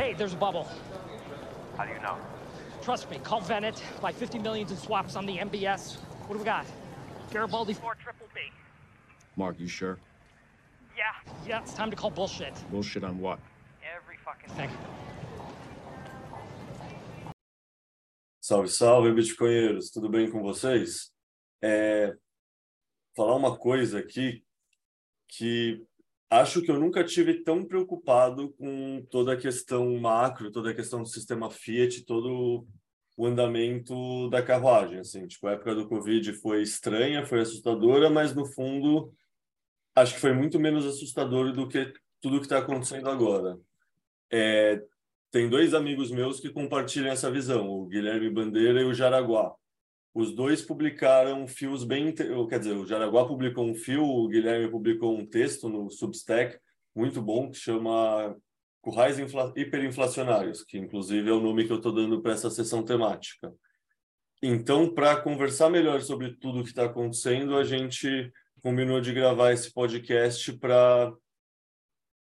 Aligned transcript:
Hey, 0.00 0.14
there's 0.14 0.32
a 0.32 0.36
bubble. 0.36 0.66
How 1.76 1.84
do 1.84 1.92
you 1.92 2.00
know? 2.00 2.16
Trust 2.80 3.10
me, 3.10 3.18
call 3.18 3.42
Venet. 3.42 3.78
Buy 4.00 4.12
50 4.12 4.38
millions 4.38 4.70
in 4.70 4.78
swaps 4.78 5.14
on 5.14 5.26
the 5.26 5.36
MBS. 5.36 5.98
What 6.26 6.32
do 6.32 6.38
we 6.38 6.44
got? 6.46 6.64
Garibaldi 7.30 7.74
4 7.74 7.96
triple 7.96 8.26
B. 8.34 8.40
Mark, 9.36 9.60
you 9.60 9.68
sure? 9.68 9.98
Yeah, 10.96 11.32
yeah, 11.46 11.60
it's 11.60 11.74
time 11.74 11.90
to 11.90 11.96
call 11.96 12.10
bullshit. 12.10 12.54
Bullshit 12.70 13.04
on 13.04 13.20
what? 13.20 13.40
Every 13.94 14.16
fucking 14.24 14.48
Thing. 14.56 14.70
Salve, 18.40 18.70
salve, 18.70 19.12
Bitcoinheiros, 19.12 19.90
tudo 19.90 20.08
bem 20.08 20.30
com 20.30 20.40
vocês? 20.40 21.12
É, 21.62 22.16
falar 23.14 23.36
uma 23.36 23.54
coisa 23.54 23.98
aqui 23.98 24.42
que 25.28 25.84
acho 26.30 26.62
que 26.62 26.70
eu 26.70 26.78
nunca 26.78 27.02
tive 27.02 27.42
tão 27.42 27.64
preocupado 27.64 28.50
com 28.52 29.04
toda 29.10 29.32
a 29.32 29.36
questão 29.36 29.98
macro, 29.98 30.52
toda 30.52 30.70
a 30.70 30.74
questão 30.74 31.02
do 31.02 31.08
sistema 31.08 31.50
Fiat, 31.50 32.04
todo 32.04 32.64
o 33.16 33.26
andamento 33.26 34.30
da 34.30 34.40
carruagem. 34.40 35.00
Assim, 35.00 35.26
tipo, 35.26 35.46
a 35.48 35.52
época 35.52 35.74
do 35.74 35.88
Covid 35.88 36.32
foi 36.34 36.62
estranha, 36.62 37.26
foi 37.26 37.40
assustadora, 37.40 38.08
mas 38.08 38.34
no 38.34 38.46
fundo 38.46 39.12
acho 39.94 40.14
que 40.14 40.20
foi 40.20 40.32
muito 40.32 40.58
menos 40.58 40.86
assustador 40.86 41.52
do 41.52 41.68
que 41.68 41.92
tudo 42.20 42.38
que 42.38 42.46
está 42.46 42.58
acontecendo 42.58 43.10
agora. 43.10 43.58
É, 44.30 44.80
tem 45.30 45.48
dois 45.48 45.74
amigos 45.74 46.10
meus 46.10 46.40
que 46.40 46.48
compartilham 46.48 47.10
essa 47.10 47.30
visão, 47.30 47.68
o 47.68 47.86
Guilherme 47.86 48.30
Bandeira 48.30 48.80
e 48.80 48.84
o 48.84 48.94
Jaraguá. 48.94 49.52
Os 50.12 50.34
dois 50.34 50.60
publicaram 50.60 51.46
fios 51.46 51.84
bem, 51.84 52.12
quer 52.12 52.58
dizer, 52.58 52.72
o 52.72 52.86
Jaraguá 52.86 53.26
publicou 53.26 53.64
um 53.64 53.74
fio, 53.74 54.04
o 54.04 54.28
Guilherme 54.28 54.68
publicou 54.68 55.16
um 55.16 55.24
texto 55.24 55.68
no 55.68 55.88
Substack 55.88 56.58
muito 56.94 57.22
bom 57.22 57.50
que 57.50 57.56
chama 57.56 58.36
Currais 58.80 59.18
Hiperinflacionários, 59.54 60.64
que 60.64 60.78
inclusive 60.78 61.30
é 61.30 61.32
o 61.32 61.40
nome 61.40 61.64
que 61.64 61.72
eu 61.72 61.76
estou 61.76 61.92
dando 61.92 62.20
para 62.20 62.32
essa 62.32 62.50
sessão 62.50 62.84
temática. 62.84 63.52
Então, 64.42 64.92
para 64.92 65.20
conversar 65.20 65.70
melhor 65.70 66.00
sobre 66.00 66.34
tudo 66.36 66.60
o 66.60 66.62
que 66.62 66.70
está 66.70 66.86
acontecendo, 66.86 67.56
a 67.56 67.62
gente 67.62 68.32
combinou 68.62 69.00
de 69.00 69.12
gravar 69.12 69.52
esse 69.52 69.72
podcast 69.72 70.52
para, 70.58 71.12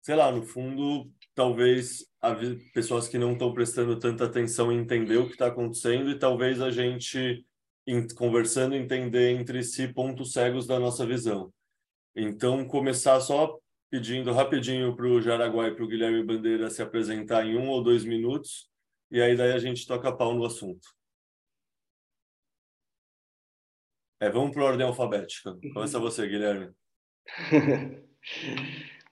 sei 0.01 0.15
lá, 0.15 0.31
no 0.31 0.43
fundo, 0.43 1.09
talvez 1.33 2.05
pessoas 2.73 3.07
que 3.07 3.17
não 3.17 3.33
estão 3.33 3.53
prestando 3.53 3.97
tanta 3.97 4.25
atenção 4.25 4.71
entender 4.71 5.17
o 5.17 5.27
que 5.27 5.33
está 5.33 5.47
acontecendo 5.47 6.11
e 6.11 6.19
talvez 6.19 6.61
a 6.61 6.69
gente 6.69 7.45
conversando 8.15 8.75
entender 8.75 9.31
entre 9.31 9.63
si 9.63 9.87
pontos 9.87 10.33
cegos 10.33 10.65
da 10.65 10.79
nossa 10.79 11.05
visão. 11.05 11.53
Então 12.15 12.65
começar 12.65 13.19
só 13.19 13.59
pedindo 13.89 14.31
rapidinho 14.31 14.95
para 14.95 15.05
o 15.05 15.21
Jaraguá 15.21 15.67
e 15.67 15.75
para 15.75 15.83
o 15.83 15.87
Guilherme 15.87 16.23
Bandeira 16.23 16.69
se 16.69 16.81
apresentar 16.81 17.45
em 17.45 17.57
um 17.57 17.69
ou 17.69 17.83
dois 17.83 18.03
minutos 18.03 18.69
e 19.11 19.21
aí 19.21 19.35
daí 19.35 19.51
a 19.51 19.59
gente 19.59 19.85
toca 19.85 20.11
pau 20.11 20.33
no 20.33 20.45
assunto. 20.45 20.87
É, 24.19 24.29
vamos 24.29 24.51
para 24.51 24.63
a 24.63 24.65
ordem 24.65 24.87
alfabética. 24.87 25.55
Começa 25.73 25.99
você, 26.01 26.27
Guilherme. 26.27 26.73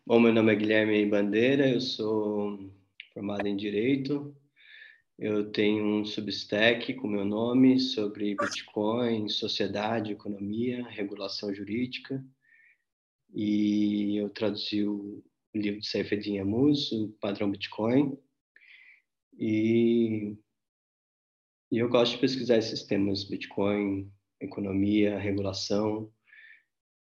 Bom, 0.04 0.20
meu 0.20 0.34
nome 0.34 0.54
é 0.54 0.56
Guilherme 0.56 1.06
Bandeira, 1.06 1.70
eu 1.70 1.80
sou 1.80 2.74
formado 3.14 3.46
em 3.46 3.56
Direito. 3.56 4.36
Eu 5.18 5.52
tenho 5.52 5.86
um 5.86 6.06
Substack 6.06 6.94
com 6.96 7.08
meu 7.08 7.24
nome 7.24 7.80
sobre 7.80 8.36
Bitcoin, 8.36 9.30
sociedade, 9.30 10.12
economia, 10.12 10.84
regulação 10.88 11.54
jurídica. 11.54 12.26
E 13.34 14.18
eu 14.18 14.30
traduzi 14.30 14.84
o 14.84 15.24
livro 15.54 15.80
de 15.80 15.88
Saifeddin 15.88 16.40
Amus, 16.40 16.92
o 16.92 17.10
Padrão 17.22 17.52
Bitcoin. 17.52 18.18
E, 19.38 20.36
e 21.72 21.78
eu 21.78 21.90
gosto 21.90 22.14
de 22.14 22.20
pesquisar 22.20 22.58
esses 22.58 22.84
temas, 22.84 23.24
Bitcoin, 23.24 24.12
economia, 24.40 25.20
regulação. 25.20 26.12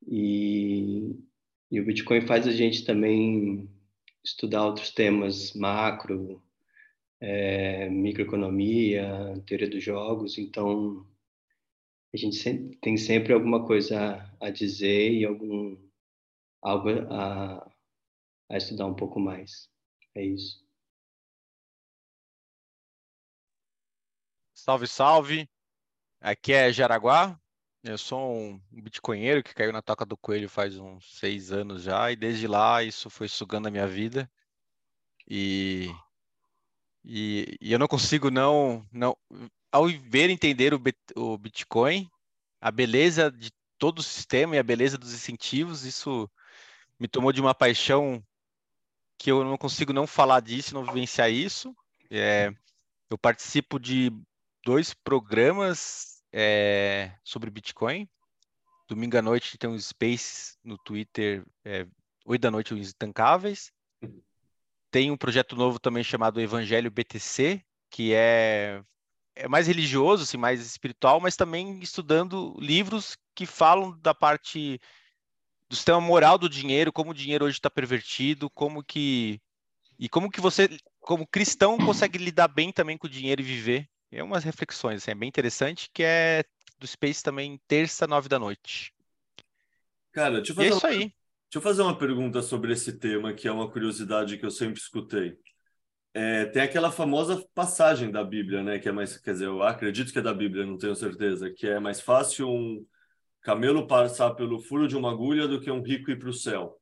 E, 0.06 1.16
e 1.70 1.80
o 1.80 1.84
Bitcoin 1.84 2.20
faz 2.22 2.46
a 2.46 2.52
gente 2.52 2.84
também 2.84 3.68
estudar 4.24 4.66
outros 4.66 4.90
temas 4.90 5.52
macro, 5.54 6.42
é, 7.26 7.88
microeconomia, 7.88 9.42
teoria 9.46 9.68
dos 9.68 9.82
jogos, 9.82 10.36
então 10.36 11.06
a 12.12 12.16
gente 12.18 12.36
sempre, 12.36 12.76
tem 12.76 12.98
sempre 12.98 13.32
alguma 13.32 13.66
coisa 13.66 14.30
a 14.38 14.50
dizer 14.50 15.10
e 15.10 15.24
algum 15.24 15.76
algo 16.60 16.90
a, 17.10 17.66
a 18.50 18.56
estudar 18.56 18.86
um 18.86 18.94
pouco 18.94 19.18
mais. 19.18 19.70
É 20.14 20.22
isso. 20.22 20.62
Salve, 24.54 24.86
salve! 24.86 25.48
Aqui 26.20 26.52
é 26.52 26.72
Jaraguá. 26.72 27.40
Eu 27.82 27.98
sou 27.98 28.20
um 28.20 28.60
bitcoinheiro 28.70 29.42
que 29.42 29.54
caiu 29.54 29.72
na 29.72 29.82
toca 29.82 30.04
do 30.04 30.16
coelho 30.16 30.48
faz 30.48 30.78
uns 30.78 31.18
seis 31.18 31.52
anos 31.52 31.82
já, 31.82 32.10
e 32.12 32.16
desde 32.16 32.46
lá 32.46 32.82
isso 32.82 33.10
foi 33.10 33.28
sugando 33.28 33.68
a 33.68 33.70
minha 33.70 33.86
vida. 33.86 34.30
E, 35.28 35.88
e, 37.04 37.56
e 37.60 37.72
eu 37.72 37.78
não 37.78 37.86
consigo 37.86 38.30
não, 38.30 38.86
não. 38.90 39.16
Ao 39.70 39.86
ver 39.86 40.30
entender 40.30 40.72
o, 40.72 40.80
o 41.16 41.36
Bitcoin, 41.36 42.08
a 42.60 42.70
beleza 42.70 43.30
de 43.30 43.50
todo 43.78 43.98
o 43.98 44.02
sistema 44.02 44.56
e 44.56 44.58
a 44.58 44.62
beleza 44.62 44.96
dos 44.96 45.12
incentivos, 45.12 45.84
isso 45.84 46.30
me 46.98 47.06
tomou 47.06 47.32
de 47.32 47.40
uma 47.40 47.54
paixão 47.54 48.24
que 49.18 49.30
eu 49.30 49.44
não 49.44 49.58
consigo 49.58 49.92
não 49.92 50.06
falar 50.06 50.40
disso, 50.40 50.74
não 50.74 50.84
vivenciar 50.84 51.30
isso. 51.30 51.74
É, 52.10 52.52
eu 53.10 53.18
participo 53.18 53.78
de 53.78 54.10
dois 54.64 54.94
programas 54.94 56.22
é, 56.32 57.12
sobre 57.22 57.50
Bitcoin. 57.50 58.08
Domingo 58.88 59.16
à 59.18 59.22
noite 59.22 59.58
tem 59.58 59.68
um 59.68 59.78
Space 59.78 60.56
no 60.62 60.78
Twitter, 60.78 61.44
é, 61.64 61.86
8 62.24 62.40
da 62.40 62.50
noite, 62.50 62.74
os 62.74 62.90
Intancáveis. 62.90 63.72
Tem 64.94 65.10
um 65.10 65.16
projeto 65.16 65.56
novo 65.56 65.80
também 65.80 66.04
chamado 66.04 66.40
Evangelho 66.40 66.88
BTC, 66.88 67.60
que 67.90 68.14
é, 68.14 68.80
é 69.34 69.48
mais 69.48 69.66
religioso, 69.66 70.22
assim, 70.22 70.36
mais 70.36 70.64
espiritual, 70.64 71.18
mas 71.18 71.34
também 71.34 71.80
estudando 71.80 72.56
livros 72.60 73.18
que 73.34 73.44
falam 73.44 73.98
da 73.98 74.14
parte 74.14 74.80
do 75.68 75.74
sistema 75.74 76.00
moral 76.00 76.38
do 76.38 76.48
dinheiro, 76.48 76.92
como 76.92 77.10
o 77.10 77.14
dinheiro 77.14 77.44
hoje 77.44 77.58
está 77.58 77.68
pervertido, 77.68 78.48
como 78.48 78.84
que 78.84 79.40
e 79.98 80.08
como 80.08 80.30
que 80.30 80.40
você, 80.40 80.68
como 81.00 81.26
cristão, 81.26 81.76
consegue 81.76 82.16
lidar 82.16 82.46
bem 82.46 82.70
também 82.70 82.96
com 82.96 83.08
o 83.08 83.10
dinheiro 83.10 83.42
e 83.42 83.44
viver 83.44 83.88
é 84.12 84.22
umas 84.22 84.44
reflexões, 84.44 85.02
assim, 85.02 85.10
é 85.10 85.14
bem 85.16 85.28
interessante, 85.28 85.90
que 85.92 86.04
é 86.04 86.44
do 86.78 86.86
Space 86.86 87.20
também, 87.20 87.60
terça, 87.66 88.06
nove 88.06 88.28
da 88.28 88.38
noite. 88.38 88.94
Cara, 90.12 90.36
deixa 90.36 90.52
eu 90.52 90.54
fazer, 90.54 90.68
é 90.68 90.76
isso 90.76 90.86
aí. 90.86 91.12
Deixa 91.54 91.58
eu 91.58 91.62
fazer 91.62 91.82
uma 91.82 91.96
pergunta 91.96 92.42
sobre 92.42 92.72
esse 92.72 92.98
tema, 92.98 93.32
que 93.32 93.46
é 93.46 93.52
uma 93.52 93.70
curiosidade 93.70 94.36
que 94.36 94.44
eu 94.44 94.50
sempre 94.50 94.80
escutei. 94.80 95.38
É, 96.12 96.46
tem 96.46 96.62
aquela 96.62 96.90
famosa 96.90 97.46
passagem 97.54 98.10
da 98.10 98.24
Bíblia, 98.24 98.60
né? 98.60 98.80
Que 98.80 98.88
é 98.88 98.92
mais, 98.92 99.16
quer 99.16 99.34
dizer, 99.34 99.46
eu 99.46 99.62
acredito 99.62 100.12
que 100.12 100.18
é 100.18 100.22
da 100.22 100.34
Bíblia, 100.34 100.66
não 100.66 100.76
tenho 100.76 100.96
certeza, 100.96 101.52
que 101.52 101.68
é 101.68 101.78
mais 101.78 102.00
fácil 102.00 102.48
um 102.48 102.84
camelo 103.40 103.86
passar 103.86 104.34
pelo 104.34 104.58
furo 104.58 104.88
de 104.88 104.96
uma 104.96 105.12
agulha 105.12 105.46
do 105.46 105.60
que 105.60 105.70
um 105.70 105.80
rico 105.80 106.10
ir 106.10 106.18
para 106.18 106.28
o 106.28 106.32
céu. 106.32 106.76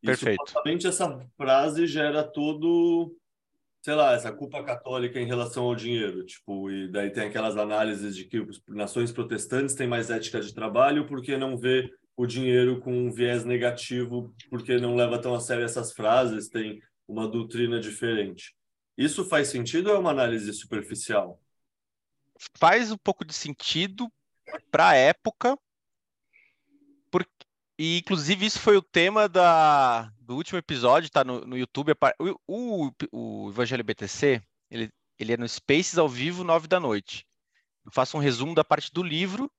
Perfeito. 0.00 0.40
E 0.64 0.86
essa 0.86 1.18
frase 1.36 1.84
gera 1.88 2.22
todo 2.22 3.12
sei 3.82 3.94
lá, 3.94 4.14
essa 4.14 4.32
culpa 4.32 4.64
católica 4.64 5.20
em 5.20 5.26
relação 5.26 5.64
ao 5.64 5.74
dinheiro, 5.74 6.24
tipo, 6.24 6.68
e 6.70 6.90
daí 6.90 7.10
tem 7.10 7.28
aquelas 7.28 7.56
análises 7.56 8.16
de 8.16 8.24
que 8.24 8.44
nações 8.68 9.12
protestantes 9.12 9.76
têm 9.76 9.86
mais 9.86 10.10
ética 10.10 10.40
de 10.40 10.52
trabalho 10.52 11.06
porque 11.06 11.36
não 11.36 11.56
vê 11.56 11.88
o 12.16 12.26
dinheiro 12.26 12.80
com 12.80 12.92
um 12.92 13.10
viés 13.10 13.44
negativo, 13.44 14.34
porque 14.48 14.78
não 14.78 14.94
leva 14.94 15.20
tão 15.20 15.34
a 15.34 15.40
sério 15.40 15.64
essas 15.64 15.92
frases, 15.92 16.48
tem 16.48 16.80
uma 17.06 17.28
doutrina 17.28 17.78
diferente. 17.78 18.54
Isso 18.96 19.24
faz 19.28 19.48
sentido 19.48 19.90
ou 19.90 19.96
é 19.96 19.98
uma 19.98 20.10
análise 20.10 20.52
superficial? 20.54 21.40
Faz 22.58 22.90
um 22.90 22.96
pouco 22.96 23.24
de 23.24 23.34
sentido 23.34 24.10
para 24.70 24.90
a 24.90 24.94
época, 24.94 25.58
porque 27.10 27.46
e, 27.78 27.98
inclusive, 27.98 28.46
isso 28.46 28.58
foi 28.58 28.76
o 28.76 28.82
tema 28.82 29.28
da, 29.28 30.10
do 30.20 30.34
último 30.34 30.58
episódio, 30.58 31.10
tá 31.10 31.22
no, 31.22 31.42
no 31.42 31.58
YouTube. 31.58 31.92
O, 32.18 32.40
o, 32.46 32.90
o 33.12 33.50
Evangelho 33.50 33.84
BTC, 33.84 34.42
ele, 34.70 34.90
ele 35.18 35.32
é 35.34 35.36
no 35.36 35.46
Spaces 35.46 35.98
ao 35.98 36.08
vivo, 36.08 36.42
nove 36.42 36.66
da 36.66 36.80
noite. 36.80 37.26
Eu 37.84 37.92
faço 37.92 38.16
um 38.16 38.20
resumo 38.20 38.54
da 38.54 38.64
parte 38.64 38.90
do 38.92 39.02
livro, 39.02 39.50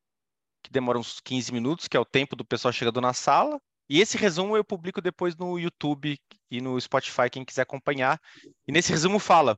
que 0.64 0.72
demora 0.72 1.00
uns 1.00 1.20
15 1.20 1.52
minutos, 1.52 1.88
que 1.88 1.98
é 1.98 2.00
o 2.00 2.06
tempo 2.06 2.36
do 2.36 2.46
pessoal 2.46 2.72
chegando 2.72 3.02
na 3.02 3.14
sala. 3.14 3.60
E 3.90 4.02
esse 4.02 4.18
resumo 4.18 4.58
eu 4.58 4.64
publico 4.64 5.02
depois 5.02 5.36
no 5.36 5.58
YouTube 5.58 6.20
e 6.52 6.62
no 6.62 6.80
Spotify, 6.80 7.30
quem 7.32 7.46
quiser 7.46 7.62
acompanhar. 7.62 8.20
E 8.68 8.72
nesse 8.72 8.92
resumo 8.92 9.20
fala: 9.20 9.58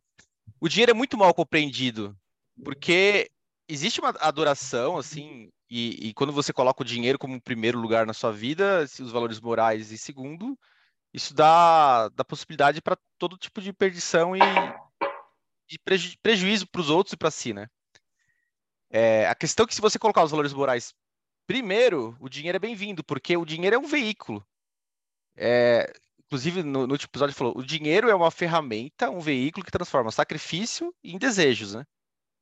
o 0.59 0.69
dinheiro 0.69 0.91
é 0.91 0.93
muito 0.93 1.17
mal 1.17 1.33
compreendido, 1.33 2.15
porque 2.63 3.29
existe 3.67 3.99
uma 3.99 4.09
adoração, 4.19 4.97
assim, 4.97 5.49
e, 5.69 6.09
e, 6.09 6.13
quando 6.13 6.33
você 6.33 6.51
coloca 6.51 6.81
o 6.81 6.85
dinheiro 6.85 7.19
como 7.19 7.41
primeiro 7.41 7.79
lugar 7.79 8.05
na 8.05 8.13
sua 8.13 8.31
vida, 8.31 8.83
os 8.83 9.11
valores 9.11 9.39
morais 9.39 9.91
em 9.91 9.97
segundo, 9.97 10.57
isso 11.13 11.33
dá, 11.33 12.09
dá 12.09 12.25
possibilidade 12.25 12.81
para 12.81 12.97
todo 13.17 13.37
tipo 13.37 13.61
de 13.61 13.71
perdição 13.71 14.35
e 14.35 14.39
de 15.67 15.77
preju 15.79 16.17
prejuízo 16.21 16.67
para 16.67 16.81
os 16.81 16.89
outros 16.89 17.13
e 17.13 17.17
para 17.17 17.29
si, 17.29 17.53
né? 17.53 17.67
É, 18.89 19.27
a 19.27 19.35
questão 19.35 19.65
é 19.65 19.67
que 19.67 19.75
se 19.75 19.81
você 19.81 19.99
colocar 19.99 20.23
os 20.23 20.31
valores 20.31 20.53
morais 20.53 20.93
primeiro, 21.45 22.15
o 22.19 22.29
dinheiro 22.29 22.55
é 22.55 22.59
bem-vindo, 22.59 23.03
porque 23.03 23.35
o 23.35 23.45
dinheiro 23.45 23.75
é 23.75 23.79
um 23.79 23.87
veículo. 23.87 24.45
É, 25.35 25.91
inclusive, 26.19 26.61
no, 26.63 26.85
no 26.85 26.93
último 26.93 27.09
episódio 27.09 27.35
falou, 27.35 27.57
o 27.57 27.65
dinheiro 27.65 28.09
é 28.09 28.15
uma 28.15 28.29
ferramenta, 28.29 29.09
um 29.09 29.19
veículo 29.19 29.65
que 29.65 29.71
transforma 29.71 30.11
sacrifício 30.11 30.93
em 31.03 31.17
desejos, 31.17 31.73
né? 31.73 31.85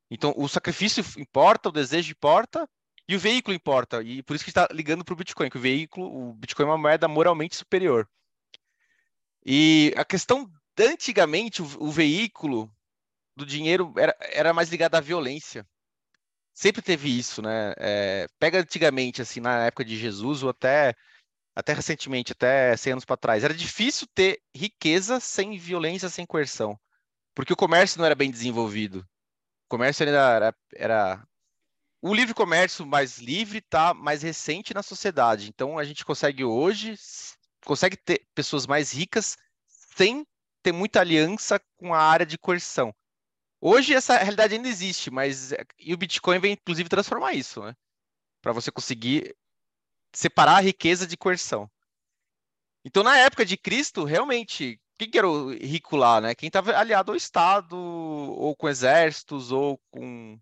Então, 0.10 0.34
o 0.38 0.48
sacrifício 0.48 1.04
importa, 1.18 1.70
o 1.70 1.72
desejo 1.72 2.12
importa, 2.12 2.68
e 3.08 3.16
o 3.16 3.20
veículo 3.20 3.56
importa. 3.56 4.02
E 4.04 4.22
por 4.24 4.36
isso 4.36 4.44
que 4.44 4.50
está 4.50 4.68
ligando 4.72 5.06
para 5.06 5.14
o 5.14 5.18
Bitcoin, 5.18 5.50
que 5.50 5.58
o 5.58 5.62
veículo, 5.62 6.30
o 6.30 6.34
Bitcoin 6.34 6.66
é 6.66 6.70
uma 6.70 6.78
moeda 6.78 7.08
moralmente 7.08 7.56
superior. 7.56 8.10
E 9.46 9.94
a 9.96 10.04
questão, 10.04 10.52
antigamente, 10.78 11.62
o, 11.62 11.66
o 11.80 11.92
veículo 11.92 12.70
do 13.36 13.46
dinheiro 13.46 13.94
era, 13.98 14.16
era 14.20 14.54
mais 14.54 14.70
ligado 14.70 14.96
à 14.96 15.00
violência. 15.00 15.66
Sempre 16.58 16.82
teve 16.82 17.08
isso, 17.16 17.40
né? 17.40 17.72
É, 17.78 18.28
pega 18.40 18.60
antigamente, 18.60 19.22
assim, 19.22 19.40
na 19.40 19.68
época 19.68 19.86
de 19.86 19.96
Jesus, 19.96 20.42
ou 20.42 20.50
até, 20.50 20.96
até 21.56 21.72
recentemente, 21.72 22.32
até 22.32 22.76
100 22.76 22.94
anos 22.94 23.06
para 23.06 23.16
trás, 23.16 23.44
era 23.44 23.54
difícil 23.54 24.08
ter 24.08 24.42
riqueza 24.56 25.20
sem 25.20 25.56
violência, 25.60 26.10
sem 26.10 26.26
coerção. 26.26 26.76
Porque 27.36 27.54
o 27.54 27.56
comércio 27.56 28.00
não 28.00 28.08
era 28.08 28.16
bem 28.16 28.32
desenvolvido. 28.32 29.02
O 29.68 29.70
comércio 29.70 30.04
ainda 30.04 30.18
era, 30.36 30.56
era 30.74 31.28
o 32.02 32.12
livre 32.12 32.34
comércio 32.34 32.88
mais 32.88 33.20
livre 33.20 33.60
está 33.60 33.94
mais 33.94 34.24
recente 34.24 34.74
na 34.74 34.82
sociedade. 34.82 35.50
Então 35.50 35.78
a 35.78 35.84
gente 35.84 36.04
consegue 36.04 36.44
hoje 36.44 36.96
consegue 37.66 37.98
ter 37.98 38.26
pessoas 38.34 38.66
mais 38.66 38.92
ricas 38.92 39.38
sem 39.96 40.26
ter 40.64 40.72
muita 40.72 41.02
aliança 41.02 41.62
com 41.78 41.94
a 41.94 42.02
área 42.02 42.26
de 42.26 42.36
coerção. 42.36 42.92
Hoje 43.62 43.94
essa 43.94 44.18
realidade 44.18 44.56
ainda 44.56 44.68
existe, 44.68 45.10
mas 45.10 45.52
e 45.80 45.94
o 45.94 45.98
Bitcoin 45.98 46.40
vem 46.40 46.54
inclusive 46.54 46.90
transformar 46.90 47.34
isso, 47.34 47.64
né? 47.64 47.76
Para 48.42 48.54
você 48.54 48.72
conseguir 48.72 49.36
separar 50.14 50.58
a 50.58 50.62
riqueza 50.62 51.08
de 51.08 51.18
coerção. 51.18 51.70
Então 52.86 53.04
na 53.04 53.18
época 53.18 53.46
de 53.46 53.58
Cristo, 53.58 54.04
realmente, 54.04 54.80
quem 54.98 55.10
que 55.10 55.18
era 55.18 55.28
o 55.28 55.52
rico 55.54 55.96
lá, 55.96 56.22
né? 56.22 56.36
Quem 56.36 56.48
estava 56.48 56.76
aliado 56.78 57.12
ao 57.12 57.16
Estado, 57.18 57.76
ou 57.78 58.56
com 58.56 58.70
exércitos, 58.70 59.52
ou 59.52 59.80
com 59.92 60.40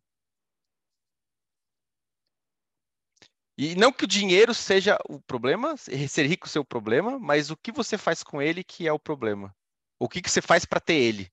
E 3.58 3.74
não 3.76 3.92
que 3.92 4.04
o 4.04 4.08
dinheiro 4.08 4.54
seja 4.54 4.98
o 5.10 5.20
problema, 5.20 5.78
ser 5.78 6.26
rico 6.28 6.48
ser 6.48 6.60
o 6.60 6.66
problema, 6.66 7.18
mas 7.20 7.50
o 7.50 7.58
que 7.58 7.72
você 7.72 7.98
faz 7.98 8.22
com 8.22 8.42
ele 8.42 8.64
que 8.64 8.88
é 8.88 8.92
o 8.92 9.00
problema. 9.00 9.56
O 10.00 10.10
que, 10.10 10.22
que 10.22 10.30
você 10.30 10.42
faz 10.42 10.66
para 10.66 10.80
ter 10.82 10.96
ele? 10.96 11.32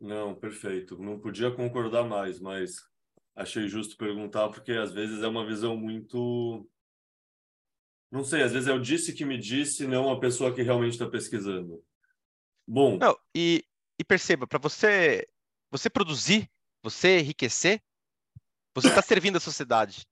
Não, 0.00 0.34
perfeito. 0.34 0.98
Não 0.98 1.18
podia 1.18 1.50
concordar 1.50 2.04
mais, 2.04 2.40
mas 2.40 2.76
achei 3.34 3.66
justo 3.68 3.96
perguntar, 3.96 4.48
porque 4.48 4.72
às 4.72 4.92
vezes 4.92 5.22
é 5.22 5.28
uma 5.28 5.46
visão 5.46 5.76
muito. 5.76 6.68
Não 8.10 8.22
sei, 8.22 8.42
às 8.42 8.52
vezes 8.52 8.68
é 8.68 8.72
o 8.72 8.80
disse 8.80 9.12
que 9.12 9.24
me 9.24 9.38
disse, 9.38 9.86
não 9.86 10.10
a 10.10 10.20
pessoa 10.20 10.54
que 10.54 10.62
realmente 10.62 10.92
está 10.92 11.08
pesquisando. 11.08 11.82
Bom. 12.66 12.96
Não, 12.98 13.18
e, 13.34 13.64
e 13.98 14.04
perceba, 14.04 14.46
para 14.46 14.58
você, 14.58 15.26
você 15.70 15.90
produzir, 15.90 16.48
você 16.82 17.20
enriquecer, 17.20 17.82
você 18.74 18.88
está 18.88 19.02
servindo 19.02 19.36
a 19.36 19.40
sociedade. 19.40 20.06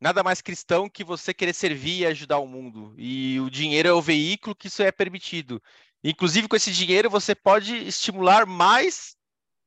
Nada 0.00 0.22
mais 0.22 0.42
cristão 0.42 0.88
que 0.88 1.04
você 1.04 1.32
querer 1.32 1.54
servir 1.54 2.00
e 2.00 2.06
ajudar 2.06 2.38
o 2.38 2.46
mundo. 2.46 2.94
E 2.98 3.40
o 3.40 3.48
dinheiro 3.48 3.88
é 3.88 3.92
o 3.92 4.02
veículo 4.02 4.54
que 4.54 4.66
isso 4.66 4.82
é 4.82 4.92
permitido. 4.92 5.62
Inclusive, 6.04 6.46
com 6.46 6.56
esse 6.56 6.70
dinheiro, 6.70 7.08
você 7.08 7.34
pode 7.34 7.74
estimular 7.74 8.44
mais 8.44 9.16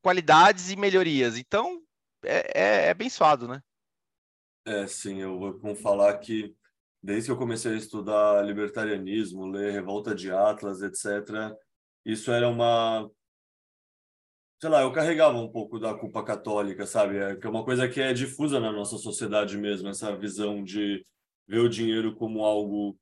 qualidades 0.04 0.70
e 0.70 0.76
melhorias. 0.76 1.36
Então, 1.36 1.82
é, 2.24 2.52
é, 2.54 2.90
é 2.90 2.94
bem 2.94 3.10
suado, 3.10 3.48
né? 3.48 3.62
É, 4.66 4.86
sim. 4.86 5.20
Eu 5.20 5.40
vou 5.40 5.76
falar 5.76 6.16
que 6.20 6.56
desde 7.02 7.28
que 7.28 7.32
eu 7.32 7.38
comecei 7.38 7.74
a 7.74 7.78
estudar 7.78 8.46
libertarianismo, 8.46 9.48
ler 9.48 9.72
Revolta 9.72 10.14
de 10.14 10.32
Atlas, 10.32 10.82
etc., 10.82 11.56
isso 12.06 12.32
era 12.32 12.48
uma 12.48 13.10
sei 14.60 14.70
lá, 14.70 14.82
eu 14.82 14.92
carregava 14.92 15.38
um 15.38 15.52
pouco 15.52 15.80
da 15.80 15.94
culpa 15.94 16.24
católica, 16.24 16.86
sabe? 16.86 17.18
É, 17.18 17.38
é 17.40 17.50
uma 17.50 17.64
coisa 17.64 17.88
que 17.88 18.02
é 18.02 18.14
difusa 18.14 18.60
na 18.60 18.72
nossa 18.72 18.98
sociedade 18.98 19.58
mesmo, 19.58 19.88
essa 19.88 20.16
visão 20.18 20.64
de 20.64 21.06
ver 21.48 21.60
o 21.60 21.70
dinheiro 21.70 22.16
como 22.16 22.44
algo 22.44 22.98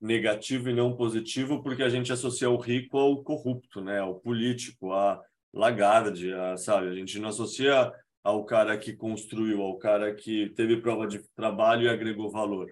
negativo 0.00 0.70
e 0.70 0.74
não 0.74 0.96
positivo, 0.96 1.62
porque 1.62 1.82
a 1.82 1.88
gente 1.88 2.12
associa 2.12 2.48
o 2.48 2.56
rico 2.56 2.98
ao 2.98 3.22
corrupto, 3.22 3.80
né? 3.80 3.98
Ao 3.98 4.14
político, 4.20 4.92
a 4.92 5.20
Lagarde, 5.52 6.32
a, 6.32 6.56
sabe? 6.56 6.88
A 6.88 6.94
gente 6.94 7.18
não 7.18 7.28
associa 7.30 7.92
ao 8.22 8.44
cara 8.44 8.76
que 8.78 8.92
construiu, 8.92 9.62
ao 9.62 9.78
cara 9.78 10.14
que 10.14 10.50
teve 10.50 10.80
prova 10.80 11.06
de 11.06 11.20
trabalho 11.34 11.84
e 11.84 11.88
agregou 11.88 12.30
valor. 12.30 12.68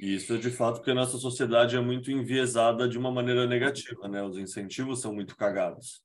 E 0.00 0.14
isso 0.14 0.34
é 0.34 0.38
de 0.38 0.50
fato 0.50 0.76
porque 0.76 0.90
a 0.90 0.94
nossa 0.94 1.18
sociedade 1.18 1.76
é 1.76 1.80
muito 1.80 2.10
enviesada 2.10 2.88
de 2.88 2.98
uma 2.98 3.10
maneira 3.10 3.46
negativa, 3.46 4.08
né? 4.08 4.22
Os 4.22 4.38
incentivos 4.38 5.00
são 5.00 5.14
muito 5.14 5.36
cagados. 5.36 6.02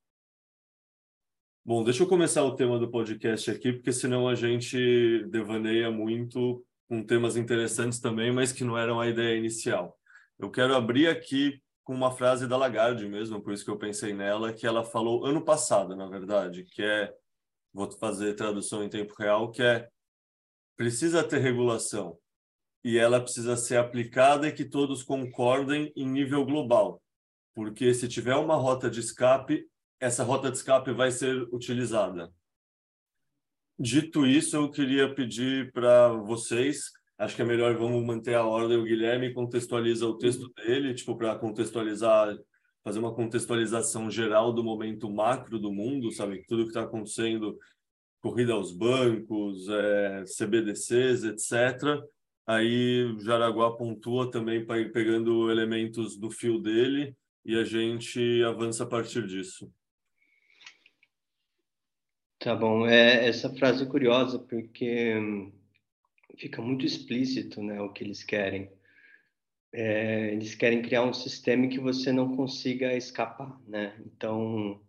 Bom, 1.66 1.84
deixa 1.84 2.04
eu 2.04 2.08
começar 2.08 2.44
o 2.44 2.56
tema 2.56 2.80
do 2.80 2.90
podcast 2.90 3.52
aqui, 3.52 3.74
porque 3.74 3.92
senão 3.92 4.28
a 4.28 4.36
gente 4.36 5.26
devaneia 5.30 5.92
muito 5.92 6.64
com 6.88 7.04
temas 7.04 7.36
interessantes 7.36 8.00
também, 8.00 8.32
mas 8.32 8.52
que 8.54 8.64
não 8.64 8.78
eram 8.78 9.02
a 9.02 9.08
ideia 9.08 9.38
inicial. 9.38 9.97
Eu 10.40 10.52
quero 10.52 10.76
abrir 10.76 11.08
aqui 11.08 11.62
com 11.84 11.94
uma 11.94 12.12
frase 12.12 12.48
da 12.48 12.58
Lagarde 12.58 13.08
mesmo, 13.08 13.42
por 13.42 13.54
isso 13.54 13.64
que 13.64 13.72
eu 13.72 13.78
pensei 13.78 14.14
nela, 14.14 14.54
que 14.54 14.68
ela 14.68 14.84
falou 14.84 15.26
ano 15.26 15.44
passado, 15.44 15.96
na 15.96 16.06
verdade, 16.06 16.66
que 16.66 16.84
é, 16.84 17.14
vou 17.74 17.90
fazer 17.92 18.34
tradução 18.36 18.84
em 18.84 18.90
tempo 18.90 19.16
real, 19.18 19.50
que 19.52 19.64
é 19.64 19.88
precisa 20.76 21.24
ter 21.24 21.40
regulação 21.40 22.20
e 22.84 22.98
ela 22.98 23.20
precisa 23.20 23.58
ser 23.58 23.78
aplicada 23.78 24.48
e 24.48 24.52
que 24.52 24.64
todos 24.64 25.02
concordem 25.02 25.92
em 25.96 26.08
nível 26.08 26.46
global, 26.46 27.02
porque 27.56 27.94
se 27.94 28.08
tiver 28.08 28.36
uma 28.36 28.56
rota 28.56 28.90
de 28.90 29.00
escape, 29.00 29.68
essa 30.00 30.24
rota 30.24 30.52
de 30.52 30.58
escape 30.58 30.92
vai 30.92 31.10
ser 31.10 31.42
utilizada. 31.54 32.32
Dito 33.80 34.26
isso, 34.26 34.56
eu 34.56 34.70
queria 34.70 35.14
pedir 35.14 35.72
para 35.72 36.10
vocês, 36.10 36.92
acho 37.18 37.36
que 37.36 37.42
é 37.42 37.46
melhor 37.46 37.76
vamos 37.76 38.06
manter 38.06 38.36
a 38.36 38.46
ordem, 38.46 38.78
o 38.78 38.84
Guilherme 38.84 39.34
contextualiza 39.34 40.06
o 40.08 40.18
texto 40.18 40.52
dele, 40.54 40.94
tipo 40.94 41.18
para 41.18 41.36
contextualizar, 41.36 42.38
fazer 42.84 43.00
uma 43.00 43.14
contextualização 43.14 44.10
geral 44.10 44.54
do 44.54 44.64
momento 44.64 45.10
macro 45.10 45.60
do 45.60 45.72
mundo, 45.72 46.12
sabe, 46.12 46.44
tudo 46.48 46.64
que 46.64 46.70
está 46.70 46.84
acontecendo, 46.84 47.58
corrida 48.22 48.54
aos 48.54 48.72
bancos, 48.72 49.68
é, 49.70 50.24
CBDCs, 50.26 51.24
etc. 51.24 52.02
Aí 52.46 53.14
Jaraguá 53.20 53.76
pontua 53.76 54.32
também 54.32 54.66
para 54.66 54.80
ir 54.80 54.92
pegando 54.92 55.52
elementos 55.52 56.18
do 56.18 56.30
fio 56.30 56.60
dele 56.60 57.16
e 57.44 57.56
a 57.56 57.64
gente 57.64 58.44
avança 58.44 58.84
a 58.84 58.88
partir 58.88 59.26
disso. 59.26 59.72
Tá 62.40 62.56
bom. 62.56 62.88
É, 62.88 63.28
essa 63.28 63.54
frase 63.54 63.84
é 63.84 63.88
curiosa 63.88 64.40
porque 64.40 65.16
fica 66.38 66.62
muito 66.62 66.86
explícito 66.86 67.62
né, 67.62 67.82
o 67.82 67.92
que 67.92 68.04
eles 68.04 68.24
querem. 68.24 68.72
É, 69.74 70.32
eles 70.32 70.56
querem 70.56 70.82
criar 70.82 71.04
um 71.04 71.14
sistema 71.14 71.66
em 71.66 71.70
que 71.70 71.80
você 71.80 72.12
não 72.12 72.36
consiga 72.36 72.96
escapar, 72.96 73.60
né? 73.68 74.02
Então, 74.06 74.82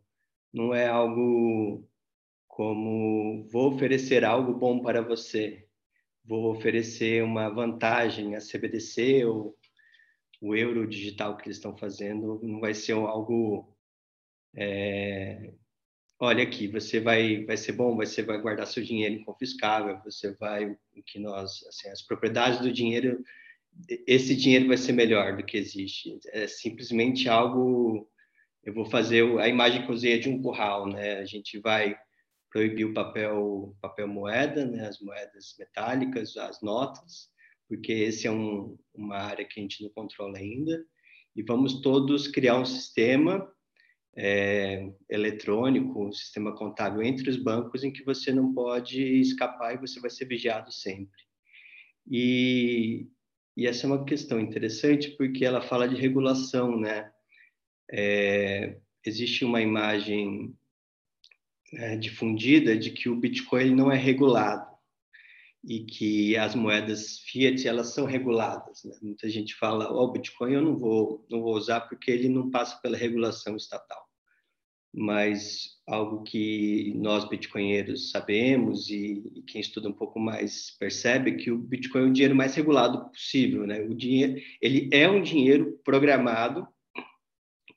não 0.52 0.74
é 0.74 0.86
algo 0.86 1.86
como 2.46 3.46
vou 3.50 3.74
oferecer 3.74 4.24
algo 4.24 4.52
bom 4.52 4.80
para 4.80 5.00
você, 5.00 5.66
vou 6.24 6.50
oferecer 6.50 7.22
uma 7.22 7.48
vantagem 7.48 8.34
a 8.34 8.40
CBDC 8.40 9.24
ou 9.24 9.56
o 10.40 10.54
euro 10.54 10.86
digital 10.86 11.36
que 11.36 11.46
eles 11.46 11.56
estão 11.56 11.76
fazendo, 11.76 12.40
não 12.42 12.60
vai 12.60 12.74
ser 12.74 12.92
algo 12.92 13.76
é, 14.54 15.54
olha 16.18 16.42
aqui, 16.42 16.68
você 16.68 17.00
vai 17.00 17.44
vai 17.44 17.56
ser 17.56 17.72
bom, 17.72 17.96
você 17.96 18.22
vai 18.22 18.40
guardar 18.40 18.66
seu 18.66 18.82
dinheiro 18.82 19.14
inconfiscável, 19.14 20.00
você 20.04 20.34
vai 20.36 20.76
que 21.06 21.18
nós, 21.18 21.64
assim, 21.68 21.88
as 21.88 22.02
propriedades 22.02 22.60
do 22.60 22.72
dinheiro, 22.72 23.22
esse 24.06 24.34
dinheiro 24.34 24.66
vai 24.68 24.76
ser 24.76 24.92
melhor 24.92 25.36
do 25.36 25.44
que 25.44 25.56
existe. 25.56 26.18
É 26.32 26.46
simplesmente 26.46 27.28
algo 27.28 28.08
eu 28.64 28.74
vou 28.74 28.84
fazer 28.84 29.24
a 29.38 29.48
imagem 29.48 29.82
que 29.82 29.90
eu 29.90 29.94
usei 29.94 30.14
é 30.14 30.18
de 30.18 30.28
um 30.28 30.42
curral, 30.42 30.86
né? 30.86 31.18
A 31.18 31.24
gente 31.24 31.58
vai 31.58 31.96
proibir 32.50 32.84
o 32.84 32.94
papel 32.94 33.74
papel 33.80 34.08
moeda, 34.08 34.64
né? 34.66 34.86
As 34.86 35.00
moedas 35.00 35.54
metálicas, 35.58 36.36
as 36.36 36.60
notas, 36.60 37.30
porque 37.68 37.92
esse 37.92 38.26
é 38.26 38.30
um, 38.30 38.76
uma 38.94 39.16
área 39.16 39.44
que 39.44 39.58
a 39.58 39.62
gente 39.62 39.82
não 39.82 39.90
controla 39.90 40.38
ainda. 40.38 40.84
E 41.36 41.42
vamos 41.42 41.80
todos 41.80 42.26
criar 42.26 42.58
um 42.58 42.64
sistema 42.64 43.50
é, 44.20 44.90
eletrônico, 45.08 46.12
sistema 46.12 46.52
contábil 46.52 47.02
entre 47.04 47.30
os 47.30 47.36
bancos 47.36 47.84
em 47.84 47.92
que 47.92 48.04
você 48.04 48.32
não 48.32 48.52
pode 48.52 49.00
escapar 49.20 49.74
e 49.74 49.78
você 49.78 50.00
vai 50.00 50.10
ser 50.10 50.24
vigiado 50.26 50.72
sempre. 50.72 51.22
E, 52.10 53.06
E 53.56 53.66
essa 53.66 53.86
é 53.86 53.88
uma 53.88 54.04
questão 54.04 54.40
interessante 54.40 55.10
porque 55.16 55.44
ela 55.44 55.60
fala 55.60 55.88
de 55.88 55.94
regulação, 55.94 56.78
né? 56.78 57.10
É, 57.90 58.78
existe 59.06 59.44
uma 59.44 59.60
imagem 59.62 60.54
é, 61.74 61.96
difundida 61.96 62.76
de 62.76 62.90
que 62.90 63.08
o 63.08 63.16
Bitcoin 63.16 63.74
não 63.74 63.90
é 63.90 63.96
regulado 63.96 64.68
e 65.64 65.84
que 65.84 66.36
as 66.36 66.54
moedas 66.54 67.20
fiat 67.20 67.66
elas 67.68 67.94
são 67.94 68.04
reguladas. 68.06 68.84
Né? 68.84 68.96
Muita 69.02 69.28
gente 69.28 69.54
fala, 69.54 69.92
oh, 69.92 70.04
o 70.06 70.12
Bitcoin 70.12 70.52
eu 70.54 70.62
não 70.62 70.76
vou 70.76 71.26
não 71.30 71.40
vou 71.42 71.54
usar 71.54 71.82
porque 71.82 72.10
ele 72.10 72.28
não 72.28 72.50
passa 72.50 72.80
pela 72.80 72.96
regulação 72.96 73.56
estatal. 73.56 74.07
Mas 74.98 75.78
algo 75.86 76.24
que 76.24 76.92
nós 76.96 77.28
bitcoinheiros 77.28 78.10
sabemos 78.10 78.90
e, 78.90 79.22
e, 79.34 79.42
quem 79.42 79.60
estuda 79.60 79.88
um 79.88 79.92
pouco 79.92 80.18
mais 80.18 80.76
percebe 80.78 81.36
que 81.36 81.50
o 81.50 81.58
Bitcoin 81.58 82.02
é 82.02 82.06
o 82.06 82.12
dinheiro 82.12 82.34
mais 82.34 82.54
regulado 82.54 83.08
possível, 83.10 83.66
né? 83.66 83.80
O 83.82 83.94
dinheiro, 83.94 84.40
ele 84.60 84.88
é 84.92 85.08
um 85.08 85.22
dinheiro 85.22 85.80
programado. 85.84 86.66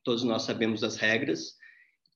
Todos 0.03 0.23
nós 0.23 0.41
sabemos 0.41 0.83
as 0.83 0.95
regras, 0.95 1.53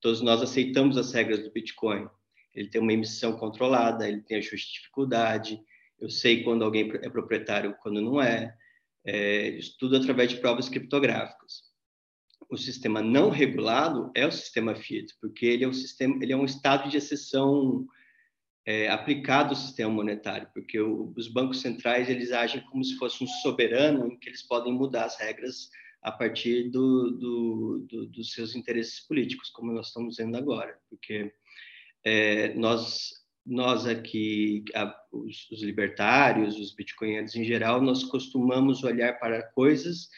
todos 0.02 0.22
nós 0.22 0.42
aceitamos 0.42 0.98
as 0.98 1.14
regras 1.14 1.44
do 1.44 1.52
Bitcoin 1.52 2.08
ele 2.56 2.70
tem 2.70 2.82
uma 2.82 2.94
emissão 2.94 3.38
controlada, 3.38 4.08
ele 4.08 4.22
tem 4.22 4.38
ajuste 4.38 4.68
de 4.68 4.80
dificuldade, 4.80 5.62
eu 6.00 6.10
sei 6.10 6.44
quando 6.44 6.64
alguém 6.64 6.90
é 7.02 7.10
proprietário, 7.10 7.76
quando 7.82 8.02
não 8.02 8.22
é, 8.22 8.56
é 9.06 9.50
isso 9.50 9.76
tudo 9.78 9.98
através 9.98 10.30
de 10.30 10.38
provas 10.38 10.70
criptográficas. 10.70 11.64
O 12.50 12.58
sistema 12.58 13.02
não 13.02 13.30
regulado 13.30 14.12
é 14.16 14.26
o 14.26 14.32
sistema 14.32 14.76
Fiat, 14.76 15.14
porque 15.20 15.46
ele 15.46 15.64
é 15.64 15.68
um 15.68 15.74
sistema, 15.74 16.18
ele 16.22 16.34
é 16.34 16.38
um 16.38 16.46
estado 16.46 16.90
de 16.90 16.98
exceção 16.98 17.88
é, 18.66 18.90
aplicado 18.90 19.50
ao 19.50 19.56
sistema 19.56 19.92
monetário, 19.92 20.50
porque 20.54 20.80
o, 20.80 21.14
os 21.16 21.28
bancos 21.28 21.62
centrais 21.62 22.10
eles 22.10 22.32
agem 22.32 22.62
como 22.62 22.84
se 22.84 22.96
fosse 22.98 23.24
um 23.24 23.28
soberano, 23.28 24.08
em 24.08 24.18
que 24.18 24.30
eles 24.30 24.42
podem 24.42 24.74
mudar 24.74 25.06
as 25.06 25.20
regras 25.20 25.70
a 26.02 26.12
partir 26.12 26.70
do, 26.70 27.12
do, 27.12 27.86
do, 27.90 28.06
dos 28.08 28.32
seus 28.32 28.56
interesses 28.56 29.00
políticos, 29.00 29.50
como 29.50 29.72
nós 29.72 29.88
estamos 29.88 30.18
vendo 30.18 30.38
agora, 30.38 30.78
porque 30.90 31.34
é, 32.04 32.54
nós, 32.54 33.12
nós 33.46 33.88
aqui, 33.88 34.64
a, 34.76 34.96
os, 35.12 35.50
os, 35.52 35.64
libertários, 35.64 36.60
os 36.60 36.74
bitcoinheiros 36.76 37.36
em 37.36 37.44
geral, 37.44 37.82
nós 37.82 38.04
costumamos 38.04 38.84
olhar 38.84 39.20
para 39.20 39.44
coisas 39.52 40.10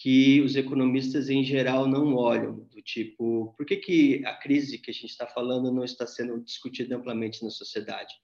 que 0.00 0.40
os 0.40 0.56
economistas 0.56 1.28
em 1.28 1.44
geral 1.44 1.86
não 1.86 2.14
olham, 2.14 2.66
do 2.74 2.80
tipo, 2.80 3.54
por 3.54 3.66
que, 3.66 3.76
que 3.76 4.24
a 4.24 4.32
crise 4.32 4.78
que 4.78 4.90
a 4.90 4.94
gente 4.94 5.10
está 5.10 5.26
falando 5.26 5.70
não 5.70 5.84
está 5.84 6.06
sendo 6.06 6.42
discutida 6.42 6.96
amplamente 6.96 7.44
na 7.44 7.50
sociedade? 7.50 8.14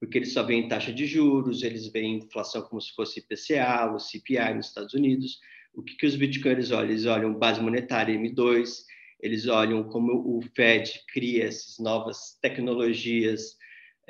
Porque 0.00 0.16
eles 0.16 0.32
só 0.32 0.42
veem 0.42 0.68
taxa 0.68 0.90
de 0.90 1.04
juros, 1.04 1.62
eles 1.62 1.86
veem 1.88 2.16
inflação 2.16 2.62
como 2.62 2.80
se 2.80 2.94
fosse 2.94 3.20
IPCA, 3.20 3.92
o 3.92 3.98
CPI 3.98 4.54
nos 4.54 4.68
Estados 4.68 4.94
Unidos. 4.94 5.38
O 5.74 5.82
que, 5.82 5.96
que 5.96 6.06
os 6.06 6.16
bitcoinheiros 6.16 6.70
olham? 6.70 6.88
Eles 6.88 7.04
olham 7.04 7.38
base 7.38 7.60
monetária 7.60 8.18
M2, 8.18 8.84
eles 9.20 9.46
olham 9.48 9.84
como 9.84 10.12
o 10.14 10.40
Fed 10.56 10.98
cria 11.12 11.44
essas 11.44 11.78
novas 11.78 12.38
tecnologias 12.40 13.57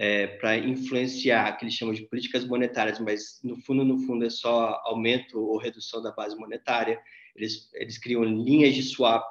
é, 0.00 0.28
para 0.28 0.56
influenciar, 0.56 1.58
que 1.58 1.64
eles 1.64 1.74
chamam 1.74 1.92
de 1.92 2.06
políticas 2.06 2.46
monetárias, 2.46 3.00
mas 3.00 3.40
no 3.42 3.56
fundo, 3.56 3.84
no 3.84 3.98
fundo 3.98 4.24
é 4.24 4.30
só 4.30 4.80
aumento 4.84 5.40
ou 5.40 5.58
redução 5.58 6.00
da 6.00 6.12
base 6.12 6.36
monetária. 6.36 7.00
Eles, 7.34 7.68
eles 7.74 7.98
criam 7.98 8.22
linhas 8.22 8.76
de 8.76 8.84
swap, 8.84 9.28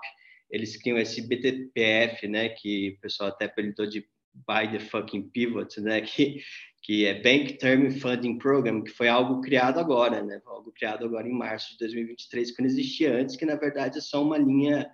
eles 0.51 0.75
criam 0.75 0.97
esse 0.97 1.25
BTPF, 1.25 2.27
né, 2.27 2.49
que 2.49 2.95
o 2.97 2.99
pessoal 2.99 3.29
até 3.29 3.45
apelidou 3.45 3.87
de 3.87 4.05
Buy 4.45 4.69
the 4.69 4.79
Fucking 4.79 5.29
Pivot, 5.29 5.79
né, 5.79 6.01
que, 6.05 6.41
que 6.81 7.05
é 7.05 7.13
Bank 7.13 7.53
Term 7.53 7.89
Funding 7.89 8.37
Program, 8.37 8.83
que 8.83 8.91
foi 8.91 9.07
algo 9.07 9.39
criado 9.39 9.79
agora, 9.79 10.21
né, 10.21 10.41
algo 10.45 10.73
criado 10.73 11.05
agora 11.05 11.29
em 11.29 11.33
março 11.33 11.71
de 11.71 11.77
2023, 11.79 12.51
que 12.51 12.61
não 12.61 12.67
existia 12.67 13.15
antes, 13.15 13.37
que 13.37 13.45
na 13.45 13.55
verdade 13.55 13.99
é 13.99 14.01
só 14.01 14.21
uma 14.21 14.37
linha 14.37 14.89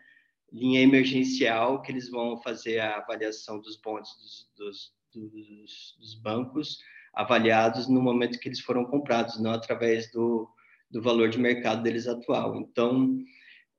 linha 0.51 0.81
emergencial 0.81 1.81
que 1.81 1.91
eles 1.91 2.11
vão 2.11 2.37
fazer 2.37 2.77
a 2.77 2.97
avaliação 2.97 3.59
dos 3.59 3.75
bonds 3.75 4.11
dos, 4.19 4.51
dos, 4.55 4.93
dos, 5.15 5.95
dos 5.99 6.15
bancos 6.15 6.79
avaliados 7.13 7.87
no 7.87 8.01
momento 8.01 8.39
que 8.39 8.47
eles 8.47 8.59
foram 8.59 8.85
comprados, 8.85 9.39
não 9.39 9.51
através 9.51 10.11
do, 10.11 10.49
do 10.89 11.01
valor 11.01 11.29
de 11.29 11.39
mercado 11.39 11.83
deles 11.83 12.07
atual. 12.07 12.55
Então, 12.55 13.17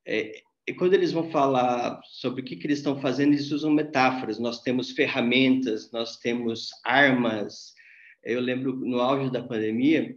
é, 0.06 0.42
e 0.66 0.72
quando 0.72 0.94
eles 0.94 1.12
vão 1.12 1.30
falar 1.30 2.00
sobre 2.04 2.40
o 2.40 2.44
que, 2.44 2.56
que 2.56 2.66
eles 2.66 2.78
estão 2.78 2.98
fazendo, 2.98 3.34
eles 3.34 3.50
usam 3.50 3.70
metáforas. 3.70 4.38
Nós 4.38 4.62
temos 4.62 4.92
ferramentas, 4.92 5.90
nós 5.92 6.16
temos 6.16 6.70
armas. 6.84 7.74
Eu 8.22 8.40
lembro 8.40 8.74
no 8.74 8.98
auge 9.00 9.30
da 9.30 9.42
pandemia, 9.42 10.16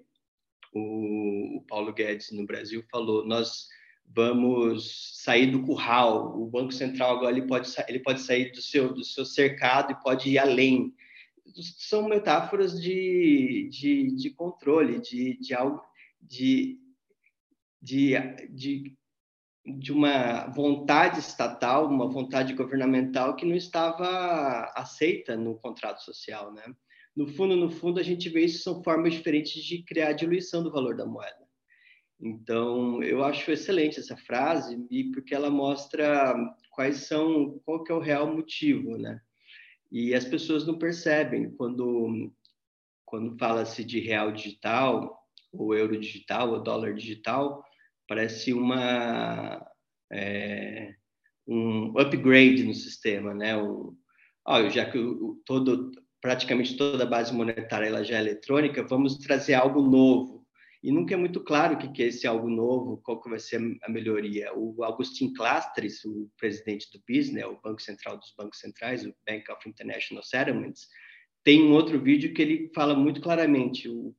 o, 0.73 1.57
o 1.57 1.61
Paulo 1.67 1.93
Guedes 1.93 2.31
no 2.31 2.45
Brasil 2.45 2.83
falou: 2.89 3.25
nós 3.25 3.67
vamos 4.05 5.21
sair 5.21 5.47
do 5.47 5.63
curral. 5.63 6.39
O 6.39 6.47
Banco 6.47 6.71
Central 6.71 7.17
agora 7.17 7.37
ele 7.37 7.47
pode, 7.47 7.69
ele 7.87 7.99
pode 7.99 8.21
sair 8.21 8.51
do 8.51 8.61
seu, 8.61 8.93
do 8.93 9.03
seu 9.03 9.25
cercado 9.25 9.91
e 9.91 10.01
pode 10.01 10.29
ir 10.29 10.37
além. 10.37 10.93
São 11.77 12.07
metáforas 12.07 12.79
de, 12.79 13.69
de, 13.71 14.15
de 14.15 14.29
controle, 14.31 14.99
de, 14.99 15.37
de 15.39 15.53
algo, 15.53 15.81
de, 16.21 16.79
de, 17.81 18.13
de, 18.49 18.97
de 19.65 19.91
uma 19.91 20.47
vontade 20.47 21.19
estatal, 21.19 21.87
uma 21.87 22.07
vontade 22.07 22.53
governamental 22.53 23.35
que 23.35 23.45
não 23.45 23.55
estava 23.55 24.71
aceita 24.75 25.35
no 25.35 25.57
contrato 25.59 26.03
social, 26.03 26.53
né? 26.53 26.63
No 27.15 27.27
fundo, 27.27 27.55
no 27.55 27.71
fundo, 27.71 27.99
a 27.99 28.03
gente 28.03 28.29
vê 28.29 28.45
isso 28.45 28.61
são 28.61 28.83
formas 28.83 29.13
diferentes 29.13 29.63
de 29.63 29.83
criar 29.83 30.09
a 30.09 30.13
diluição 30.13 30.61
do 30.61 30.71
valor 30.71 30.95
da 30.95 31.05
moeda. 31.05 31.47
Então, 32.19 33.01
eu 33.03 33.23
acho 33.23 33.51
excelente 33.51 33.99
essa 33.99 34.15
frase, 34.15 34.77
porque 35.13 35.33
ela 35.33 35.49
mostra 35.49 36.35
quais 36.71 37.07
são, 37.07 37.59
qual 37.65 37.83
que 37.83 37.91
é 37.91 37.95
o 37.95 37.99
real 37.99 38.31
motivo, 38.33 38.97
né? 38.97 39.19
E 39.91 40.13
as 40.13 40.25
pessoas 40.25 40.65
não 40.65 40.77
percebem 40.77 41.51
quando 41.51 42.31
quando 43.05 43.37
fala-se 43.37 43.85
de 43.85 44.01
real 44.01 44.33
digital, 44.33 45.17
ou 45.53 45.73
euro 45.73 45.97
digital, 45.97 46.51
ou 46.51 46.61
dólar 46.61 46.93
digital, 46.93 47.63
parece 48.05 48.51
uma 48.51 49.65
é, 50.11 50.93
um 51.47 51.97
upgrade 51.97 52.63
no 52.63 52.73
sistema, 52.73 53.33
né? 53.33 53.55
Um, 53.55 53.95
ó, 54.45 54.67
já 54.69 54.89
que 54.89 54.97
o, 54.97 55.41
todo 55.45 55.91
praticamente 56.21 56.75
toda 56.75 57.03
a 57.03 57.07
base 57.07 57.33
monetária 57.33 57.87
ela 57.87 58.03
já 58.03 58.17
é 58.17 58.19
eletrônica, 58.19 58.83
vamos 58.83 59.17
trazer 59.17 59.53
algo 59.53 59.81
novo 59.81 60.36
e 60.87 60.91
nunca 60.91 61.13
é 61.13 61.17
muito 61.17 61.41
claro 61.41 61.75
o 61.75 61.77
que 61.77 62.01
é 62.01 62.05
esse 62.05 62.25
algo 62.25 62.49
novo, 62.49 63.01
qual 63.03 63.21
que 63.21 63.29
vai 63.29 63.39
ser 63.39 63.59
a 63.83 63.91
melhoria. 63.91 64.53
O 64.55 64.85
Agustin 64.85 65.33
Clastres, 65.33 66.05
o 66.05 66.31
presidente 66.37 66.89
do 66.93 67.03
BIS, 67.05 67.29
né, 67.29 67.45
o 67.45 67.59
Banco 67.59 67.81
Central 67.81 68.17
dos 68.17 68.33
Bancos 68.37 68.61
Centrais, 68.61 69.05
o 69.05 69.13
Bank 69.27 69.51
of 69.51 69.67
International 69.67 70.23
Settlements, 70.23 70.87
tem 71.43 71.61
um 71.61 71.73
outro 71.73 71.99
vídeo 71.99 72.33
que 72.33 72.41
ele 72.41 72.71
fala 72.73 72.95
muito 72.95 73.19
claramente, 73.19 73.89
o, 73.89 74.15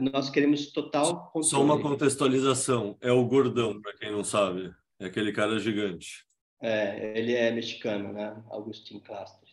nós 0.00 0.30
queremos 0.30 0.72
total 0.72 1.26
controle. 1.26 1.46
Só 1.46 1.62
uma 1.62 1.78
contextualização, 1.78 2.96
é 3.02 3.12
o 3.12 3.26
gordão, 3.26 3.78
para 3.78 3.94
quem 3.98 4.10
não 4.10 4.24
sabe, 4.24 4.74
é 4.98 5.04
aquele 5.04 5.30
cara 5.30 5.58
gigante. 5.58 6.24
É, 6.62 7.18
ele 7.18 7.34
é 7.34 7.50
mexicano, 7.50 8.14
né, 8.14 8.42
Agustin 8.50 8.98
Clastres. 9.00 9.52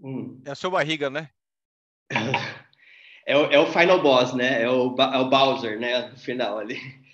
Hum. 0.00 0.40
É 0.46 0.52
a 0.52 0.54
sua 0.54 0.70
barriga, 0.70 1.10
né? 1.10 1.28
é, 3.26 3.36
o, 3.36 3.46
é 3.46 3.58
o 3.58 3.66
final 3.66 4.02
boss, 4.02 4.34
né? 4.34 4.62
É 4.62 4.70
o, 4.70 4.94
é 4.98 5.18
o 5.18 5.28
Bowser, 5.28 5.78
né? 5.78 6.08
No 6.08 6.16
final 6.18 6.58
ali. 6.58 6.76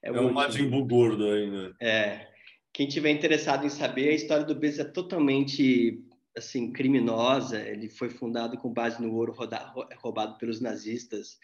É, 0.00 0.10
é 0.10 0.12
o 0.12 0.32
Majin 0.32 0.70
Buu 0.70 0.86
gordo 0.86 1.28
ainda. 1.28 1.74
É. 1.80 2.28
Quem 2.72 2.86
tiver 2.86 3.10
interessado 3.10 3.66
em 3.66 3.68
saber, 3.68 4.10
a 4.10 4.14
história 4.14 4.44
do 4.44 4.54
Bez 4.54 4.78
é 4.78 4.84
totalmente 4.84 6.00
assim 6.36 6.72
criminosa. 6.72 7.60
Ele 7.60 7.88
foi 7.88 8.08
fundado 8.08 8.56
com 8.56 8.72
base 8.72 9.02
no 9.02 9.12
ouro 9.12 9.34
roubado 9.96 10.38
pelos 10.38 10.60
nazistas. 10.60 11.36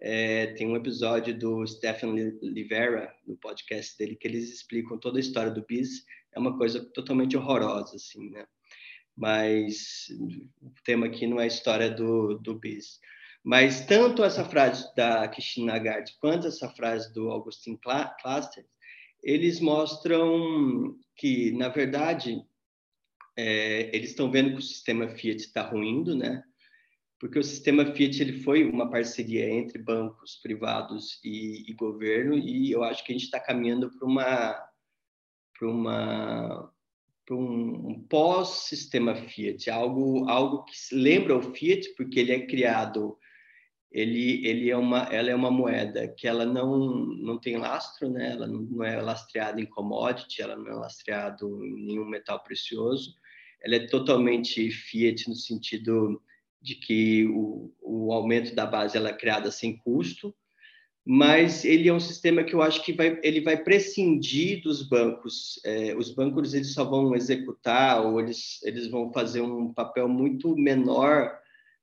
É, 0.00 0.46
tem 0.54 0.66
um 0.66 0.76
episódio 0.76 1.36
do 1.36 1.66
Stephen 1.66 2.14
Livera 2.40 3.12
no 3.26 3.36
podcast 3.36 3.98
dele 3.98 4.16
que 4.16 4.28
eles 4.28 4.48
explicam 4.50 4.96
toda 4.98 5.18
a 5.18 5.20
história 5.20 5.50
do 5.50 5.64
Biz. 5.66 6.04
É 6.32 6.38
uma 6.38 6.56
coisa 6.56 6.84
totalmente 6.94 7.36
horrorosa, 7.36 7.96
assim, 7.96 8.30
né? 8.30 8.46
Mas 9.16 10.06
o 10.62 10.70
tema 10.84 11.06
aqui 11.06 11.26
não 11.26 11.40
é 11.40 11.44
a 11.44 11.48
história 11.48 11.90
do, 11.90 12.38
do 12.38 12.54
Biz. 12.54 13.00
Mas 13.48 13.80
tanto 13.86 14.22
essa 14.22 14.44
frase 14.44 14.94
da 14.94 15.26
Christine 15.26 15.68
Lagarde 15.68 16.14
quanto 16.20 16.46
essa 16.46 16.68
frase 16.68 17.10
do 17.14 17.30
Augustin 17.30 17.78
Cluster, 17.78 18.66
eles 19.22 19.58
mostram 19.58 20.94
que, 21.16 21.52
na 21.52 21.70
verdade, 21.70 22.44
é, 23.34 23.88
eles 23.96 24.10
estão 24.10 24.30
vendo 24.30 24.50
que 24.50 24.58
o 24.58 24.62
sistema 24.62 25.08
Fiat 25.08 25.40
está 25.40 25.62
ruindo, 25.62 26.14
né? 26.14 26.44
Porque 27.18 27.38
o 27.38 27.42
sistema 27.42 27.86
Fiat 27.86 28.20
ele 28.20 28.42
foi 28.42 28.68
uma 28.68 28.90
parceria 28.90 29.48
entre 29.48 29.78
bancos 29.78 30.36
privados 30.42 31.18
e, 31.24 31.70
e 31.70 31.72
governo, 31.72 32.36
e 32.36 32.70
eu 32.70 32.84
acho 32.84 33.02
que 33.02 33.12
a 33.12 33.14
gente 33.14 33.24
está 33.24 33.40
caminhando 33.40 33.90
para 33.90 34.06
uma 34.06 34.68
para 35.58 35.68
uma 35.70 36.72
um, 37.30 37.92
um 37.92 38.06
pós-sistema 38.10 39.14
Fiat, 39.14 39.70
algo 39.70 40.28
algo 40.28 40.66
que 40.66 40.94
lembra 40.94 41.34
o 41.34 41.54
Fiat, 41.54 41.94
porque 41.96 42.20
ele 42.20 42.32
é 42.32 42.46
criado 42.46 43.18
ele, 43.90 44.46
ele 44.46 44.70
é 44.70 44.76
uma, 44.76 45.04
ela 45.04 45.30
é 45.30 45.34
uma 45.34 45.50
moeda 45.50 46.06
que 46.08 46.28
ela 46.28 46.44
não, 46.44 46.78
não 47.06 47.38
tem 47.38 47.56
lastro, 47.56 48.10
né? 48.10 48.32
Ela 48.32 48.46
não, 48.46 48.84
é 48.84 49.00
lastreada 49.00 49.60
em 49.60 49.66
commodity, 49.66 50.42
ela 50.42 50.56
não 50.56 50.66
é 50.66 50.74
lastreada 50.74 51.44
em 51.44 51.86
nenhum 51.86 52.04
metal 52.04 52.42
precioso. 52.42 53.14
Ela 53.62 53.76
é 53.76 53.86
totalmente 53.86 54.70
fiat 54.70 55.28
no 55.28 55.34
sentido 55.34 56.22
de 56.60 56.74
que 56.74 57.26
o, 57.26 57.72
o 57.80 58.12
aumento 58.12 58.54
da 58.54 58.66
base 58.66 58.96
ela 58.96 59.08
é 59.08 59.16
criada 59.16 59.50
sem 59.50 59.76
custo, 59.78 60.34
mas 61.04 61.64
ele 61.64 61.88
é 61.88 61.94
um 61.94 62.00
sistema 62.00 62.44
que 62.44 62.54
eu 62.54 62.60
acho 62.60 62.84
que 62.84 62.92
vai, 62.92 63.18
ele 63.22 63.40
vai 63.40 63.56
prescindir 63.56 64.62
dos 64.62 64.86
bancos. 64.86 65.58
É, 65.64 65.94
os 65.96 66.10
bancos 66.10 66.52
eles 66.52 66.74
só 66.74 66.84
vão 66.84 67.16
executar 67.16 68.04
ou 68.04 68.20
eles, 68.20 68.62
eles 68.62 68.88
vão 68.88 69.10
fazer 69.10 69.40
um 69.40 69.72
papel 69.72 70.06
muito 70.06 70.54
menor 70.54 71.38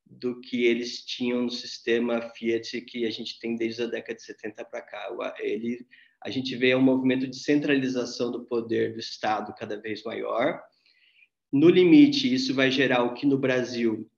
do 0.05 0.39
que 0.39 0.65
eles 0.65 1.03
tinham 1.03 1.43
no 1.43 1.49
sistema 1.49 2.21
Fiat 2.21 2.81
que 2.81 3.05
a 3.05 3.09
gente 3.09 3.39
tem 3.39 3.55
desde 3.55 3.83
a 3.83 3.87
década 3.87 4.15
de 4.15 4.23
70 4.23 4.63
para 4.65 4.81
cá. 4.81 5.35
Ele, 5.39 5.85
a 6.21 6.29
gente 6.29 6.55
vê 6.55 6.75
um 6.75 6.81
movimento 6.81 7.27
de 7.27 7.37
centralização 7.37 8.31
do 8.31 8.45
poder 8.45 8.93
do 8.93 8.99
Estado 8.99 9.53
cada 9.57 9.79
vez 9.79 10.03
maior. 10.03 10.61
No 11.51 11.69
limite, 11.69 12.33
isso 12.33 12.53
vai 12.53 12.69
gerar 12.69 13.03
o 13.03 13.13
que 13.13 13.25
no 13.25 13.37
Brasil 13.37 14.09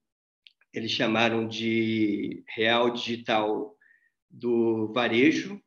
eles 0.74 0.92
chamaram 0.92 1.48
de 1.48 2.44
real 2.48 2.92
digital 2.92 3.76
do 4.30 4.92
varejo, 4.94 5.62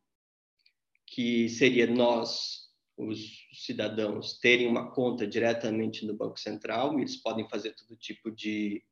que 1.07 1.49
seria 1.49 1.87
nós, 1.87 2.69
os 2.97 3.19
cidadãos, 3.53 4.39
terem 4.39 4.69
uma 4.69 4.93
conta 4.93 5.27
diretamente 5.27 6.07
no 6.07 6.15
Banco 6.15 6.39
Central, 6.39 6.97
e 6.99 7.03
eles 7.03 7.17
podem 7.17 7.49
fazer 7.49 7.75
todo 7.75 7.97
tipo 7.97 8.31
de 8.31 8.85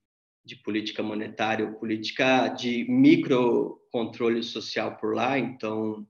de 0.44 0.56
política 0.56 1.02
monetária 1.02 1.66
ou 1.66 1.74
política 1.74 2.48
de 2.48 2.84
microcontrole 2.88 4.42
social 4.42 4.96
por 4.96 5.14
lá, 5.14 5.38
então 5.38 6.06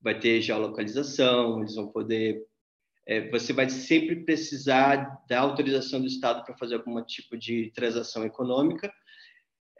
vai 0.00 0.18
ter 0.18 0.40
geolocalização, 0.40 1.60
eles 1.60 1.74
vão 1.74 1.88
poder. 1.88 2.44
É, 3.06 3.28
você 3.30 3.52
vai 3.52 3.68
sempre 3.70 4.16
precisar 4.24 5.24
da 5.28 5.40
autorização 5.40 6.00
do 6.00 6.06
Estado 6.06 6.44
para 6.44 6.56
fazer 6.56 6.76
algum 6.76 7.02
tipo 7.02 7.36
de 7.36 7.70
transação 7.74 8.24
econômica. 8.24 8.92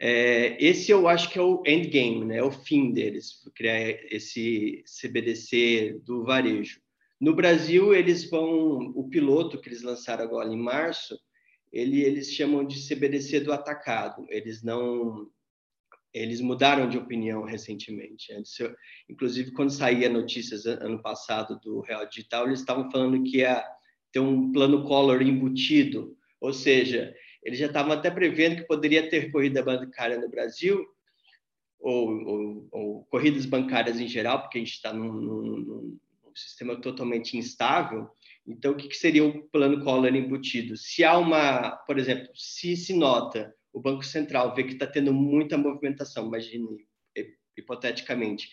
É, 0.01 0.57
esse 0.63 0.91
eu 0.91 1.07
acho 1.07 1.29
que 1.29 1.37
é 1.37 1.41
o 1.41 1.61
endgame, 1.65 2.25
né? 2.25 2.37
É 2.37 2.43
o 2.43 2.51
fim 2.51 2.91
deles, 2.91 3.43
criar 3.53 3.79
esse 4.11 4.83
CBDC 4.85 5.99
do 6.05 6.23
varejo. 6.23 6.81
No 7.19 7.35
Brasil, 7.35 7.93
eles 7.93 8.29
vão. 8.29 8.93
O 8.95 9.09
piloto 9.09 9.59
que 9.59 9.67
eles 9.67 9.83
lançaram 9.83 10.23
agora 10.23 10.51
em 10.51 10.57
março 10.57 11.19
ele, 11.71 12.01
eles 12.01 12.31
chamam 12.31 12.65
de 12.65 12.79
CBDC 12.81 13.41
do 13.41 13.53
atacado. 13.53 14.25
Eles 14.29 14.63
não 14.63 15.29
eles 16.11 16.41
mudaram 16.41 16.89
de 16.89 16.97
opinião 16.97 17.43
recentemente. 17.43 18.33
Inclusive, 19.07 19.51
quando 19.51 19.69
saía 19.69 20.09
notícias 20.09 20.65
ano 20.65 21.01
passado 21.01 21.59
do 21.59 21.81
Real 21.81 22.07
Digital, 22.07 22.47
eles 22.47 22.61
estavam 22.61 22.89
falando 22.89 23.23
que 23.23 23.37
ia 23.37 23.63
ter 24.11 24.19
um 24.19 24.51
plano 24.51 24.83
Collor 24.83 25.21
embutido, 25.21 26.17
ou 26.41 26.51
seja, 26.51 27.13
eles 27.43 27.59
já 27.59 27.67
estavam 27.67 27.91
até 27.91 28.09
prevendo 28.09 28.57
que 28.57 28.67
poderia 28.67 29.07
ter 29.07 29.31
corrida 29.31 29.61
bancária 29.61 30.19
no 30.19 30.29
Brasil, 30.29 30.83
ou, 31.79 32.09
ou, 32.09 32.67
ou 32.71 33.05
corridas 33.05 33.45
bancárias 33.45 33.99
em 33.99 34.07
geral, 34.07 34.41
porque 34.41 34.57
a 34.57 34.61
gente 34.61 34.73
está 34.73 34.91
num, 34.91 35.13
num, 35.13 35.57
num 35.59 35.99
sistema 36.35 36.79
totalmente 36.79 37.37
instável, 37.37 38.09
então, 38.47 38.71
o 38.71 38.75
que, 38.75 38.93
seria 38.95 39.23
o 39.23 39.43
plano 39.49 39.83
Collor 39.83 40.15
embutido? 40.15 40.75
Se 40.75 41.03
há 41.03 41.17
uma, 41.17 41.71
por 41.85 41.99
exemplo, 41.99 42.29
se 42.35 42.75
se 42.75 42.93
nota, 42.93 43.53
o 43.71 43.79
Banco 43.79 44.03
Central 44.03 44.55
vê 44.55 44.63
que 44.63 44.73
está 44.73 44.87
tendo 44.87 45.13
muita 45.13 45.57
movimentação, 45.57 46.27
imagine, 46.27 46.67
hipoteticamente, 47.57 48.49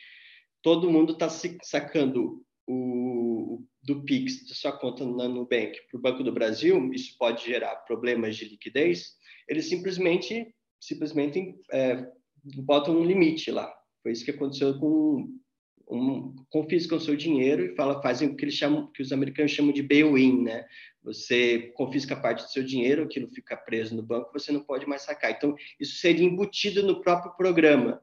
todo 0.63 0.91
mundo 0.91 1.13
está 1.15 1.29
sacando 1.63 2.45
o, 2.67 3.65
do 3.83 4.03
PIX 4.03 4.49
da 4.49 4.55
sua 4.55 4.73
conta 4.73 5.07
na 5.07 5.29
Nubank 5.29 5.79
para 5.89 5.99
o 5.99 6.03
Banco 6.03 6.23
do 6.23 6.33
Brasil, 6.33 6.93
isso 6.93 7.17
pode 7.19 7.45
gerar 7.47 7.77
problemas 7.77 8.37
de 8.37 8.47
liquidez, 8.47 9.15
eles 9.49 9.69
simplesmente, 9.69 10.53
simplesmente 10.81 11.55
é, 11.73 12.07
botam 12.65 12.99
um 12.99 13.05
limite 13.05 13.51
lá. 13.51 13.73
Foi 14.03 14.13
isso 14.13 14.25
que 14.25 14.33
aconteceu 14.33 14.79
com 14.79 15.39
um, 15.89 16.35
confiscam 16.51 16.99
seu 16.99 17.17
dinheiro 17.17 17.65
e 17.65 17.75
fala, 17.75 18.03
fazem 18.03 18.29
o 18.29 18.37
que 18.37 18.45
eles 18.45 18.55
chamam, 18.55 18.91
que 18.93 19.03
os 19.03 19.13
americanos 19.13 19.53
chamam 19.53 19.73
de 19.73 19.83
bail-in, 19.83 20.43
né? 20.43 20.67
Você 21.03 21.73
confisca 21.77 22.17
parte 22.17 22.43
do 22.43 22.51
seu 22.51 22.65
dinheiro, 22.65 23.05
aquilo 23.05 23.29
fica 23.29 23.57
preso 23.57 23.95
no 23.95 24.03
banco, 24.03 24.33
você 24.33 24.51
não 24.51 24.61
pode 24.61 24.87
mais 24.87 25.03
sacar. 25.03 25.31
Então, 25.31 25.55
isso 25.79 25.97
seria 25.99 26.27
embutido 26.27 26.83
no 26.83 27.01
próprio 27.01 27.37
programa 27.37 28.03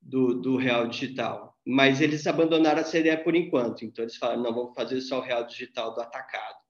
do, 0.00 0.34
do 0.34 0.56
Real 0.56 0.88
Digital. 0.88 1.56
Mas 1.64 2.00
eles 2.00 2.26
abandonaram 2.26 2.80
essa 2.80 2.98
ideia 2.98 3.22
por 3.22 3.36
enquanto. 3.36 3.84
Então, 3.84 4.04
eles 4.04 4.16
falaram, 4.16 4.42
não, 4.42 4.52
vamos 4.52 4.74
fazer 4.74 5.00
só 5.00 5.20
o 5.20 5.22
Real 5.22 5.46
Digital 5.46 5.94
do 5.94 6.00
atacado. 6.00 6.61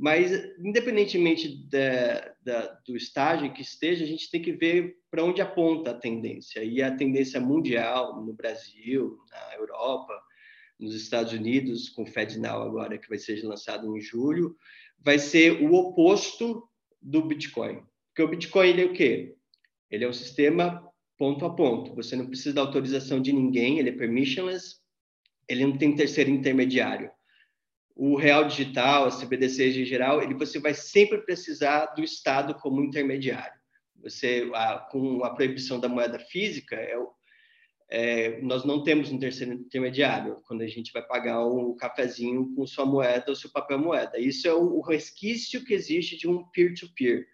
Mas, 0.00 0.32
independentemente 0.58 1.62
da, 1.68 2.34
da, 2.42 2.66
do 2.86 2.96
estágio 2.96 3.52
que 3.52 3.60
esteja, 3.60 4.02
a 4.02 4.06
gente 4.06 4.30
tem 4.30 4.40
que 4.40 4.50
ver 4.50 4.96
para 5.10 5.22
onde 5.22 5.42
aponta 5.42 5.90
a 5.90 5.98
tendência. 5.98 6.64
E 6.64 6.80
a 6.80 6.96
tendência 6.96 7.38
mundial, 7.38 8.24
no 8.24 8.32
Brasil, 8.32 9.18
na 9.30 9.56
Europa, 9.56 10.18
nos 10.78 10.94
Estados 10.94 11.34
Unidos, 11.34 11.90
com 11.90 12.04
o 12.04 12.06
FedNow 12.06 12.62
agora, 12.62 12.96
que 12.96 13.10
vai 13.10 13.18
ser 13.18 13.44
lançado 13.44 13.94
em 13.94 14.00
julho, 14.00 14.56
vai 14.98 15.18
ser 15.18 15.62
o 15.62 15.74
oposto 15.74 16.66
do 17.02 17.20
Bitcoin. 17.20 17.82
Porque 18.08 18.22
o 18.22 18.28
Bitcoin 18.28 18.68
ele 18.68 18.82
é 18.82 18.86
o 18.86 18.94
quê? 18.94 19.36
Ele 19.90 20.06
é 20.06 20.08
um 20.08 20.14
sistema 20.14 20.82
ponto 21.18 21.44
a 21.44 21.54
ponto. 21.54 21.94
Você 21.94 22.16
não 22.16 22.26
precisa 22.26 22.54
da 22.54 22.62
autorização 22.62 23.20
de 23.20 23.34
ninguém, 23.34 23.78
ele 23.78 23.90
é 23.90 23.92
permissionless, 23.92 24.76
ele 25.46 25.66
não 25.66 25.76
tem 25.76 25.94
terceiro 25.94 26.30
intermediário 26.30 27.10
o 28.02 28.16
real 28.16 28.46
digital, 28.46 29.04
a 29.04 29.10
CBDC 29.10 29.82
em 29.82 29.84
geral, 29.84 30.22
ele 30.22 30.32
você 30.32 30.58
vai 30.58 30.72
sempre 30.72 31.18
precisar 31.18 31.84
do 31.88 32.02
Estado 32.02 32.54
como 32.54 32.82
intermediário. 32.82 33.60
Você, 34.02 34.50
a, 34.54 34.78
com 34.90 35.22
a 35.22 35.34
proibição 35.34 35.78
da 35.78 35.86
moeda 35.86 36.18
física, 36.18 36.76
é, 36.76 36.96
é, 37.90 38.40
nós 38.40 38.64
não 38.64 38.82
temos 38.82 39.12
um 39.12 39.18
terceiro 39.18 39.52
intermediário 39.52 40.40
quando 40.46 40.62
a 40.62 40.66
gente 40.66 40.90
vai 40.94 41.02
pagar 41.02 41.46
um 41.46 41.76
cafezinho 41.76 42.54
com 42.54 42.66
sua 42.66 42.86
moeda 42.86 43.26
ou 43.28 43.36
seu 43.36 43.50
papel 43.50 43.78
moeda. 43.78 44.18
Isso 44.18 44.48
é 44.48 44.54
o, 44.54 44.78
o 44.78 44.80
resquício 44.80 45.62
que 45.62 45.74
existe 45.74 46.16
de 46.16 46.26
um 46.26 46.42
peer-to-peer. 46.54 47.18
-peer. 47.18 47.26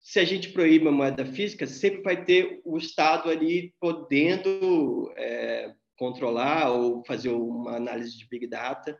Se 0.00 0.18
a 0.18 0.24
gente 0.24 0.48
proíbe 0.48 0.88
a 0.88 0.92
moeda 0.92 1.26
física, 1.26 1.66
sempre 1.66 2.00
vai 2.00 2.24
ter 2.24 2.62
o 2.64 2.78
Estado 2.78 3.28
ali 3.28 3.74
podendo 3.78 5.12
é, 5.14 5.74
controlar 5.98 6.70
ou 6.70 7.04
fazer 7.04 7.28
uma 7.28 7.76
análise 7.76 8.16
de 8.16 8.26
big 8.26 8.46
data 8.46 8.98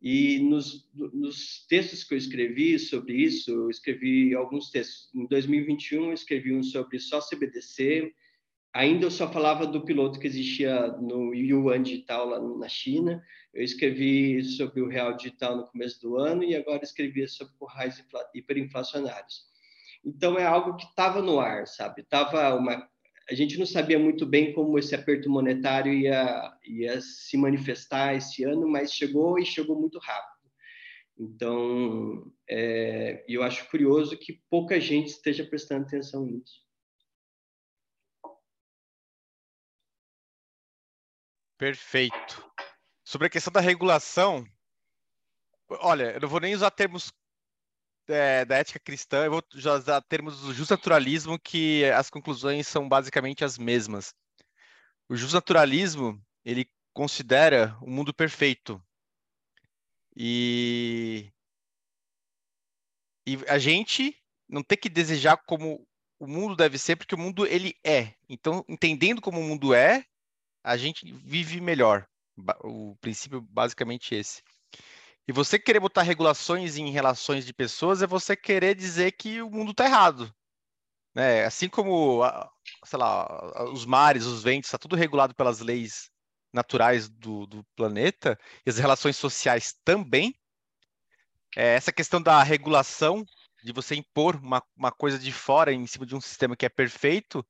e 0.00 0.38
nos, 0.38 0.88
nos, 0.94 1.66
textos 1.66 2.04
que 2.04 2.14
eu 2.14 2.18
escrevi 2.18 2.78
sobre 2.78 3.14
isso, 3.14 3.50
eu 3.50 3.70
escrevi 3.70 4.34
alguns 4.34 4.70
textos. 4.70 5.10
Em 5.14 5.26
2021, 5.26 6.06
eu 6.06 6.12
escrevi 6.12 6.54
um 6.54 6.62
sobre 6.62 6.98
só 7.00 7.20
CBDC. 7.20 8.12
Ainda 8.72 9.06
eu 9.06 9.10
só 9.10 9.30
falava 9.30 9.66
do 9.66 9.84
piloto 9.84 10.20
que 10.20 10.26
existia 10.26 10.88
no 10.98 11.34
Yuan 11.34 11.82
Digital 11.82 12.28
lá 12.28 12.40
na 12.40 12.68
China. 12.68 13.22
Eu 13.52 13.64
escrevi 13.64 14.42
sobre 14.44 14.80
o 14.80 14.88
Real 14.88 15.16
Digital 15.16 15.56
no 15.56 15.66
começo 15.66 16.00
do 16.00 16.16
ano 16.16 16.44
e 16.44 16.54
agora 16.54 16.84
escrevi 16.84 17.26
sobre 17.26 17.54
currais 17.58 18.04
hiperinflacionários. 18.34 19.48
Então 20.04 20.38
é 20.38 20.44
algo 20.44 20.76
que 20.76 20.84
estava 20.84 21.20
no 21.20 21.40
ar, 21.40 21.66
sabe? 21.66 22.04
Tava 22.04 22.54
uma 22.54 22.88
a 23.30 23.34
gente 23.34 23.58
não 23.58 23.66
sabia 23.66 23.98
muito 23.98 24.24
bem 24.24 24.54
como 24.54 24.78
esse 24.78 24.94
aperto 24.94 25.28
monetário 25.28 25.92
ia, 25.92 26.58
ia 26.64 27.00
se 27.00 27.36
manifestar 27.36 28.14
esse 28.14 28.42
ano, 28.42 28.66
mas 28.66 28.92
chegou 28.92 29.38
e 29.38 29.44
chegou 29.44 29.78
muito 29.78 29.98
rápido. 29.98 30.50
Então, 31.18 32.32
é, 32.48 33.24
eu 33.28 33.42
acho 33.42 33.68
curioso 33.68 34.16
que 34.16 34.40
pouca 34.48 34.80
gente 34.80 35.08
esteja 35.08 35.44
prestando 35.44 35.84
atenção 35.84 36.24
nisso. 36.24 36.66
Perfeito. 41.58 42.50
Sobre 43.04 43.26
a 43.26 43.30
questão 43.30 43.52
da 43.52 43.60
regulação, 43.60 44.46
olha, 45.68 46.12
eu 46.12 46.20
não 46.20 46.28
vou 46.28 46.40
nem 46.40 46.54
usar 46.54 46.70
termos 46.70 47.12
é, 48.08 48.44
da 48.44 48.56
ética 48.56 48.80
cristã, 48.80 49.24
eu 49.24 49.30
vou 49.30 49.42
usar 49.54 50.00
termos 50.02 50.40
do 50.40 50.54
justnaturalismo, 50.54 51.38
que 51.38 51.84
as 51.86 52.10
conclusões 52.10 52.66
são 52.66 52.88
basicamente 52.88 53.44
as 53.44 53.58
mesmas. 53.58 54.14
O 55.08 55.16
justnaturalismo, 55.16 56.20
ele 56.44 56.68
considera 56.92 57.76
o 57.80 57.90
mundo 57.90 58.12
perfeito. 58.12 58.82
E, 60.16 61.30
e 63.26 63.38
a 63.48 63.58
gente 63.58 64.16
não 64.48 64.62
tem 64.62 64.76
que 64.76 64.88
desejar 64.88 65.36
como 65.46 65.86
o 66.18 66.26
mundo 66.26 66.56
deve 66.56 66.78
ser, 66.78 66.96
porque 66.96 67.14
o 67.14 67.18
mundo 67.18 67.46
ele 67.46 67.74
é. 67.84 68.14
Então, 68.28 68.64
entendendo 68.68 69.20
como 69.20 69.40
o 69.40 69.44
mundo 69.44 69.72
é, 69.72 70.04
a 70.64 70.76
gente 70.76 71.10
vive 71.12 71.60
melhor. 71.60 72.06
O 72.62 72.96
princípio 73.00 73.40
basicamente 73.40 74.14
esse. 74.14 74.42
E 75.28 75.32
você 75.32 75.58
querer 75.58 75.78
botar 75.78 76.00
regulações 76.00 76.78
em 76.78 76.90
relações 76.90 77.44
de 77.44 77.52
pessoas 77.52 78.00
é 78.00 78.06
você 78.06 78.34
querer 78.34 78.74
dizer 78.74 79.12
que 79.12 79.42
o 79.42 79.50
mundo 79.50 79.72
está 79.72 79.84
errado. 79.84 80.34
Né? 81.14 81.44
Assim 81.44 81.68
como, 81.68 82.22
sei 82.86 82.98
lá, 82.98 83.62
os 83.70 83.84
mares, 83.84 84.24
os 84.24 84.42
ventos, 84.42 84.68
está 84.68 84.78
tudo 84.78 84.96
regulado 84.96 85.34
pelas 85.34 85.60
leis 85.60 86.10
naturais 86.50 87.10
do, 87.10 87.46
do 87.46 87.62
planeta, 87.76 88.38
e 88.64 88.70
as 88.70 88.78
relações 88.78 89.18
sociais 89.18 89.74
também. 89.84 90.34
É, 91.54 91.74
essa 91.74 91.92
questão 91.92 92.22
da 92.22 92.42
regulação, 92.42 93.22
de 93.62 93.72
você 93.72 93.96
impor 93.96 94.36
uma, 94.36 94.62
uma 94.74 94.90
coisa 94.90 95.18
de 95.18 95.30
fora 95.30 95.70
em 95.74 95.86
cima 95.86 96.06
de 96.06 96.16
um 96.16 96.22
sistema 96.22 96.56
que 96.56 96.64
é 96.64 96.70
perfeito, 96.70 97.46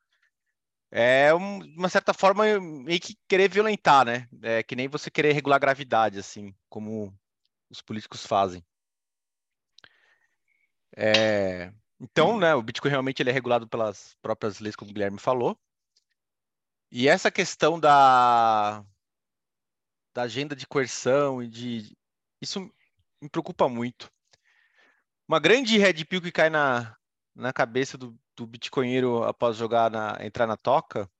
é 0.91 1.33
um, 1.33 1.61
uma 1.77 1.89
certa 1.89 2.13
forma 2.13 2.45
meio 2.59 2.99
que 2.99 3.17
querer 3.29 3.49
violentar, 3.49 4.05
né? 4.05 4.27
É 4.43 4.65
que 4.65 4.75
nem 4.75 4.89
você 4.89 5.13
querer 5.13 5.33
regular 5.33 5.57
a 5.57 5.61
gravidade, 5.61 6.19
assim, 6.19 6.53
como 6.69 7.17
os 7.71 7.81
políticos 7.83 8.27
fazem. 8.27 8.65
É, 10.97 11.73
então, 12.01 12.39
né, 12.39 12.55
o 12.55 12.63
Bitcoin 12.63 12.91
realmente 12.91 13.23
ele 13.23 13.31
é 13.31 13.33
regulado 13.33 13.69
pelas 13.69 14.17
próprias 14.23 14.61
leis, 14.61 14.77
como 14.77 14.91
o 14.91 14.95
Guilherme 14.95 15.19
falou. 15.19 15.59
E 16.91 17.09
essa 17.09 17.31
questão 17.31 17.79
da, 17.79 18.85
da 20.15 20.23
agenda 20.23 20.57
de 20.57 20.67
coerção 20.67 21.43
e 21.43 21.49
de. 21.49 21.97
Isso 22.41 22.61
me 23.21 23.29
preocupa 23.29 23.69
muito. 23.69 24.11
Uma 25.27 25.39
grande 25.39 25.77
red 25.77 26.05
pill 26.05 26.23
que 26.23 26.33
cai 26.33 26.49
na, 26.49 26.97
na 27.35 27.53
cabeça 27.53 27.99
do, 27.99 28.19
do 28.35 28.47
bitcoinheiro 28.47 29.25
após 29.25 29.57
jogar 29.57 29.91
na, 29.91 30.17
entrar 30.21 30.47
na 30.47 30.57
toca 30.57 31.11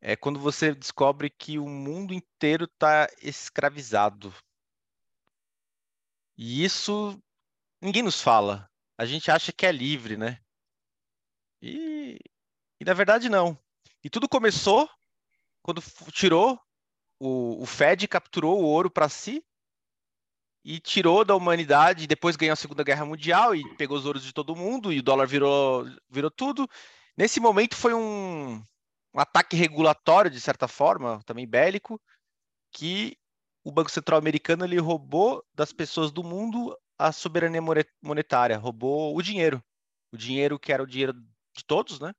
é 0.00 0.16
quando 0.16 0.40
você 0.40 0.74
descobre 0.74 1.30
que 1.30 1.58
o 1.58 1.68
mundo 1.68 2.14
inteiro 2.14 2.64
está 2.64 3.08
escravizado. 3.20 4.34
E 6.36 6.64
isso 6.64 7.18
ninguém 7.80 8.02
nos 8.02 8.20
fala. 8.20 8.68
A 8.98 9.04
gente 9.04 9.30
acha 9.30 9.52
que 9.52 9.66
é 9.66 9.72
livre, 9.72 10.16
né? 10.16 10.38
E, 11.60 12.18
e 12.80 12.84
na 12.84 12.94
verdade 12.94 13.28
não. 13.28 13.58
E 14.02 14.10
tudo 14.10 14.28
começou 14.28 14.88
quando 15.62 15.82
tirou 16.12 16.60
o, 17.20 17.62
o 17.62 17.66
Fed 17.66 18.08
capturou 18.08 18.60
o 18.60 18.64
ouro 18.64 18.90
para 18.90 19.08
si 19.08 19.44
e 20.64 20.78
tirou 20.80 21.24
da 21.24 21.34
humanidade, 21.34 22.06
depois 22.06 22.36
ganhou 22.36 22.52
a 22.52 22.56
Segunda 22.56 22.84
Guerra 22.84 23.04
Mundial 23.04 23.54
e 23.54 23.76
pegou 23.76 23.96
os 23.96 24.06
ouros 24.06 24.22
de 24.22 24.32
todo 24.32 24.56
mundo 24.56 24.92
e 24.92 24.98
o 24.98 25.02
dólar 25.02 25.26
virou, 25.26 25.84
virou 26.08 26.30
tudo. 26.30 26.68
Nesse 27.16 27.40
momento 27.40 27.76
foi 27.76 27.94
um, 27.94 28.54
um 29.14 29.20
ataque 29.20 29.56
regulatório, 29.56 30.30
de 30.30 30.40
certa 30.40 30.68
forma, 30.68 31.20
também 31.24 31.46
bélico, 31.46 32.00
que 32.72 33.16
o 33.64 33.70
Banco 33.70 33.90
Central 33.90 34.18
americano 34.18 34.64
ele 34.64 34.78
roubou 34.78 35.44
das 35.54 35.72
pessoas 35.72 36.10
do 36.10 36.24
mundo 36.24 36.76
a 36.98 37.12
soberania 37.12 37.60
monetária, 38.02 38.58
roubou 38.58 39.16
o 39.16 39.22
dinheiro. 39.22 39.62
O 40.12 40.16
dinheiro 40.16 40.58
que 40.58 40.72
era 40.72 40.82
o 40.82 40.86
dinheiro 40.86 41.12
de 41.12 41.64
todos, 41.66 41.98
né? 41.98 42.12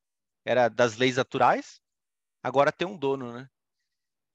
Era 0.46 0.68
das 0.68 0.98
leis 0.98 1.18
naturais, 1.18 1.80
agora 2.42 2.72
tem 2.72 2.88
um 2.88 2.98
dono, 2.98 3.32
né? 3.32 3.50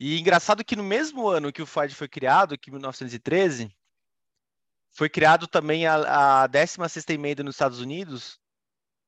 E 0.00 0.18
engraçado 0.18 0.64
que 0.64 0.76
no 0.76 0.84
mesmo 0.84 1.28
ano 1.28 1.52
que 1.52 1.60
o 1.60 1.66
Fed 1.66 1.94
foi 1.94 2.08
criado, 2.08 2.56
que 2.56 2.70
1913, 2.70 3.74
foi 4.90 5.08
criado 5.08 5.46
também 5.46 5.86
a, 5.86 6.44
a 6.44 6.48
16ª 6.48 7.10
emenda 7.12 7.42
nos 7.42 7.56
Estados 7.56 7.80
Unidos, 7.80 8.38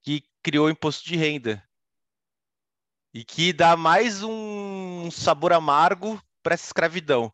que 0.03 0.25
criou 0.43 0.67
o 0.67 0.71
imposto 0.71 1.05
de 1.05 1.17
renda. 1.17 1.63
E 3.15 3.25
que 3.25 3.53
dá 3.53 3.77
mais 3.77 4.23
um 4.23 5.11
sabor 5.11 5.53
amargo 5.53 6.21
para 6.43 6.55
essa 6.55 6.67
escravidão. 6.67 7.33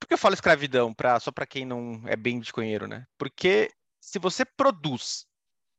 Por 0.00 0.08
que 0.08 0.14
eu 0.14 0.18
falo 0.18 0.34
escravidão? 0.34 0.94
Pra, 0.94 1.20
só 1.20 1.30
para 1.30 1.46
quem 1.46 1.66
não 1.66 2.02
é 2.06 2.16
bem 2.16 2.40
bitcoinheiro, 2.40 2.88
né? 2.88 3.06
Porque 3.18 3.70
se 4.00 4.18
você 4.18 4.44
produz 4.44 5.26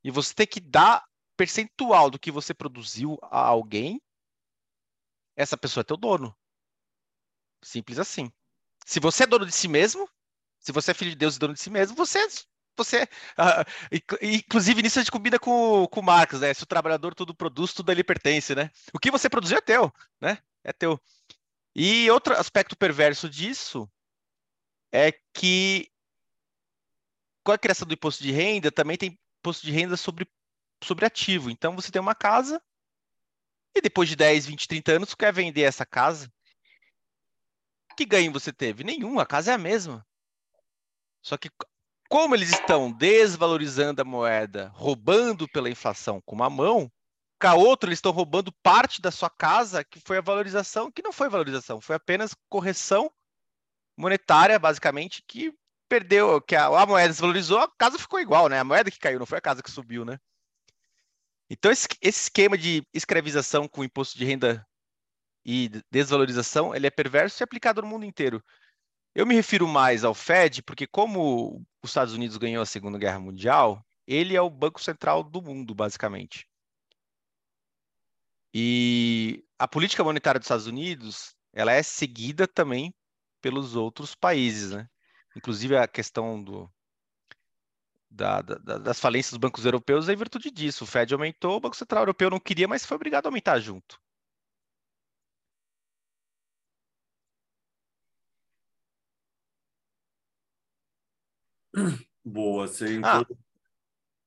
e 0.04 0.12
você 0.12 0.34
tem 0.34 0.46
que 0.46 0.60
dar 0.60 1.04
percentual 1.36 2.10
do 2.12 2.20
que 2.20 2.32
você 2.32 2.54
produziu 2.54 3.18
a 3.24 3.40
alguém, 3.40 4.00
essa 5.36 5.58
pessoa 5.58 5.82
é 5.82 5.86
teu 5.86 5.98
dono. 5.98 6.36
Simples 7.64 7.98
assim. 7.98 8.32
Se 8.86 9.00
você 9.00 9.24
é 9.24 9.28
dono 9.28 9.46
de 9.46 9.52
si 9.52 9.68
mesmo, 9.68 10.08
se 10.60 10.72
você 10.72 10.92
é 10.92 10.94
filho 10.94 11.12
de 11.12 11.18
Deus 11.18 11.36
e 11.36 11.40
dono 11.40 11.54
de 11.56 11.60
si 11.60 11.70
mesmo, 11.70 11.96
você 11.96 12.28
você, 12.78 13.04
uh, 13.04 14.18
inclusive 14.22 14.82
nisso 14.82 14.98
a 14.98 15.02
gente 15.02 15.12
combina 15.12 15.38
com, 15.38 15.86
com 15.88 16.00
o 16.00 16.04
Marx, 16.04 16.40
né? 16.40 16.54
Se 16.54 16.64
o 16.64 16.68
trabalhador 16.68 17.14
tudo 17.14 17.36
produz, 17.36 17.74
tudo 17.74 17.92
ali 17.92 18.04
pertence, 18.04 18.56
né? 18.56 18.72
O 18.94 19.00
que 19.00 19.12
você 19.12 19.30
produziu 19.30 19.58
é 19.58 19.62
teu, 19.62 19.92
né? 20.20 20.38
É 20.64 20.72
teu. 20.72 21.00
E 21.76 22.10
outro 22.10 22.34
aspecto 22.34 22.78
perverso 22.78 23.30
disso 23.30 23.90
é 24.92 25.12
que 25.34 25.92
com 27.44 27.52
a 27.52 27.58
criação 27.58 27.88
do 27.88 27.94
imposto 27.94 28.24
de 28.24 28.32
renda, 28.32 28.72
também 28.72 28.98
tem 28.98 29.18
imposto 29.40 29.66
de 29.66 29.72
renda 29.72 29.98
sobre, 29.98 30.28
sobre 30.84 31.06
ativo. 31.06 31.50
Então 31.50 31.76
você 31.76 31.92
tem 31.92 32.02
uma 32.02 32.16
casa 32.16 32.62
e 33.76 33.82
depois 33.82 34.10
de 34.10 34.16
10, 34.16 34.46
20, 34.48 34.68
30 34.68 34.92
anos, 34.94 35.10
você 35.10 35.16
quer 35.16 35.34
vender 35.34 35.62
essa 35.62 35.86
casa. 35.86 36.32
Que 37.96 38.06
ganho 38.06 38.32
você 38.32 38.52
teve? 38.52 38.84
Nenhum, 38.84 39.20
a 39.20 39.26
casa 39.26 39.52
é 39.52 39.54
a 39.54 39.58
mesma. 39.58 40.06
Só 41.22 41.38
que 41.38 41.50
como 42.10 42.36
eles 42.36 42.50
estão 42.50 42.92
desvalorizando 42.92 44.02
a 44.02 44.06
moeda, 44.06 44.70
roubando 44.76 45.48
pela 45.48 45.70
inflação 45.70 46.22
com 46.26 46.36
uma 46.36 46.50
mão, 46.50 46.92
com 47.40 47.48
a 47.48 47.54
outra 47.54 47.90
eles 47.90 47.98
estão 47.98 48.12
roubando 48.12 48.52
parte 48.62 49.02
da 49.02 49.12
sua 49.12 49.30
casa, 49.30 49.84
que 49.84 50.00
foi 50.00 50.18
a 50.18 50.22
valorização, 50.22 50.92
que 50.92 51.02
não 51.02 51.14
foi 51.14 51.30
valorização, 51.30 51.80
foi 51.80 51.96
apenas 51.96 52.36
correção 52.50 53.10
monetária, 54.02 54.60
basicamente, 54.60 55.24
que 55.28 55.54
perdeu, 55.88 56.42
que 56.42 56.56
a, 56.56 56.66
a 56.66 56.86
moeda 56.86 57.10
desvalorizou, 57.10 57.60
a 57.60 57.72
casa 57.78 58.00
ficou 58.00 58.20
igual, 58.20 58.48
né? 58.48 58.60
A 58.60 58.64
moeda 58.64 58.90
que 58.90 59.00
caiu, 59.00 59.20
não 59.20 59.26
foi 59.26 59.38
a 59.38 59.42
casa 59.42 59.62
que 59.62 59.70
subiu, 59.70 60.04
né? 60.04 60.18
Então, 61.50 61.72
esse, 61.72 61.88
esse 62.02 62.24
esquema 62.24 62.58
de 62.58 62.82
escravização 62.94 63.68
com 63.68 63.84
imposto 63.84 64.18
de 64.18 64.26
renda 64.26 64.66
e 65.46 65.70
desvalorização, 65.92 66.74
ele 66.74 66.88
é 66.88 66.92
perverso 66.92 67.42
e 67.42 67.44
aplicado 67.44 67.82
no 67.82 67.88
mundo 67.88 68.06
inteiro. 68.06 68.44
Eu 69.14 69.26
me 69.26 69.36
refiro 69.36 69.68
mais 69.68 70.04
ao 70.06 70.14
Fed, 70.14 70.64
porque 70.64 70.88
como 70.88 71.62
os 71.84 71.90
Estados 71.90 72.14
Unidos 72.14 72.38
ganhou 72.38 72.64
a 72.64 72.66
Segunda 72.66 72.98
Guerra 72.98 73.20
Mundial, 73.20 73.86
ele 74.08 74.36
é 74.36 74.42
o 74.42 74.50
banco 74.50 74.82
central 74.82 75.24
do 75.24 75.42
mundo, 75.42 75.76
basicamente. 75.76 76.48
E 78.54 79.44
a 79.60 79.68
política 79.68 80.04
monetária 80.04 80.40
dos 80.40 80.46
Estados 80.46 80.68
Unidos, 80.68 81.36
ela 81.54 81.74
é 81.74 81.84
seguida 81.84 82.48
também 82.48 82.94
pelos 83.42 83.76
outros 83.76 84.16
países, 84.16 84.72
né? 84.72 84.88
Inclusive 85.36 85.78
a 85.78 85.88
questão 85.88 86.44
do, 86.44 86.72
da, 88.10 88.42
da, 88.42 88.78
das 88.78 89.00
falências 89.00 89.32
dos 89.32 89.40
bancos 89.40 89.66
europeus 89.66 90.10
é 90.10 90.14
em 90.14 90.18
virtude 90.18 90.52
disso. 90.52 90.84
O 90.84 90.88
Fed 90.88 91.14
aumentou, 91.14 91.56
o 91.56 91.60
Banco 91.60 91.76
Central 91.76 92.02
Europeu 92.02 92.30
não 92.30 92.40
queria, 92.40 92.68
mas 92.68 92.86
foi 92.86 92.96
obrigado 92.96 93.26
a 93.26 93.30
aumentar 93.30 93.60
junto. 93.60 94.00
Boa, 102.24 102.68
você 102.68 103.00
Ah, 103.04 103.26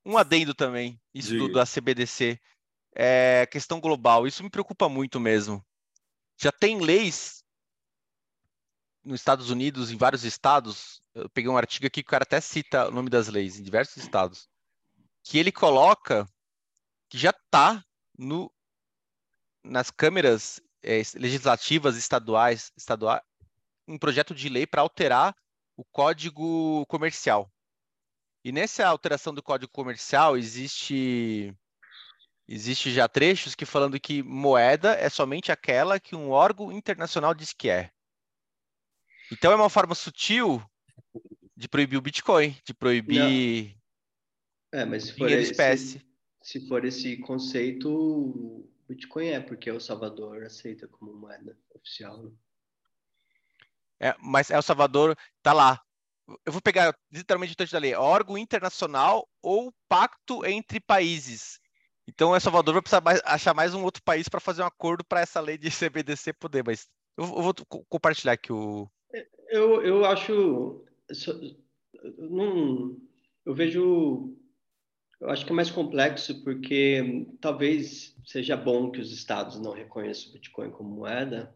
um 0.03 0.17
adendo 0.17 0.53
também, 0.53 0.99
isso 1.13 1.35
do, 1.37 1.51
da 1.51 1.65
CBDC, 1.65 2.39
é 2.95 3.45
questão 3.51 3.79
global. 3.79 4.25
Isso 4.25 4.43
me 4.43 4.49
preocupa 4.49 4.89
muito 4.89 5.19
mesmo. 5.19 5.63
Já 6.37 6.51
tem 6.51 6.79
leis 6.81 7.44
nos 9.05 9.21
Estados 9.21 9.49
Unidos, 9.49 9.91
em 9.91 9.97
vários 9.97 10.23
estados. 10.23 11.01
Eu 11.13 11.29
peguei 11.29 11.49
um 11.49 11.57
artigo 11.57 11.85
aqui 11.85 12.01
que 12.01 12.07
o 12.07 12.11
cara 12.11 12.23
até 12.23 12.41
cita 12.41 12.89
o 12.89 12.91
nome 12.91 13.09
das 13.09 13.27
leis 13.27 13.59
em 13.59 13.63
diversos 13.63 13.97
estados, 13.97 14.49
que 15.23 15.37
ele 15.37 15.51
coloca 15.51 16.27
que 17.07 17.17
já 17.17 17.29
está 17.29 17.85
nas 19.63 19.91
câmeras 19.91 20.59
é, 20.81 21.01
legislativas 21.15 21.95
estaduais, 21.95 22.71
estaduais, 22.75 23.21
um 23.87 23.97
projeto 23.97 24.33
de 24.33 24.49
lei 24.49 24.65
para 24.65 24.81
alterar 24.81 25.35
o 25.77 25.83
código 25.85 26.85
comercial. 26.87 27.51
E 28.43 28.51
nessa 28.51 28.87
alteração 28.87 29.33
do 29.33 29.43
código 29.43 29.71
comercial 29.71 30.37
existe 30.37 31.53
existe 32.47 32.93
já 32.93 33.07
trechos 33.07 33.55
que 33.55 33.65
falando 33.65 33.99
que 33.99 34.21
moeda 34.21 34.93
é 34.93 35.09
somente 35.09 35.51
aquela 35.51 35.99
que 35.99 36.15
um 36.15 36.29
órgão 36.29 36.71
internacional 36.71 37.33
diz 37.33 37.51
que 37.53 37.69
é. 37.69 37.91
Então 39.31 39.51
é 39.51 39.55
uma 39.55 39.69
forma 39.69 39.95
sutil 39.95 40.63
de 41.55 41.67
proibir 41.67 41.97
o 41.97 42.01
Bitcoin, 42.01 42.57
de 42.65 42.73
proibir 42.73 43.75
Não. 44.71 44.79
É, 44.81 44.85
mas 44.85 45.05
se 45.05 45.17
for 45.17 45.29
esse, 45.31 45.51
espécie. 45.51 46.01
Se 46.41 46.67
for 46.67 46.83
esse 46.83 47.17
conceito, 47.17 47.89
o 47.89 48.69
Bitcoin 48.87 49.27
é, 49.27 49.39
porque 49.39 49.71
o 49.71 49.79
Salvador 49.79 50.43
aceita 50.43 50.87
como 50.87 51.13
moeda 51.13 51.57
oficial. 51.73 52.23
Né? 52.23 52.31
É, 53.99 54.15
mas 54.19 54.49
El 54.49 54.61
Salvador 54.61 55.17
tá 55.41 55.53
lá. 55.53 55.81
Eu 56.45 56.51
vou 56.51 56.61
pegar 56.61 56.95
literalmente 57.11 57.53
o 57.53 57.55
texto 57.55 57.73
da 57.73 57.79
lei: 57.79 57.95
órgão 57.95 58.37
internacional 58.37 59.27
ou 59.41 59.73
pacto 59.87 60.45
entre 60.45 60.79
países. 60.79 61.59
Então, 62.07 62.35
El 62.35 62.41
Salvador 62.41 62.73
vai 62.73 62.81
precisar 62.81 63.01
mais, 63.01 63.21
achar 63.23 63.53
mais 63.53 63.73
um 63.73 63.83
outro 63.83 64.03
país 64.03 64.27
para 64.27 64.39
fazer 64.39 64.61
um 64.61 64.67
acordo 64.67 65.03
para 65.03 65.21
essa 65.21 65.39
lei 65.39 65.57
de 65.57 65.71
CBDC 65.71 66.33
poder. 66.33 66.63
Mas 66.65 66.87
eu, 67.17 67.25
eu 67.25 67.41
vou 67.41 67.53
compartilhar 67.89 68.33
aqui 68.33 68.51
o. 68.51 68.89
Eu, 69.49 69.81
eu 69.81 70.05
acho. 70.05 70.83
Não, 72.17 72.97
eu 73.45 73.53
vejo 73.53 74.35
Eu 75.19 75.29
acho 75.29 75.45
que 75.45 75.51
é 75.51 75.55
mais 75.55 75.71
complexo 75.71 76.43
porque 76.43 77.27
talvez 77.39 78.15
seja 78.25 78.57
bom 78.57 78.91
que 78.91 78.99
os 78.99 79.11
estados 79.11 79.59
não 79.59 79.71
reconheçam 79.71 80.29
o 80.29 80.33
Bitcoin 80.33 80.71
como 80.71 80.89
moeda, 80.89 81.55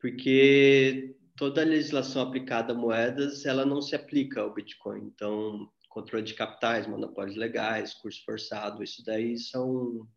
porque 0.00 1.16
toda 1.36 1.62
a 1.62 1.64
legislação 1.64 2.22
aplicada 2.22 2.72
a 2.72 2.76
moedas 2.76 3.44
ela 3.44 3.64
não 3.64 3.80
se 3.82 3.94
aplica 3.94 4.40
ao 4.40 4.54
Bitcoin. 4.54 5.04
Então, 5.04 5.70
controle 5.88 6.24
de 6.24 6.34
capitais, 6.34 6.86
monopólios 6.86 7.36
legais, 7.36 7.94
curso 7.94 8.22
forçado, 8.24 8.82
isso 8.82 9.04
daí 9.04 9.38
são 9.38 10.08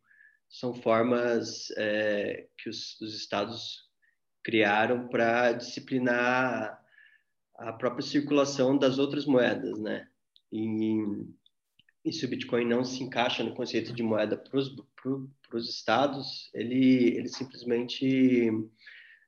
são 0.50 0.74
formas 0.74 1.70
é, 1.78 2.48
que 2.58 2.70
os, 2.70 3.00
os 3.02 3.14
estados 3.14 3.87
criaram 4.48 5.10
para 5.10 5.52
disciplinar 5.52 6.82
a 7.54 7.74
própria 7.74 8.02
circulação 8.02 8.78
das 8.78 8.98
outras 8.98 9.26
moedas, 9.26 9.78
né? 9.78 10.08
E, 10.50 11.02
e 12.06 12.14
se 12.14 12.26
o 12.26 12.30
Bitcoin 12.30 12.64
não 12.64 12.82
se 12.82 13.04
encaixa 13.04 13.44
no 13.44 13.54
conceito 13.54 13.92
de 13.92 14.02
moeda 14.02 14.38
para 14.38 14.58
os 14.58 15.70
estados, 15.70 16.50
ele, 16.54 17.18
ele 17.18 17.28
simplesmente 17.28 18.50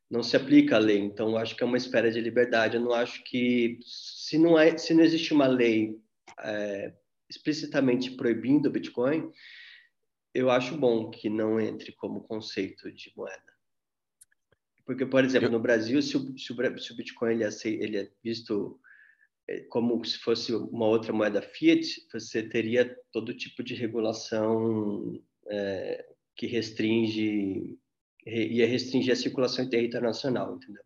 não 0.09 0.23
se 0.23 0.37
aplica 0.37 0.77
a 0.77 0.79
lei. 0.79 0.99
Então, 0.99 1.35
acho 1.35 1.53
que 1.53 1.63
é 1.63 1.65
uma 1.65 1.75
espera 1.75 2.09
de 2.09 2.21
liberdade. 2.21 2.77
Eu 2.77 2.81
não 2.81 2.93
acho 2.93 3.21
que, 3.25 3.77
se 3.83 4.37
não, 4.37 4.57
é, 4.57 4.77
se 4.77 4.93
não 4.93 5.03
existe 5.03 5.33
uma 5.33 5.47
lei 5.47 5.99
é, 6.39 6.93
explicitamente 7.29 8.11
proibindo 8.11 8.67
o 8.67 8.71
Bitcoin, 8.71 9.29
eu 10.33 10.49
acho 10.49 10.77
bom 10.77 11.09
que 11.09 11.29
não 11.29 11.59
entre 11.59 11.91
como 11.91 12.23
conceito 12.23 12.89
de 12.89 13.11
moeda. 13.17 13.58
Porque, 14.89 15.05
por 15.05 15.23
exemplo, 15.23 15.49
eu... 15.49 15.51
no 15.51 15.59
Brasil, 15.59 16.01
se 16.01 16.17
o, 16.17 16.35
se 16.35 16.51
o, 16.51 16.95
Bitcoin 16.95 17.33
ele 17.33 17.43
é, 17.43 17.49
ele 17.63 17.97
é 17.99 18.11
visto 18.23 18.81
é, 19.47 19.59
como 19.65 20.03
se 20.03 20.17
fosse 20.17 20.51
uma 20.51 20.87
outra 20.87 21.13
moeda 21.13 21.43
fiat, 21.43 22.07
você 22.11 22.41
teria 22.41 22.97
todo 23.11 23.37
tipo 23.37 23.61
de 23.61 23.75
regulação 23.75 25.21
é, 25.45 26.03
que 26.35 26.47
restringe 26.47 27.77
ia 28.25 28.65
restringir 28.65 29.13
a 29.13 29.15
circulação 29.15 29.63
internacional, 29.63 30.55
entendeu? 30.55 30.83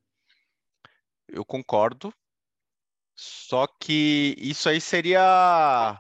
Eu 1.30 1.46
concordo. 1.46 2.14
Só 3.16 3.68
que 3.68 4.36
isso 4.38 4.68
aí 4.68 4.82
seria 4.82 5.98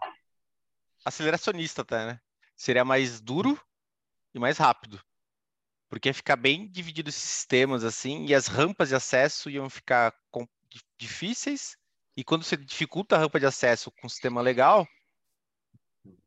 aceleracionista 1.05 1.83
até, 1.83 2.05
né? 2.05 2.19
Seria 2.53 2.83
mais 2.83 3.21
duro 3.21 3.57
e 4.35 4.39
mais 4.39 4.57
rápido. 4.57 5.01
Porque 5.93 6.09
ia 6.09 6.13
ficar 6.13 6.37
bem 6.37 6.67
dividido 6.67 7.09
esses 7.09 7.21
sistemas 7.21 7.83
assim, 7.83 8.25
e 8.25 8.33
as 8.33 8.47
rampas 8.47 8.89
de 8.89 8.95
acesso 8.95 9.47
iam 9.47 9.69
ficar 9.69 10.11
difíceis. 10.97 11.77
E 12.17 12.23
quando 12.23 12.43
você 12.43 12.57
dificulta 12.57 13.15
a 13.15 13.19
rampa 13.19 13.39
de 13.39 13.45
acesso 13.45 13.91
com 13.91 14.07
um 14.07 14.09
sistema 14.09 14.41
legal, 14.41 14.87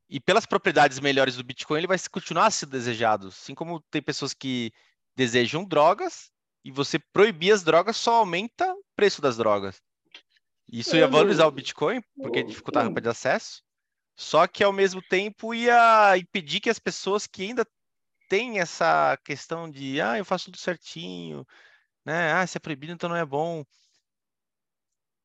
e 0.09 0.21
pelas 0.21 0.47
propriedades 0.47 1.01
melhores 1.01 1.35
do 1.35 1.43
Bitcoin, 1.43 1.79
ele 1.79 1.89
vai 1.89 1.99
continuar 2.09 2.47
a 2.47 2.51
ser 2.53 2.67
desejado. 2.67 3.27
Assim 3.27 3.57
como 3.57 3.81
tem 3.91 4.01
pessoas 4.01 4.33
que 4.33 4.73
desejam 5.17 5.65
drogas 5.65 6.31
e 6.65 6.71
você 6.71 6.97
proibir 7.01 7.51
as 7.51 7.65
drogas 7.65 7.97
só 7.97 8.19
aumenta 8.19 8.73
o 8.73 8.85
preço 8.95 9.21
das 9.21 9.37
drogas. 9.37 9.83
Isso 10.73 10.95
ia 10.95 11.09
valorizar 11.09 11.45
o 11.45 11.51
Bitcoin, 11.51 12.01
porque 12.23 12.45
dificultar 12.45 12.85
a 12.85 12.87
rampa 12.87 13.01
de 13.01 13.09
acesso, 13.09 13.65
só 14.15 14.47
que 14.47 14.63
ao 14.63 14.73
mesmo 14.73 15.03
tempo 15.03 15.53
ia 15.53 16.17
impedir 16.17 16.61
que 16.61 16.71
as 16.71 16.79
pessoas 16.79 17.27
que 17.27 17.43
ainda 17.43 17.67
têm 18.29 18.61
essa 18.61 19.17
questão 19.25 19.71
de 19.71 20.01
ah, 20.01 20.19
eu 20.19 20.25
faço 20.25 20.47
tudo 20.47 20.59
certinho, 20.59 21.47
né? 22.05 22.33
Ah, 22.33 22.47
se 22.47 22.57
é 22.57 22.61
proibido, 22.61 22.93
então 22.93 23.09
não 23.09 23.17
é 23.17 23.25
bom. 23.25 23.65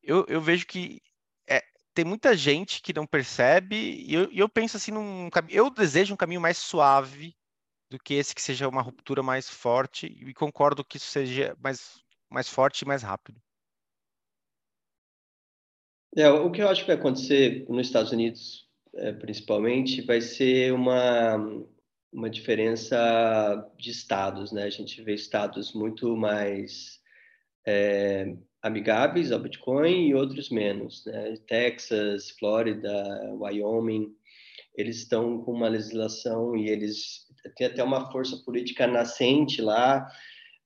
Eu, 0.02 0.26
eu 0.28 0.40
vejo 0.40 0.66
que 0.66 1.00
é, 1.48 1.62
tem 1.94 2.04
muita 2.04 2.36
gente 2.36 2.82
que 2.82 2.92
não 2.92 3.06
percebe, 3.06 3.76
e 3.76 4.14
eu, 4.14 4.30
eu 4.32 4.48
penso 4.48 4.76
assim 4.76 4.90
num 4.90 5.28
eu 5.48 5.70
desejo 5.70 6.14
um 6.14 6.16
caminho 6.16 6.40
mais 6.40 6.58
suave 6.58 7.36
do 7.88 7.98
que 7.98 8.14
esse 8.14 8.34
que 8.34 8.42
seja 8.42 8.68
uma 8.68 8.82
ruptura 8.82 9.22
mais 9.22 9.48
forte, 9.48 10.06
e 10.06 10.32
concordo 10.34 10.84
que 10.84 10.96
isso 10.96 11.06
seja 11.06 11.56
mais, 11.60 12.00
mais 12.30 12.48
forte 12.48 12.82
e 12.82 12.86
mais 12.86 13.02
rápido. 13.02 13.40
É, 16.16 16.28
o 16.28 16.50
que 16.50 16.62
eu 16.62 16.68
acho 16.68 16.82
que 16.82 16.88
vai 16.88 16.96
acontecer 16.96 17.64
nos 17.68 17.86
Estados 17.86 18.12
Unidos, 18.12 18.68
é, 18.94 19.12
principalmente, 19.12 20.02
vai 20.02 20.20
ser 20.20 20.72
uma, 20.72 21.36
uma 22.12 22.28
diferença 22.28 23.70
de 23.76 23.90
estados, 23.90 24.52
né? 24.52 24.64
A 24.64 24.70
gente 24.70 25.02
vê 25.02 25.14
estados 25.14 25.72
muito 25.72 26.16
mais 26.16 27.00
é, 27.66 28.36
amigáveis 28.60 29.32
ao 29.32 29.40
Bitcoin 29.40 30.08
e 30.08 30.14
outros 30.14 30.50
menos, 30.50 31.04
né? 31.06 31.34
Texas, 31.46 32.30
Flórida, 32.30 32.92
Wyoming, 33.34 34.14
eles 34.74 34.98
estão 34.98 35.42
com 35.42 35.52
uma 35.52 35.68
legislação 35.68 36.56
e 36.56 36.68
eles 36.68 37.26
tem 37.56 37.66
até 37.66 37.82
uma 37.82 38.10
força 38.10 38.36
política 38.44 38.86
nascente 38.86 39.60
lá, 39.60 40.06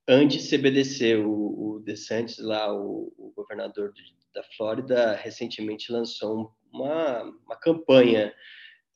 anti-CBDC. 0.07 1.15
O, 1.17 1.75
o 1.75 1.79
DeSantis, 1.79 2.37
lá, 2.39 2.73
o, 2.73 3.11
o 3.17 3.33
governador 3.35 3.91
de, 3.93 4.03
da 4.33 4.43
Flórida, 4.55 5.15
recentemente 5.15 5.91
lançou 5.91 6.53
uma, 6.71 7.23
uma 7.23 7.55
campanha 7.55 8.33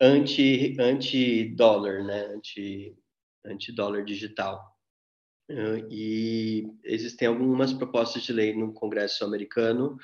anti-dólar, 0.02 2.00
anti 2.00 2.06
né? 2.06 2.26
anti, 2.34 2.96
anti-dólar 3.46 4.04
digital. 4.04 4.60
E 5.90 6.66
existem 6.84 7.28
algumas 7.28 7.74
propostas 7.74 8.24
de 8.24 8.32
lei 8.32 8.56
no 8.56 8.74
Congresso 8.74 9.26
americano 9.26 9.98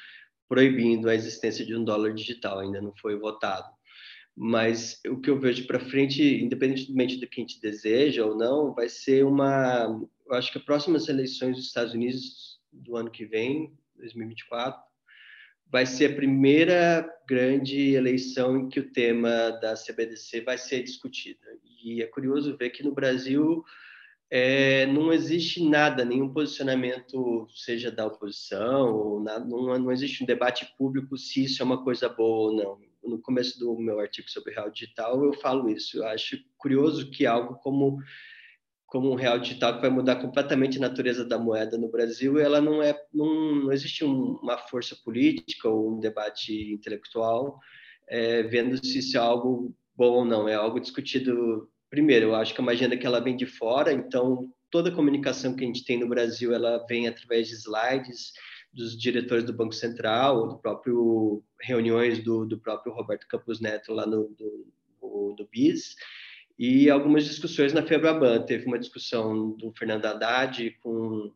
proibindo 0.49 1.09
a 1.09 1.15
existência 1.15 1.65
de 1.65 1.75
um 1.75 1.83
dólar 1.83 2.13
digital, 2.13 2.59
ainda 2.59 2.81
não 2.81 2.93
foi 2.95 3.17
votado 3.17 3.67
mas 4.39 5.01
o 5.07 5.19
que 5.19 5.31
eu 5.31 5.39
vejo 5.39 5.65
para 5.65 5.79
frente, 5.79 6.21
independentemente 6.21 7.19
do 7.19 7.27
que 7.27 7.41
a 7.41 7.43
gente 7.43 7.59
deseja 7.59 8.23
ou 8.23 8.37
não, 8.37 8.71
vai 8.71 8.87
ser 8.87 9.25
uma. 9.25 9.99
Eu 10.27 10.35
acho 10.35 10.51
que 10.51 10.59
as 10.59 10.63
próximas 10.63 11.07
eleições 11.09 11.55
dos 11.55 11.65
Estados 11.65 11.95
Unidos 11.95 12.59
do 12.71 12.95
ano 12.95 13.09
que 13.09 13.25
vem, 13.25 13.75
2024, 13.95 14.79
vai 15.71 15.85
ser 15.85 16.11
a 16.11 16.15
primeira 16.15 17.09
grande 17.27 17.93
eleição 17.93 18.57
em 18.57 18.69
que 18.69 18.79
o 18.79 18.91
tema 18.91 19.51
da 19.61 19.73
CBDC 19.75 20.41
vai 20.41 20.57
ser 20.57 20.83
discutido. 20.83 21.39
E 21.83 22.01
é 22.01 22.07
curioso 22.07 22.57
ver 22.57 22.69
que 22.69 22.83
no 22.83 22.93
Brasil 22.93 23.63
é, 24.29 24.85
não 24.85 25.11
existe 25.11 25.63
nada, 25.63 26.05
nenhum 26.05 26.33
posicionamento, 26.33 27.47
seja 27.53 27.91
da 27.91 28.05
oposição, 28.05 28.95
ou 28.95 29.19
nada, 29.21 29.45
não, 29.45 29.77
não 29.77 29.91
existe 29.91 30.23
um 30.23 30.27
debate 30.27 30.73
público 30.77 31.17
se 31.17 31.43
isso 31.43 31.61
é 31.61 31.65
uma 31.65 31.83
coisa 31.83 32.09
boa 32.09 32.51
ou 32.51 32.55
não 32.55 32.87
no 33.07 33.21
começo 33.21 33.57
do 33.59 33.77
meu 33.77 33.99
artigo 33.99 34.29
sobre 34.29 34.53
real 34.53 34.69
digital, 34.69 35.23
eu 35.23 35.33
falo 35.33 35.69
isso. 35.69 35.97
Eu 35.97 36.07
acho 36.07 36.37
curioso 36.57 37.09
que 37.09 37.25
algo 37.25 37.55
como 37.55 37.99
como 38.87 39.11
um 39.11 39.15
real 39.15 39.37
digital 39.37 39.75
que 39.75 39.81
vai 39.81 39.89
mudar 39.89 40.15
completamente 40.15 40.77
a 40.77 40.81
natureza 40.81 41.25
da 41.25 41.37
moeda 41.37 41.77
no 41.77 41.91
Brasil, 41.91 42.39
ela 42.39 42.61
não 42.61 42.81
é 42.81 42.97
não, 43.13 43.55
não 43.55 43.71
existe 43.71 44.03
um, 44.03 44.39
uma 44.41 44.57
força 44.57 44.95
política 45.03 45.69
ou 45.69 45.97
um 45.97 45.99
debate 45.99 46.71
intelectual 46.71 47.59
é, 48.07 48.43
vendo 48.43 48.83
se 48.83 48.99
isso 48.99 49.17
é 49.17 49.19
algo 49.19 49.75
bom 49.95 50.19
ou 50.19 50.25
não. 50.25 50.47
É 50.47 50.55
algo 50.55 50.79
discutido 50.79 51.69
primeiro. 51.89 52.27
Eu 52.27 52.35
acho 52.35 52.53
que 52.53 52.61
é 52.61 52.63
uma 52.63 52.71
agenda 52.71 52.97
que 52.97 53.05
ela 53.05 53.19
vem 53.19 53.35
de 53.35 53.45
fora, 53.45 53.91
então 53.91 54.49
toda 54.71 54.89
a 54.89 54.95
comunicação 54.95 55.55
que 55.55 55.63
a 55.63 55.67
gente 55.67 55.83
tem 55.83 55.99
no 55.99 56.07
Brasil 56.07 56.53
ela 56.53 56.85
vem 56.87 57.07
através 57.07 57.47
de 57.49 57.55
slides 57.55 58.31
dos 58.73 58.97
diretores 58.97 59.43
do 59.43 59.53
Banco 59.53 59.73
Central, 59.73 60.39
ou 60.39 60.47
do 60.49 60.57
próprio 60.59 61.43
reuniões 61.61 62.23
do, 62.23 62.45
do 62.45 62.59
próprio 62.59 62.93
Roberto 62.93 63.27
Campos 63.27 63.59
Neto 63.59 63.93
lá 63.93 64.05
no 64.05 64.29
do, 64.29 64.67
do 65.35 65.47
BIS, 65.51 65.95
e 66.57 66.89
algumas 66.89 67.25
discussões 67.25 67.73
na 67.73 67.83
Febraban. 67.83 68.41
Teve 68.41 68.65
uma 68.65 68.79
discussão 68.79 69.51
do 69.51 69.71
Fernando 69.73 70.05
Haddad 70.05 70.71
com, 70.81 71.31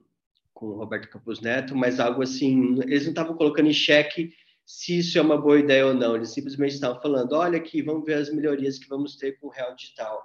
com 0.53 0.67
o 0.67 0.77
Roberto 0.77 1.09
Campos 1.09 1.41
Neto, 1.41 1.75
mas 1.75 1.99
algo 1.99 2.21
assim, 2.21 2.79
eles 2.83 3.03
não 3.03 3.11
estavam 3.11 3.35
colocando 3.35 3.69
em 3.69 3.73
xeque 3.73 4.33
se 4.65 4.99
isso 4.99 5.17
é 5.17 5.21
uma 5.21 5.37
boa 5.37 5.59
ideia 5.59 5.85
ou 5.85 5.93
não, 5.93 6.15
eles 6.15 6.33
simplesmente 6.33 6.75
estavam 6.75 7.01
falando, 7.01 7.33
olha 7.33 7.57
aqui, 7.57 7.81
vamos 7.81 8.05
ver 8.05 8.13
as 8.13 8.33
melhorias 8.33 8.79
que 8.79 8.87
vamos 8.87 9.17
ter 9.17 9.37
com 9.37 9.47
o 9.47 9.49
real 9.49 9.75
digital. 9.75 10.23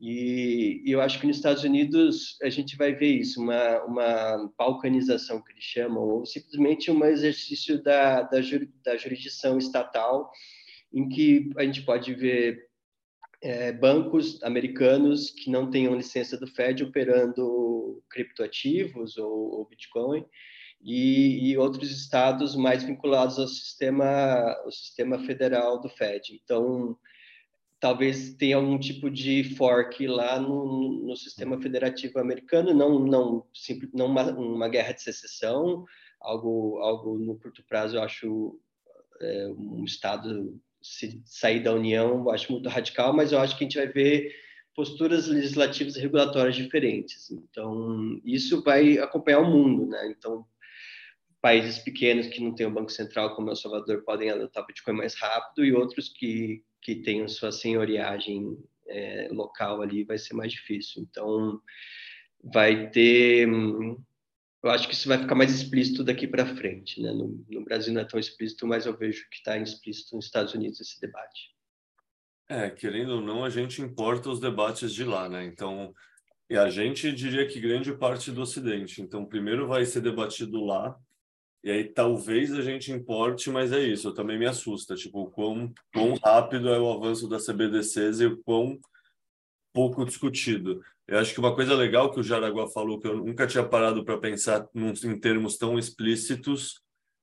E, 0.00 0.82
e, 0.84 0.90
eu 0.90 1.00
acho 1.00 1.20
que 1.20 1.26
nos 1.26 1.36
Estados 1.36 1.62
Unidos 1.62 2.38
a 2.42 2.48
gente 2.48 2.76
vai 2.76 2.94
ver 2.94 3.18
isso, 3.18 3.40
uma, 3.40 3.84
uma 3.84 4.52
balcanização 4.58 5.42
que 5.42 5.52
eles 5.52 5.62
chamam, 5.62 6.02
ou 6.02 6.26
simplesmente 6.26 6.90
um 6.90 7.04
exercício 7.04 7.82
da, 7.82 8.22
da, 8.22 8.40
da 8.82 8.96
jurisdição 8.96 9.58
estatal, 9.58 10.30
em 10.92 11.08
que 11.08 11.50
a 11.56 11.62
gente 11.62 11.82
pode 11.82 12.14
ver 12.14 12.69
é, 13.42 13.72
bancos 13.72 14.42
americanos 14.42 15.30
que 15.30 15.50
não 15.50 15.70
tenham 15.70 15.96
licença 15.96 16.36
do 16.36 16.46
Fed 16.46 16.84
operando 16.84 18.02
criptoativos 18.08 19.16
ou, 19.16 19.58
ou 19.58 19.66
Bitcoin, 19.66 20.24
e, 20.82 21.50
e, 21.50 21.58
outros 21.58 21.90
estados 21.90 22.56
mais 22.56 22.82
vinculados 22.82 23.38
ao 23.38 23.46
sistema, 23.46 24.06
ao 24.64 24.70
sistema 24.70 25.18
federal 25.18 25.78
do 25.78 25.90
Fed. 25.90 26.40
Então, 26.42 26.96
talvez 27.78 28.34
tenha 28.34 28.56
algum 28.56 28.78
tipo 28.78 29.10
de 29.10 29.44
fork 29.56 30.06
lá 30.06 30.38
no, 30.38 31.06
no 31.06 31.16
sistema 31.16 31.60
federativo 31.60 32.18
americano, 32.18 32.74
não 32.74 32.98
não 32.98 33.46
simples, 33.54 33.90
não 33.92 34.06
uma, 34.06 34.30
uma, 34.32 34.68
guerra 34.68 34.92
de 34.92 35.02
secessão, 35.02 35.84
algo 36.20 36.78
algo 36.78 37.18
no 37.18 37.38
curto 37.38 37.62
prazo 37.64 37.96
eu 37.96 38.02
acho 38.02 38.60
é, 39.20 39.48
um 39.48 39.84
estado 39.84 40.60
se 40.82 41.20
sair 41.24 41.60
da 41.62 41.72
União, 41.72 42.30
acho 42.30 42.50
muito 42.52 42.68
radical, 42.68 43.12
mas 43.12 43.32
eu 43.32 43.38
acho 43.38 43.56
que 43.56 43.64
a 43.64 43.66
gente 43.66 43.78
vai 43.78 43.88
ver 43.88 44.34
posturas 44.74 45.26
legislativas 45.26 45.96
e 45.96 46.00
regulatórias 46.00 46.56
diferentes. 46.56 47.30
Então, 47.30 48.20
isso 48.24 48.62
vai 48.62 48.98
acompanhar 48.98 49.40
o 49.40 49.50
mundo, 49.50 49.86
né? 49.86 50.14
Então, 50.16 50.46
países 51.40 51.78
pequenos 51.78 52.26
que 52.28 52.42
não 52.42 52.54
têm 52.54 52.66
o 52.66 52.70
Banco 52.70 52.90
Central, 52.90 53.34
como 53.34 53.50
El 53.50 53.56
Salvador, 53.56 54.02
podem 54.04 54.30
adotar 54.30 54.66
Bitcoin 54.66 54.96
mais 54.96 55.14
rápido 55.14 55.64
e 55.64 55.72
outros 55.72 56.08
que, 56.08 56.62
que 56.80 56.96
tenham 56.96 57.28
sua 57.28 57.52
senhoriagem 57.52 58.56
é, 58.88 59.28
local 59.30 59.82
ali 59.82 60.04
vai 60.04 60.18
ser 60.18 60.34
mais 60.34 60.52
difícil. 60.52 61.02
Então, 61.02 61.60
vai 62.42 62.90
ter. 62.90 63.48
Eu 64.62 64.70
acho 64.70 64.86
que 64.86 64.94
isso 64.94 65.08
vai 65.08 65.18
ficar 65.18 65.34
mais 65.34 65.52
explícito 65.52 66.04
daqui 66.04 66.26
para 66.26 66.54
frente. 66.54 67.00
Né? 67.00 67.12
No, 67.12 67.44
no, 67.48 67.64
Brasil 67.64 67.94
não 67.94 68.02
é 68.02 68.04
tão 68.04 68.20
explícito, 68.20 68.66
mas 68.66 68.84
eu 68.84 68.96
vejo 68.96 69.28
que 69.30 69.36
está 69.36 69.56
explícito 69.56 70.14
nos 70.14 70.26
Estados 70.26 70.52
Unidos 70.54 70.80
esse 70.80 71.00
debate. 71.00 71.54
É, 72.48 72.68
querendo 72.68 73.14
ou 73.14 73.20
não, 73.20 73.44
a 73.44 73.48
gente 73.48 73.80
importa 73.80 74.28
os 74.28 74.40
debates 74.40 74.92
de 74.92 75.04
lá, 75.04 75.28
né? 75.28 75.44
Então, 75.44 75.94
e 76.48 76.58
a 76.58 76.68
gente 76.68 77.10
diria 77.12 77.46
que 77.46 77.60
grande 77.60 77.92
parte 77.92 78.30
do 78.30 78.42
Ocidente. 78.42 79.00
Então, 79.00 79.24
primeiro 79.24 79.68
vai 79.68 79.86
ser 79.86 80.00
debatido 80.00 80.62
lá, 80.64 80.98
e 81.62 81.70
aí 81.70 81.84
talvez 81.84 82.52
a 82.52 82.62
gente 82.62 82.90
importe, 82.90 83.50
mas 83.50 83.70
é 83.70 83.80
isso, 83.80 84.12
também 84.12 84.38
me 84.38 84.46
assusta, 84.46 84.94
tipo, 84.94 85.20
o 85.20 85.30
quão, 85.30 85.72
quão 85.92 86.14
rápido 86.14 86.70
é 86.70 86.78
o 86.78 86.90
avanço 86.90 87.28
da 87.28 87.38
CBDCs 87.38 88.20
e 88.20 88.26
o 88.26 88.38
quão 88.42 88.78
pouco 89.72 90.04
discutido. 90.04 90.82
Eu 91.06 91.18
acho 91.18 91.32
que 91.32 91.40
uma 91.40 91.54
coisa 91.54 91.74
legal 91.74 92.10
que 92.10 92.20
o 92.20 92.22
Jaraguá 92.22 92.68
falou, 92.68 92.98
que 93.00 93.08
eu 93.08 93.16
nunca 93.16 93.46
tinha 93.46 93.64
parado 93.64 94.04
para 94.04 94.18
pensar 94.18 94.66
em 94.74 95.18
termos 95.18 95.56
tão 95.56 95.78
explícitos, 95.78 96.80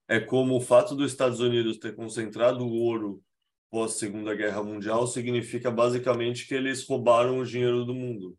é 0.08 0.20
como 0.20 0.56
o 0.56 0.62
fato 0.62 0.96
dos 0.96 1.12
Estados 1.12 1.40
Unidos 1.40 1.78
ter 1.78 1.96
concentrado 1.96 2.66
o 2.66 2.74
ouro 2.74 3.22
pós 3.70 3.94
Segunda 3.94 4.34
Guerra 4.34 4.64
Mundial 4.64 5.06
significa 5.08 5.70
basicamente 5.70 6.48
que 6.48 6.56
eles 6.56 6.88
roubaram 6.88 7.40
o 7.40 7.46
dinheiro 7.46 7.84
do 7.84 7.94
mundo. 7.94 8.38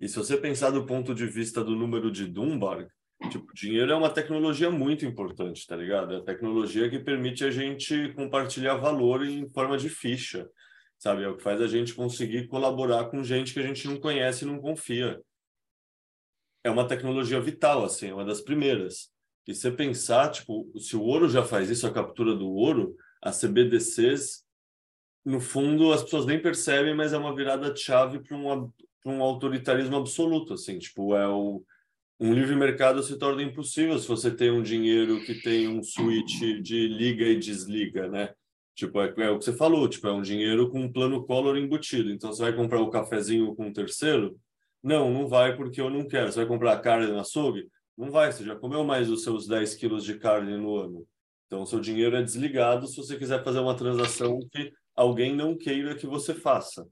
E 0.00 0.08
se 0.08 0.16
você 0.16 0.36
pensar 0.36 0.70
do 0.70 0.84
ponto 0.84 1.14
de 1.14 1.26
vista 1.26 1.64
do 1.64 1.74
número 1.74 2.10
de 2.10 2.26
Dunbar, 2.26 2.86
Tipo, 3.30 3.52
dinheiro 3.52 3.90
é 3.90 3.96
uma 3.96 4.08
tecnologia 4.08 4.70
muito 4.70 5.04
importante, 5.04 5.66
tá 5.66 5.74
ligado? 5.74 6.14
É 6.14 6.16
a 6.18 6.22
tecnologia 6.22 6.88
que 6.88 7.00
permite 7.00 7.44
a 7.44 7.50
gente 7.50 8.12
compartilhar 8.14 8.76
valor 8.76 9.26
em 9.26 9.50
forma 9.50 9.76
de 9.76 9.88
ficha, 9.88 10.48
sabe? 10.98 11.22
É 11.22 11.28
o 11.28 11.36
que 11.36 11.42
faz 11.42 11.60
a 11.60 11.66
gente 11.66 11.94
conseguir 11.94 12.48
colaborar 12.48 13.06
com 13.06 13.22
gente 13.22 13.54
que 13.54 13.60
a 13.60 13.66
gente 13.66 13.86
não 13.86 13.98
conhece 13.98 14.44
e 14.44 14.48
não 14.48 14.58
confia. 14.58 15.20
É 16.64 16.70
uma 16.70 16.86
tecnologia 16.86 17.40
vital, 17.40 17.84
assim, 17.84 18.08
é 18.08 18.14
uma 18.14 18.24
das 18.24 18.40
primeiras. 18.40 19.10
E 19.46 19.54
você 19.54 19.70
pensar, 19.70 20.30
tipo, 20.30 20.70
se 20.78 20.96
o 20.96 21.02
ouro 21.02 21.28
já 21.28 21.42
faz 21.42 21.70
isso, 21.70 21.86
a 21.86 21.92
captura 21.92 22.34
do 22.34 22.48
ouro, 22.48 22.96
as 23.22 23.40
CBDCs, 23.40 24.44
no 25.24 25.40
fundo, 25.40 25.92
as 25.92 26.02
pessoas 26.02 26.26
nem 26.26 26.40
percebem, 26.40 26.94
mas 26.94 27.12
é 27.12 27.18
uma 27.18 27.34
virada 27.34 27.72
de 27.72 27.80
chave 27.80 28.20
para 28.20 28.36
um, 28.36 28.72
um 29.06 29.22
autoritarismo 29.22 29.96
absoluto, 29.96 30.54
assim, 30.54 30.78
tipo, 30.78 31.14
é 31.14 31.26
o 31.26 31.64
um 32.20 32.34
livre 32.34 32.56
mercado 32.56 33.00
se 33.02 33.16
torna 33.16 33.42
impossível 33.44 33.96
se 33.96 34.08
você 34.08 34.30
tem 34.34 34.50
um 34.50 34.62
dinheiro 34.62 35.24
que 35.24 35.40
tem 35.40 35.68
um 35.68 35.82
switch 35.82 36.40
de 36.60 36.88
liga 36.88 37.24
e 37.24 37.38
desliga, 37.38 38.08
né? 38.08 38.34
Tipo, 38.78 39.02
é, 39.02 39.12
é, 39.18 39.30
o 39.30 39.40
que 39.40 39.44
você 39.44 39.52
falou, 39.52 39.88
tipo, 39.88 40.06
é 40.06 40.12
um 40.12 40.22
dinheiro 40.22 40.70
com 40.70 40.78
um 40.78 40.92
plano 40.92 41.26
color 41.26 41.58
embutido. 41.58 42.12
Então, 42.12 42.32
você 42.32 42.42
vai 42.42 42.54
comprar 42.54 42.80
o 42.80 42.86
um 42.86 42.90
cafezinho 42.90 43.52
com 43.56 43.66
um 43.66 43.72
terceiro? 43.72 44.38
Não, 44.80 45.12
não 45.12 45.26
vai 45.26 45.56
porque 45.56 45.80
eu 45.80 45.90
não 45.90 46.06
quero. 46.06 46.30
Você 46.30 46.38
vai 46.38 46.46
comprar 46.46 46.78
carne 46.78 47.08
no 47.08 47.18
açougue? 47.18 47.68
Não 47.96 48.08
vai, 48.08 48.30
você 48.30 48.44
já 48.44 48.54
comeu 48.54 48.84
mais 48.84 49.08
dos 49.08 49.24
seus 49.24 49.48
10 49.48 49.74
quilos 49.74 50.04
de 50.04 50.16
carne 50.16 50.56
no 50.56 50.76
ano. 50.76 51.04
Então, 51.48 51.66
seu 51.66 51.80
dinheiro 51.80 52.14
é 52.14 52.22
desligado 52.22 52.86
se 52.86 52.96
você 52.96 53.18
quiser 53.18 53.42
fazer 53.42 53.58
uma 53.58 53.76
transação 53.76 54.38
que 54.52 54.72
alguém 54.94 55.34
não 55.34 55.58
queira 55.58 55.96
que 55.96 56.06
você 56.06 56.32
faça. 56.32 56.86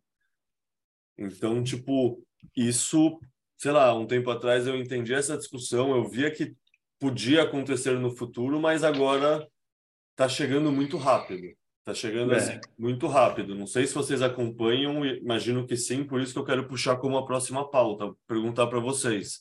Então, 1.17 1.63
tipo, 1.63 2.21
isso 2.57 3.17
sei 3.57 3.71
lá, 3.71 3.95
um 3.95 4.07
tempo 4.07 4.29
atrás 4.31 4.67
eu 4.67 4.77
entendi 4.77 5.15
essa 5.15 5.37
discussão, 5.37 5.97
eu 5.97 6.05
via 6.09 6.31
que 6.31 6.55
podia 6.99 7.43
acontecer 7.43 7.99
no 7.99 8.11
futuro, 8.11 8.61
mas 8.61 8.85
agora 8.85 9.49
está 10.11 10.29
chegando 10.29 10.71
muito 10.73 10.97
rápido. 10.97 11.57
Está 11.87 11.95
chegando 11.95 12.33
é. 12.35 12.37
assim, 12.39 12.61
muito 12.77 13.07
rápido. 13.07 13.55
Não 13.55 13.67
sei 13.67 13.87
se 13.87 13.95
vocês 13.95 14.21
acompanham, 14.21 15.07
imagino 15.07 15.65
que 15.65 15.77
sim, 15.77 16.03
por 16.03 16.21
isso 16.21 16.33
que 16.33 16.39
eu 16.41 16.45
quero 16.45 16.67
puxar 16.67 16.97
como 16.97 17.17
a 17.17 17.25
próxima 17.25 17.71
pauta, 17.71 18.13
perguntar 18.27 18.67
para 18.67 18.81
vocês. 18.81 19.41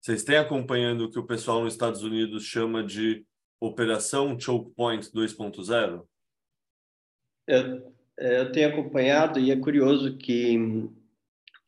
Vocês 0.00 0.24
têm 0.24 0.38
acompanhando 0.38 1.04
o 1.04 1.10
que 1.10 1.18
o 1.18 1.26
pessoal 1.26 1.62
nos 1.62 1.74
Estados 1.74 2.02
Unidos 2.02 2.44
chama 2.44 2.82
de 2.82 3.22
Operação 3.60 4.40
Choke 4.40 4.70
Point 4.74 5.12
2.0? 5.12 6.06
Eu, 7.46 7.94
eu 8.16 8.50
tenho 8.50 8.70
acompanhado 8.70 9.38
e 9.38 9.50
é 9.50 9.56
curioso 9.56 10.16
que 10.16 10.56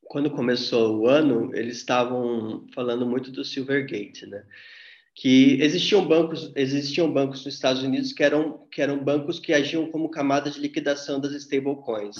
quando 0.04 0.30
começou 0.30 1.00
o 1.00 1.08
ano, 1.08 1.54
eles 1.54 1.76
estavam 1.76 2.66
falando 2.74 3.04
muito 3.06 3.30
do 3.30 3.44
Silvergate, 3.44 4.24
né? 4.24 4.46
Que 5.20 5.60
existiam 5.60 6.08
bancos, 6.08 6.50
existiam 6.56 7.12
bancos 7.12 7.44
nos 7.44 7.52
Estados 7.52 7.82
Unidos 7.82 8.10
que 8.10 8.24
eram 8.24 8.66
que 8.68 8.80
eram 8.80 9.04
bancos 9.04 9.38
que 9.38 9.52
agiam 9.52 9.90
como 9.90 10.10
camada 10.10 10.50
de 10.50 10.58
liquidação 10.58 11.20
das 11.20 11.34
stablecoins. 11.34 12.16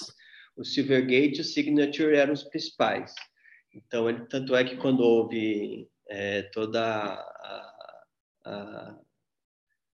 O 0.55 0.63
Silvergate 0.63 1.39
e 1.39 1.41
o 1.41 1.45
Signature 1.45 2.15
eram 2.15 2.35
os 2.35 2.43
principais. 2.43 3.15
Então, 3.75 4.07
ele, 4.07 4.27
tanto 4.27 4.55
é 4.55 4.63
que 4.65 4.77
quando 4.77 5.01
houve 5.01 5.89
é, 6.11 6.43
toda 6.53 6.83
a, 6.83 8.05
a, 8.45 8.99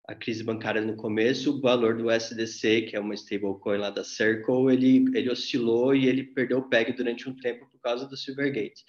a 0.08 0.16
crise 0.16 0.42
bancária 0.42 0.82
no 0.82 0.96
começo, 0.96 1.58
o 1.58 1.60
valor 1.60 1.98
do 1.98 2.10
SDC, 2.10 2.84
que 2.84 2.96
é 2.96 3.02
uma 3.02 3.16
stablecoin 3.16 3.80
lá 3.80 3.90
da 3.90 4.06
Circle, 4.06 4.72
ele, 4.72 5.06
ele 5.14 5.30
oscilou 5.30 5.94
e 5.94 6.08
ele 6.08 6.24
perdeu 6.24 6.60
o 6.60 6.70
PEG 6.70 6.94
durante 6.94 7.28
um 7.28 7.36
tempo 7.36 7.70
por 7.70 7.82
causa 7.82 8.08
do 8.08 8.16
Silvergate. 8.16 8.86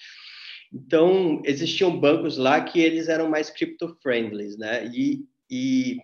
Então, 0.74 1.40
existiam 1.44 2.00
bancos 2.00 2.36
lá 2.36 2.60
que 2.60 2.80
eles 2.80 3.08
eram 3.08 3.30
mais 3.30 3.48
crypto-friendly, 3.48 4.56
né? 4.58 4.84
E, 4.88 5.24
e 5.48 5.98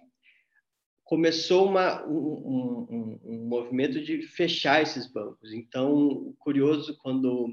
começou 1.02 1.66
uma, 1.66 2.06
um, 2.06 2.86
um, 2.88 3.20
um, 3.24 3.48
movimento 3.48 4.00
de 4.00 4.22
fechar 4.22 4.80
esses 4.80 5.12
bancos. 5.12 5.52
Então, 5.52 6.32
curioso, 6.38 6.96
quando 6.98 7.52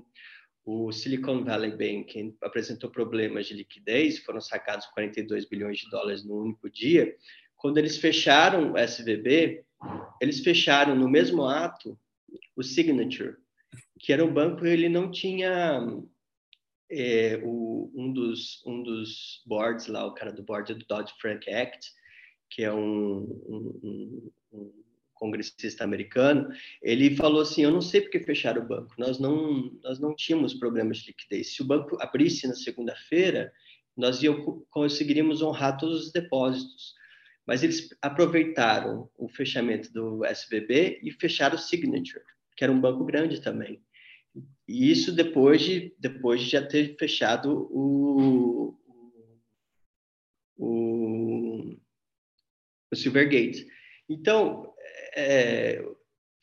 o 0.63 0.91
Silicon 0.91 1.43
Valley 1.43 1.71
Bank 1.71 2.35
apresentou 2.39 2.91
problemas 2.91 3.47
de 3.47 3.55
liquidez, 3.55 4.19
foram 4.19 4.39
sacados 4.39 4.85
42 4.85 5.45
bilhões 5.45 5.79
de 5.79 5.89
dólares 5.89 6.23
no 6.23 6.39
único 6.39 6.69
dia, 6.69 7.15
quando 7.55 7.79
eles 7.79 7.97
fecharam 7.97 8.73
o 8.73 8.77
SVB, 8.77 9.65
eles 10.21 10.41
fecharam 10.41 10.95
no 10.95 11.09
mesmo 11.09 11.45
ato 11.45 11.99
o 12.55 12.61
Signature, 12.61 13.37
que 13.99 14.13
era 14.13 14.23
um 14.23 14.31
banco 14.31 14.67
ele 14.67 14.87
não 14.87 15.09
tinha 15.09 15.81
é, 16.89 17.39
o, 17.43 17.91
um 17.95 18.11
dos 18.11 18.63
um 18.65 18.81
dos 18.81 19.41
boards 19.45 19.87
lá, 19.87 20.05
o 20.05 20.13
cara 20.13 20.31
do 20.31 20.43
board 20.43 20.73
do 20.73 20.85
Dodd 20.85 21.11
Frank 21.19 21.49
Act, 21.49 21.91
que 22.49 22.63
é 22.63 22.73
um, 22.73 23.19
um, 23.19 24.31
um, 24.53 24.73
congressista 25.13 25.83
americano, 25.83 26.49
ele 26.81 27.15
falou 27.15 27.41
assim: 27.41 27.63
eu 27.63 27.71
não 27.71 27.81
sei 27.81 28.01
porque 28.01 28.19
fecharam 28.19 28.61
o 28.61 28.67
banco, 28.67 28.93
nós 28.97 29.19
não 29.19 29.71
nós 29.83 29.99
não 29.99 30.15
tínhamos 30.15 30.53
problemas 30.53 30.99
de 30.99 31.07
liquidez. 31.07 31.55
Se 31.55 31.61
o 31.61 31.65
banco 31.65 31.97
abrisse 31.99 32.47
na 32.47 32.55
segunda-feira, 32.55 33.51
nós 33.95 34.21
conseguiríamos 34.69 35.41
honrar 35.41 35.77
todos 35.77 36.05
os 36.05 36.11
depósitos. 36.11 36.95
Mas 37.45 37.63
eles 37.63 37.89
aproveitaram 38.01 39.09
o 39.17 39.29
fechamento 39.29 39.91
do 39.93 40.23
SBB 40.25 40.99
e 41.01 41.11
fecharam 41.11 41.55
o 41.55 41.59
Signature, 41.59 42.21
que 42.57 42.63
era 42.63 42.73
um 42.73 42.79
banco 42.79 43.05
grande 43.05 43.41
também. 43.41 43.81
E 44.67 44.91
isso 44.91 45.15
depois 45.15 45.61
de, 45.61 45.95
depois 45.97 46.41
de 46.41 46.49
já 46.49 46.65
ter 46.65 46.97
fechado 46.97 47.69
o, 47.71 48.77
o, 50.57 51.77
o 52.91 52.95
Silvergate. 52.95 53.67
Então, 54.09 54.73
é, 55.15 55.81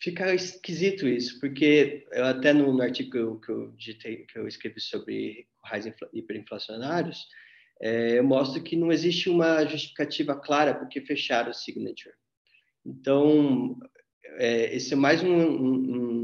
fica 0.00 0.34
esquisito 0.34 1.06
isso, 1.06 1.38
porque 1.38 2.06
eu 2.12 2.24
até 2.24 2.52
no, 2.52 2.72
no 2.72 2.82
artigo 2.82 3.40
que 3.40 3.50
eu, 3.50 3.72
digitei, 3.72 4.24
que 4.26 4.38
eu 4.38 4.48
escrevi 4.48 4.80
sobre 4.80 5.46
raios 5.62 5.86
hiperinflacionários, 6.12 7.26
é, 7.80 8.18
eu 8.18 8.24
mostro 8.24 8.62
que 8.62 8.76
não 8.76 8.92
existe 8.92 9.28
uma 9.28 9.64
justificativa 9.64 10.34
clara 10.34 10.74
por 10.74 10.88
que 10.88 11.00
fechar 11.00 11.48
o 11.48 11.54
signature. 11.54 12.14
Então, 12.84 13.78
é, 14.36 14.74
esse 14.74 14.92
é 14.92 14.96
mais 14.96 15.22
um, 15.22 15.34
um, 15.34 15.74
um, 15.74 16.23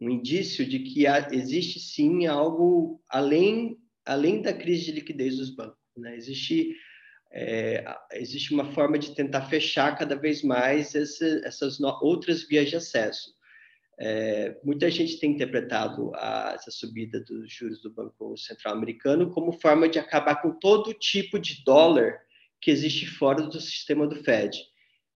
indício 0.00 0.66
de 0.66 0.80
que 0.80 1.06
há, 1.06 1.28
existe 1.32 1.80
sim 1.80 2.26
algo 2.26 3.00
além, 3.08 3.78
além 4.04 4.42
da 4.42 4.52
crise 4.52 4.86
de 4.86 4.92
liquidez 4.92 5.36
dos 5.36 5.50
bancos. 5.50 5.78
Né? 5.96 6.16
Existe, 6.16 6.74
é, 7.32 7.84
existe 8.12 8.52
uma 8.52 8.72
forma 8.72 8.98
de 8.98 9.14
tentar 9.14 9.42
fechar 9.42 9.96
cada 9.96 10.16
vez 10.16 10.42
mais 10.42 10.94
essa, 10.94 11.24
essas 11.44 11.78
no, 11.78 11.88
outras 12.02 12.42
vias 12.46 12.68
de 12.68 12.76
acesso. 12.76 13.34
É, 13.98 14.58
muita 14.64 14.90
gente 14.90 15.20
tem 15.20 15.32
interpretado 15.32 16.10
a, 16.16 16.52
essa 16.54 16.70
subida 16.70 17.20
dos 17.20 17.52
juros 17.52 17.80
do 17.80 17.92
Banco 17.92 18.36
Central 18.36 18.74
Americano 18.74 19.30
como 19.30 19.52
forma 19.52 19.88
de 19.88 20.00
acabar 20.00 20.42
com 20.42 20.58
todo 20.58 20.92
tipo 20.92 21.38
de 21.38 21.62
dólar 21.64 22.18
que 22.60 22.70
existe 22.70 23.06
fora 23.06 23.42
do 23.42 23.60
sistema 23.60 24.06
do 24.06 24.16
Fed. 24.16 24.58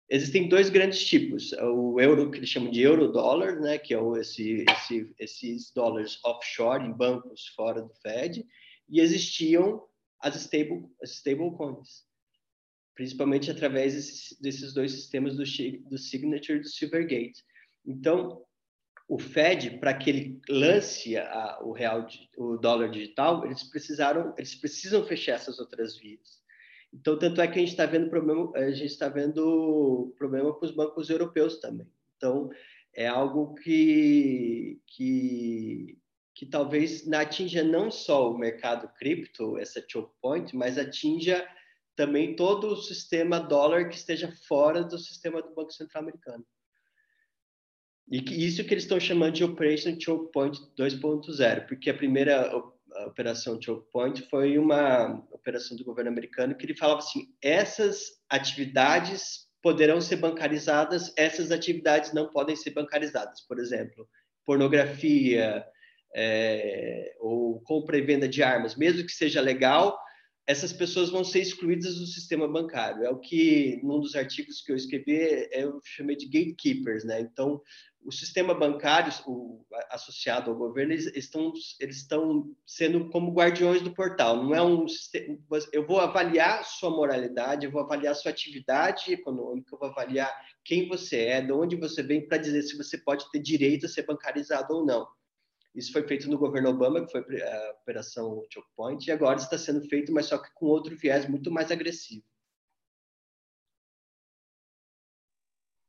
Existem 0.09 0.49
dois 0.49 0.71
grandes 0.71 1.05
tipos. 1.05 1.53
O 1.53 2.01
euro, 2.01 2.31
que 2.31 2.39
eles 2.39 2.49
chamam 2.49 2.71
de 2.71 2.81
euro-dólar, 2.81 3.61
né, 3.61 3.79
que 3.79 3.95
é 3.95 3.99
esse, 4.19 4.65
esse, 4.71 5.15
esses 5.19 5.73
dólares 5.73 6.19
offshore, 6.25 6.85
em 6.85 6.93
bancos 6.93 7.49
fora 7.49 7.83
do 7.83 7.93
Fed, 8.03 8.47
e 8.89 9.01
existiam 9.01 9.85
as 10.21 10.35
stable, 10.37 10.87
as 11.03 11.11
stablecoins, 11.11 12.05
principalmente 12.95 13.51
através 13.51 13.95
desses, 13.95 14.39
desses 14.41 14.73
dois 14.73 14.93
sistemas 14.93 15.37
do, 15.37 15.45
do 15.89 15.99
Signature 15.99 16.59
e 16.59 16.63
do 16.63 16.69
Silvergate. 16.69 17.45
Então, 17.87 18.43
o 19.09 19.19
Fed, 19.19 19.79
para 19.79 19.95
que 19.95 20.11
ele 20.11 20.41
lance 20.49 21.17
a, 21.17 21.61
o 21.63 21.73
real, 21.73 22.07
o 22.37 22.57
dólar 22.57 22.91
digital, 22.91 23.45
eles 23.47 23.63
precisaram, 23.63 24.35
eles 24.37 24.55
precisam 24.55 25.07
fechar 25.07 25.35
essas 25.35 25.59
outras 25.59 25.97
vias. 25.97 26.43
Então, 26.93 27.18
tanto 27.18 27.41
é 27.41 27.47
que 27.47 27.59
a 27.59 27.61
gente 27.61 27.70
está 27.70 27.86
vendo 27.86 28.09
problema, 28.09 28.51
a 28.55 28.70
gente 28.70 28.86
está 28.86 29.09
vendo 29.09 30.14
problema 30.16 30.53
com 30.55 30.64
os 30.64 30.70
bancos 30.70 31.11
europeus 31.11 31.61
também. 31.61 31.86
Então, 32.16 32.51
é 32.95 33.07
algo 33.07 33.55
que, 33.55 34.80
que, 34.86 35.99
que 36.34 36.47
talvez 36.47 37.11
atinja 37.12 37.62
não 37.62 37.91
só 37.91 38.32
o 38.32 38.39
mercado 38.39 38.89
cripto, 38.99 39.59
essa 39.59 39.84
choke 39.86 40.12
point, 40.20 40.57
mas 40.57 40.78
atinja 40.78 41.47
também 41.95 42.36
todo 42.36 42.68
o 42.68 42.76
sistema 42.76 43.39
dólar 43.39 43.89
que 43.89 43.97
esteja 43.97 44.32
fora 44.47 44.82
do 44.82 44.99
sistema 44.99 45.43
do 45.43 45.55
Banco 45.55 45.72
Central 45.72 46.05
americano. 46.05 46.47
E 48.11 48.22
que 48.22 48.34
isso 48.34 48.64
que 48.64 48.72
eles 48.72 48.84
estão 48.84 48.99
chamando 48.99 49.34
de 49.34 49.45
Operation 49.45 49.99
Choke 50.01 50.32
Point 50.32 50.59
2.0, 50.78 51.66
porque 51.66 51.91
a 51.91 51.95
primeira 51.95 52.51
a 52.99 53.07
operação 53.07 53.61
Choke 53.61 53.90
Point 53.92 54.22
foi 54.28 54.59
uma 54.59 55.24
operação 55.30 55.76
do 55.76 55.84
governo 55.84 56.11
americano 56.11 56.55
que 56.55 56.66
ele 56.66 56.76
falava 56.76 56.99
assim: 56.99 57.28
essas 57.42 58.18
atividades 58.28 59.46
poderão 59.62 60.01
ser 60.01 60.16
bancarizadas, 60.16 61.12
essas 61.16 61.51
atividades 61.51 62.12
não 62.12 62.28
podem 62.28 62.57
ser 62.57 62.70
bancarizadas. 62.70 63.40
Por 63.42 63.59
exemplo, 63.59 64.09
pornografia 64.44 65.64
é, 66.14 67.14
ou 67.20 67.61
compra 67.61 67.99
e 67.99 68.03
venda 68.03 68.28
de 68.28 68.42
armas, 68.42 68.76
mesmo 68.76 69.05
que 69.05 69.12
seja 69.12 69.40
legal, 69.40 69.99
essas 70.46 70.72
pessoas 70.72 71.11
vão 71.11 71.22
ser 71.22 71.40
excluídas 71.40 71.96
do 71.96 72.07
sistema 72.07 72.49
bancário. 72.49 73.05
É 73.05 73.11
o 73.11 73.18
que, 73.18 73.78
num 73.82 74.01
dos 74.01 74.14
artigos 74.14 74.62
que 74.62 74.72
eu 74.72 74.76
escrevi, 74.76 75.46
eu 75.53 75.78
chamei 75.84 76.16
de 76.16 76.26
gatekeepers, 76.26 77.05
né? 77.05 77.20
Então, 77.20 77.61
o 78.09 78.13
sistema 78.13 78.55
bancário 78.55 79.13
o, 79.27 79.67
associado 79.91 80.51
ao 80.51 80.57
governo 80.57 80.95
eles 80.95 81.15
estão 81.15 81.53
eles 81.79 81.99
estão 81.99 82.57
sendo 82.67 83.11
como 83.11 83.35
guardiões 83.35 83.83
do 83.83 83.93
portal. 83.93 84.43
Não 84.43 84.55
é 84.55 84.63
um 84.63 84.87
eu 85.73 85.87
vou 85.87 86.01
avaliar 86.01 86.65
sua 86.65 86.89
moralidade 86.89 87.67
eu 87.67 87.71
vou 87.71 87.83
avaliar 87.83 88.15
sua 88.15 88.31
atividade 88.31 89.13
econômica 89.13 89.75
eu 89.75 89.79
vou 89.79 89.91
avaliar 89.91 90.35
quem 90.65 90.89
você 90.89 91.19
é 91.19 91.43
de 91.43 91.53
onde 91.53 91.77
você 91.77 92.03
vem 92.03 92.27
para 92.27 92.39
dizer 92.39 92.63
se 92.63 92.79
você 92.79 92.97
pode 92.97 93.31
ter 93.31 93.41
direito 93.41 93.85
a 93.85 93.89
ser 93.91 94.07
bancarizado 94.07 94.75
ou 94.75 94.87
não. 94.87 95.07
Isso 95.75 95.93
foi 95.93 96.03
feito 96.09 96.31
no 96.31 96.39
governo 96.39 96.71
Obama 96.71 97.05
que 97.05 97.13
foi 97.13 97.21
a 97.43 97.71
operação 97.83 98.43
Choke 98.51 98.69
Point 98.75 99.07
e 99.07 99.13
agora 99.13 99.39
está 99.39 99.59
sendo 99.59 99.87
feito 99.87 100.11
mas 100.13 100.25
só 100.25 100.39
que 100.39 100.49
com 100.55 100.65
outro 100.65 100.97
viés 100.97 101.29
muito 101.29 101.51
mais 101.51 101.71
agressivo. 101.71 102.25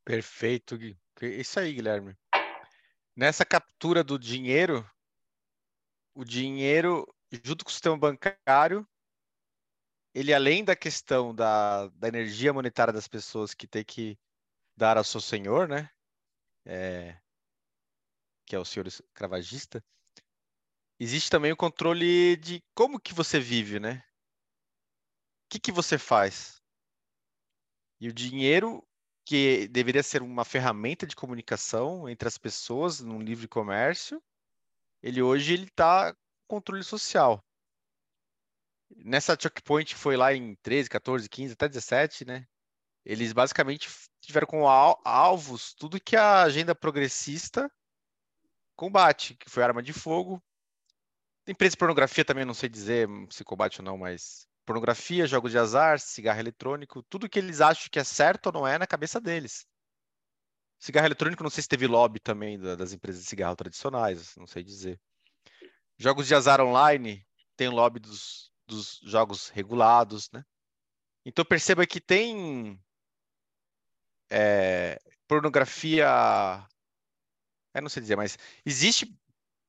Perfeito, 0.04 0.78
Gui. 0.78 0.98
Isso 1.22 1.60
aí, 1.60 1.74
Guilherme. 1.74 2.16
Nessa 3.16 3.46
captura 3.46 4.04
do 4.04 4.18
dinheiro, 4.18 4.90
o 6.14 6.24
dinheiro, 6.24 7.06
junto 7.44 7.66
com 7.66 7.70
o 7.70 7.74
sistema 7.74 7.98
bancário, 7.98 8.88
ele 10.14 10.34
além 10.34 10.64
da 10.64 10.76
questão 10.76 11.36
da, 11.36 11.88
da 11.90 12.08
energia 12.08 12.54
monetária 12.54 12.94
das 12.94 13.08
pessoas 13.08 13.54
que 13.54 13.68
tem 13.68 13.84
que 13.84 14.18
dar 14.76 14.98
ao 14.98 15.04
seu 15.04 15.20
senhor, 15.20 15.68
né? 15.68 15.90
É, 16.66 17.20
que 18.46 18.56
é 18.56 18.60
o 18.60 18.66
senhor 18.66 18.88
escravagista, 18.88 19.84
existe 21.00 21.30
também 21.30 21.52
o 21.52 21.58
controle 21.58 22.36
de 22.38 22.64
como 22.74 23.00
que 23.00 23.14
você 23.14 23.40
vive, 23.40 23.80
né? 23.80 24.04
O 25.46 25.50
que, 25.50 25.60
que 25.60 25.72
você 25.72 25.98
faz? 25.98 26.62
E 28.00 28.08
o 28.08 28.14
dinheiro 28.14 28.88
que 29.30 29.68
deveria 29.68 30.02
ser 30.02 30.24
uma 30.24 30.44
ferramenta 30.44 31.06
de 31.06 31.16
comunicação 31.16 32.10
entre 32.10 32.28
as 32.28 32.36
pessoas 32.36 33.00
no 33.00 33.22
livre 33.22 33.48
comércio, 33.48 34.20
ele 35.04 35.22
hoje 35.22 35.54
ele 35.54 35.66
está 35.66 36.18
controle 36.48 36.84
social. 36.84 37.40
Nessa 38.90 39.38
choke 39.40 39.62
point 39.62 39.94
foi 39.94 40.18
lá 40.18 40.34
em 40.34 40.56
13, 40.64 40.90
14, 40.90 41.30
15, 41.30 41.54
até 41.54 41.68
17, 41.68 42.26
né? 42.26 42.48
Eles 43.06 43.32
basicamente 43.32 43.88
tiveram 44.20 44.48
como 44.48 44.68
alvos 44.68 45.76
tudo 45.76 46.02
que 46.02 46.16
a 46.16 46.42
agenda 46.42 46.74
progressista 46.74 47.72
combate, 48.76 49.36
que 49.36 49.48
foi 49.48 49.62
arma 49.62 49.84
de 49.84 49.94
fogo. 49.94 50.42
Empresa 51.48 51.74
de 51.74 51.78
pornografia 51.78 52.26
também 52.26 52.46
não 52.46 52.56
sei 52.56 52.68
dizer 52.68 53.08
se 53.30 53.44
combate 53.44 53.80
ou 53.80 53.86
não, 53.86 53.96
mas 53.96 54.49
pornografia, 54.70 55.26
jogos 55.26 55.52
de 55.52 55.58
azar, 55.58 56.00
cigarro 56.00 56.40
eletrônico, 56.40 57.02
tudo 57.02 57.28
que 57.28 57.40
eles 57.40 57.60
acham 57.60 57.90
que 57.92 57.98
é 57.98 58.04
certo 58.04 58.46
ou 58.46 58.52
não 58.52 58.68
é 58.68 58.78
na 58.78 58.86
cabeça 58.86 59.20
deles. 59.20 59.68
Cigarro 60.78 61.08
eletrônico, 61.08 61.42
não 61.42 61.50
sei 61.50 61.64
se 61.64 61.68
teve 61.68 61.88
lobby 61.88 62.20
também 62.20 62.60
das 62.60 62.94
empresas 62.94 63.24
de 63.24 63.28
cigarro 63.28 63.56
tradicionais, 63.56 64.36
não 64.36 64.46
sei 64.46 64.64
dizer. 64.64 65.02
Jogos 65.98 66.28
de 66.28 66.36
azar 66.36 66.62
online, 66.62 67.26
tem 67.58 67.68
lobby 67.68 68.00
dos, 68.00 68.52
dos 68.68 69.00
jogos 69.02 69.50
regulados, 69.50 70.30
né? 70.32 70.46
Então 71.26 71.44
perceba 71.44 71.88
que 71.88 72.00
tem 72.00 72.80
é, 74.30 75.02
pornografia, 75.28 76.06
eu 77.74 77.82
não 77.82 77.90
sei 77.90 78.04
dizer, 78.04 78.16
mas 78.16 78.38
existe 78.64 79.20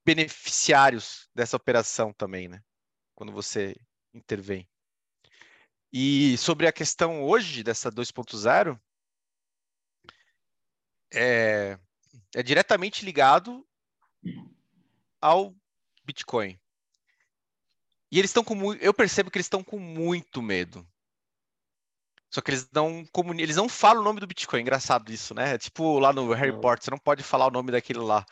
beneficiários 0.04 1.26
dessa 1.34 1.56
operação 1.56 2.12
também, 2.12 2.48
né? 2.48 2.62
Quando 3.14 3.32
você 3.32 3.74
intervém. 4.12 4.68
E 5.92 6.36
sobre 6.38 6.66
a 6.66 6.72
questão 6.72 7.24
hoje 7.24 7.62
dessa 7.62 7.90
2.0, 7.90 8.78
é, 11.12 11.78
é 12.34 12.42
diretamente 12.42 13.04
ligado 13.04 13.66
ao 15.20 15.54
Bitcoin. 16.04 16.58
E 18.12 18.18
eles 18.18 18.30
estão 18.30 18.42
com 18.42 18.74
eu 18.74 18.92
percebo 18.94 19.30
que 19.30 19.38
eles 19.38 19.46
estão 19.46 19.62
com 19.62 19.78
muito 19.78 20.42
medo. 20.42 20.86
Só 22.30 22.40
que 22.40 22.50
eles 22.50 22.68
não 22.72 23.04
comunicam, 23.06 23.42
eles 23.44 23.56
não 23.56 23.68
falam 23.68 24.02
o 24.02 24.04
nome 24.04 24.20
do 24.20 24.26
Bitcoin. 24.26 24.60
Engraçado 24.60 25.12
isso, 25.12 25.34
né? 25.34 25.54
É 25.54 25.58
tipo 25.58 25.98
lá 25.98 26.12
no 26.12 26.32
Harry 26.32 26.52
não. 26.52 26.60
Potter, 26.60 26.84
você 26.84 26.90
não 26.90 26.98
pode 26.98 27.22
falar 27.24 27.46
o 27.46 27.50
nome 27.50 27.72
daquele 27.72 27.98
lá. 27.98 28.24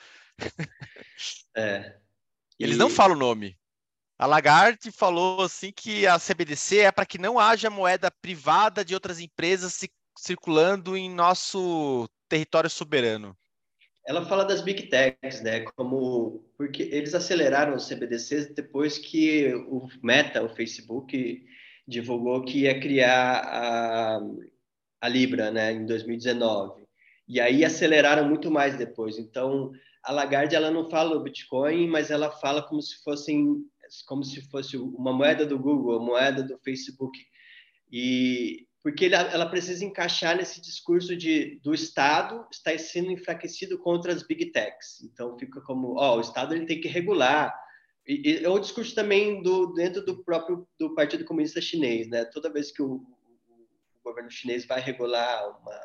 É. 1.56 1.98
Eles 2.56 2.76
e... 2.76 2.78
não 2.78 2.88
falam 2.88 3.16
o 3.16 3.18
nome. 3.18 3.58
A 4.18 4.26
Lagarde 4.26 4.90
falou 4.90 5.42
assim 5.42 5.70
que 5.70 6.04
a 6.04 6.18
CBDC 6.18 6.78
é 6.78 6.90
para 6.90 7.06
que 7.06 7.18
não 7.18 7.38
haja 7.38 7.70
moeda 7.70 8.10
privada 8.10 8.84
de 8.84 8.92
outras 8.92 9.20
empresas 9.20 9.78
circulando 10.18 10.96
em 10.96 11.08
nosso 11.08 12.08
território 12.28 12.68
soberano. 12.68 13.36
Ela 14.04 14.26
fala 14.26 14.44
das 14.44 14.60
big 14.60 14.88
techs, 14.88 15.40
né? 15.42 15.60
Como 15.76 16.44
porque 16.56 16.82
eles 16.82 17.14
aceleraram 17.14 17.76
os 17.76 17.86
CBDCs 17.86 18.52
depois 18.54 18.98
que 18.98 19.54
o 19.68 19.86
Meta, 20.02 20.42
o 20.42 20.48
Facebook, 20.48 21.46
divulgou 21.86 22.42
que 22.42 22.62
ia 22.62 22.80
criar 22.80 23.42
a, 23.44 24.18
a 25.00 25.08
Libra, 25.08 25.52
né? 25.52 25.72
Em 25.72 25.86
2019. 25.86 26.82
E 27.28 27.40
aí 27.40 27.64
aceleraram 27.64 28.28
muito 28.28 28.50
mais 28.50 28.76
depois. 28.76 29.16
Então 29.16 29.70
a 30.02 30.10
Lagarde 30.10 30.56
ela 30.56 30.72
não 30.72 30.90
fala 30.90 31.16
o 31.16 31.22
Bitcoin, 31.22 31.86
mas 31.86 32.10
ela 32.10 32.32
fala 32.32 32.62
como 32.62 32.82
se 32.82 33.00
fossem 33.04 33.62
como 34.06 34.24
se 34.24 34.40
fosse 34.50 34.76
uma 34.76 35.12
moeda 35.12 35.44
do 35.46 35.58
Google, 35.58 35.96
uma 35.98 36.06
moeda 36.06 36.42
do 36.42 36.58
Facebook. 36.58 37.18
E 37.90 38.66
porque 38.82 39.06
ela 39.06 39.48
precisa 39.48 39.84
encaixar 39.84 40.36
nesse 40.36 40.60
discurso 40.60 41.16
de 41.16 41.60
do 41.62 41.74
Estado 41.74 42.46
está 42.50 42.76
sendo 42.78 43.10
enfraquecido 43.10 43.78
contra 43.78 44.12
as 44.12 44.22
big 44.22 44.52
techs. 44.52 45.02
Então 45.02 45.38
fica 45.38 45.60
como, 45.60 45.98
ó, 45.98 46.16
o 46.16 46.20
Estado 46.20 46.54
ele 46.54 46.66
tem 46.66 46.80
que 46.80 46.88
regular. 46.88 47.54
E, 48.06 48.30
e 48.30 48.44
é 48.44 48.48
um 48.48 48.60
discurso 48.60 48.94
também 48.94 49.42
do 49.42 49.74
dentro 49.74 50.04
do 50.04 50.22
próprio 50.22 50.66
do 50.78 50.94
Partido 50.94 51.24
Comunista 51.24 51.60
Chinês, 51.60 52.08
né? 52.08 52.24
Toda 52.26 52.52
vez 52.52 52.70
que 52.70 52.80
o, 52.80 52.94
o 52.94 54.02
governo 54.04 54.30
chinês 54.30 54.64
vai 54.64 54.80
regular 54.80 55.60
uma 55.60 55.80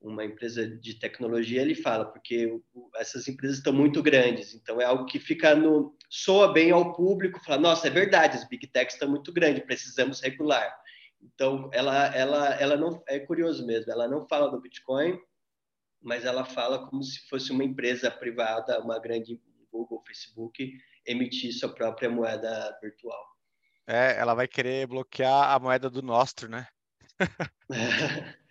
uma 0.00 0.24
empresa 0.24 0.66
de 0.66 0.94
tecnologia, 0.94 1.60
ele 1.60 1.74
fala, 1.74 2.04
porque 2.04 2.60
essas 2.96 3.26
empresas 3.26 3.58
estão 3.58 3.72
muito 3.72 4.02
grandes, 4.02 4.54
então 4.54 4.80
é 4.80 4.84
algo 4.84 5.06
que 5.06 5.18
fica 5.18 5.54
no 5.54 5.96
soa 6.08 6.52
bem 6.52 6.70
ao 6.70 6.94
público, 6.94 7.42
fala, 7.44 7.60
nossa, 7.60 7.88
é 7.88 7.90
verdade, 7.90 8.36
as 8.36 8.48
big 8.48 8.66
techs 8.68 8.94
estão 8.94 9.10
muito 9.10 9.32
grandes, 9.32 9.64
precisamos 9.64 10.20
regular. 10.20 10.72
Então, 11.20 11.68
ela 11.72 12.14
ela 12.14 12.54
ela 12.54 12.76
não 12.76 13.02
é 13.08 13.18
curioso 13.18 13.66
mesmo, 13.66 13.90
ela 13.90 14.06
não 14.06 14.26
fala 14.28 14.50
do 14.50 14.60
Bitcoin, 14.60 15.18
mas 16.00 16.24
ela 16.24 16.44
fala 16.44 16.86
como 16.86 17.02
se 17.02 17.28
fosse 17.28 17.50
uma 17.50 17.64
empresa 17.64 18.10
privada, 18.10 18.80
uma 18.80 19.00
grande 19.00 19.40
Google, 19.70 20.02
Facebook, 20.06 20.72
emitir 21.06 21.52
sua 21.52 21.68
própria 21.68 22.08
moeda 22.08 22.78
virtual. 22.80 23.22
É, 23.86 24.16
ela 24.18 24.34
vai 24.34 24.46
querer 24.46 24.86
bloquear 24.86 25.50
a 25.50 25.58
moeda 25.58 25.90
do 25.90 26.02
Nostro, 26.02 26.48
né? 26.48 26.66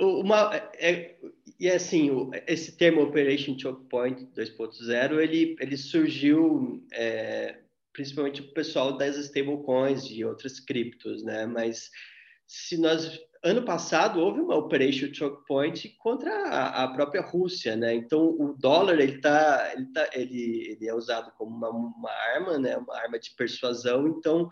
Uma, 0.00 0.54
é, 0.78 1.16
e 1.58 1.70
assim, 1.70 2.30
esse 2.46 2.76
termo 2.76 3.02
Operation 3.02 3.58
Choke 3.58 3.88
Point 3.88 4.26
2.0, 4.36 5.20
ele, 5.20 5.56
ele 5.60 5.76
surgiu 5.76 6.84
é, 6.92 7.58
principalmente 7.92 8.40
o 8.40 8.52
pessoal 8.52 8.96
das 8.96 9.16
stablecoins 9.16 10.04
e 10.10 10.24
outras 10.24 10.58
criptos, 10.60 11.22
né? 11.22 11.46
Mas 11.46 11.90
se 12.46 12.76
nós 12.76 13.20
ano 13.44 13.62
passado 13.62 14.20
houve 14.20 14.40
uma 14.40 14.56
Operation 14.56 15.12
Choke 15.12 15.46
Point 15.46 15.88
contra 15.98 16.30
a, 16.48 16.84
a, 16.84 16.88
própria 16.88 17.20
Rússia, 17.20 17.76
né? 17.76 17.94
Então 17.94 18.34
o 18.38 18.56
dólar 18.58 18.98
ele 18.98 19.20
tá, 19.20 19.72
ele, 19.76 19.86
tá, 19.92 20.08
ele, 20.14 20.66
ele 20.70 20.88
é 20.88 20.94
usado 20.94 21.30
como 21.36 21.54
uma, 21.54 21.68
uma 21.68 22.10
arma, 22.10 22.58
né? 22.58 22.76
Uma 22.76 22.96
arma 22.96 23.18
de 23.18 23.30
persuasão. 23.32 24.08
Então 24.08 24.48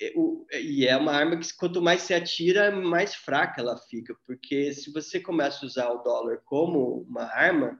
e 0.00 0.86
é 0.86 0.96
uma 0.96 1.12
arma 1.12 1.36
que 1.36 1.56
quanto 1.56 1.82
mais 1.82 2.02
se 2.02 2.14
atira, 2.14 2.70
mais 2.70 3.14
fraca 3.14 3.60
ela 3.60 3.76
fica, 3.76 4.14
porque 4.26 4.72
se 4.72 4.92
você 4.92 5.18
começa 5.20 5.64
a 5.64 5.66
usar 5.66 5.90
o 5.90 6.02
dólar 6.02 6.40
como 6.44 7.02
uma 7.08 7.24
arma 7.24 7.78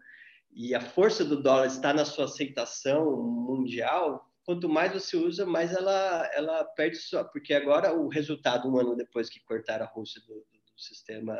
e 0.52 0.74
a 0.74 0.80
força 0.80 1.24
do 1.24 1.40
dólar 1.40 1.66
está 1.66 1.92
na 1.92 2.04
sua 2.04 2.24
aceitação 2.24 3.22
mundial, 3.22 4.28
quanto 4.44 4.68
mais 4.68 4.92
você 4.92 5.16
usa, 5.16 5.46
mais 5.46 5.72
ela 5.72 6.28
ela 6.34 6.64
perde 6.64 6.96
sua, 6.96 7.24
porque 7.24 7.54
agora 7.54 7.92
o 7.92 8.08
resultado 8.08 8.68
um 8.68 8.78
ano 8.78 8.96
depois 8.96 9.28
que 9.28 9.40
cortaram 9.40 9.84
a 9.84 9.88
Rússia 9.88 10.20
do, 10.22 10.34
do 10.34 10.80
sistema 10.80 11.38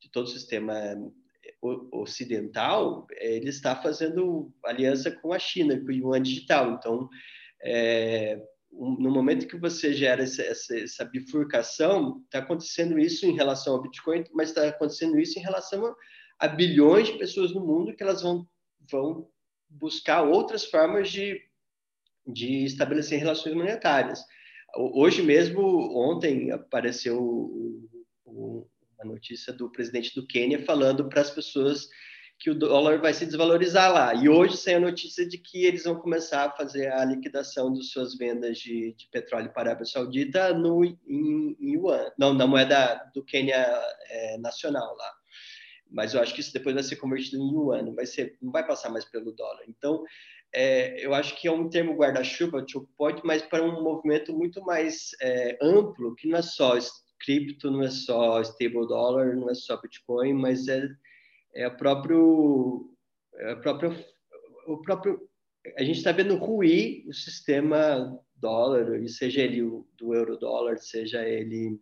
de 0.00 0.10
todo 0.10 0.24
o 0.24 0.30
sistema 0.30 0.74
ocidental, 1.92 3.06
ele 3.12 3.50
está 3.50 3.76
fazendo 3.76 4.52
aliança 4.64 5.10
com 5.10 5.32
a 5.32 5.38
China, 5.38 5.78
com 5.78 5.86
o 5.86 5.92
yuan 5.92 6.22
digital. 6.22 6.72
Então, 6.72 7.08
é, 7.62 8.42
no 8.72 9.10
momento 9.10 9.46
que 9.46 9.56
você 9.56 9.92
gera 9.92 10.22
essa, 10.22 10.42
essa, 10.42 10.78
essa 10.78 11.04
bifurcação, 11.04 12.22
está 12.24 12.38
acontecendo 12.38 12.98
isso 12.98 13.26
em 13.26 13.34
relação 13.34 13.74
ao 13.74 13.82
Bitcoin, 13.82 14.24
mas 14.32 14.50
está 14.50 14.68
acontecendo 14.68 15.18
isso 15.18 15.38
em 15.38 15.42
relação 15.42 15.86
a, 15.86 15.96
a, 16.38 16.48
bilhões 16.48 17.08
de 17.08 17.18
pessoas 17.18 17.52
no 17.52 17.60
mundo 17.60 17.94
que 17.94 18.02
elas 18.02 18.22
vão, 18.22 18.46
vão 18.90 19.28
buscar 19.68 20.22
outras 20.22 20.64
formas 20.64 21.10
de, 21.10 21.40
de 22.26 22.64
estabelecer 22.64 23.18
relações 23.18 23.54
monetárias. 23.54 24.24
Hoje 24.76 25.20
mesmo, 25.20 25.60
ontem, 25.96 26.52
apareceu 26.52 27.20
o, 27.20 27.88
o, 28.24 28.66
uma 28.94 29.12
notícia 29.14 29.52
do 29.52 29.70
presidente 29.70 30.14
do 30.14 30.26
Quênia 30.26 30.64
falando 30.64 31.08
para 31.08 31.22
as 31.22 31.30
pessoas 31.30 31.88
que 32.40 32.48
o 32.48 32.54
dólar 32.54 32.98
vai 32.98 33.12
se 33.12 33.26
desvalorizar 33.26 33.92
lá. 33.92 34.14
E 34.14 34.26
hoje 34.26 34.56
saiu 34.56 34.78
a 34.78 34.80
notícia 34.80 35.28
de 35.28 35.36
que 35.36 35.66
eles 35.66 35.84
vão 35.84 35.94
começar 35.96 36.46
a 36.46 36.50
fazer 36.50 36.90
a 36.90 37.04
liquidação 37.04 37.70
das 37.70 37.90
suas 37.90 38.16
vendas 38.16 38.56
de, 38.56 38.94
de 38.94 39.06
petróleo 39.12 39.52
para 39.52 39.68
a 39.68 39.72
Arábia 39.72 39.84
Saudita 39.84 40.54
no, 40.54 40.82
em, 40.82 40.96
em 41.60 41.74
yuan, 41.74 42.10
não, 42.18 42.32
na 42.32 42.46
moeda 42.46 43.10
do 43.14 43.22
Quênia 43.22 43.62
é, 44.08 44.38
nacional 44.38 44.96
lá. 44.96 45.12
Mas 45.90 46.14
eu 46.14 46.20
acho 46.22 46.32
que 46.32 46.40
isso 46.40 46.52
depois 46.52 46.74
vai 46.74 46.82
ser 46.82 46.96
convertido 46.96 47.36
em 47.36 47.52
yuan, 47.52 47.82
não 47.82 47.94
vai, 47.94 48.06
ser, 48.06 48.38
não 48.40 48.50
vai 48.50 48.66
passar 48.66 48.88
mais 48.88 49.04
pelo 49.04 49.32
dólar. 49.32 49.64
Então, 49.68 50.02
é, 50.50 51.04
eu 51.04 51.12
acho 51.12 51.38
que 51.38 51.46
é 51.46 51.52
um 51.52 51.68
termo 51.68 51.94
guarda-chuva, 51.94 52.64
point, 52.96 53.20
mas 53.22 53.42
para 53.42 53.62
um 53.62 53.82
movimento 53.82 54.32
muito 54.32 54.62
mais 54.62 55.10
é, 55.20 55.58
amplo, 55.60 56.14
que 56.14 56.26
não 56.26 56.38
é 56.38 56.42
só 56.42 56.72
cripto, 57.20 57.70
não 57.70 57.82
é 57.82 57.90
só 57.90 58.40
stable 58.40 58.86
dollar, 58.86 59.36
não 59.36 59.50
é 59.50 59.54
só 59.54 59.78
Bitcoin, 59.78 60.32
mas 60.32 60.68
é 60.68 60.88
é 61.54 61.66
o 61.66 61.76
próprio, 61.76 62.94
é 63.34 63.52
o 63.52 63.60
próprio, 63.60 64.04
o 64.66 64.80
próprio 64.82 65.30
a 65.76 65.82
gente 65.82 65.98
está 65.98 66.12
vendo 66.12 66.36
ruir 66.36 67.06
o 67.06 67.12
sistema 67.12 68.18
dólar, 68.34 69.06
seja 69.08 69.42
ele 69.42 69.60
do 69.96 70.14
euro 70.14 70.36
dólar, 70.38 70.78
seja 70.78 71.26
ele 71.28 71.78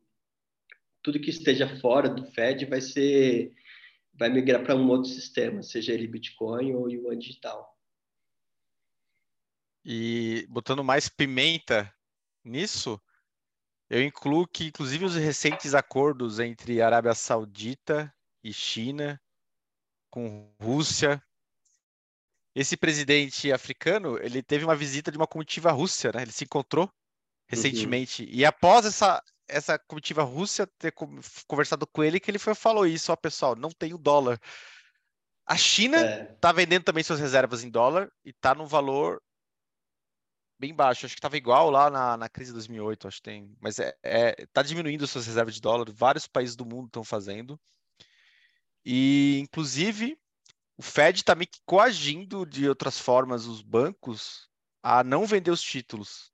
tudo 1.03 1.21
que 1.21 1.31
esteja 1.31 1.79
fora 1.81 2.09
do 2.09 2.27
Fed 2.33 2.67
vai 2.67 2.81
ser 2.81 3.55
vai 4.15 4.29
migrar 4.29 4.65
para 4.65 4.75
um 4.75 4.89
outro 4.89 5.09
sistema, 5.09 5.63
seja 5.63 5.93
ele 5.93 6.09
Bitcoin 6.09 6.75
ou 6.75 6.91
yuan 6.91 7.17
digital. 7.17 7.79
E 9.85 10.45
botando 10.51 10.83
mais 10.83 11.09
pimenta 11.09 11.95
nisso, 12.45 13.01
eu 13.89 14.03
incluo 14.03 14.47
que 14.47 14.67
inclusive 14.67 15.05
os 15.05 15.15
recentes 15.15 15.73
acordos 15.73 16.41
entre 16.41 16.83
Arábia 16.83 17.15
Saudita 17.15 18.13
e 18.43 18.53
China 18.53 19.21
com 20.11 20.53
Rússia. 20.61 21.23
Esse 22.55 22.77
presidente 22.77 23.53
africano, 23.53 24.19
ele 24.19 24.43
teve 24.43 24.65
uma 24.65 24.75
visita 24.75 25.11
de 25.11 25.17
uma 25.17 25.27
comitiva 25.27 25.71
russa, 25.71 26.11
né? 26.13 26.23
Ele 26.23 26.33
se 26.33 26.45
encontrou 26.45 26.91
recentemente. 27.47 28.23
Uhum. 28.25 28.29
E 28.31 28.45
após 28.45 28.85
essa, 28.85 29.23
essa 29.49 29.79
comitiva 29.79 30.23
russa 30.23 30.67
ter 30.79 30.93
conversado 31.47 31.87
com 31.87 32.03
ele, 32.03 32.21
que 32.21 32.31
ele 32.31 32.39
foi, 32.39 32.55
falou 32.55 32.87
isso, 32.87 33.13
ó, 33.13 33.17
pessoal, 33.17 33.57
não 33.57 33.71
tem 33.71 33.95
o 33.95 33.99
dólar. 33.99 34.41
A 35.47 35.57
China 35.57 35.99
está 36.35 36.51
é. 36.51 36.53
vendendo 36.53 36.85
também 36.85 37.03
suas 37.03 37.21
reservas 37.21 37.65
em 37.65 37.71
dólar 37.71 38.13
e 38.25 38.31
está 38.31 38.55
no 38.55 38.67
valor 38.67 39.23
bem 40.59 40.75
baixo. 40.75 41.07
Acho 41.07 41.15
que 41.15 41.19
estava 41.19 41.39
igual 41.39 41.71
lá 41.71 41.89
na, 41.89 42.17
na 42.17 42.29
crise 42.29 42.51
de 42.51 42.57
2008, 42.57 43.09
acho 43.09 43.17
que 43.17 43.23
tem. 43.23 43.57
Mas 43.61 43.79
é, 43.79 43.97
é, 44.03 44.47
tá 44.53 44.63
diminuindo 44.63 45.07
suas 45.07 45.27
reservas 45.27 45.55
de 45.55 45.61
dólar. 45.61 45.91
Vários 45.91 46.27
países 46.27 46.55
do 46.55 46.67
mundo 46.67 46.87
estão 46.87 47.03
fazendo. 47.03 47.59
E, 48.91 49.41
inclusive, 49.41 50.19
o 50.79 50.83
Fed 50.83 51.19
está 51.19 51.35
meio 51.35 51.47
que 51.47 51.61
coagindo 51.67 52.47
de 52.47 52.67
outras 52.67 52.99
formas 52.99 53.45
os 53.45 53.61
bancos 53.61 54.49
a 54.83 55.05
não 55.05 55.27
vender 55.27 55.51
os 55.51 55.61
títulos. 55.61 56.33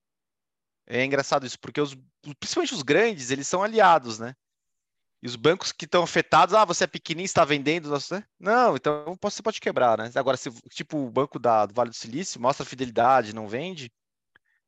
É 0.86 1.04
engraçado 1.04 1.44
isso, 1.44 1.58
porque 1.58 1.80
os, 1.80 1.96
principalmente 2.38 2.72
os 2.72 2.82
grandes, 2.82 3.32
eles 3.32 3.48
são 3.48 3.60
aliados, 3.60 4.20
né? 4.20 4.36
E 5.20 5.26
os 5.26 5.34
bancos 5.34 5.72
que 5.72 5.84
estão 5.84 6.04
afetados, 6.04 6.54
ah, 6.54 6.64
você 6.64 6.84
é 6.84 6.86
pequenininho, 6.86 7.24
está 7.24 7.44
vendendo, 7.44 7.90
né? 7.90 8.24
não, 8.38 8.76
então 8.76 9.18
você 9.20 9.42
pode 9.42 9.60
quebrar, 9.60 9.98
né? 9.98 10.12
Agora, 10.14 10.36
se 10.36 10.48
tipo 10.70 10.98
o 10.98 11.10
banco 11.10 11.40
da, 11.40 11.66
do 11.66 11.74
Vale 11.74 11.90
do 11.90 11.96
Silício 11.96 12.40
mostra 12.40 12.64
fidelidade, 12.64 13.34
não 13.34 13.48
vende, 13.48 13.92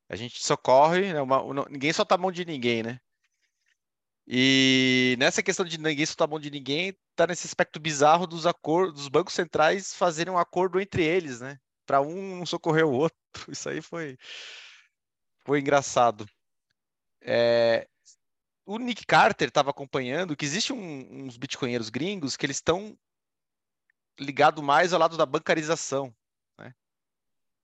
a 0.09 0.16
gente 0.16 0.45
socorre, 0.45 1.12
né? 1.12 1.22
Uma, 1.22 1.68
ninguém 1.70 1.93
solta 1.93 2.16
a 2.16 2.18
mão 2.18 2.32
de 2.32 2.45
ninguém, 2.45 2.82
né? 2.82 2.99
E 4.27 5.14
nessa 5.18 5.43
questão 5.43 5.64
de 5.64 5.79
ninguém 5.79 6.05
soltar 6.05 6.27
a 6.27 6.31
mão 6.31 6.41
de 6.41 6.51
ninguém, 6.51 6.97
tá 7.14 7.27
nesse 7.27 7.47
aspecto 7.47 7.79
bizarro 7.79 8.27
dos 8.27 8.45
acordos, 8.45 9.03
dos 9.03 9.09
bancos 9.09 9.35
centrais 9.35 9.95
fazerem 9.95 10.33
um 10.33 10.39
acordo 10.39 10.81
entre 10.81 11.05
eles, 11.05 11.41
né? 11.41 11.61
Para 11.87 12.01
um 12.01 12.45
socorrer 12.45 12.85
o 12.85 12.91
outro. 12.93 13.16
Isso 13.49 13.68
aí 13.68 13.81
foi 13.81 14.18
foi 15.45 15.61
engraçado. 15.61 16.29
É... 17.22 17.89
O 18.64 18.79
Nick 18.79 19.07
Carter 19.07 19.47
estava 19.47 19.70
acompanhando 19.70 20.37
que 20.37 20.45
existe 20.45 20.72
um, 20.72 21.24
uns 21.24 21.37
bitcoinheiros 21.37 21.89
gringos 21.89 22.37
que 22.37 22.45
eles 22.45 22.57
estão 22.57 22.99
ligados 24.18 24.62
mais 24.64 24.93
ao 24.93 24.99
lado 24.99 25.16
da 25.16 25.24
bancarização. 25.24 26.12
Né? 26.59 26.74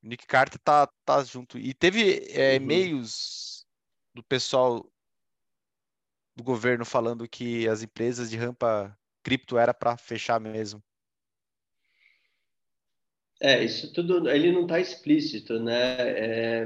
O 0.01 0.07
Nick 0.07 0.27
Carter 0.29 0.61
tá, 0.61 0.87
tá 1.05 1.25
junto. 1.25 1.59
E 1.59 1.75
teve 1.75 2.25
é, 2.31 2.51
uhum. 2.51 2.57
e-mails 2.57 3.67
do 4.15 4.23
pessoal 4.23 4.89
do 6.37 6.43
governo 6.43 6.85
falando 6.85 7.29
que 7.29 7.69
as 7.69 7.83
empresas 7.83 8.31
de 8.31 8.37
rampa 8.37 8.97
cripto 9.23 9.59
era 9.59 9.73
para 9.73 9.97
fechar 9.97 10.41
mesmo. 10.41 10.83
É, 13.41 13.63
isso 13.63 13.93
tudo, 13.93 14.31
ele 14.31 14.53
não 14.53 14.63
está 14.63 14.79
explícito, 14.79 15.59
né? 15.59 15.97
É, 15.99 16.65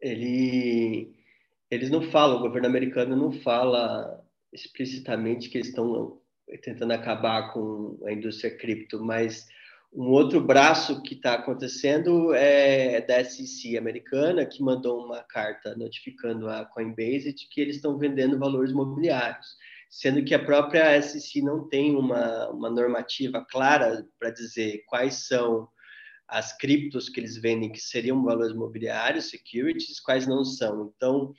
ele, 0.00 1.14
eles 1.70 1.88
não 1.88 2.02
falam, 2.02 2.38
o 2.38 2.40
governo 2.40 2.66
americano 2.66 3.16
não 3.16 3.32
fala 3.32 4.24
explicitamente 4.52 5.48
que 5.48 5.58
eles 5.58 5.68
estão 5.68 6.20
tentando 6.62 6.92
acabar 6.92 7.52
com 7.52 7.98
a 8.04 8.12
indústria 8.12 8.56
cripto, 8.56 9.02
mas 9.02 9.46
um 9.96 10.10
outro 10.10 10.42
braço 10.42 11.00
que 11.00 11.14
está 11.14 11.32
acontecendo 11.32 12.34
é 12.34 13.00
da 13.00 13.24
SEC 13.24 13.78
americana, 13.78 14.44
que 14.44 14.62
mandou 14.62 15.02
uma 15.02 15.22
carta 15.22 15.74
notificando 15.74 16.50
a 16.50 16.66
Coinbase 16.66 17.32
de 17.32 17.48
que 17.48 17.62
eles 17.62 17.76
estão 17.76 17.96
vendendo 17.96 18.38
valores 18.38 18.74
mobiliários, 18.74 19.46
sendo 19.88 20.22
que 20.22 20.34
a 20.34 20.44
própria 20.44 21.00
SEC 21.00 21.42
não 21.42 21.66
tem 21.66 21.96
uma, 21.96 22.50
uma 22.50 22.68
normativa 22.68 23.42
clara 23.50 24.06
para 24.18 24.28
dizer 24.28 24.84
quais 24.86 25.26
são 25.26 25.66
as 26.28 26.54
criptos 26.54 27.08
que 27.08 27.18
eles 27.18 27.38
vendem 27.38 27.72
que 27.72 27.80
seriam 27.80 28.22
valores 28.22 28.54
mobiliários, 28.54 29.30
securities, 29.30 29.98
quais 29.98 30.26
não 30.26 30.44
são. 30.44 30.92
Então, 30.94 31.32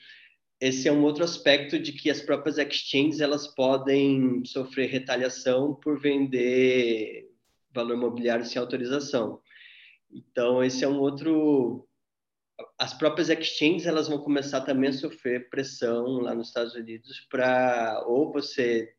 esse 0.59 0.87
é 0.87 0.91
um 0.91 1.03
outro 1.03 1.23
aspecto 1.23 1.77
de 1.77 1.91
que 1.91 2.09
as 2.09 2.21
próprias 2.21 2.57
exchanges 2.57 3.21
elas 3.21 3.45
podem 3.45 4.43
sofrer 4.45 4.89
retaliação 4.89 5.75
por 5.75 5.99
vender 6.01 7.26
valor 7.77 7.95
imobiliário 7.95 8.45
sem 8.45 8.59
autorização. 8.59 9.41
Então, 10.11 10.63
esse 10.63 10.83
é 10.83 10.87
um 10.87 10.99
outro. 10.99 11.87
As 12.77 12.93
próprias 12.93 13.29
exchanges 13.29 13.85
elas 13.85 14.07
vão 14.07 14.17
começar 14.19 14.61
também 14.61 14.89
a 14.89 14.93
sofrer 14.93 15.49
pressão 15.49 16.19
lá 16.21 16.33
nos 16.33 16.47
Estados 16.47 16.73
Unidos 16.73 17.19
para 17.29 18.03
ou 18.07 18.31
você 18.31 18.91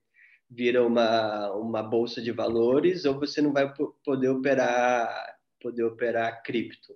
vira 0.48 0.86
uma, 0.86 1.52
uma 1.54 1.82
bolsa 1.82 2.22
de 2.22 2.30
valores 2.30 3.04
ou 3.04 3.18
você 3.18 3.42
não 3.42 3.52
vai 3.52 3.72
poder 4.04 4.28
operar 4.28 5.36
poder 5.60 5.82
operar 5.84 6.42
cripto. 6.44 6.94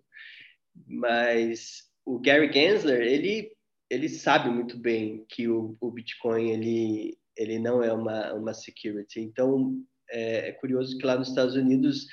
Mas 0.87 1.91
o 2.05 2.21
Gary 2.21 2.53
Gensler 2.53 3.03
ele 3.03 3.53
ele 3.91 4.09
sabe 4.09 4.49
muito 4.49 4.79
bem 4.79 5.25
que 5.29 5.49
o, 5.49 5.77
o 5.81 5.91
Bitcoin 5.91 6.51
ele 6.51 7.19
ele 7.37 7.59
não 7.59 7.83
é 7.83 7.93
uma, 7.93 8.33
uma 8.35 8.55
security. 8.55 9.21
Então, 9.21 9.83
é, 10.13 10.49
é 10.49 10.53
curioso 10.53 10.97
que 10.99 11.07
lá 11.07 11.17
nos 11.17 11.29
Estados 11.29 11.57
Unidos 11.57 12.07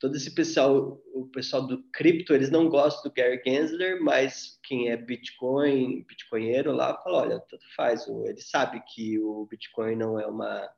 todo 0.00 0.16
esse 0.16 0.34
pessoal, 0.34 0.98
o 1.12 1.26
pessoal 1.26 1.66
do 1.66 1.84
cripto, 1.92 2.32
eles 2.32 2.50
não 2.50 2.68
gostam 2.68 3.10
do 3.10 3.14
Gary 3.14 3.40
Gensler, 3.46 4.02
mas 4.02 4.58
quem 4.64 4.88
é 4.88 4.96
Bitcoin, 4.96 6.02
bitcoinheiro 6.08 6.72
lá, 6.72 6.96
fala, 7.02 7.18
olha, 7.18 7.40
tanto 7.40 7.64
faz, 7.76 8.08
ele 8.08 8.40
sabe 8.40 8.82
que 8.88 9.20
o 9.20 9.46
Bitcoin 9.48 9.96
não 9.96 10.18
é 10.18 10.26
uma, 10.26 10.68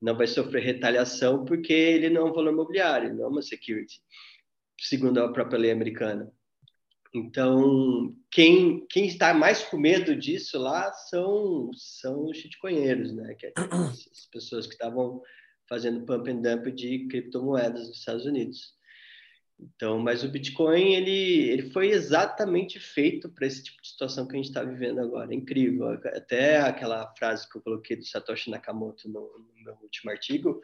não 0.00 0.16
vai 0.16 0.26
sofrer 0.26 0.62
retaliação 0.62 1.44
porque 1.44 1.74
ele 1.74 2.08
não 2.08 2.22
é 2.22 2.30
um 2.30 2.32
valor 2.32 2.52
imobiliário, 2.52 3.14
não 3.14 3.24
é 3.26 3.28
uma 3.28 3.42
security, 3.42 4.00
segundo 4.80 5.22
a 5.22 5.30
própria 5.30 5.58
lei 5.58 5.70
americana. 5.70 6.32
Então, 7.12 8.14
quem, 8.30 8.86
quem 8.88 9.06
está 9.06 9.34
mais 9.34 9.62
com 9.64 9.76
medo 9.76 10.14
disso 10.14 10.58
lá 10.58 10.92
são, 10.92 11.70
são 11.74 12.26
os 12.26 12.38
shitcoinheiros, 12.38 13.12
né? 13.12 13.34
Que 13.34 13.46
é 13.46 13.52
as 13.90 14.26
pessoas 14.32 14.66
que 14.66 14.74
estavam 14.74 15.20
fazendo 15.70 16.04
pump 16.04 16.28
and 16.28 16.42
dump 16.42 16.66
de 16.72 17.06
criptomoedas 17.06 17.86
nos 17.88 17.98
Estados 17.98 18.26
Unidos. 18.26 18.74
Então, 19.58 19.98
mas 19.98 20.24
o 20.24 20.28
Bitcoin 20.28 20.94
ele, 20.94 21.48
ele 21.50 21.70
foi 21.70 21.90
exatamente 21.90 22.80
feito 22.80 23.28
para 23.28 23.46
esse 23.46 23.62
tipo 23.62 23.80
de 23.80 23.88
situação 23.88 24.26
que 24.26 24.32
a 24.32 24.36
gente 24.36 24.48
está 24.48 24.64
vivendo 24.64 25.00
agora. 25.00 25.34
Incrível. 25.34 25.90
Até 25.90 26.58
aquela 26.58 27.06
frase 27.16 27.48
que 27.48 27.58
eu 27.58 27.62
coloquei 27.62 27.96
do 27.96 28.04
Satoshi 28.04 28.50
Nakamoto 28.50 29.08
no, 29.08 29.20
no 29.20 29.64
meu 29.64 29.74
último 29.82 30.10
artigo, 30.10 30.60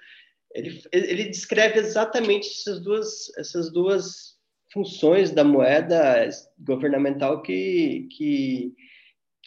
ele, 0.52 0.82
ele 0.90 1.24
descreve 1.24 1.78
exatamente 1.78 2.48
essas 2.48 2.80
duas, 2.80 3.36
essas 3.36 3.70
duas 3.72 4.36
funções 4.72 5.30
da 5.30 5.44
moeda 5.44 6.28
governamental 6.58 7.42
que, 7.42 8.08
que, 8.12 8.74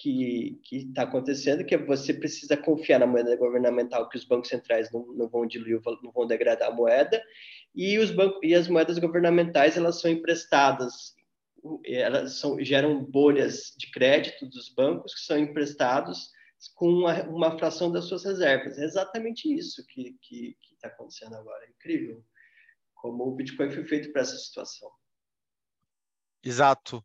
que 0.01 0.59
está 0.71 1.03
acontecendo, 1.03 1.65
que 1.65 1.77
você 1.77 2.13
precisa 2.13 2.55
confiar 2.55 2.99
na 2.99 3.07
moeda 3.07 3.35
governamental, 3.35 4.07
que 4.07 4.17
os 4.17 4.25
bancos 4.25 4.49
centrais 4.49 4.91
não, 4.91 5.05
não 5.13 5.27
vão 5.27 5.45
diluir, 5.45 5.81
não 6.03 6.11
vão 6.11 6.25
degradar 6.25 6.69
a 6.69 6.73
moeda, 6.73 7.21
e, 7.75 7.97
os 7.97 8.11
bancos, 8.11 8.39
e 8.43 8.55
as 8.55 8.67
moedas 8.67 8.97
governamentais 8.97 9.77
elas 9.77 9.99
são 9.99 10.09
emprestadas, 10.09 11.13
elas 11.85 12.39
são, 12.39 12.63
geram 12.63 13.03
bolhas 13.03 13.73
de 13.77 13.91
crédito 13.91 14.45
dos 14.47 14.73
bancos 14.73 15.13
que 15.13 15.21
são 15.21 15.37
emprestados 15.37 16.31
com 16.75 16.87
uma, 16.87 17.23
uma 17.23 17.57
fração 17.57 17.91
das 17.91 18.05
suas 18.05 18.23
reservas. 18.23 18.77
É 18.77 18.83
exatamente 18.85 19.53
isso 19.53 19.85
que 19.87 20.17
está 20.73 20.87
acontecendo 20.87 21.35
agora. 21.35 21.65
É 21.65 21.69
incrível 21.69 22.23
como 22.95 23.25
o 23.25 23.35
Bitcoin 23.35 23.71
foi 23.71 23.83
feito 23.85 24.11
para 24.11 24.21
essa 24.21 24.37
situação. 24.37 24.89
Exato. 26.43 27.03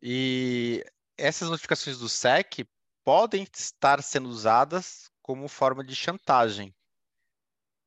E 0.00 0.84
essas 1.18 1.50
notificações 1.50 1.98
do 1.98 2.08
SEC 2.08 2.66
podem 3.04 3.46
estar 3.54 4.02
sendo 4.02 4.28
usadas 4.28 5.10
como 5.20 5.48
forma 5.48 5.84
de 5.84 5.94
chantagem. 5.94 6.74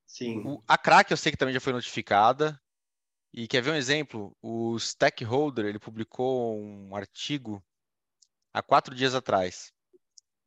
Sim. 0.05 0.45
O, 0.45 0.61
a 0.67 0.77
crack 0.77 1.09
eu 1.09 1.17
sei 1.17 1.31
que 1.31 1.37
também 1.37 1.53
já 1.53 1.61
foi 1.61 1.73
notificada. 1.73 2.61
E 3.33 3.47
quer 3.47 3.61
ver 3.61 3.71
um 3.71 3.75
exemplo? 3.75 4.35
O 4.41 4.77
Stakeholder 4.77 5.65
ele 5.65 5.79
publicou 5.79 6.59
um 6.59 6.93
artigo 6.93 7.63
há 8.53 8.61
quatro 8.61 8.93
dias 8.93 9.15
atrás. 9.15 9.71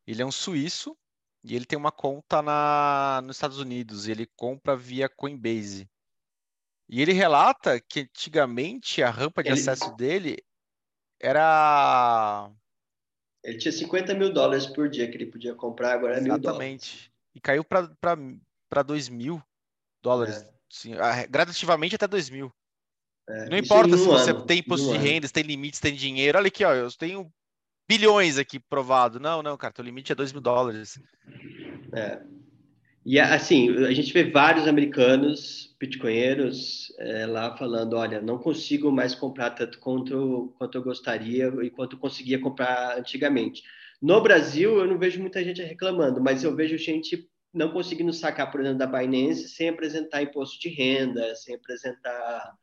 Ele 0.07 0.21
é 0.21 0.27
um 0.27 0.31
suíço 0.31 0.95
e 1.43 1.57
ele 1.57 1.65
tem 1.65 1.79
uma 1.79 1.91
conta 1.91 2.43
na, 2.43 3.23
nos 3.25 3.37
Estados 3.37 3.59
Unidos. 3.59 4.07
E 4.07 4.11
ele 4.11 4.27
compra 4.37 4.77
via 4.77 5.09
Coinbase. 5.09 5.89
E 6.87 7.01
ele 7.01 7.13
relata 7.13 7.81
que 7.81 8.01
antigamente 8.01 9.03
a 9.03 9.11
rampa 9.11 9.43
de 9.43 9.49
ele... 9.49 9.59
acesso 9.59 9.95
dele 9.97 10.37
era. 11.19 12.51
Ele 13.45 13.59
tinha 13.59 13.71
50 13.71 14.15
mil 14.15 14.33
dólares 14.33 14.65
por 14.65 14.89
dia 14.89 15.07
que 15.07 15.17
ele 15.19 15.27
podia 15.27 15.55
comprar, 15.55 15.93
agora 15.93 16.17
é 16.17 16.21
mil 16.21 16.39
dólares. 16.39 16.45
Exatamente. 16.47 17.13
E 17.35 17.41
caiu 17.41 17.63
para 17.63 18.83
2 18.83 19.11
mil 19.11 19.43
dólares. 20.03 20.39
É. 20.39 20.55
Sim, 20.71 20.95
gradativamente 21.29 21.95
até 21.95 22.09
2 22.09 22.31
mil. 22.31 22.51
É. 23.29 23.49
Não 23.51 23.59
importa 23.59 23.97
se 23.97 24.05
você 24.05 24.31
ano, 24.31 24.45
tem 24.47 24.59
imposto 24.59 24.91
de 24.91 24.99
renda, 24.99 25.27
se 25.27 25.33
tem 25.33 25.43
limites, 25.43 25.79
tem 25.79 25.95
dinheiro. 25.95 26.39
Olha 26.39 26.49
aqui, 26.49 26.65
ó, 26.65 26.73
eu 26.73 26.91
tenho 26.93 27.31
bilhões 27.89 28.39
aqui 28.39 28.59
provado. 28.59 29.21
Não, 29.21 29.43
não, 29.43 29.57
cara, 29.57 29.73
teu 29.73 29.85
limite 29.85 30.11
é 30.11 30.15
2 30.15 30.33
mil 30.33 30.41
dólares. 30.41 30.99
É. 31.93 32.23
E 33.05 33.21
assim, 33.21 33.85
a 33.85 33.93
gente 33.93 34.13
vê 34.13 34.25
vários 34.25 34.67
americanos 34.67 35.77
bitcoinheiros 35.79 36.91
é, 36.99 37.27
lá 37.27 37.55
falando, 37.57 37.95
olha, 37.95 38.21
não 38.23 38.39
consigo 38.39 38.91
mais 38.91 39.15
comprar 39.15 39.51
tanto 39.51 39.79
quanto, 39.79 40.55
quanto 40.57 40.79
eu 40.79 40.83
gostaria 40.83 41.53
e 41.63 41.71
quanto 41.71 41.97
eu 41.97 42.01
conseguia 42.01 42.41
comprar 42.41 42.99
antigamente. 42.99 43.63
No 44.01 44.23
Brasil, 44.23 44.79
eu 44.79 44.87
não 44.87 44.99
vejo 44.99 45.21
muita 45.21 45.45
gente 45.45 45.63
reclamando, 45.63 46.21
mas 46.21 46.43
eu 46.43 46.55
vejo 46.55 46.79
gente 46.79 47.29
não 47.53 47.71
conseguindo 47.71 48.13
sacar, 48.13 48.51
por 48.51 48.61
exemplo, 48.61 48.79
da 48.79 48.87
Binance 48.87 49.49
sem 49.49 49.69
apresentar 49.69 50.23
imposto 50.23 50.59
de 50.59 50.71
renda, 50.71 51.35
sem 51.37 51.55
apresentar 51.55 52.55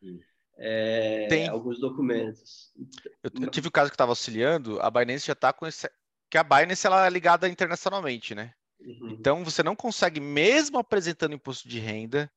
é, 0.57 1.47
alguns 1.47 1.79
documentos. 1.79 2.71
Eu, 3.23 3.31
eu, 3.43 3.49
tive 3.49 3.67
o 3.67 3.71
caso 3.71 3.89
que 3.89 3.95
estava 3.95 4.11
auxiliando, 4.11 4.79
a 4.81 4.89
Binance 4.89 5.27
já 5.27 5.33
está 5.33 5.53
com 5.53 5.67
esse... 5.67 5.89
que 6.29 6.37
a 6.37 6.43
Binance 6.43 6.85
ela 6.85 7.05
é 7.05 7.09
ligada 7.09 7.47
internacionalmente, 7.47 8.33
né? 8.33 8.53
Uhum. 8.82 9.11
Então, 9.11 9.43
você 9.43 9.61
não 9.61 9.75
consegue, 9.75 10.19
mesmo 10.19 10.77
apresentando 10.77 11.36
imposto 11.36 11.67
de 11.67 11.79
renda, 11.79 12.32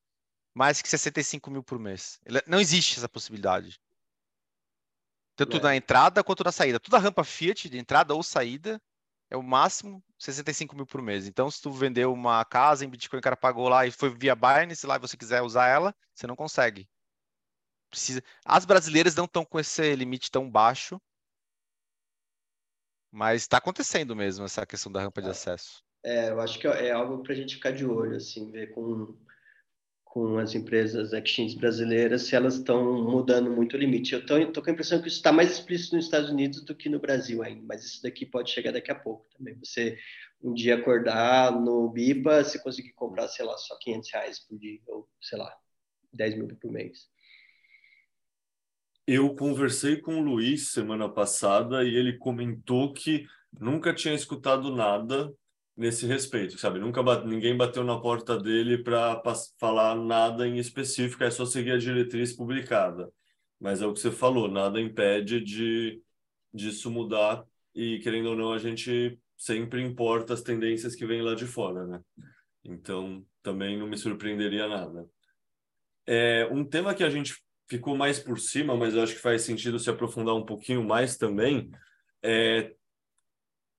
mais 0.53 0.81
que 0.81 0.87
65 0.87 1.51
mil 1.51 1.63
por 1.63 1.77
mês. 1.79 2.19
Não 2.47 2.59
existe 2.59 2.97
essa 2.97 3.09
possibilidade. 3.09 3.79
Tanto 5.35 5.57
é. 5.57 5.59
na 5.59 5.75
entrada 5.75 6.23
quanto 6.23 6.43
na 6.43 6.51
saída. 6.51 6.79
Toda 6.79 6.97
rampa 6.97 7.23
Fiat, 7.23 7.69
de 7.69 7.77
entrada 7.77 8.13
ou 8.13 8.23
saída, 8.23 8.81
é 9.29 9.35
o 9.35 9.43
máximo 9.43 10.03
65 10.17 10.75
mil 10.75 10.85
por 10.85 11.01
mês. 11.01 11.27
Então, 11.27 11.51
se 11.51 11.61
tu 11.61 11.71
vendeu 11.71 12.13
uma 12.13 12.43
casa 12.45 12.85
em 12.85 12.89
Bitcoin, 12.89 13.19
o 13.19 13.23
cara 13.23 13.35
pagou 13.35 13.67
lá 13.67 13.85
e 13.85 13.91
foi 13.91 14.09
via 14.09 14.35
Binance, 14.35 14.87
lá 14.87 14.95
e 14.95 14.99
você 14.99 15.17
quiser 15.17 15.41
usar 15.41 15.67
ela, 15.67 15.93
você 16.13 16.25
não 16.25 16.35
consegue. 16.35 16.87
Precisa... 17.89 18.23
As 18.45 18.65
brasileiras 18.65 19.15
não 19.15 19.25
estão 19.25 19.43
com 19.43 19.59
esse 19.59 19.95
limite 19.95 20.31
tão 20.31 20.49
baixo, 20.49 21.01
mas 23.11 23.41
está 23.41 23.57
acontecendo 23.57 24.15
mesmo 24.15 24.45
essa 24.45 24.65
questão 24.65 24.91
da 24.91 25.01
rampa 25.01 25.21
de 25.21 25.27
é. 25.27 25.31
acesso. 25.31 25.83
É, 26.05 26.29
eu 26.29 26.39
acho 26.39 26.59
que 26.59 26.67
é 26.67 26.91
algo 26.91 27.23
para 27.23 27.33
a 27.33 27.35
gente 27.35 27.55
ficar 27.55 27.71
de 27.71 27.83
olho, 27.83 28.15
assim, 28.15 28.51
ver 28.51 28.67
com, 28.75 29.17
com 30.03 30.37
as 30.37 30.53
empresas 30.53 31.13
exchanges 31.13 31.55
brasileiras 31.55 32.21
se 32.21 32.35
elas 32.35 32.57
estão 32.57 33.03
mudando 33.03 33.49
muito 33.49 33.73
o 33.73 33.79
limite. 33.79 34.13
Eu 34.13 34.19
estou 34.19 34.63
com 34.63 34.69
a 34.69 34.73
impressão 34.73 35.01
que 35.01 35.07
isso 35.07 35.17
está 35.17 35.31
mais 35.31 35.51
explícito 35.51 35.95
nos 35.95 36.05
Estados 36.05 36.29
Unidos 36.29 36.63
do 36.63 36.75
que 36.75 36.89
no 36.89 36.99
Brasil 36.99 37.41
ainda, 37.41 37.65
mas 37.65 37.83
isso 37.83 38.03
daqui 38.03 38.23
pode 38.23 38.51
chegar 38.51 38.71
daqui 38.71 38.91
a 38.91 38.95
pouco 38.95 39.25
também. 39.35 39.55
Você 39.55 39.97
um 40.43 40.53
dia 40.53 40.75
acordar 40.75 41.51
no 41.59 41.89
BIPA, 41.89 42.43
se 42.43 42.61
conseguir 42.61 42.93
comprar, 42.93 43.27
sei 43.27 43.43
lá, 43.43 43.57
só 43.57 43.75
500 43.79 44.11
reais 44.11 44.39
por 44.39 44.59
dia, 44.59 44.79
ou 44.85 45.09
sei 45.19 45.39
lá, 45.39 45.57
10 46.13 46.35
mil 46.37 46.47
por 46.55 46.71
mês. 46.71 47.09
Eu 49.07 49.35
conversei 49.35 49.99
com 49.99 50.19
o 50.19 50.23
Luiz 50.23 50.71
semana 50.71 51.09
passada 51.09 51.83
e 51.83 51.95
ele 51.95 52.15
comentou 52.19 52.93
que 52.93 53.25
nunca 53.59 53.91
tinha 53.91 54.13
escutado 54.13 54.69
nada 54.75 55.33
nesse 55.75 56.05
respeito, 56.05 56.57
sabe? 56.57 56.79
Nunca 56.79 57.03
bate, 57.03 57.27
ninguém 57.27 57.55
bateu 57.55 57.83
na 57.83 57.99
porta 57.99 58.37
dele 58.37 58.77
para 58.77 59.21
falar 59.59 59.95
nada 59.95 60.47
em 60.47 60.57
específico, 60.57 61.23
é 61.23 61.29
só 61.29 61.45
seguir 61.45 61.71
a 61.71 61.77
diretriz 61.77 62.33
publicada. 62.33 63.11
Mas 63.59 63.81
é 63.81 63.85
o 63.85 63.93
que 63.93 63.99
você 63.99 64.11
falou, 64.11 64.47
nada 64.47 64.79
impede 64.79 65.41
de 65.41 66.01
disso 66.53 66.89
mudar 66.89 67.43
e 67.73 67.99
querendo 67.99 68.29
ou 68.29 68.35
não 68.35 68.53
a 68.53 68.57
gente 68.57 69.19
sempre 69.37 69.81
importa 69.81 70.33
as 70.33 70.41
tendências 70.41 70.95
que 70.95 71.05
vêm 71.05 71.21
lá 71.21 71.35
de 71.35 71.45
fora, 71.45 71.85
né? 71.85 71.99
Então 72.63 73.25
também 73.43 73.77
não 73.77 73.87
me 73.87 73.97
surpreenderia 73.97 74.67
nada. 74.67 75.05
É 76.07 76.47
um 76.51 76.63
tema 76.63 76.93
que 76.93 77.03
a 77.03 77.09
gente 77.09 77.35
ficou 77.67 77.97
mais 77.97 78.19
por 78.19 78.39
cima, 78.39 78.75
mas 78.75 78.93
eu 78.93 79.03
acho 79.03 79.15
que 79.15 79.21
faz 79.21 79.41
sentido 79.41 79.79
se 79.79 79.89
aprofundar 79.89 80.35
um 80.35 80.45
pouquinho 80.45 80.83
mais 80.83 81.17
também. 81.17 81.69
É, 82.23 82.74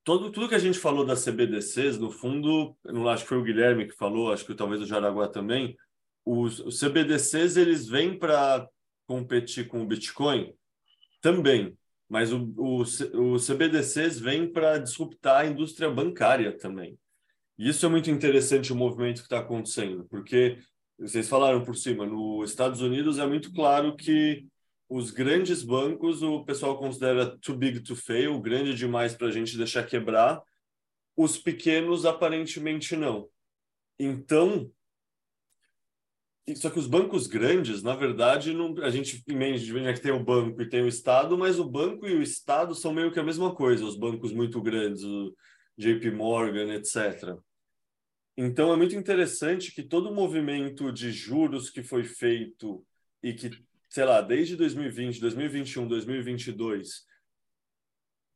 todo, 0.06 0.30
tudo 0.30 0.48
que 0.48 0.54
a 0.54 0.60
gente 0.60 0.78
falou 0.78 1.04
das 1.04 1.24
CBDCs, 1.24 1.98
no 1.98 2.12
fundo, 2.12 2.76
não 2.84 3.08
acho 3.08 3.24
que 3.24 3.28
foi 3.28 3.38
o 3.38 3.42
Guilherme 3.42 3.88
que 3.88 3.96
falou, 3.96 4.32
acho 4.32 4.46
que 4.46 4.54
talvez 4.54 4.80
o 4.80 4.86
Jaraguá 4.86 5.26
também, 5.26 5.76
os, 6.24 6.60
os 6.60 6.78
CBDCs 6.78 7.56
eles 7.56 7.88
vêm 7.88 8.16
para 8.16 8.68
competir 9.04 9.66
com 9.66 9.82
o 9.82 9.86
Bitcoin 9.86 10.54
também, 11.20 11.76
mas 12.08 12.32
o, 12.32 12.54
o, 12.56 12.82
o 12.82 13.36
CBDCs 13.36 14.20
vêm 14.20 14.48
para 14.48 14.78
disruptar 14.78 15.40
a 15.40 15.46
indústria 15.46 15.90
bancária 15.90 16.56
também. 16.56 16.96
E 17.58 17.68
isso 17.68 17.84
é 17.84 17.88
muito 17.88 18.08
interessante 18.08 18.72
o 18.72 18.76
movimento 18.76 19.16
que 19.16 19.26
está 19.26 19.40
acontecendo, 19.40 20.06
porque 20.08 20.56
vocês 20.96 21.28
falaram 21.28 21.64
por 21.64 21.74
cima, 21.74 22.06
nos 22.06 22.48
Estados 22.48 22.80
Unidos 22.80 23.18
é 23.18 23.26
muito 23.26 23.52
claro 23.52 23.96
que 23.96 24.46
os 24.88 25.10
grandes 25.10 25.62
bancos 25.62 26.22
o 26.22 26.44
pessoal 26.44 26.78
considera 26.78 27.36
too 27.38 27.56
big 27.56 27.80
to 27.80 27.96
fail, 27.96 28.40
grande 28.40 28.74
demais 28.74 29.14
para 29.14 29.28
a 29.28 29.32
gente 29.32 29.56
deixar 29.56 29.84
quebrar. 29.84 30.42
Os 31.16 31.38
pequenos 31.38 32.04
aparentemente 32.04 32.94
não. 32.94 33.28
Então, 33.98 34.70
só 36.54 36.70
que 36.70 36.78
os 36.78 36.86
bancos 36.86 37.26
grandes, 37.26 37.82
na 37.82 37.96
verdade, 37.96 38.52
não, 38.52 38.76
a 38.82 38.90
gente 38.90 39.24
imagina 39.26 39.92
que 39.92 40.00
tem 40.00 40.12
o 40.12 40.22
banco 40.22 40.62
e 40.62 40.68
tem 40.68 40.82
o 40.82 40.88
Estado, 40.88 41.36
mas 41.36 41.58
o 41.58 41.68
banco 41.68 42.06
e 42.06 42.14
o 42.14 42.22
Estado 42.22 42.74
são 42.74 42.94
meio 42.94 43.10
que 43.10 43.18
a 43.18 43.24
mesma 43.24 43.54
coisa, 43.54 43.84
os 43.84 43.96
bancos 43.96 44.32
muito 44.32 44.62
grandes, 44.62 45.02
o 45.02 45.34
JP 45.76 46.12
Morgan, 46.12 46.72
etc. 46.74 47.36
Então 48.36 48.72
é 48.72 48.76
muito 48.76 48.94
interessante 48.94 49.72
que 49.72 49.82
todo 49.82 50.10
o 50.10 50.14
movimento 50.14 50.92
de 50.92 51.10
juros 51.10 51.70
que 51.70 51.82
foi 51.82 52.04
feito 52.04 52.84
e 53.22 53.32
que, 53.32 53.50
sei 53.96 54.04
lá, 54.04 54.20
desde 54.20 54.56
2020, 54.56 55.18
2021, 55.22 55.88
2022, 55.88 57.06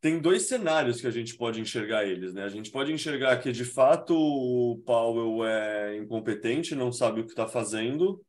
tem 0.01 0.19
dois 0.19 0.45
cenários 0.49 1.03
que 1.03 1.07
a 1.07 1.11
gente 1.11 1.37
pode 1.37 1.61
enxergar 1.61 2.07
eles, 2.07 2.33
né? 2.33 2.45
A 2.45 2.49
gente 2.49 2.71
pode 2.71 2.91
enxergar 2.91 3.37
que 3.43 3.53
de 3.53 3.67
fato 3.67 4.15
o 4.17 4.79
Powell 4.87 5.45
é 5.45 5.99
incompetente, 5.99 6.75
não 6.75 6.91
sabe 6.91 7.21
o 7.21 7.25
que 7.25 7.33
está 7.33 7.47
fazendo, 7.47 8.25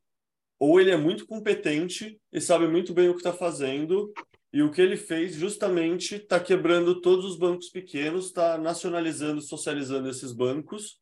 ou 0.60 0.78
ele 0.78 0.92
é 0.92 0.98
muito 0.98 1.26
competente 1.26 2.20
e 2.34 2.42
sabe 2.42 2.68
muito 2.68 2.94
bem 2.94 3.08
o 3.08 3.14
que 3.14 3.22
está 3.22 3.32
fazendo 3.32 4.12
e 4.52 4.62
o 4.62 4.70
que 4.70 4.82
ele 4.82 4.98
fez 4.98 5.34
justamente 5.34 6.16
está 6.16 6.38
quebrando 6.38 7.00
todos 7.00 7.24
os 7.24 7.38
bancos 7.38 7.70
pequenos, 7.70 8.26
está 8.26 8.58
nacionalizando, 8.58 9.42
socializando 9.42 10.10
esses 10.10 10.34
bancos 10.34 11.00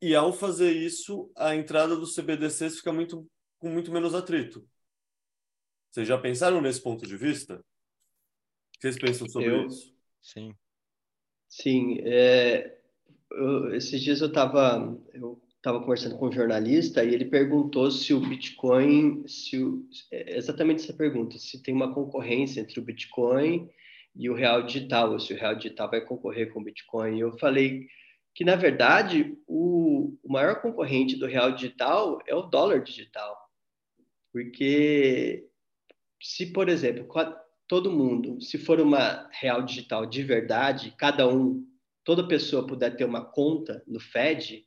e 0.00 0.14
ao 0.14 0.32
fazer 0.32 0.70
isso 0.70 1.28
a 1.36 1.56
entrada 1.56 1.96
dos 1.96 2.14
CBDCs 2.14 2.76
fica 2.76 2.92
muito 2.92 3.26
com 3.58 3.68
muito 3.68 3.90
menos 3.90 4.14
atrito. 4.14 4.64
Vocês 5.96 6.08
já 6.08 6.18
pensaram 6.18 6.60
nesse 6.60 6.82
ponto 6.82 7.06
de 7.06 7.16
vista? 7.16 7.54
O 7.54 7.58
que 8.72 8.82
vocês 8.82 8.98
pensam 8.98 9.26
sobre 9.26 9.48
Eu- 9.48 9.66
isso? 9.66 9.94
Sim. 10.20 10.54
Sim, 11.48 12.00
é, 12.02 12.78
eu- 13.30 13.74
esses 13.74 14.02
dias 14.02 14.20
eu 14.20 14.26
estava 14.26 14.94
eu 15.14 15.40
tava 15.62 15.80
conversando 15.80 16.18
com 16.18 16.28
um 16.28 16.32
jornalista 16.32 17.02
e 17.02 17.14
ele 17.14 17.24
perguntou 17.24 17.90
se 17.90 18.12
o 18.12 18.20
Bitcoin, 18.20 19.26
se 19.26 19.56
o, 19.64 19.88
é 20.12 20.36
exatamente 20.36 20.82
essa 20.82 20.92
pergunta, 20.92 21.38
se 21.38 21.62
tem 21.62 21.72
uma 21.72 21.94
concorrência 21.94 22.60
entre 22.60 22.78
o 22.78 22.84
Bitcoin 22.84 23.66
e 24.14 24.28
o 24.28 24.34
real 24.34 24.64
digital, 24.64 25.12
ou 25.12 25.18
se 25.18 25.32
o 25.32 25.38
real 25.38 25.54
digital 25.54 25.90
vai 25.90 26.02
concorrer 26.02 26.52
com 26.52 26.60
o 26.60 26.64
Bitcoin. 26.64 27.16
E 27.16 27.20
eu 27.20 27.38
falei 27.38 27.88
que, 28.34 28.44
na 28.44 28.54
verdade, 28.54 29.34
o, 29.46 30.14
o 30.22 30.30
maior 30.30 30.60
concorrente 30.60 31.16
do 31.16 31.24
real 31.26 31.52
digital 31.52 32.18
é 32.26 32.34
o 32.34 32.42
dólar 32.42 32.82
digital. 32.82 33.34
Porque 34.30 35.48
se, 36.20 36.46
por 36.52 36.68
exemplo, 36.68 37.06
todo 37.68 37.92
mundo, 37.92 38.40
se 38.40 38.58
for 38.58 38.80
uma 38.80 39.28
real 39.32 39.62
digital 39.62 40.06
de 40.06 40.22
verdade, 40.22 40.94
cada 40.96 41.28
um, 41.28 41.64
toda 42.04 42.26
pessoa 42.26 42.66
puder 42.66 42.96
ter 42.96 43.04
uma 43.04 43.24
conta 43.24 43.82
no 43.86 44.00
Fed, 44.00 44.64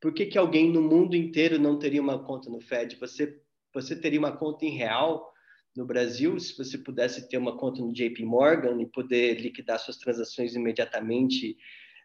por 0.00 0.12
que, 0.12 0.26
que 0.26 0.38
alguém 0.38 0.70
no 0.70 0.82
mundo 0.82 1.14
inteiro 1.14 1.58
não 1.58 1.78
teria 1.78 2.02
uma 2.02 2.24
conta 2.24 2.50
no 2.50 2.60
Fed? 2.60 2.96
Você, 2.96 3.40
você 3.72 3.94
teria 3.94 4.18
uma 4.18 4.36
conta 4.36 4.64
em 4.64 4.76
real 4.76 5.32
no 5.76 5.86
Brasil, 5.86 6.38
se 6.38 6.56
você 6.56 6.76
pudesse 6.76 7.28
ter 7.28 7.38
uma 7.38 7.56
conta 7.56 7.80
no 7.80 7.92
JP 7.92 8.24
Morgan 8.24 8.80
e 8.82 8.86
poder 8.86 9.40
liquidar 9.40 9.78
suas 9.78 9.96
transações 9.96 10.54
imediatamente, 10.54 11.56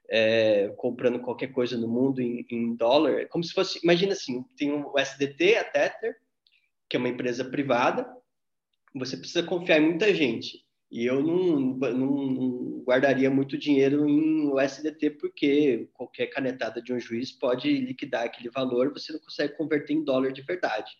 é, 0.09 0.69
comprando 0.77 1.19
qualquer 1.19 1.51
coisa 1.51 1.77
no 1.77 1.87
mundo 1.87 2.21
em, 2.21 2.45
em 2.49 2.75
dólar, 2.75 3.21
é 3.21 3.25
como 3.25 3.43
se 3.43 3.51
fosse, 3.51 3.79
imagina 3.83 4.13
assim, 4.13 4.43
tem 4.55 4.71
o 4.71 4.97
SDT, 4.97 5.55
a 5.55 5.63
Tether, 5.65 6.15
que 6.89 6.95
é 6.95 6.99
uma 6.99 7.09
empresa 7.09 7.43
privada, 7.43 8.07
você 8.97 9.17
precisa 9.17 9.43
confiar 9.43 9.79
em 9.79 9.85
muita 9.85 10.13
gente. 10.13 10.65
E 10.89 11.05
eu 11.05 11.21
não, 11.21 11.77
não 11.77 12.83
guardaria 12.85 13.29
muito 13.29 13.57
dinheiro 13.57 14.07
em 14.07 14.47
USDT, 14.53 15.11
porque 15.11 15.89
qualquer 15.93 16.27
canetada 16.27 16.81
de 16.81 16.93
um 16.93 16.99
juiz 16.99 17.31
pode 17.31 17.69
liquidar 17.69 18.23
aquele 18.23 18.49
valor, 18.49 18.93
você 18.93 19.11
não 19.11 19.19
consegue 19.19 19.57
converter 19.57 19.93
em 19.93 20.03
dólar 20.03 20.31
de 20.31 20.41
verdade. 20.41 20.91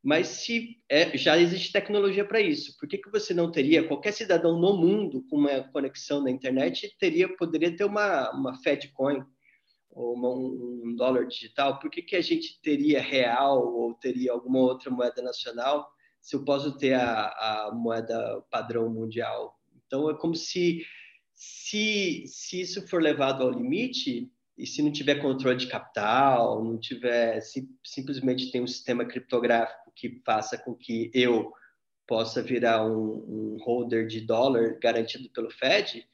Mas 0.00 0.28
se 0.28 0.80
é, 0.88 1.16
já 1.18 1.36
existe 1.36 1.72
tecnologia 1.72 2.24
para 2.24 2.40
isso, 2.40 2.78
por 2.78 2.88
que, 2.88 2.98
que 2.98 3.10
você 3.10 3.34
não 3.34 3.50
teria, 3.50 3.86
qualquer 3.86 4.12
cidadão 4.12 4.56
no 4.58 4.76
mundo 4.76 5.26
com 5.28 5.36
uma 5.36 5.64
conexão 5.72 6.22
na 6.22 6.30
internet 6.30 6.96
teria, 7.00 7.28
poderia 7.36 7.74
ter 7.76 7.84
uma, 7.84 8.30
uma 8.30 8.54
Fedcoin 8.62 9.24
ou 9.90 10.14
uma, 10.14 10.28
um 10.28 10.94
dólar 10.94 11.26
digital? 11.26 11.80
Por 11.80 11.90
que, 11.90 12.02
que 12.02 12.14
a 12.14 12.22
gente 12.22 12.60
teria 12.62 13.02
real 13.02 13.66
ou 13.66 13.94
teria 13.94 14.30
alguma 14.30 14.60
outra 14.60 14.88
moeda 14.88 15.20
nacional 15.20 15.90
se 16.20 16.36
eu 16.36 16.44
posso 16.44 16.76
ter 16.76 16.94
a, 16.94 17.26
a 17.26 17.70
moeda 17.74 18.42
padrão 18.50 18.88
mundial? 18.88 19.58
Então 19.86 20.10
é 20.10 20.18
como 20.18 20.34
se, 20.34 20.84
se, 21.34 22.24
se 22.26 22.60
isso 22.60 22.86
for 22.88 23.02
levado 23.02 23.42
ao 23.42 23.50
limite, 23.50 24.30
e 24.58 24.66
se 24.66 24.82
não 24.82 24.90
tiver 24.90 25.22
controle 25.22 25.56
de 25.56 25.68
capital, 25.68 26.64
não 26.64 26.78
tiver 26.78 27.40
se, 27.40 27.68
simplesmente 27.84 28.50
tem 28.50 28.60
um 28.60 28.66
sistema 28.66 29.04
criptográfico 29.04 29.92
que 29.94 30.20
faça 30.26 30.58
com 30.58 30.74
que 30.74 31.10
eu 31.14 31.52
possa 32.08 32.42
virar 32.42 32.84
um, 32.84 33.24
um 33.28 33.56
holder 33.62 34.06
de 34.06 34.20
dólar 34.20 34.78
garantido 34.80 35.30
pelo 35.30 35.50
Fed, 35.50 36.04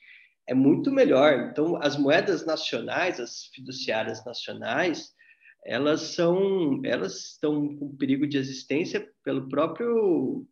é 0.46 0.52
muito 0.52 0.90
melhor. 0.90 1.48
Então, 1.50 1.80
as 1.80 1.96
moedas 1.96 2.44
nacionais, 2.44 3.18
as 3.18 3.46
fiduciárias 3.46 4.22
nacionais, 4.24 5.13
elas 5.64 6.00
são, 6.14 6.80
elas 6.84 7.32
estão 7.32 7.76
com 7.76 7.96
perigo 7.96 8.26
de 8.26 8.36
existência 8.36 9.08
pelo 9.22 9.48
próprio, 9.48 10.46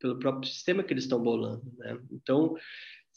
pelo 0.00 0.18
próprio 0.18 0.50
sistema 0.50 0.82
que 0.82 0.92
eles 0.92 1.04
estão 1.04 1.22
bolando, 1.22 1.72
né? 1.78 1.98
Então, 2.10 2.54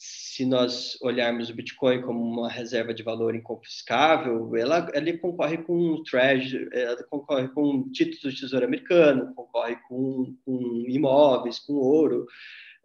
se 0.02 0.46
nós 0.46 0.98
olharmos 1.02 1.50
o 1.50 1.54
Bitcoin 1.54 2.02
como 2.02 2.24
uma 2.24 2.50
reserva 2.50 2.94
de 2.94 3.04
valor 3.04 3.36
inconfiscável, 3.36 4.56
ela, 4.56 4.90
ela 4.94 5.18
concorre 5.18 5.58
com 5.58 5.78
o 5.78 6.04
Treasury, 6.04 6.70
ela 6.72 7.04
concorre 7.04 7.50
com 7.50 7.92
títulos 7.92 8.22
do 8.22 8.40
Tesouro 8.40 8.66
Americano, 8.66 9.34
concorre 9.36 9.76
com, 9.90 10.38
com 10.46 10.86
imóveis, 10.88 11.60
com 11.60 11.74
ouro, 11.74 12.26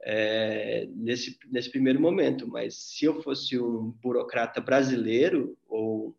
é, 0.03 0.89
nesse, 0.91 1.39
nesse 1.53 1.71
primeiro 1.71 2.01
momento. 2.01 2.49
Mas 2.49 2.75
se 2.75 3.05
eu 3.05 3.23
fosse 3.23 3.61
um 3.61 3.95
burocrata 4.03 4.61
brasileiro 4.61 5.57
ou 5.69 6.17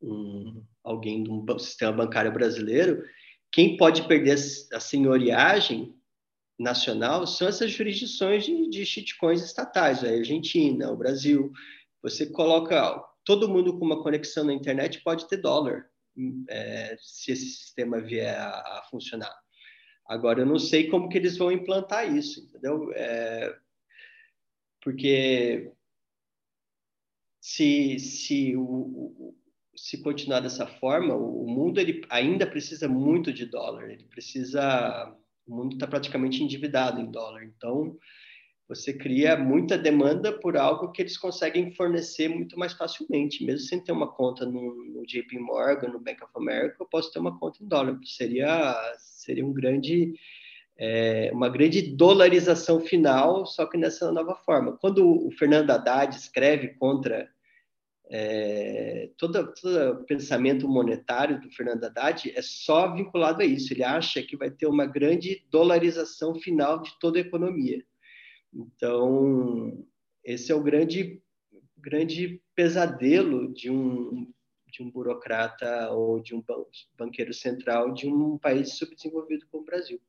um, 0.00 0.64
alguém 0.82 1.22
do 1.24 1.58
sistema 1.58 1.92
bancário 1.92 2.32
brasileiro, 2.32 3.04
quem 3.52 3.76
pode 3.76 4.06
perder 4.06 4.36
a 4.72 4.80
senhoriagem 4.80 5.94
nacional 6.58 7.26
são 7.26 7.46
essas 7.48 7.70
jurisdições 7.70 8.44
de, 8.44 8.68
de 8.68 8.84
shitcoins 8.84 9.42
estatais, 9.42 10.02
a 10.02 10.08
Argentina, 10.08 10.90
o 10.90 10.96
Brasil. 10.96 11.52
Você 12.02 12.26
coloca 12.26 13.02
todo 13.24 13.48
mundo 13.48 13.78
com 13.78 13.84
uma 13.84 14.02
conexão 14.02 14.44
na 14.44 14.52
internet 14.52 15.02
pode 15.02 15.28
ter 15.28 15.36
dólar 15.36 15.86
é, 16.48 16.96
se 16.98 17.32
esse 17.32 17.44
sistema 17.50 18.00
vier 18.00 18.36
a, 18.36 18.48
a, 18.48 18.82
funcionar. 18.90 19.34
Agora 20.06 20.40
eu 20.40 20.46
não 20.46 20.58
sei 20.58 20.88
como 20.88 21.08
que 21.08 21.18
eles 21.18 21.36
vão 21.36 21.52
implantar 21.52 22.10
isso, 22.10 22.40
entendeu? 22.40 22.90
É, 22.94 23.54
porque 24.82 25.70
se 27.40 27.98
se 27.98 28.56
o, 28.56 29.36
se 29.82 30.02
continuar 30.02 30.40
dessa 30.40 30.66
forma, 30.66 31.14
o 31.14 31.46
mundo 31.46 31.80
ele 31.80 32.02
ainda 32.10 32.46
precisa 32.46 32.88
muito 32.88 33.32
de 33.32 33.46
dólar, 33.46 33.90
ele 33.90 34.04
precisa 34.04 35.14
o 35.48 35.56
mundo 35.56 35.72
está 35.72 35.86
praticamente 35.86 36.42
endividado 36.42 37.00
em 37.00 37.10
dólar. 37.10 37.42
Então, 37.42 37.96
você 38.68 38.92
cria 38.92 39.34
muita 39.36 39.78
demanda 39.78 40.30
por 40.30 40.58
algo 40.58 40.92
que 40.92 41.00
eles 41.00 41.16
conseguem 41.16 41.72
fornecer 41.72 42.28
muito 42.28 42.58
mais 42.58 42.74
facilmente. 42.74 43.42
Mesmo 43.42 43.66
sem 43.66 43.82
ter 43.82 43.92
uma 43.92 44.12
conta 44.12 44.44
no, 44.44 44.74
no 44.84 45.06
JP 45.06 45.38
Morgan, 45.38 45.88
no 45.88 45.98
Bank 45.98 46.22
of 46.22 46.32
America, 46.36 46.76
eu 46.78 46.86
posso 46.86 47.10
ter 47.10 47.18
uma 47.18 47.38
conta 47.38 47.62
em 47.62 47.66
dólar. 47.66 47.98
Seria, 48.04 48.76
seria 48.98 49.44
um 49.44 49.54
grande, 49.54 50.12
é, 50.76 51.30
uma 51.32 51.48
grande 51.48 51.80
dolarização 51.96 52.78
final, 52.78 53.46
só 53.46 53.64
que 53.64 53.78
nessa 53.78 54.12
nova 54.12 54.34
forma. 54.34 54.76
Quando 54.76 55.26
o 55.26 55.30
Fernando 55.30 55.70
Haddad 55.70 56.14
escreve 56.14 56.68
contra 56.74 57.26
é, 58.10 59.10
todo, 59.18 59.52
todo 59.52 60.04
pensamento 60.04 60.66
monetário 60.66 61.40
do 61.40 61.50
Fernando 61.50 61.84
Haddad 61.84 62.32
é 62.34 62.40
só 62.40 62.92
vinculado 62.94 63.42
a 63.42 63.44
isso. 63.44 63.72
Ele 63.72 63.84
acha 63.84 64.22
que 64.22 64.36
vai 64.36 64.50
ter 64.50 64.66
uma 64.66 64.86
grande 64.86 65.44
dolarização 65.50 66.34
final 66.34 66.80
de 66.80 66.98
toda 66.98 67.18
a 67.18 67.22
economia. 67.22 67.84
Então, 68.52 69.84
esse 70.24 70.50
é 70.50 70.54
o 70.54 70.62
grande, 70.62 71.22
grande 71.76 72.42
pesadelo 72.54 73.52
de 73.52 73.70
um, 73.70 74.32
de 74.68 74.82
um 74.82 74.90
burocrata 74.90 75.90
ou 75.90 76.20
de 76.20 76.34
um 76.34 76.42
banqueiro 76.96 77.34
central 77.34 77.92
de 77.92 78.08
um 78.08 78.38
país 78.38 78.78
subdesenvolvido 78.78 79.46
como 79.50 79.62
o 79.62 79.66
Brasil. 79.66 80.00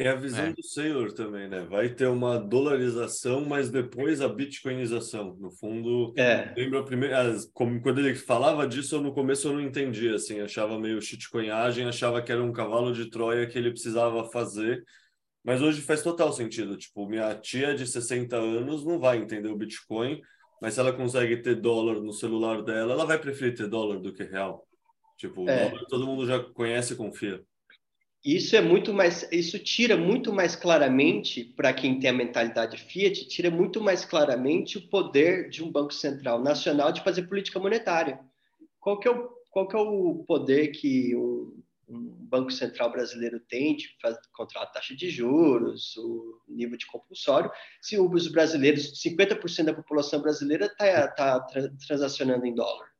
É 0.00 0.08
a 0.08 0.14
visão 0.14 0.46
é. 0.46 0.52
do 0.54 0.62
Sailor 0.62 1.12
também, 1.12 1.46
né? 1.46 1.60
Vai 1.68 1.90
ter 1.90 2.06
uma 2.06 2.38
dolarização, 2.38 3.44
mas 3.44 3.70
depois 3.70 4.22
a 4.22 4.28
bitcoinização. 4.28 5.36
No 5.38 5.50
fundo, 5.50 6.14
é. 6.16 6.54
lembra 6.56 6.80
a 6.80 6.82
primeira. 6.82 7.36
Como, 7.52 7.80
quando 7.82 7.98
ele 7.98 8.14
falava 8.14 8.66
disso, 8.66 8.96
eu, 8.96 9.02
no 9.02 9.12
começo 9.12 9.48
eu 9.48 9.52
não 9.52 9.60
entendia, 9.60 10.14
assim, 10.14 10.40
achava 10.40 10.78
meio 10.78 11.02
shitcoinhagem, 11.02 11.86
achava 11.86 12.22
que 12.22 12.32
era 12.32 12.42
um 12.42 12.50
cavalo 12.50 12.94
de 12.94 13.10
Troia 13.10 13.46
que 13.46 13.58
ele 13.58 13.70
precisava 13.70 14.24
fazer. 14.30 14.82
Mas 15.44 15.60
hoje 15.60 15.82
faz 15.82 16.02
total 16.02 16.32
sentido. 16.32 16.78
Tipo, 16.78 17.06
minha 17.06 17.34
tia 17.34 17.74
de 17.74 17.86
60 17.86 18.36
anos 18.36 18.84
não 18.84 18.98
vai 18.98 19.18
entender 19.18 19.48
o 19.48 19.56
Bitcoin, 19.56 20.20
mas 20.62 20.74
se 20.74 20.80
ela 20.80 20.92
consegue 20.92 21.36
ter 21.38 21.56
dólar 21.56 22.00
no 22.00 22.12
celular 22.12 22.62
dela, 22.62 22.92
ela 22.94 23.04
vai 23.04 23.18
preferir 23.18 23.54
ter 23.54 23.68
dólar 23.68 23.98
do 23.98 24.12
que 24.14 24.22
real. 24.22 24.66
Tipo, 25.18 25.46
É. 25.48 25.68
dólar 25.68 25.84
todo 25.86 26.06
mundo 26.06 26.26
já 26.26 26.38
conhece 26.40 26.94
e 26.94 26.96
confia. 26.96 27.42
Isso 28.24 28.54
é 28.54 28.60
muito 28.60 28.92
mais, 28.92 29.26
isso 29.32 29.58
tira 29.58 29.96
muito 29.96 30.32
mais 30.32 30.54
claramente 30.54 31.42
para 31.42 31.72
quem 31.72 31.98
tem 31.98 32.10
a 32.10 32.12
mentalidade 32.12 32.76
Fiat, 32.76 33.26
tira 33.28 33.50
muito 33.50 33.80
mais 33.80 34.04
claramente 34.04 34.76
o 34.76 34.88
poder 34.88 35.48
de 35.48 35.64
um 35.64 35.72
banco 35.72 35.94
central 35.94 36.42
nacional 36.42 36.92
de 36.92 37.02
fazer 37.02 37.22
política 37.22 37.58
monetária. 37.58 38.20
Qual 38.78 38.98
que 38.98 39.08
é 39.08 39.10
o, 39.10 39.28
qual 39.50 39.66
que 39.66 39.74
é 39.74 39.78
o 39.78 40.22
poder 40.26 40.68
que 40.68 41.16
um, 41.16 41.62
um 41.88 42.26
banco 42.28 42.50
central 42.50 42.92
brasileiro 42.92 43.40
tem 43.40 43.74
de 43.74 43.88
fazer, 44.00 44.20
controlar 44.34 44.66
a 44.66 44.70
taxa 44.70 44.94
de 44.94 45.08
juros, 45.08 45.96
o 45.96 46.42
nível 46.46 46.76
de 46.76 46.86
compulsório, 46.86 47.50
se 47.80 47.98
os 47.98 48.28
brasileiros, 48.28 49.02
50% 49.02 49.64
da 49.64 49.74
população 49.74 50.20
brasileira 50.20 50.66
está 50.66 51.08
tá 51.08 51.40
transacionando 51.86 52.44
em 52.44 52.54
dólar? 52.54 52.90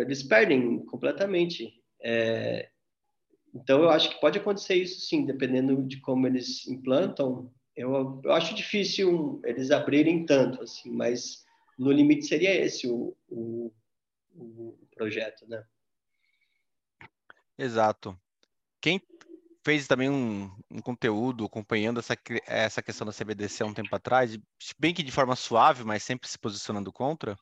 Eles 0.00 0.22
perdem 0.22 0.84
completamente. 0.86 1.74
É, 2.00 2.70
então, 3.54 3.82
eu 3.82 3.90
acho 3.90 4.10
que 4.10 4.20
pode 4.20 4.38
acontecer 4.38 4.74
isso 4.74 5.00
sim, 5.00 5.24
dependendo 5.24 5.82
de 5.82 6.00
como 6.00 6.26
eles 6.26 6.66
implantam. 6.66 7.52
Eu, 7.74 8.20
eu 8.24 8.32
acho 8.32 8.54
difícil 8.54 9.40
eles 9.44 9.70
abrirem 9.70 10.26
tanto, 10.26 10.62
assim, 10.62 10.90
mas 10.90 11.44
no 11.78 11.92
limite 11.92 12.26
seria 12.26 12.54
esse 12.54 12.88
o, 12.88 13.16
o, 13.28 13.72
o 14.34 14.78
projeto, 14.94 15.46
né? 15.46 15.64
Exato. 17.56 18.18
Quem 18.80 19.00
fez 19.64 19.86
também 19.86 20.08
um, 20.08 20.50
um, 20.70 20.80
conteúdo 20.80 21.44
acompanhando 21.44 22.00
essa, 22.00 22.16
essa 22.46 22.82
questão 22.82 23.06
da 23.06 23.12
CBDC 23.12 23.62
há 23.62 23.66
um 23.66 23.74
tempo 23.74 23.94
atrás, 23.94 24.38
bem 24.78 24.94
que 24.94 25.02
de 25.02 25.12
forma 25.12 25.36
suave, 25.36 25.84
mas 25.84 26.02
sempre 26.02 26.28
se 26.28 26.38
posicionando 26.38 26.92
contra, 26.92 27.36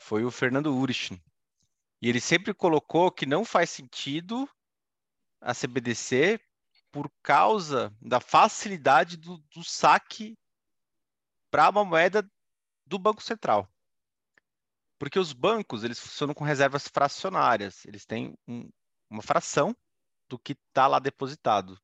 foi 0.00 0.24
o 0.24 0.30
Fernando 0.30 0.74
Urich. 0.74 1.20
E 2.00 2.08
ele 2.08 2.20
sempre 2.20 2.54
colocou 2.54 3.10
que 3.10 3.26
não 3.26 3.44
faz 3.44 3.70
sentido 3.70 4.48
a 5.40 5.54
CBDC 5.54 6.40
por 6.90 7.10
causa 7.22 7.94
da 8.00 8.20
facilidade 8.20 9.16
do, 9.16 9.38
do 9.54 9.62
saque 9.62 10.36
para 11.50 11.68
uma 11.70 11.84
moeda 11.84 12.28
do 12.86 12.98
Banco 12.98 13.22
Central. 13.22 13.68
Porque 14.98 15.18
os 15.18 15.32
bancos, 15.32 15.84
eles 15.84 16.00
funcionam 16.00 16.34
com 16.34 16.44
reservas 16.44 16.88
fracionárias. 16.88 17.84
Eles 17.84 18.04
têm 18.04 18.36
um, 18.46 18.68
uma 19.08 19.22
fração 19.22 19.76
do 20.28 20.38
que 20.38 20.52
está 20.52 20.86
lá 20.86 20.98
depositado. 20.98 21.78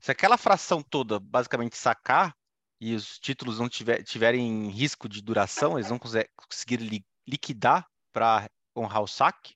Se 0.00 0.10
aquela 0.10 0.36
fração 0.36 0.82
toda 0.82 1.20
basicamente 1.20 1.76
sacar 1.76 2.36
e 2.80 2.94
os 2.94 3.18
títulos 3.18 3.58
não 3.58 3.68
tiver, 3.68 4.02
tiverem 4.02 4.68
risco 4.68 5.08
de 5.08 5.22
duração, 5.22 5.78
eles 5.78 5.90
não 5.90 5.98
conseguir 5.98 6.78
li, 6.78 7.04
liquidar 7.26 7.86
para 8.12 8.50
honrar 8.74 9.02
o 9.02 9.06
saque, 9.06 9.54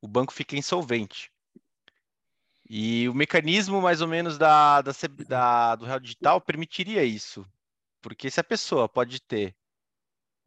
o 0.00 0.06
banco 0.06 0.32
fica 0.32 0.56
insolvente. 0.56 1.32
E 2.68 3.08
o 3.08 3.14
mecanismo, 3.14 3.80
mais 3.80 4.02
ou 4.02 4.08
menos, 4.08 4.36
da, 4.36 4.82
da, 4.82 4.92
da, 5.26 5.76
do 5.76 5.86
real 5.86 5.98
digital 5.98 6.40
permitiria 6.40 7.02
isso. 7.02 7.46
Porque 8.02 8.30
se 8.30 8.38
a 8.38 8.44
pessoa 8.44 8.88
pode 8.88 9.20
ter 9.22 9.54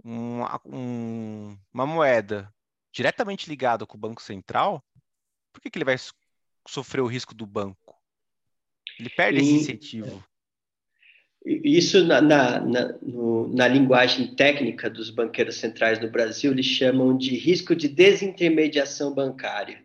um, 0.03 0.41
um, 0.65 1.57
uma 1.73 1.85
moeda 1.85 2.53
diretamente 2.91 3.49
ligada 3.49 3.85
com 3.85 3.97
o 3.97 3.99
Banco 3.99 4.21
Central, 4.21 4.83
por 5.51 5.61
que, 5.61 5.69
que 5.69 5.77
ele 5.77 5.85
vai 5.85 5.95
sofrer 6.67 7.01
o 7.01 7.07
risco 7.07 7.33
do 7.33 7.45
banco? 7.45 7.95
Ele 8.99 9.09
perde 9.09 9.39
e, 9.39 9.41
esse 9.41 9.53
incentivo. 9.53 10.23
Isso, 11.43 12.05
na, 12.05 12.21
na, 12.21 12.59
na, 12.59 12.87
no, 13.01 13.47
na, 13.47 13.67
linguagem 13.67 14.35
técnica 14.35 14.89
dos 14.89 15.09
banqueiros 15.09 15.55
centrais 15.55 15.99
no 15.99 16.11
Brasil, 16.11 16.51
eles 16.51 16.67
chamam 16.67 17.17
de 17.17 17.35
risco 17.35 17.75
de 17.75 17.87
desintermediação 17.87 19.13
bancária. 19.13 19.83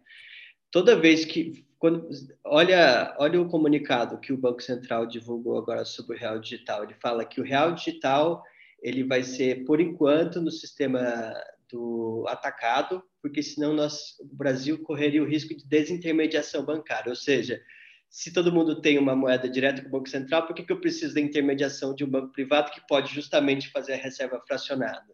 Toda 0.70 1.00
vez 1.00 1.24
que 1.24 1.65
quando, 1.78 2.08
olha, 2.44 3.14
olha 3.18 3.40
o 3.40 3.48
comunicado 3.48 4.18
que 4.18 4.32
o 4.32 4.38
Banco 4.38 4.62
Central 4.62 5.06
divulgou 5.06 5.58
agora 5.58 5.84
sobre 5.84 6.16
o 6.16 6.18
real 6.18 6.38
digital. 6.38 6.84
Ele 6.84 6.94
fala 6.94 7.24
que 7.24 7.40
o 7.40 7.44
real 7.44 7.72
digital 7.72 8.42
ele 8.82 9.04
vai 9.04 9.22
ser, 9.22 9.64
por 9.64 9.80
enquanto, 9.80 10.40
no 10.40 10.50
sistema 10.50 11.34
do 11.68 12.24
atacado, 12.28 13.02
porque 13.20 13.42
senão 13.42 13.74
nós, 13.74 14.18
o 14.20 14.36
Brasil 14.36 14.82
correria 14.82 15.22
o 15.22 15.26
risco 15.26 15.54
de 15.54 15.66
desintermediação 15.66 16.64
bancária. 16.64 17.10
Ou 17.10 17.16
seja, 17.16 17.60
se 18.08 18.32
todo 18.32 18.52
mundo 18.52 18.80
tem 18.80 18.98
uma 18.98 19.16
moeda 19.16 19.48
direta 19.48 19.82
com 19.82 19.88
o 19.88 19.90
Banco 19.90 20.08
Central, 20.08 20.46
por 20.46 20.54
que, 20.54 20.62
que 20.62 20.72
eu 20.72 20.80
preciso 20.80 21.14
da 21.14 21.20
intermediação 21.20 21.94
de 21.94 22.04
um 22.04 22.08
banco 22.08 22.32
privado 22.32 22.70
que 22.70 22.86
pode 22.86 23.12
justamente 23.12 23.70
fazer 23.70 23.94
a 23.94 24.02
reserva 24.02 24.40
fracionada? 24.46 25.12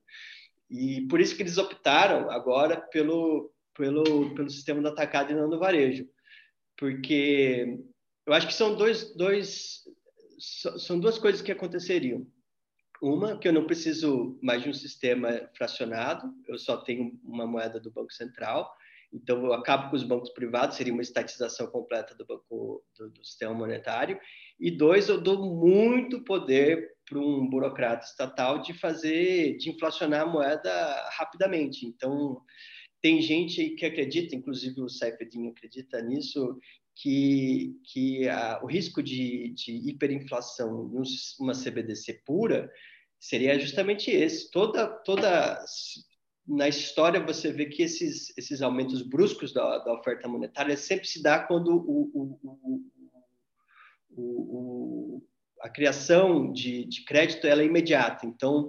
E 0.70 1.06
por 1.08 1.20
isso 1.20 1.34
que 1.34 1.42
eles 1.42 1.58
optaram 1.58 2.30
agora 2.30 2.80
pelo, 2.92 3.50
pelo, 3.74 4.34
pelo 4.34 4.50
sistema 4.50 4.80
do 4.80 4.88
atacado 4.88 5.32
e 5.32 5.34
não 5.34 5.48
do 5.48 5.58
varejo 5.58 6.06
porque 6.82 7.78
eu 8.26 8.34
acho 8.34 8.48
que 8.48 8.54
são 8.54 8.74
dois, 8.74 9.14
dois 9.14 9.84
são 10.80 10.98
duas 10.98 11.16
coisas 11.16 11.40
que 11.40 11.52
aconteceriam. 11.52 12.26
Uma, 13.00 13.38
que 13.38 13.46
eu 13.46 13.52
não 13.52 13.68
preciso 13.68 14.36
mais 14.42 14.64
de 14.64 14.68
um 14.68 14.74
sistema 14.74 15.48
fracionado, 15.56 16.34
eu 16.48 16.58
só 16.58 16.76
tenho 16.78 17.20
uma 17.22 17.46
moeda 17.46 17.78
do 17.78 17.92
Banco 17.92 18.12
Central, 18.12 18.68
então 19.12 19.46
eu 19.46 19.52
acabo 19.52 19.90
com 19.90 19.96
os 19.96 20.02
bancos 20.02 20.30
privados, 20.30 20.76
seria 20.76 20.92
uma 20.92 21.02
estatização 21.02 21.68
completa 21.68 22.16
do 22.16 22.26
banco 22.26 22.84
do, 22.98 23.10
do 23.10 23.24
sistema 23.24 23.54
monetário. 23.54 24.18
E 24.58 24.68
dois, 24.68 25.08
eu 25.08 25.20
dou 25.20 25.54
muito 25.54 26.24
poder 26.24 26.96
para 27.08 27.20
um 27.20 27.48
burocrata 27.48 28.04
estatal 28.04 28.60
de 28.60 28.74
fazer, 28.74 29.56
de 29.56 29.70
inflacionar 29.70 30.22
a 30.22 30.26
moeda 30.26 31.10
rapidamente. 31.16 31.86
Então, 31.86 32.42
tem 33.02 33.20
gente 33.20 33.70
que 33.70 33.84
acredita, 33.84 34.36
inclusive 34.36 34.80
o 34.80 34.88
Saifedin 34.88 35.48
acredita 35.48 36.00
nisso, 36.00 36.58
que, 36.94 37.76
que 37.84 38.28
a, 38.28 38.60
o 38.62 38.66
risco 38.66 39.02
de, 39.02 39.50
de 39.50 39.72
hiperinflação 39.90 40.88
numa 41.40 41.52
CBDC 41.52 42.22
pura 42.24 42.70
seria 43.18 43.58
justamente 43.58 44.10
esse. 44.10 44.50
Toda, 44.52 44.86
toda 44.86 45.64
na 46.46 46.68
história 46.68 47.24
você 47.24 47.50
vê 47.50 47.66
que 47.66 47.82
esses, 47.82 48.32
esses 48.38 48.62
aumentos 48.62 49.02
bruscos 49.02 49.52
da, 49.52 49.78
da 49.78 49.94
oferta 49.94 50.28
monetária 50.28 50.76
sempre 50.76 51.06
se 51.06 51.20
dá 51.20 51.40
quando 51.40 51.74
o, 51.74 52.10
o, 52.14 52.82
o, 54.10 54.16
o 54.16 55.22
a 55.60 55.68
criação 55.68 56.52
de, 56.52 56.84
de 56.84 57.04
crédito 57.04 57.46
ela 57.46 57.62
é 57.62 57.66
imediata. 57.66 58.26
Então, 58.26 58.68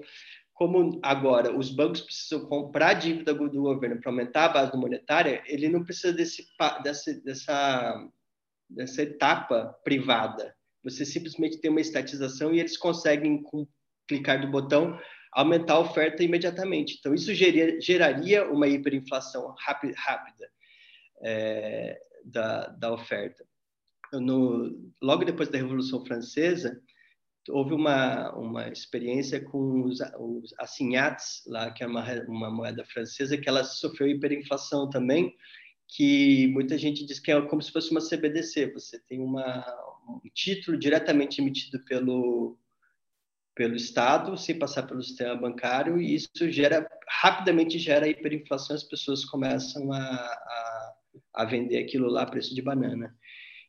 como 0.53 0.99
agora 1.01 1.55
os 1.55 1.71
bancos 1.71 2.01
precisam 2.01 2.45
comprar 2.45 2.93
dívida 2.93 3.33
do 3.33 3.49
governo 3.49 3.99
para 3.99 4.11
aumentar 4.11 4.45
a 4.45 4.49
base 4.49 4.77
monetária, 4.77 5.41
ele 5.45 5.67
não 5.67 5.83
precisa 5.83 6.13
desse, 6.13 6.45
dessa, 6.83 7.13
dessa, 7.21 8.09
dessa 8.69 9.01
etapa 9.01 9.75
privada. 9.83 10.55
Você 10.83 11.05
simplesmente 11.05 11.59
tem 11.59 11.71
uma 11.71 11.81
estatização 11.81 12.53
e 12.53 12.59
eles 12.59 12.77
conseguem, 12.77 13.41
com 13.41 13.67
clicar 14.07 14.39
do 14.41 14.51
botão, 14.51 14.99
aumentar 15.31 15.73
a 15.73 15.79
oferta 15.79 16.23
imediatamente. 16.23 16.97
Então, 16.99 17.13
isso 17.13 17.33
geraria, 17.33 17.81
geraria 17.81 18.51
uma 18.51 18.67
hiperinflação 18.67 19.55
rápida, 19.57 19.93
rápida 19.97 20.49
é, 21.23 21.99
da, 22.25 22.67
da 22.67 22.93
oferta. 22.93 23.43
No, 24.11 24.93
logo 25.01 25.25
depois 25.25 25.49
da 25.49 25.57
Revolução 25.57 26.05
Francesa, 26.05 26.79
houve 27.49 27.73
uma, 27.73 28.31
uma 28.35 28.69
experiência 28.69 29.43
com 29.43 29.83
os, 29.83 29.99
os 30.19 30.53
assignats, 30.59 31.43
lá, 31.47 31.71
que 31.71 31.83
é 31.83 31.87
uma, 31.87 32.03
uma 32.27 32.49
moeda 32.49 32.85
francesa, 32.85 33.37
que 33.37 33.49
ela 33.49 33.63
sofreu 33.63 34.07
hiperinflação 34.07 34.89
também, 34.89 35.35
que 35.87 36.47
muita 36.47 36.77
gente 36.77 37.05
diz 37.05 37.19
que 37.19 37.31
é 37.31 37.41
como 37.41 37.61
se 37.61 37.71
fosse 37.71 37.91
uma 37.91 38.01
CBDC. 38.01 38.71
Você 38.73 38.99
tem 39.07 39.19
uma, 39.19 39.65
um 40.07 40.19
título 40.33 40.77
diretamente 40.77 41.41
emitido 41.41 41.83
pelo, 41.85 42.57
pelo 43.55 43.75
Estado, 43.75 44.37
sem 44.37 44.57
passar 44.57 44.83
pelo 44.83 45.03
sistema 45.03 45.35
bancário, 45.35 46.01
e 46.01 46.15
isso 46.15 46.49
gera 46.49 46.87
rapidamente 47.07 47.77
gera 47.77 48.07
hiperinflação, 48.07 48.75
as 48.75 48.83
pessoas 48.83 49.25
começam 49.25 49.91
a, 49.91 49.99
a, 49.99 50.93
a 51.35 51.45
vender 51.45 51.77
aquilo 51.77 52.07
lá 52.07 52.23
a 52.23 52.29
preço 52.29 52.55
de 52.55 52.61
banana. 52.61 53.15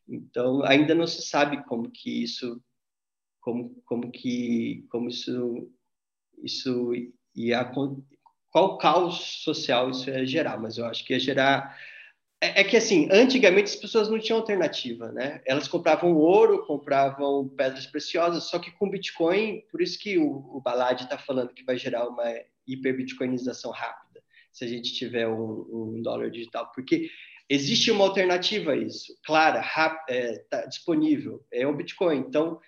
Então, 0.09 0.63
ainda 0.65 0.95
não 0.95 1.07
se 1.07 1.23
sabe 1.23 1.65
como 1.65 1.91
que 1.91 2.23
isso 2.23 2.63
como, 3.45 3.83
como 3.85 4.11
que 4.11 4.87
como 4.89 5.09
isso 5.09 5.71
isso 6.43 6.93
ia 7.37 7.71
qual 8.51 8.79
caos 8.79 9.43
social 9.43 9.91
isso 9.91 10.09
ia 10.09 10.27
gerar, 10.27 10.59
mas 10.59 10.79
eu 10.79 10.87
acho 10.87 11.05
que 11.05 11.13
ia 11.13 11.21
gerar 11.21 11.77
é, 12.41 12.61
é, 12.61 12.65
que 12.65 12.77
assim, 12.77 13.09
antigamente 13.11 13.71
as 13.71 13.77
pessoas 13.77 14.11
não 14.11 14.19
tinham 14.19 14.39
alternativa, 14.39 15.11
né? 15.13 15.41
Elas 15.47 15.69
compravam 15.69 16.15
ouro, 16.15 16.67
compravam 16.67 17.49
pedras 17.49 17.87
preciosas, 17.87 18.45
só 18.45 18.59
que 18.59 18.71
com 18.73 18.91
Bitcoin, 18.91 19.63
por 19.71 19.81
isso 19.81 19.99
que 19.99 20.19
o, 20.19 20.57
o 20.57 20.61
Balad 20.61 21.01
está 21.01 21.17
falando 21.17 21.55
que 21.55 21.65
vai 21.65 21.79
gerar 21.79 22.07
uma 22.07 22.25
hiperbitcoinização 22.67 23.71
rápida, 23.71 24.23
se 24.53 24.65
a 24.65 24.69
gente 24.69 24.93
tiver 24.93 25.27
um, 25.27 25.97
um 25.97 26.03
dólar 26.03 26.31
digital, 26.31 26.71
porque 26.75 27.09
existe 27.49 27.91
uma 27.91 28.05
alternativa 28.05 28.73
a 28.73 28.77
isso, 28.77 29.17
clara, 29.25 29.61
rápida, 29.61 30.13
é, 30.13 30.39
tá 30.51 30.67
disponível, 30.67 31.45
é 31.51 31.67
o 31.67 31.75
Bitcoin. 31.75 32.19
Então, 32.19 32.61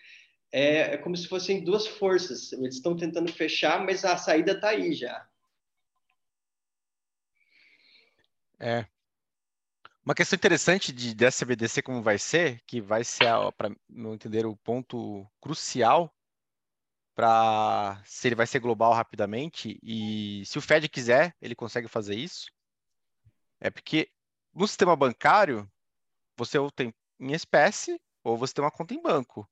é, 0.52 0.94
é 0.94 0.96
como 0.96 1.16
se 1.16 1.28
fossem 1.28 1.62
duas 1.62 1.86
forças. 1.86 2.52
Eles 2.52 2.76
estão 2.76 2.96
tentando 2.96 3.32
fechar, 3.32 3.84
mas 3.84 4.04
a 4.04 4.16
saída 4.16 4.52
está 4.52 4.70
aí 4.70 4.92
já. 4.94 5.28
É. 8.58 8.86
Uma 10.04 10.14
questão 10.14 10.36
interessante 10.36 10.92
de, 10.92 11.14
dessa 11.14 11.44
CBDC 11.44 11.82
como 11.82 12.00
vai 12.02 12.16
ser, 12.16 12.60
que 12.66 12.80
vai 12.80 13.02
ser, 13.02 13.26
para 13.56 13.74
não 13.88 14.14
entender, 14.14 14.46
o 14.46 14.56
ponto 14.56 15.26
crucial 15.40 16.14
para 17.14 18.00
se 18.04 18.28
ele 18.28 18.34
vai 18.34 18.46
ser 18.46 18.60
global 18.60 18.92
rapidamente 18.92 19.78
e 19.82 20.44
se 20.44 20.58
o 20.58 20.60
Fed 20.60 20.88
quiser, 20.88 21.34
ele 21.40 21.54
consegue 21.54 21.88
fazer 21.88 22.14
isso. 22.14 22.52
É 23.58 23.70
porque 23.70 24.10
no 24.54 24.68
sistema 24.68 24.94
bancário, 24.94 25.68
você 26.36 26.58
ou 26.58 26.70
tem 26.70 26.94
em 27.18 27.32
espécie 27.32 28.00
ou 28.22 28.36
você 28.36 28.54
tem 28.54 28.64
uma 28.64 28.70
conta 28.70 28.94
em 28.94 29.02
banco. 29.02 29.48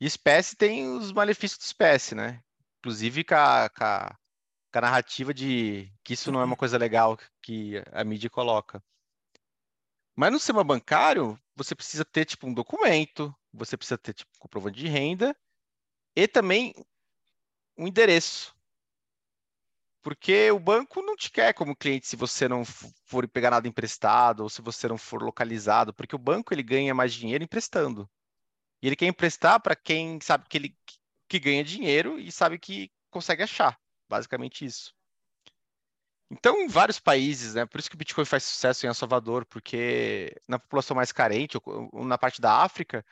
E 0.00 0.06
espécie 0.06 0.56
tem 0.56 0.88
os 0.96 1.12
malefícios 1.12 1.58
de 1.58 1.64
espécie, 1.66 2.14
né? 2.14 2.42
Inclusive 2.78 3.22
com 3.22 3.34
a, 3.34 3.68
com 3.68 3.84
a, 3.84 4.18
com 4.72 4.78
a 4.78 4.80
narrativa 4.80 5.34
de 5.34 5.92
que 6.02 6.14
isso 6.14 6.32
não 6.32 6.40
é 6.40 6.44
uma 6.44 6.56
coisa 6.56 6.78
legal 6.78 7.18
que 7.42 7.82
a 7.92 8.02
mídia 8.02 8.30
coloca. 8.30 8.82
Mas 10.16 10.32
no 10.32 10.38
sistema 10.38 10.64
bancário, 10.64 11.38
você 11.54 11.74
precisa 11.74 12.04
ter 12.04 12.24
tipo 12.24 12.46
um 12.46 12.54
documento, 12.54 13.34
você 13.52 13.76
precisa 13.76 13.98
ter 13.98 14.14
tipo 14.14 14.30
comprovante 14.38 14.78
de 14.78 14.88
renda 14.88 15.36
e 16.16 16.26
também 16.26 16.74
um 17.76 17.86
endereço. 17.86 18.54
Porque 20.02 20.50
o 20.50 20.58
banco 20.58 21.02
não 21.02 21.14
te 21.14 21.30
quer 21.30 21.52
como 21.52 21.76
cliente 21.76 22.06
se 22.06 22.16
você 22.16 22.48
não 22.48 22.64
for 23.04 23.28
pegar 23.28 23.50
nada 23.50 23.68
emprestado 23.68 24.40
ou 24.40 24.48
se 24.48 24.62
você 24.62 24.88
não 24.88 24.96
for 24.96 25.22
localizado, 25.22 25.92
porque 25.92 26.16
o 26.16 26.18
banco 26.18 26.54
ele 26.54 26.62
ganha 26.62 26.94
mais 26.94 27.12
dinheiro 27.12 27.44
emprestando. 27.44 28.08
E 28.82 28.86
ele 28.86 28.96
quer 28.96 29.06
emprestar 29.06 29.60
para 29.60 29.76
quem 29.76 30.20
sabe 30.20 30.46
que 30.48 30.56
ele 30.58 30.76
que 31.28 31.38
ganha 31.38 31.62
dinheiro 31.62 32.18
e 32.18 32.32
sabe 32.32 32.58
que 32.58 32.90
consegue 33.10 33.42
achar, 33.42 33.78
basicamente 34.08 34.64
isso. 34.64 34.92
Então, 36.30 36.60
em 36.60 36.68
vários 36.68 36.98
países, 36.98 37.54
né, 37.54 37.66
por 37.66 37.78
isso 37.78 37.90
que 37.90 37.96
o 37.96 37.98
Bitcoin 37.98 38.24
faz 38.24 38.44
sucesso 38.44 38.86
em 38.86 38.88
El 38.88 38.94
Salvador, 38.94 39.44
porque 39.46 40.34
na 40.48 40.58
população 40.58 40.96
mais 40.96 41.12
carente, 41.12 41.58
ou 41.64 42.04
na 42.04 42.18
parte 42.18 42.40
da 42.40 42.62
África, 42.62 43.04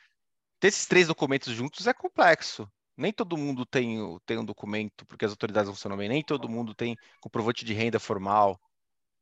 ter 0.60 0.68
esses 0.68 0.86
três 0.86 1.08
documentos 1.08 1.52
juntos 1.52 1.86
é 1.86 1.94
complexo 1.94 2.68
nem 2.98 3.12
todo 3.12 3.36
mundo 3.36 3.64
tem, 3.64 4.18
tem 4.26 4.38
um 4.38 4.44
documento, 4.44 5.06
porque 5.06 5.24
as 5.24 5.30
autoridades 5.30 5.68
não 5.68 5.74
funcionam 5.74 5.96
bem, 5.96 6.08
nem 6.08 6.22
todo 6.22 6.48
mundo 6.48 6.74
tem 6.74 6.96
comprovante 7.20 7.64
de 7.64 7.72
renda 7.72 8.00
formal 8.00 8.60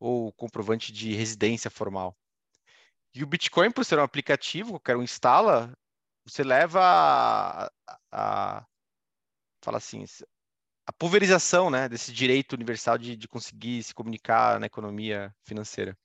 ou 0.00 0.32
comprovante 0.32 0.90
de 0.90 1.12
residência 1.14 1.70
formal. 1.70 2.16
E 3.14 3.22
o 3.22 3.26
Bitcoin, 3.26 3.70
por 3.70 3.84
ser 3.84 3.98
um 3.98 4.02
aplicativo, 4.02 4.72
qualquer 4.72 4.96
um 4.96 5.02
instala, 5.02 5.76
você 6.26 6.42
leva 6.42 6.80
a, 6.80 7.70
a, 8.10 8.66
fala 9.62 9.78
assim, 9.78 10.04
a 10.86 10.92
pulverização 10.92 11.70
né, 11.70 11.88
desse 11.88 12.12
direito 12.12 12.54
universal 12.54 12.98
de, 12.98 13.16
de 13.16 13.28
conseguir 13.28 13.82
se 13.82 13.94
comunicar 13.94 14.58
na 14.58 14.66
economia 14.66 15.34
financeira. 15.44 15.96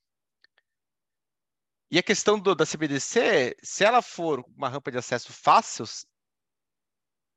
E 1.90 1.98
a 1.98 2.04
questão 2.04 2.40
do, 2.40 2.56
da 2.56 2.66
CBDC, 2.66 3.58
se 3.62 3.84
ela 3.84 4.02
for 4.02 4.46
uma 4.56 4.70
rampa 4.70 4.92
de 4.92 4.98
acesso 4.98 5.34
fácil, 5.34 5.86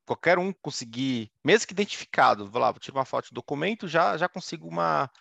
qualquer 0.05 0.37
um 0.37 0.53
conseguir, 0.53 1.31
mesmo 1.43 1.67
que 1.67 1.73
identificado, 1.73 2.49
vou 2.49 2.61
lá, 2.61 2.71
vou 2.71 2.79
tirar 2.79 2.99
uma 2.99 3.05
foto 3.05 3.25
de 3.25 3.33
documento, 3.33 3.87
já, 3.87 4.15
já 4.15 4.29
consigo 4.29 4.67
uma, 4.67 5.11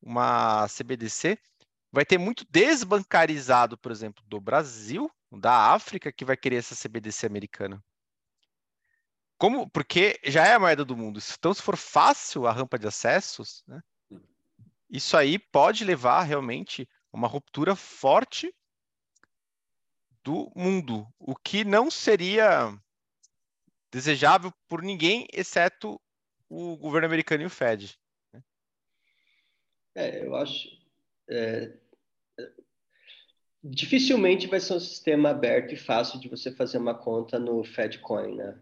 uma 0.00 0.68
CBDC. 0.68 1.38
Vai 1.90 2.04
ter 2.04 2.18
muito 2.18 2.44
desbancarizado, 2.50 3.76
por 3.78 3.90
exemplo, 3.90 4.22
do 4.26 4.40
Brasil, 4.40 5.10
da 5.30 5.72
África, 5.72 6.12
que 6.12 6.24
vai 6.24 6.36
querer 6.36 6.56
essa 6.56 6.74
CBDC 6.74 7.26
americana. 7.26 7.82
Como, 9.36 9.70
porque 9.70 10.18
já 10.24 10.46
é 10.46 10.54
a 10.54 10.58
moeda 10.58 10.84
do 10.84 10.96
mundo. 10.96 11.20
Então, 11.38 11.54
se 11.54 11.62
for 11.62 11.76
fácil 11.76 12.46
a 12.46 12.52
rampa 12.52 12.78
de 12.78 12.88
acessos, 12.88 13.62
né, 13.66 13.80
isso 14.90 15.16
aí 15.16 15.38
pode 15.38 15.84
levar 15.84 16.22
realmente 16.22 16.88
a 17.12 17.16
uma 17.16 17.28
ruptura 17.28 17.76
forte 17.76 18.54
do 20.24 20.50
mundo, 20.56 21.06
o 21.18 21.36
que 21.36 21.64
não 21.64 21.90
seria 21.90 22.76
desejável 23.90 24.52
por 24.68 24.82
ninguém, 24.82 25.26
exceto 25.32 26.00
o 26.48 26.76
governo 26.76 27.06
americano 27.06 27.42
e 27.42 27.46
o 27.46 27.50
Fed. 27.50 27.98
Né? 28.32 28.42
É, 29.94 30.26
eu 30.26 30.34
acho. 30.36 30.68
É, 31.28 31.76
dificilmente 33.70 34.46
vai 34.46 34.60
ser 34.60 34.74
um 34.74 34.80
sistema 34.80 35.30
aberto 35.30 35.74
e 35.74 35.76
fácil 35.76 36.20
de 36.20 36.28
você 36.28 36.50
fazer 36.50 36.78
uma 36.78 36.94
conta 36.94 37.38
no 37.38 37.62
FedCoin, 37.64 38.36
né? 38.36 38.56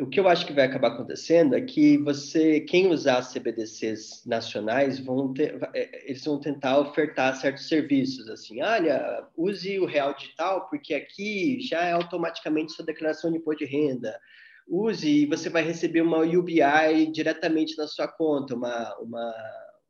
O 0.00 0.06
que 0.06 0.18
eu 0.18 0.26
acho 0.26 0.46
que 0.46 0.54
vai 0.54 0.64
acabar 0.64 0.92
acontecendo 0.92 1.54
é 1.54 1.60
que 1.60 1.98
você, 1.98 2.60
quem 2.60 2.86
usar 2.88 3.20
CBDCs 3.20 4.24
nacionais, 4.24 4.98
vão 4.98 5.34
ter, 5.34 5.58
é, 5.74 6.08
eles 6.08 6.24
vão 6.24 6.40
tentar 6.40 6.78
ofertar 6.78 7.36
certos 7.36 7.68
serviços, 7.68 8.26
assim, 8.30 8.62
olha, 8.62 9.28
use 9.36 9.78
o 9.78 9.84
real 9.84 10.14
digital, 10.14 10.66
porque 10.70 10.94
aqui 10.94 11.60
já 11.60 11.84
é 11.84 11.92
automaticamente 11.92 12.72
sua 12.72 12.86
declaração 12.86 13.30
de 13.30 13.36
imposto 13.36 13.66
de 13.66 13.70
renda 13.70 14.18
use 14.66 15.08
e 15.08 15.26
você 15.26 15.48
vai 15.48 15.62
receber 15.62 16.00
uma 16.00 16.18
UBI 16.18 17.10
diretamente 17.12 17.76
na 17.76 17.86
sua 17.86 18.08
conta, 18.08 18.54
uma, 18.54 18.96
uma, 18.98 19.34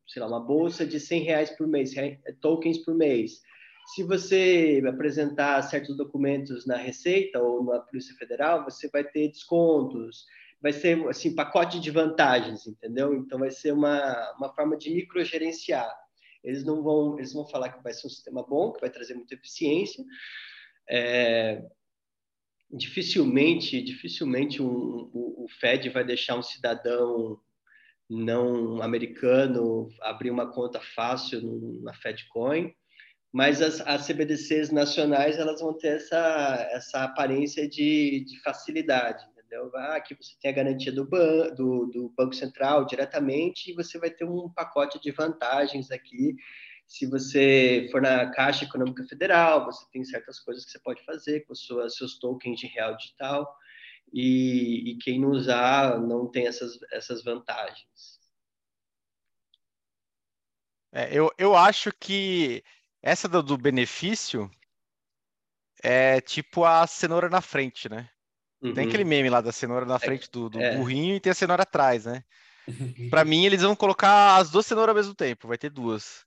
sei 0.07 0.21
lá, 0.21 0.29
uma 0.29 0.41
bolsa 0.41 0.87
de 0.87 0.99
100 0.99 1.23
reais 1.23 1.51
por 1.51 1.67
mês, 1.67 1.93
tokens 2.41 2.79
por 2.79 2.95
mês. 2.95 3.41
Se 3.95 4.03
você 4.03 4.83
apresentar 4.89 5.61
certos 5.63 5.95
documentos 5.97 6.65
na 6.65 6.77
Receita 6.77 7.39
ou 7.43 7.63
na 7.63 7.79
Polícia 7.79 8.15
Federal, 8.17 8.65
você 8.65 8.89
vai 8.89 9.05
ter 9.05 9.29
descontos, 9.29 10.25
vai 10.63 10.73
ser 10.73 11.07
assim 11.09 11.35
pacote 11.35 11.79
de 11.79 11.91
vantagens, 11.91 12.67
entendeu? 12.67 13.15
Então 13.15 13.39
vai 13.39 13.51
ser 13.51 13.73
uma, 13.73 14.35
uma 14.39 14.55
forma 14.55 14.79
de 14.79 14.89
microgerenciar. 14.95 15.93
Eles 16.43 16.65
não 16.65 16.83
vão 16.83 17.19
eles 17.19 17.35
vão 17.35 17.47
falar 17.47 17.69
que 17.69 17.83
vai 17.83 17.93
ser 17.93 18.07
um 18.07 18.11
sistema 18.11 18.43
bom, 18.43 18.73
que 18.73 18.81
vai 18.81 18.89
trazer 18.89 19.13
muita 19.13 19.35
eficiência, 19.35 20.03
é, 20.89 21.63
dificilmente, 22.71 23.83
dificilmente 23.83 24.63
um, 24.63 25.11
o, 25.13 25.45
o 25.45 25.47
Fed 25.61 25.91
vai 25.91 26.03
deixar 26.03 26.39
um 26.39 26.43
cidadão 26.43 27.39
não 28.09 28.81
americano 28.81 29.89
abrir 30.01 30.31
uma 30.31 30.51
conta 30.51 30.81
fácil 30.81 31.43
na 31.83 31.93
Fedcoin, 31.93 32.75
mas 33.33 33.63
as, 33.63 33.81
as, 33.81 34.07
CBDCs 34.07 34.71
nacionais 34.71 35.39
elas 35.39 35.61
vão 35.61 35.73
ter 35.73 35.97
essa, 35.97 36.69
essa 36.73 37.05
aparência 37.05 37.69
de, 37.69 38.25
de 38.25 38.41
facilidade, 38.43 39.25
entendeu? 39.31 39.71
Ah, 39.75 39.97
aqui 39.97 40.15
você 40.15 40.35
tem 40.41 40.51
a 40.51 40.55
garantia 40.55 40.93
do, 40.93 41.05
ban, 41.05 41.55
do, 41.55 41.87
do 41.87 42.13
Banco 42.17 42.35
Central 42.35 42.85
diretamente 42.85 43.71
e 43.71 43.75
você 43.75 43.99
vai 43.99 44.11
ter 44.11 44.25
um 44.25 44.51
pacote 44.51 45.01
de 45.01 45.11
vantagens 45.11 45.91
aqui 45.91 46.37
se 46.93 47.07
você 47.07 47.89
for 47.91 48.03
na 48.03 48.31
Caixa 48.31 48.65
Econômica 48.65 49.03
Federal, 49.05 49.65
você 49.65 49.87
tem 49.91 50.05
certas 50.05 50.39
coisas 50.39 50.63
que 50.63 50.73
você 50.73 50.79
pode 50.79 51.03
fazer 51.05 51.41
com 51.47 51.55
suas, 51.55 51.97
seus 51.97 52.19
tokens 52.19 52.61
de 52.61 52.67
real 52.67 52.95
digital, 52.99 53.57
e, 54.13 54.91
e 54.91 54.99
quem 54.99 55.19
não 55.19 55.31
usar 55.31 55.99
não 55.99 56.31
tem 56.31 56.47
essas, 56.47 56.79
essas 56.93 57.25
vantagens. 57.25 58.21
É, 60.93 61.09
eu, 61.17 61.33
eu 61.39 61.57
acho 61.57 61.91
que 61.99 62.63
essa 63.03 63.29
do, 63.29 63.43
do, 63.43 63.59
benefício 63.59 64.51
é 65.83 66.21
tipo 66.21 66.65
a 66.65 66.87
cenoura 66.87 67.29
na 67.29 67.41
frente, 67.41 67.89
né? 67.89 68.09
Uhum. 68.63 68.73
Tem 68.73 68.87
aquele 68.87 69.05
meme 69.05 69.29
lá 69.29 69.41
da 69.41 69.51
cenoura 69.51 69.85
na 69.85 69.97
é, 69.97 69.99
frente 69.99 70.31
do, 70.31 70.49
do 70.49 70.61
é. 70.61 70.77
burrinho 70.77 71.17
e 71.17 71.21
tem 71.21 71.33
a 71.33 71.35
cenoura 71.35 71.65
atrás, 71.65 72.05
né? 72.05 72.23
Para 73.11 73.25
mim, 73.25 73.45
eles 73.45 73.63
vão 73.63 73.75
colocar 73.75 74.37
as 74.37 74.51
duas 74.51 74.65
cenouras 74.65 74.91
ao 74.91 74.97
mesmo 74.97 75.15
tempo, 75.15 75.49
vai 75.49 75.59
ter 75.59 75.71
duas. 75.71 76.25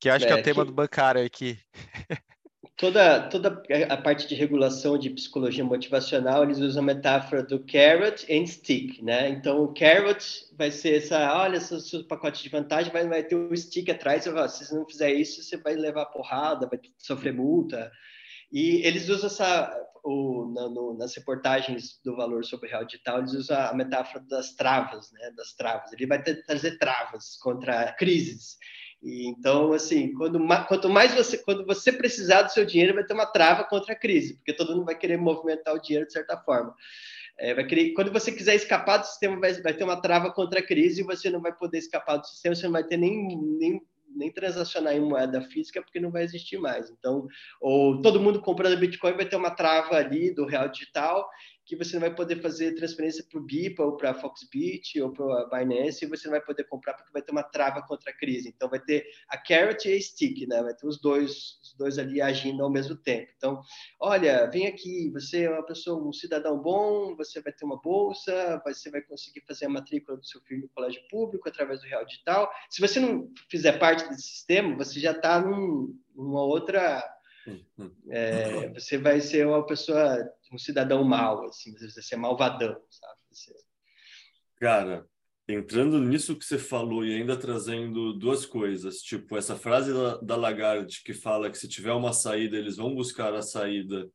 Que 0.00 0.08
acho 0.08 0.24
é, 0.24 0.28
que 0.28 0.32
é 0.32 0.36
o 0.36 0.42
tema 0.42 0.64
que... 0.64 0.70
do 0.70 0.74
bancário 0.74 1.24
aqui. 1.24 1.58
Toda, 2.78 3.28
toda 3.28 3.60
a 3.88 3.96
parte 3.96 4.28
de 4.28 4.36
regulação 4.36 4.96
de 4.96 5.10
psicologia 5.10 5.64
motivacional, 5.64 6.44
eles 6.44 6.58
usam 6.58 6.80
a 6.80 6.86
metáfora 6.86 7.42
do 7.42 7.58
carrot 7.58 8.24
and 8.32 8.46
stick, 8.46 9.02
né? 9.02 9.28
Então, 9.30 9.64
o 9.64 9.74
carrot 9.74 10.46
vai 10.56 10.70
ser 10.70 10.98
essa, 10.98 11.34
olha, 11.34 11.58
seu, 11.60 11.80
seu 11.80 12.04
pacote 12.04 12.40
de 12.40 12.48
vantagem 12.48 12.92
vai, 12.92 13.04
vai 13.08 13.24
ter 13.24 13.34
o 13.34 13.50
um 13.52 13.56
stick 13.56 13.88
atrás, 13.90 14.22
se 14.22 14.30
você 14.30 14.72
não 14.72 14.86
fizer 14.86 15.12
isso, 15.12 15.42
você 15.42 15.56
vai 15.56 15.74
levar 15.74 16.06
porrada, 16.06 16.68
vai 16.68 16.78
sofrer 16.96 17.34
multa. 17.34 17.90
E 18.52 18.86
eles 18.86 19.08
usam 19.08 19.26
essa, 19.26 19.76
o, 20.04 20.48
na, 20.54 20.68
no, 20.68 20.96
nas 20.96 21.16
reportagens 21.16 22.00
do 22.04 22.14
valor 22.14 22.44
sobre 22.44 22.68
o 22.68 22.70
real 22.70 22.84
digital, 22.84 23.18
eles 23.18 23.32
usam 23.32 23.60
a 23.60 23.74
metáfora 23.74 24.24
das 24.28 24.54
travas, 24.54 25.10
né? 25.10 25.32
Das 25.36 25.52
travas. 25.52 25.92
Ele 25.92 26.06
vai 26.06 26.22
ter, 26.22 26.44
trazer 26.44 26.78
travas 26.78 27.36
contra 27.42 27.92
crises. 27.94 28.56
E, 29.02 29.28
então, 29.28 29.72
assim, 29.72 30.12
quando, 30.14 30.40
quanto 30.66 30.88
mais 30.88 31.14
você, 31.14 31.38
quando 31.38 31.64
você 31.64 31.92
precisar 31.92 32.42
do 32.42 32.52
seu 32.52 32.64
dinheiro, 32.64 32.94
vai 32.94 33.04
ter 33.04 33.14
uma 33.14 33.26
trava 33.26 33.64
contra 33.64 33.92
a 33.92 33.98
crise, 33.98 34.34
porque 34.34 34.52
todo 34.52 34.74
mundo 34.74 34.84
vai 34.84 34.96
querer 34.96 35.16
movimentar 35.16 35.74
o 35.74 35.80
dinheiro 35.80 36.06
de 36.06 36.12
certa 36.12 36.36
forma. 36.36 36.74
É, 37.38 37.54
vai 37.54 37.64
querer, 37.64 37.92
quando 37.92 38.12
você 38.12 38.32
quiser 38.32 38.56
escapar 38.56 38.98
do 38.98 39.06
sistema, 39.06 39.38
vai, 39.38 39.52
vai 39.62 39.72
ter 39.72 39.84
uma 39.84 40.00
trava 40.00 40.32
contra 40.32 40.58
a 40.58 40.62
crise 40.62 41.00
e 41.00 41.04
você 41.04 41.30
não 41.30 41.40
vai 41.40 41.54
poder 41.54 41.78
escapar 41.78 42.16
do 42.16 42.26
sistema, 42.26 42.54
você 42.54 42.64
não 42.64 42.72
vai 42.72 42.82
ter 42.82 42.96
nem, 42.96 43.38
nem, 43.60 43.80
nem 44.16 44.32
transacionar 44.32 44.96
em 44.96 45.00
moeda 45.00 45.40
física, 45.42 45.80
porque 45.80 46.00
não 46.00 46.10
vai 46.10 46.24
existir 46.24 46.58
mais. 46.58 46.90
Então, 46.90 47.28
ou 47.60 48.02
todo 48.02 48.18
mundo 48.18 48.40
comprando 48.40 48.80
Bitcoin 48.80 49.12
vai 49.12 49.28
ter 49.28 49.36
uma 49.36 49.52
trava 49.52 49.94
ali 49.94 50.34
do 50.34 50.44
real 50.44 50.68
digital, 50.68 51.28
que 51.68 51.76
você 51.76 51.92
não 51.92 52.00
vai 52.00 52.14
poder 52.14 52.40
fazer 52.40 52.74
transferência 52.74 53.22
para 53.30 53.38
o 53.38 53.42
BIPA 53.44 53.84
ou 53.84 53.94
para 53.94 54.10
a 54.12 54.14
Foxbit 54.14 54.98
ou 55.02 55.12
para 55.12 55.42
a 55.42 55.58
Binance 55.58 56.02
e 56.02 56.08
você 56.08 56.26
não 56.26 56.32
vai 56.32 56.40
poder 56.40 56.64
comprar 56.64 56.94
porque 56.94 57.12
vai 57.12 57.20
ter 57.20 57.30
uma 57.30 57.42
trava 57.42 57.82
contra 57.82 58.10
a 58.10 58.16
crise. 58.16 58.48
Então 58.48 58.70
vai 58.70 58.80
ter 58.80 59.06
a 59.28 59.36
carrot 59.36 59.86
e 59.86 59.92
a 59.92 60.00
stick, 60.00 60.48
né? 60.48 60.62
Vai 60.62 60.74
ter 60.74 60.86
os 60.86 60.98
dois, 60.98 61.60
os 61.62 61.74
dois 61.76 61.98
ali 61.98 62.22
agindo 62.22 62.64
ao 62.64 62.70
mesmo 62.70 62.96
tempo. 62.96 63.30
Então, 63.36 63.60
olha, 64.00 64.46
vem 64.46 64.66
aqui, 64.66 65.10
você 65.12 65.42
é 65.42 65.50
uma 65.50 65.62
pessoa, 65.62 66.02
um 66.02 66.10
cidadão 66.10 66.58
bom, 66.58 67.14
você 67.14 67.42
vai 67.42 67.52
ter 67.52 67.66
uma 67.66 67.78
bolsa, 67.78 68.62
você 68.64 68.90
vai 68.90 69.02
conseguir 69.02 69.42
fazer 69.46 69.66
a 69.66 69.68
matrícula 69.68 70.16
do 70.16 70.24
seu 70.24 70.40
filho 70.40 70.62
no 70.62 70.68
colégio 70.70 71.02
público 71.10 71.50
através 71.50 71.82
do 71.82 71.86
Real 71.86 72.06
Digital. 72.06 72.50
Se 72.70 72.80
você 72.80 72.98
não 72.98 73.30
fizer 73.50 73.72
parte 73.72 74.08
desse 74.08 74.22
sistema, 74.22 74.74
você 74.74 74.98
já 74.98 75.12
está 75.12 75.38
num, 75.38 75.94
numa 76.16 76.42
outra 76.42 77.04
é, 78.10 78.68
você 78.74 78.98
vai 78.98 79.20
ser 79.20 79.46
uma 79.46 79.64
pessoa, 79.64 80.28
um 80.52 80.58
cidadão 80.58 81.04
mau, 81.04 81.46
assim, 81.46 81.72
você 81.76 82.02
ser 82.02 82.16
malvadão, 82.16 82.76
sabe? 82.90 83.18
Você... 83.30 83.54
Cara, 84.56 85.06
entrando 85.48 86.00
nisso 86.00 86.36
que 86.36 86.44
você 86.44 86.58
falou 86.58 87.04
e 87.04 87.14
ainda 87.14 87.36
trazendo 87.36 88.12
duas 88.14 88.44
coisas, 88.44 88.98
tipo 88.98 89.36
essa 89.36 89.56
frase 89.56 89.92
da, 89.92 90.16
da 90.18 90.36
Lagarde 90.36 91.02
que 91.04 91.14
fala 91.14 91.50
que 91.50 91.58
se 91.58 91.68
tiver 91.68 91.92
uma 91.92 92.12
saída, 92.12 92.56
eles 92.56 92.76
vão 92.76 92.94
buscar 92.94 93.34
a 93.34 93.42
saída, 93.42 94.08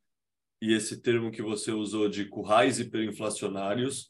e 0.60 0.72
esse 0.72 1.00
termo 1.00 1.30
que 1.30 1.42
você 1.42 1.72
usou 1.72 2.08
de 2.08 2.24
currais 2.24 2.78
hiperinflacionários, 2.80 4.08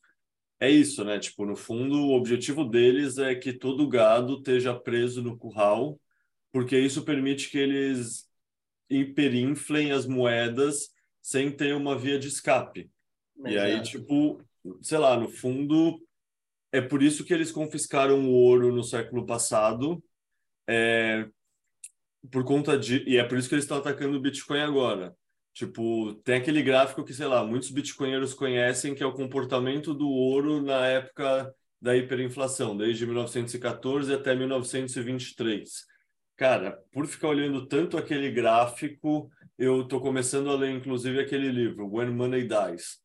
é 0.61 0.71
isso, 0.71 1.05
né? 1.05 1.19
Tipo, 1.19 1.45
no 1.45 1.57
fundo, 1.57 1.97
o 1.97 2.15
objetivo 2.15 2.65
deles 2.65 3.19
é 3.19 3.35
que 3.35 3.53
todo 3.53 3.89
gado 3.89 4.35
esteja 4.35 4.75
preso 4.79 5.21
no 5.23 5.37
curral, 5.37 6.01
porque 6.53 6.79
isso 6.79 7.05
permite 7.05 7.51
que 7.51 7.59
eles 7.59 8.29
hiperinflem 8.89 9.91
as 9.91 10.07
moedas 10.07 10.94
sem 11.25 11.51
ter 11.51 11.75
uma 11.75 11.97
via 11.97 12.19
de 12.19 12.29
escape. 12.29 12.91
Exato. 13.39 13.55
E 13.55 13.59
aí, 13.59 13.83
tipo, 13.83 14.43
sei 14.83 14.99
lá, 14.99 15.17
no 15.17 15.27
fundo, 15.27 15.99
é 16.71 16.83
por 16.83 17.03
isso 17.03 17.25
que 17.25 17.33
eles 17.33 17.51
confiscaram 17.51 18.29
o 18.29 18.31
ouro 18.31 18.71
no 18.71 18.85
século 18.85 19.25
passado, 19.25 20.05
é, 20.69 21.27
por 22.31 22.45
conta 22.45 22.79
de. 22.79 23.03
E 23.09 23.17
é 23.17 23.25
por 23.25 23.39
isso 23.39 23.49
que 23.49 23.55
eles 23.55 23.65
estão 23.65 23.79
atacando 23.79 24.19
o 24.19 24.21
Bitcoin 24.21 24.61
agora. 24.61 25.17
Tipo, 25.55 26.15
tem 26.25 26.37
aquele 26.37 26.63
gráfico 26.63 27.03
que, 27.03 27.15
sei 27.15 27.27
lá, 27.27 27.43
muitos 27.43 27.71
bitcoinheiros 27.71 28.35
conhecem, 28.35 28.95
que 28.95 29.03
é 29.03 29.07
o 29.07 29.15
comportamento 29.15 29.95
do 29.95 30.09
ouro 30.11 30.61
na 30.61 30.85
época 30.87 31.55
da 31.81 31.97
hiperinflação, 31.97 32.77
desde 32.77 33.07
1914 33.07 34.13
até 34.13 34.35
1923. 34.35 35.87
Cara, 36.37 36.83
por 36.93 37.07
ficar 37.07 37.29
olhando 37.29 37.67
tanto 37.67 37.97
aquele 37.97 38.31
gráfico, 38.31 39.31
eu 39.59 39.83
estou 39.83 40.01
começando 40.01 40.51
a 40.51 40.57
ler, 40.57 40.71
inclusive, 40.71 41.21
aquele 41.21 41.51
livro, 41.51 41.89
When 41.91 42.11
Money 42.11 42.49
Dies. 42.49 43.03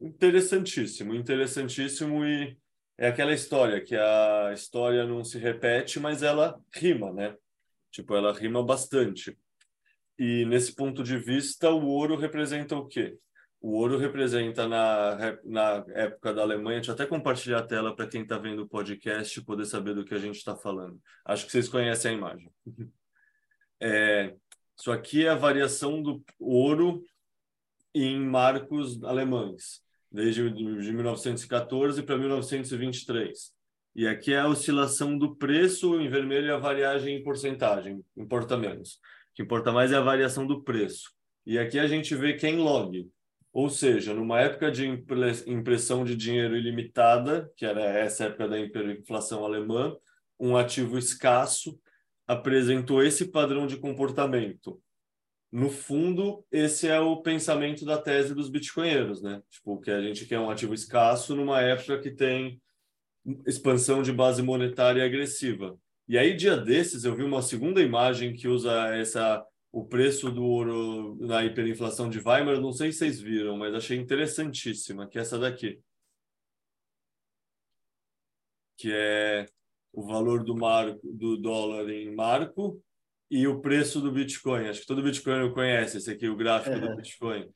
Interessantíssimo, 0.00 1.14
interessantíssimo 1.14 2.24
e 2.24 2.56
é 2.98 3.08
aquela 3.08 3.32
história 3.32 3.80
que 3.80 3.96
a 3.96 4.52
história 4.52 5.06
não 5.06 5.24
se 5.24 5.38
repete, 5.38 5.98
mas 5.98 6.22
ela 6.22 6.60
rima, 6.74 7.12
né? 7.12 7.34
Tipo, 7.90 8.14
ela 8.14 8.32
rima 8.32 8.62
bastante. 8.62 9.36
E 10.18 10.44
nesse 10.44 10.74
ponto 10.74 11.02
de 11.02 11.16
vista, 11.16 11.70
o 11.70 11.86
ouro 11.86 12.14
representa 12.16 12.76
o 12.76 12.86
quê? 12.86 13.16
O 13.58 13.72
ouro 13.78 13.96
representa 13.98 14.68
na, 14.68 15.38
na 15.44 15.84
época 15.94 16.32
da 16.32 16.42
Alemanha, 16.42 16.78
deixa 16.78 16.90
eu 16.90 16.94
até 16.94 17.06
compartilhar 17.06 17.58
a 17.58 17.66
tela 17.66 17.96
para 17.96 18.06
quem 18.06 18.22
está 18.22 18.38
vendo 18.38 18.62
o 18.62 18.68
podcast 18.68 19.40
poder 19.42 19.66
saber 19.66 19.94
do 19.94 20.04
que 20.04 20.14
a 20.14 20.18
gente 20.18 20.36
está 20.36 20.56
falando. 20.56 21.00
Acho 21.24 21.46
que 21.46 21.52
vocês 21.52 21.68
conhecem 21.68 22.12
a 22.12 22.14
imagem. 22.14 22.50
É, 23.82 24.34
isso 24.80 24.90
aqui 24.90 25.26
é 25.26 25.28
a 25.28 25.34
variação 25.34 26.02
do 26.02 26.24
ouro 26.38 27.04
em 27.94 28.18
marcos 28.18 29.04
alemães, 29.04 29.82
desde 30.10 30.48
de 30.50 30.64
1914 30.64 32.02
para 32.02 32.16
1923. 32.16 33.52
E 33.94 34.06
aqui 34.06 34.32
é 34.32 34.38
a 34.38 34.48
oscilação 34.48 35.18
do 35.18 35.36
preço, 35.36 36.00
em 36.00 36.08
vermelho 36.08 36.50
é 36.50 36.54
a 36.54 36.58
variagem 36.58 37.16
em 37.16 37.22
porcentagem, 37.22 38.02
importa 38.16 38.56
menos. 38.56 38.94
O 38.94 39.34
que 39.34 39.42
importa 39.42 39.70
mais 39.70 39.92
é 39.92 39.96
a 39.96 40.00
variação 40.00 40.46
do 40.46 40.62
preço. 40.62 41.10
E 41.44 41.58
aqui 41.58 41.78
a 41.78 41.86
gente 41.86 42.14
vê 42.14 42.32
quem 42.32 42.56
log, 42.56 43.06
ou 43.52 43.68
seja, 43.68 44.14
numa 44.14 44.40
época 44.40 44.70
de 44.70 44.86
impressão 45.46 46.06
de 46.06 46.16
dinheiro 46.16 46.56
ilimitada, 46.56 47.52
que 47.54 47.66
era 47.66 47.82
essa 47.82 48.24
época 48.24 48.48
da 48.48 48.58
hiperinflação 48.58 49.44
alemã, 49.44 49.94
um 50.38 50.56
ativo 50.56 50.96
escasso 50.96 51.78
apresentou 52.30 53.02
esse 53.02 53.26
padrão 53.26 53.66
de 53.66 53.76
comportamento. 53.76 54.80
No 55.50 55.68
fundo, 55.68 56.46
esse 56.52 56.86
é 56.86 57.00
o 57.00 57.20
pensamento 57.22 57.84
da 57.84 58.00
tese 58.00 58.32
dos 58.36 58.48
bitcoinheiros, 58.48 59.20
né? 59.20 59.42
Tipo, 59.50 59.80
que 59.80 59.90
a 59.90 60.00
gente 60.00 60.24
quer 60.26 60.38
um 60.38 60.48
ativo 60.48 60.72
escasso 60.72 61.34
numa 61.34 61.60
época 61.60 61.98
que 61.98 62.12
tem 62.12 62.62
expansão 63.44 64.00
de 64.00 64.12
base 64.12 64.44
monetária 64.44 65.04
agressiva. 65.04 65.76
E 66.06 66.16
aí, 66.16 66.36
dia 66.36 66.56
desses, 66.56 67.04
eu 67.04 67.16
vi 67.16 67.24
uma 67.24 67.42
segunda 67.42 67.82
imagem 67.82 68.32
que 68.32 68.46
usa 68.46 68.94
essa 68.94 69.44
o 69.72 69.84
preço 69.84 70.30
do 70.30 70.44
ouro 70.44 71.16
na 71.20 71.44
hiperinflação 71.44 72.08
de 72.08 72.20
Weimar, 72.20 72.60
não 72.60 72.72
sei 72.72 72.92
se 72.92 72.98
vocês 72.98 73.20
viram, 73.20 73.56
mas 73.56 73.74
achei 73.74 73.98
interessantíssima, 73.98 75.08
que 75.08 75.18
é 75.18 75.22
essa 75.22 75.38
daqui. 75.38 75.80
Que 78.76 78.92
é 78.92 79.46
o 79.92 80.06
valor 80.06 80.44
do 80.44 80.56
marco 80.56 81.00
do 81.04 81.36
dólar 81.36 81.88
em 81.90 82.14
marco 82.14 82.80
e 83.30 83.46
o 83.46 83.60
preço 83.60 84.00
do 84.00 84.10
Bitcoin. 84.10 84.68
Acho 84.68 84.80
que 84.80 84.86
todo 84.86 85.02
Bitcoin 85.02 85.52
conhece 85.52 85.98
esse 85.98 86.10
aqui, 86.10 86.28
o 86.28 86.36
gráfico 86.36 86.78
do 86.78 86.96
Bitcoin. 86.96 87.48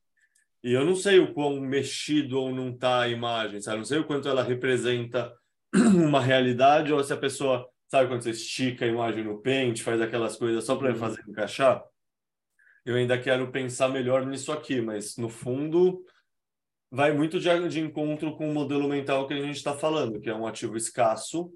E 0.63 0.71
eu 0.73 0.83
não 0.83 0.95
sei 0.95 1.19
o 1.19 1.33
quão 1.33 1.59
mexido 1.59 2.39
ou 2.39 2.53
não 2.53 2.69
está 2.69 3.01
a 3.01 3.09
imagem, 3.09 3.61
sabe? 3.61 3.77
Não 3.77 3.85
sei 3.85 3.99
o 3.99 4.05
quanto 4.05 4.27
ela 4.27 4.43
representa 4.43 5.31
uma 5.75 6.19
realidade 6.19 6.91
ou 6.91 7.03
se 7.03 7.13
a 7.13 7.17
pessoa, 7.17 7.67
sabe 7.87 8.09
quando 8.09 8.23
você 8.23 8.31
estica 8.31 8.85
a 8.85 8.87
imagem 8.87 9.23
no 9.23 9.41
pente, 9.41 9.83
faz 9.83 10.01
aquelas 10.01 10.35
coisas 10.37 10.63
só 10.63 10.75
para 10.75 10.91
uhum. 10.91 10.95
fazer 10.95 11.21
encaixar? 11.27 11.83
eu 12.85 12.95
ainda 12.95 13.19
quero 13.19 13.51
pensar 13.51 13.89
melhor 13.89 14.25
nisso 14.25 14.51
aqui, 14.51 14.79
mas 14.79 15.17
no 15.17 15.27
fundo 15.27 16.05
vai 16.91 17.11
muito 17.11 17.39
de, 17.39 17.67
de 17.67 17.79
encontro 17.79 18.37
com 18.37 18.47
o 18.47 18.53
modelo 18.53 18.87
mental 18.87 19.27
que 19.27 19.33
a 19.33 19.41
gente 19.41 19.55
está 19.55 19.73
falando, 19.73 20.21
que 20.21 20.29
é 20.29 20.35
um 20.35 20.45
ativo 20.45 20.77
escasso 20.77 21.51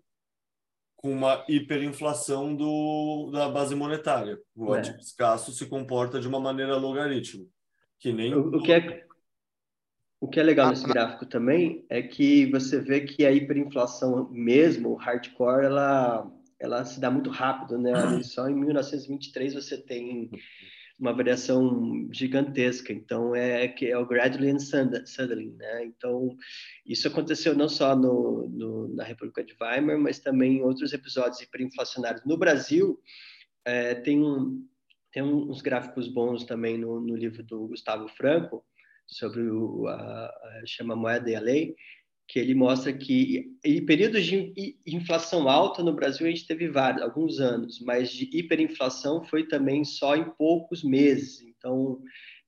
com 1.02 1.14
uma 1.14 1.46
hiperinflação 1.48 2.54
do, 2.54 3.30
da 3.32 3.48
base 3.48 3.74
monetária. 3.74 4.38
O 4.54 4.76
é. 4.76 4.80
ativo 4.80 5.00
escasso 5.00 5.54
se 5.54 5.66
comporta 5.66 6.20
de 6.20 6.28
uma 6.28 6.42
maneira 6.42 6.76
logarítmica, 6.76 7.50
que 7.98 8.12
nem 8.12 8.36
o, 8.36 8.50
o 8.50 8.62
que 8.62 8.74
é 8.74 9.06
o 10.20 10.28
que 10.28 10.42
é 10.42 10.44
legal 10.44 10.70
nesse 10.70 10.86
gráfico 10.86 11.26
também 11.26 11.86
é 11.90 12.02
que 12.02 12.52
você 12.52 12.82
vê 12.82 13.00
que 13.00 13.26
a 13.26 13.32
hiperinflação 13.32 14.30
mesmo, 14.30 14.94
hardcore, 14.96 15.64
ela 15.66 16.30
ela 16.60 16.84
se 16.84 17.00
dá 17.00 17.10
muito 17.10 17.30
rápido, 17.30 17.78
né? 17.78 18.22
Só 18.22 18.50
em 18.50 18.56
1923 18.56 19.54
você 19.54 19.78
tem 19.78 20.30
uma 21.00 21.14
variação 21.14 22.10
gigantesca. 22.12 22.92
Então, 22.92 23.34
é 23.34 23.68
que 23.68 23.88
é 23.88 23.98
o 23.98 24.06
gradually 24.06 24.50
and 24.50 24.60
suddenly, 24.60 25.52
né? 25.52 25.86
Então, 25.86 26.36
isso 26.86 27.08
aconteceu 27.08 27.56
não 27.56 27.70
só 27.70 27.96
no, 27.96 28.50
no, 28.50 28.96
na 28.96 29.04
República 29.04 29.44
de 29.44 29.56
Weimar, 29.60 29.98
mas 29.98 30.20
também 30.20 30.58
em 30.58 30.62
outros 30.62 30.92
episódios 30.92 31.42
hiperinflacionários. 31.42 32.26
No 32.26 32.38
Brasil, 32.38 33.00
é, 33.64 33.96
tem, 33.96 34.22
um, 34.22 34.68
tem 35.12 35.24
uns 35.24 35.62
gráficos 35.62 36.08
bons 36.08 36.44
também 36.44 36.78
no, 36.78 37.00
no 37.00 37.16
livro 37.16 37.42
do 37.44 37.68
Gustavo 37.68 38.08
Franco, 38.10 38.66
sobre 39.08 39.42
o, 39.42 39.88
a, 39.88 40.26
a, 40.26 40.62
chama 40.66 40.96
Moeda 40.96 41.30
e 41.30 41.36
a 41.36 41.40
Lei, 41.40 41.76
que 42.30 42.38
ele 42.38 42.54
mostra 42.54 42.94
que 42.94 43.58
em 43.66 43.84
períodos 43.84 44.24
de 44.24 44.54
inflação 44.86 45.50
alta 45.50 45.82
no 45.82 45.96
Brasil 45.96 46.28
a 46.28 46.30
gente 46.30 46.46
teve 46.46 46.70
vários, 46.70 47.02
alguns 47.02 47.40
anos, 47.40 47.82
mas 47.82 48.12
de 48.12 48.30
hiperinflação 48.32 49.24
foi 49.26 49.48
também 49.48 49.84
só 49.84 50.16
em 50.16 50.30
poucos 50.36 50.84
meses. 50.84 51.42
Então, 51.42 52.00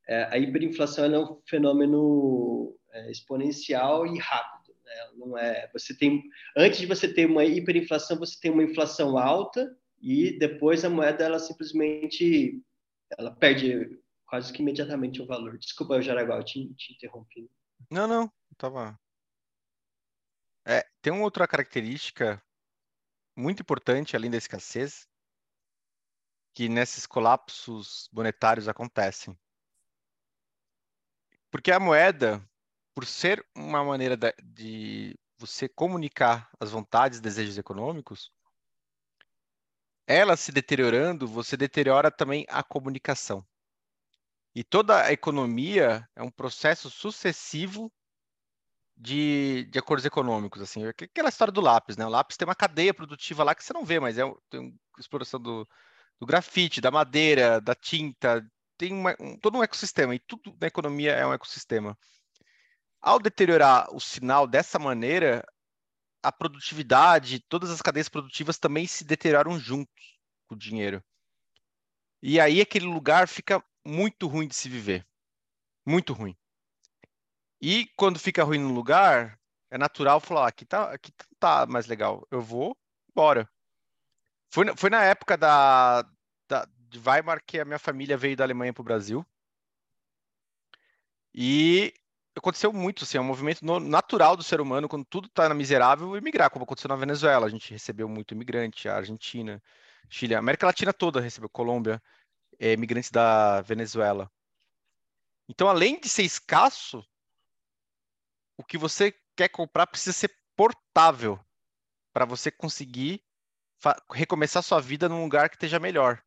é, 0.07 0.25
a 0.25 0.37
hiperinflação 0.37 1.05
é 1.05 1.19
um 1.19 1.41
fenômeno 1.49 2.77
é, 2.91 3.09
exponencial 3.09 4.05
e 4.05 4.19
rápido. 4.19 4.75
Né? 4.85 4.93
Não 5.17 5.35
é, 5.35 5.67
você 5.73 5.97
tem 5.97 6.21
antes 6.55 6.79
de 6.79 6.85
você 6.85 7.11
ter 7.11 7.25
uma 7.25 7.43
hiperinflação, 7.43 8.19
você 8.19 8.39
tem 8.39 8.51
uma 8.51 8.63
inflação 8.63 9.17
alta 9.17 9.75
e 9.99 10.37
depois 10.37 10.85
a 10.85 10.91
moeda 10.91 11.23
ela 11.23 11.39
simplesmente 11.39 12.61
ela 13.17 13.31
perde 13.31 13.99
quase 14.27 14.53
que 14.53 14.61
imediatamente 14.61 15.23
o 15.23 15.25
valor. 15.25 15.57
Desculpa, 15.57 16.03
Jaraguá, 16.03 16.37
eu 16.37 16.43
te, 16.43 16.71
te 16.75 16.93
interrompi. 16.93 17.49
Não, 17.89 18.07
não, 18.07 18.31
estava 18.51 18.95
é, 20.65 20.88
tem 21.01 21.11
uma 21.11 21.23
outra 21.23 21.47
característica 21.47 22.41
muito 23.35 23.61
importante, 23.61 24.15
além 24.15 24.29
da 24.29 24.38
escassez, 24.38 25.07
que 26.53 26.67
nesses 26.67 27.05
colapsos 27.05 28.09
monetários 28.11 28.67
acontecem. 28.67 29.38
Porque 31.49 31.71
a 31.71 31.79
moeda, 31.79 32.45
por 32.93 33.05
ser 33.05 33.45
uma 33.55 33.83
maneira 33.83 34.17
de 34.43 35.17
você 35.38 35.67
comunicar 35.67 36.49
as 36.59 36.71
vontades 36.71 37.19
e 37.19 37.21
desejos 37.21 37.57
econômicos, 37.57 38.31
ela 40.05 40.35
se 40.35 40.51
deteriorando, 40.51 41.27
você 41.27 41.55
deteriora 41.55 42.11
também 42.11 42.45
a 42.49 42.61
comunicação. 42.61 43.45
E 44.53 44.63
toda 44.63 45.05
a 45.05 45.11
economia 45.11 46.07
é 46.15 46.21
um 46.21 46.29
processo 46.29 46.89
sucessivo 46.89 47.91
de, 49.01 49.65
de 49.71 49.79
acordos 49.79 50.05
econômicos, 50.05 50.61
assim, 50.61 50.85
aquela 50.85 51.29
história 51.29 51.51
do 51.51 51.59
lápis, 51.59 51.97
né? 51.97 52.05
O 52.05 52.09
lápis 52.09 52.37
tem 52.37 52.47
uma 52.47 52.53
cadeia 52.53 52.93
produtiva 52.93 53.43
lá 53.43 53.55
que 53.55 53.63
você 53.63 53.73
não 53.73 53.83
vê, 53.83 53.99
mas 53.99 54.17
é 54.17 54.23
tem 54.47 54.79
exploração 54.99 55.39
do, 55.39 55.67
do 56.19 56.25
grafite, 56.27 56.79
da 56.79 56.91
madeira, 56.91 57.59
da 57.59 57.73
tinta, 57.73 58.45
tem 58.77 58.93
uma, 58.93 59.15
um, 59.19 59.37
todo 59.39 59.57
um 59.57 59.63
ecossistema, 59.63 60.13
e 60.13 60.19
tudo 60.19 60.55
na 60.61 60.67
economia 60.67 61.13
é 61.13 61.25
um 61.25 61.33
ecossistema. 61.33 61.97
Ao 63.01 63.19
deteriorar 63.19 63.87
o 63.91 63.99
sinal 63.99 64.45
dessa 64.45 64.77
maneira, 64.77 65.43
a 66.21 66.31
produtividade, 66.31 67.39
todas 67.49 67.71
as 67.71 67.81
cadeias 67.81 68.07
produtivas 68.07 68.59
também 68.59 68.85
se 68.85 69.03
deterioram 69.03 69.57
juntos 69.59 70.19
com 70.47 70.53
o 70.53 70.57
dinheiro. 70.57 71.03
E 72.21 72.39
aí 72.39 72.61
aquele 72.61 72.85
lugar 72.85 73.27
fica 73.27 73.63
muito 73.83 74.27
ruim 74.27 74.47
de 74.47 74.55
se 74.55 74.69
viver. 74.69 75.07
Muito 75.83 76.13
ruim. 76.13 76.37
E 77.61 77.88
quando 77.95 78.19
fica 78.19 78.43
ruim 78.43 78.57
no 78.57 78.73
lugar, 78.73 79.39
é 79.69 79.77
natural 79.77 80.19
falar, 80.19 80.45
ah, 80.45 80.47
aqui 80.47 80.65
tá, 80.65 80.91
aqui 80.91 81.11
tá 81.39 81.65
mais 81.67 81.88
legal. 81.88 82.27
Eu 82.31 82.41
vou 82.41 82.75
embora. 83.09 83.49
Foi, 84.49 84.65
foi 84.75 84.89
na 84.89 85.03
época 85.03 85.38
da, 85.38 86.03
da, 86.47 86.67
de 86.89 86.99
Weimar 86.99 87.41
que 87.45 87.59
a 87.59 87.65
minha 87.65 87.79
família 87.79 88.17
veio 88.17 88.35
da 88.35 88.43
Alemanha 88.43 88.73
para 88.73 88.81
o 88.81 88.85
Brasil. 88.85 89.25
E 91.33 91.93
aconteceu 92.35 92.73
muito, 92.73 93.03
assim, 93.03 93.17
é 93.17 93.21
um 93.21 93.25
movimento 93.25 93.63
no, 93.63 93.79
natural 93.79 94.35
do 94.35 94.43
ser 94.43 94.59
humano, 94.59 94.89
quando 94.89 95.05
tudo 95.05 95.27
está 95.27 95.53
miserável, 95.53 96.17
emigrar, 96.17 96.49
como 96.49 96.63
aconteceu 96.63 96.89
na 96.89 96.95
Venezuela. 96.95 97.45
A 97.45 97.49
gente 97.49 97.71
recebeu 97.71 98.09
muito 98.09 98.33
imigrante, 98.33 98.89
a 98.89 98.97
Argentina, 98.97 99.61
Chile, 100.09 100.35
a 100.35 100.39
América 100.39 100.65
Latina 100.65 100.91
toda 100.91 101.21
recebeu, 101.21 101.49
Colômbia, 101.49 102.01
é, 102.59 102.73
imigrantes 102.73 103.11
da 103.11 103.61
Venezuela. 103.61 104.29
Então, 105.47 105.69
além 105.69 105.99
de 105.99 106.09
ser 106.09 106.23
escasso, 106.23 107.05
o 108.61 108.63
que 108.63 108.77
você 108.77 109.13
quer 109.35 109.49
comprar 109.49 109.88
precisa 109.88 110.13
ser 110.13 110.31
portável 110.55 111.39
para 112.13 112.25
você 112.25 112.51
conseguir 112.51 113.21
recomeçar 114.11 114.61
sua 114.61 114.79
vida 114.79 115.09
num 115.09 115.23
lugar 115.23 115.49
que 115.49 115.55
esteja 115.55 115.79
melhor. 115.79 116.21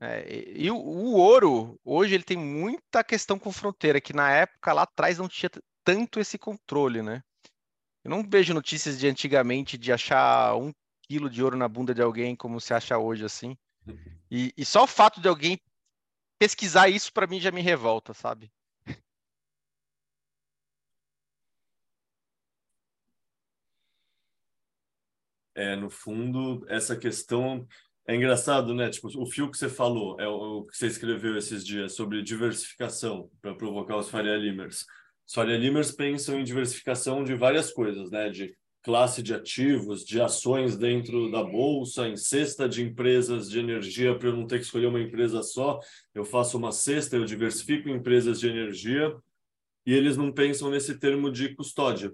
É, 0.00 0.52
e 0.54 0.70
o, 0.70 0.76
o, 0.76 1.14
ouro, 1.14 1.80
hoje, 1.84 2.14
ele 2.14 2.24
tem 2.24 2.36
muita 2.36 3.04
questão 3.04 3.38
com 3.38 3.52
fronteira, 3.52 4.00
que 4.00 4.12
na 4.12 4.30
época 4.30 4.72
lá 4.72 4.82
atrás 4.82 5.18
não 5.18 5.28
tinha 5.28 5.48
tanto 5.84 6.18
esse 6.18 6.36
controle, 6.36 7.00
né? 7.00 7.22
Eu 8.04 8.10
não 8.10 8.28
vejo 8.28 8.52
notícias 8.52 8.98
de 8.98 9.06
antigamente 9.06 9.78
de 9.78 9.92
achar 9.92 10.56
um 10.56 10.72
quilo 11.02 11.30
de 11.30 11.42
ouro 11.42 11.56
na 11.56 11.68
bunda 11.68 11.94
de 11.94 12.02
alguém 12.02 12.34
como 12.34 12.60
se 12.60 12.74
acha 12.74 12.98
hoje, 12.98 13.24
assim. 13.24 13.56
E, 14.30 14.52
e 14.56 14.64
só 14.64 14.82
o 14.82 14.88
fato 14.88 15.20
de 15.20 15.28
alguém 15.28 15.58
pesquisar 16.38 16.88
isso, 16.88 17.12
para 17.12 17.26
mim, 17.26 17.40
já 17.40 17.52
me 17.52 17.62
revolta, 17.62 18.12
sabe? 18.12 18.50
É, 25.56 25.74
no 25.74 25.88
fundo, 25.88 26.66
essa 26.68 26.94
questão 26.94 27.66
é 28.06 28.14
engraçado, 28.14 28.74
né? 28.74 28.90
Tipo, 28.90 29.08
o 29.18 29.26
fio 29.26 29.50
que 29.50 29.56
você 29.56 29.70
falou, 29.70 30.20
é 30.20 30.28
o, 30.28 30.64
que 30.64 30.76
você 30.76 30.86
escreveu 30.86 31.36
esses 31.36 31.64
dias 31.64 31.94
sobre 31.94 32.22
diversificação 32.22 33.30
para 33.40 33.54
provocar 33.54 33.96
os 33.96 34.10
Faria 34.10 34.36
Limers. 34.36 34.84
Os 35.26 35.34
Faria 35.34 35.56
Limers 35.56 35.90
pensam 35.90 36.38
em 36.38 36.44
diversificação 36.44 37.24
de 37.24 37.34
várias 37.34 37.72
coisas, 37.72 38.10
né? 38.10 38.28
De 38.28 38.54
classe 38.82 39.22
de 39.22 39.34
ativos, 39.34 40.04
de 40.04 40.20
ações 40.20 40.76
dentro 40.76 41.28
da 41.30 41.42
bolsa, 41.42 42.06
em 42.06 42.16
cesta 42.16 42.68
de 42.68 42.82
empresas 42.82 43.50
de 43.50 43.58
energia 43.58 44.16
para 44.16 44.28
eu 44.28 44.36
não 44.36 44.46
ter 44.46 44.58
que 44.58 44.64
escolher 44.64 44.86
uma 44.86 45.00
empresa 45.00 45.42
só. 45.42 45.80
Eu 46.14 46.24
faço 46.24 46.58
uma 46.58 46.70
cesta, 46.70 47.16
eu 47.16 47.24
diversifico 47.24 47.88
empresas 47.88 48.38
de 48.38 48.46
energia 48.46 49.16
e 49.86 49.92
eles 49.92 50.16
não 50.16 50.30
pensam 50.30 50.70
nesse 50.70 50.98
termo 50.98 51.32
de 51.32 51.54
custódia. 51.56 52.12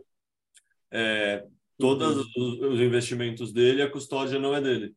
É, 0.91 1.45
todos 1.83 2.17
uhum. 2.37 2.71
os 2.71 2.81
investimentos 2.81 3.53
dele, 3.53 3.83
a 3.83 3.91
custódia 3.91 4.39
não 4.39 4.55
é 4.55 4.61
dele. 4.61 4.95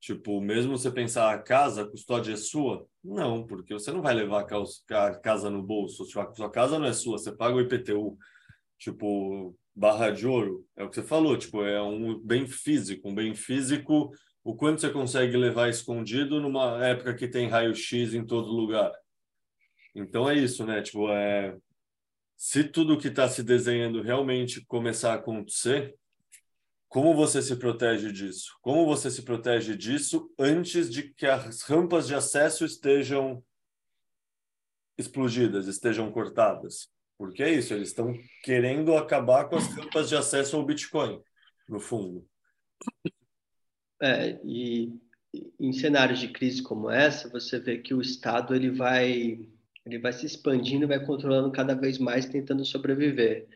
Tipo, 0.00 0.40
mesmo 0.40 0.76
você 0.76 0.90
pensar 0.90 1.32
a 1.32 1.38
casa, 1.38 1.82
a 1.82 1.88
custódia 1.88 2.32
é 2.32 2.36
sua? 2.36 2.84
Não, 3.02 3.46
porque 3.46 3.72
você 3.72 3.92
não 3.92 4.02
vai 4.02 4.14
levar 4.14 4.44
a 4.90 5.14
casa 5.14 5.48
no 5.48 5.62
bolso. 5.62 6.04
Tipo, 6.04 6.20
a 6.20 6.34
sua 6.34 6.50
casa 6.50 6.76
não 6.76 6.86
é 6.86 6.92
sua, 6.92 7.18
você 7.18 7.30
paga 7.30 7.54
o 7.54 7.60
IPTU. 7.60 8.18
Tipo, 8.78 9.56
barra 9.74 10.10
de 10.10 10.26
ouro, 10.26 10.66
é 10.76 10.82
o 10.82 10.88
que 10.88 10.96
você 10.96 11.04
falou, 11.04 11.38
tipo, 11.38 11.62
é 11.64 11.80
um 11.80 12.18
bem 12.18 12.48
físico, 12.48 13.08
um 13.08 13.14
bem 13.14 13.32
físico, 13.34 14.10
o 14.42 14.56
quanto 14.56 14.80
você 14.80 14.90
consegue 14.90 15.36
levar 15.36 15.68
escondido 15.68 16.40
numa 16.40 16.84
época 16.84 17.14
que 17.14 17.28
tem 17.28 17.48
raio-x 17.48 18.12
em 18.12 18.26
todo 18.26 18.50
lugar. 18.50 18.92
Então 19.94 20.28
é 20.28 20.34
isso, 20.34 20.66
né? 20.66 20.82
Tipo, 20.82 21.08
é 21.10 21.56
se 22.36 22.64
tudo 22.64 22.98
que 22.98 23.08
está 23.08 23.28
se 23.28 23.42
desenhando 23.42 24.02
realmente 24.02 24.64
começar 24.66 25.12
a 25.12 25.16
acontecer, 25.16 25.94
como 26.94 27.12
você 27.12 27.42
se 27.42 27.56
protege 27.56 28.12
disso? 28.12 28.56
Como 28.62 28.86
você 28.86 29.10
se 29.10 29.22
protege 29.22 29.76
disso 29.76 30.32
antes 30.38 30.88
de 30.88 31.12
que 31.12 31.26
as 31.26 31.62
rampas 31.62 32.06
de 32.06 32.14
acesso 32.14 32.64
estejam 32.64 33.42
explodidas, 34.96 35.66
estejam 35.66 36.12
cortadas? 36.12 36.88
Porque 37.18 37.42
é 37.42 37.52
isso, 37.52 37.74
eles 37.74 37.88
estão 37.88 38.14
querendo 38.44 38.96
acabar 38.96 39.48
com 39.48 39.56
as 39.56 39.66
rampas 39.74 40.08
de 40.08 40.14
acesso 40.14 40.54
ao 40.54 40.64
Bitcoin, 40.64 41.20
no 41.68 41.80
fundo. 41.80 42.24
É, 44.00 44.40
e 44.44 44.96
em 45.58 45.72
cenários 45.72 46.20
de 46.20 46.28
crise 46.28 46.62
como 46.62 46.88
essa, 46.88 47.28
você 47.28 47.58
vê 47.58 47.78
que 47.78 47.92
o 47.92 48.00
Estado 48.00 48.54
ele 48.54 48.70
vai 48.70 49.50
ele 49.84 49.98
vai 49.98 50.12
se 50.12 50.26
expandindo, 50.26 50.86
vai 50.86 51.04
controlando 51.04 51.50
cada 51.50 51.74
vez 51.74 51.98
mais, 51.98 52.24
tentando 52.24 52.64
sobreviver. 52.64 53.48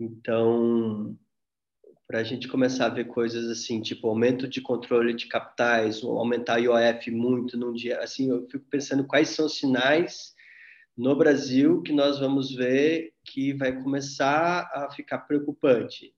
Então, 0.00 1.14
para 2.06 2.20
a 2.20 2.22
gente 2.22 2.48
começar 2.48 2.86
a 2.86 2.90
ver 2.90 3.06
coisas 3.06 3.50
assim, 3.50 3.80
tipo 3.80 4.08
aumento 4.08 4.46
de 4.46 4.60
controle 4.60 5.14
de 5.14 5.26
capitais, 5.26 6.02
aumentar 6.02 6.58
IOF 6.58 7.10
muito 7.10 7.56
num 7.56 7.72
dia, 7.72 8.00
assim, 8.00 8.28
eu 8.30 8.46
fico 8.48 8.64
pensando 8.70 9.06
quais 9.06 9.30
são 9.30 9.46
os 9.46 9.56
sinais 9.56 10.34
no 10.96 11.16
Brasil 11.16 11.82
que 11.82 11.92
nós 11.92 12.20
vamos 12.20 12.54
ver 12.54 13.12
que 13.24 13.52
vai 13.54 13.82
começar 13.82 14.70
a 14.72 14.90
ficar 14.90 15.18
preocupante. 15.20 16.14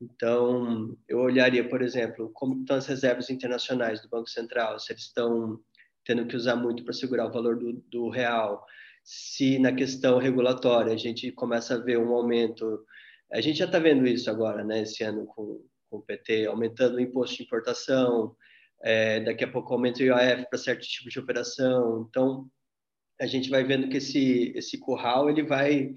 Então, 0.00 0.96
eu 1.08 1.18
olharia, 1.18 1.66
por 1.66 1.80
exemplo, 1.80 2.30
como 2.34 2.60
estão 2.60 2.76
as 2.76 2.86
reservas 2.86 3.30
internacionais 3.30 4.02
do 4.02 4.08
Banco 4.08 4.28
Central, 4.28 4.78
se 4.78 4.92
eles 4.92 5.04
estão 5.04 5.60
tendo 6.04 6.26
que 6.26 6.36
usar 6.36 6.56
muito 6.56 6.84
para 6.84 6.92
segurar 6.92 7.26
o 7.26 7.32
valor 7.32 7.58
do, 7.58 7.72
do 7.90 8.08
real, 8.08 8.64
se 9.02 9.58
na 9.58 9.72
questão 9.72 10.18
regulatória 10.18 10.92
a 10.92 10.96
gente 10.96 11.30
começa 11.32 11.74
a 11.74 11.78
ver 11.78 11.98
um 11.98 12.12
aumento 12.12 12.84
a 13.36 13.40
gente 13.42 13.58
já 13.58 13.66
está 13.66 13.78
vendo 13.78 14.06
isso 14.06 14.30
agora, 14.30 14.64
né, 14.64 14.80
esse 14.80 15.04
ano 15.04 15.26
com, 15.26 15.62
com 15.90 15.98
o 15.98 16.02
PT, 16.02 16.46
aumentando 16.46 16.96
o 16.96 17.00
imposto 17.00 17.36
de 17.36 17.42
importação, 17.42 18.34
é, 18.82 19.20
daqui 19.20 19.44
a 19.44 19.50
pouco 19.50 19.74
aumenta 19.74 20.00
o 20.00 20.06
IOF 20.06 20.48
para 20.48 20.58
certo 20.58 20.80
tipo 20.86 21.10
de 21.10 21.18
operação. 21.18 22.06
Então, 22.08 22.48
a 23.20 23.26
gente 23.26 23.50
vai 23.50 23.62
vendo 23.62 23.90
que 23.90 23.98
esse, 23.98 24.52
esse 24.56 24.78
curral 24.78 25.28
ele 25.28 25.42
vai, 25.42 25.94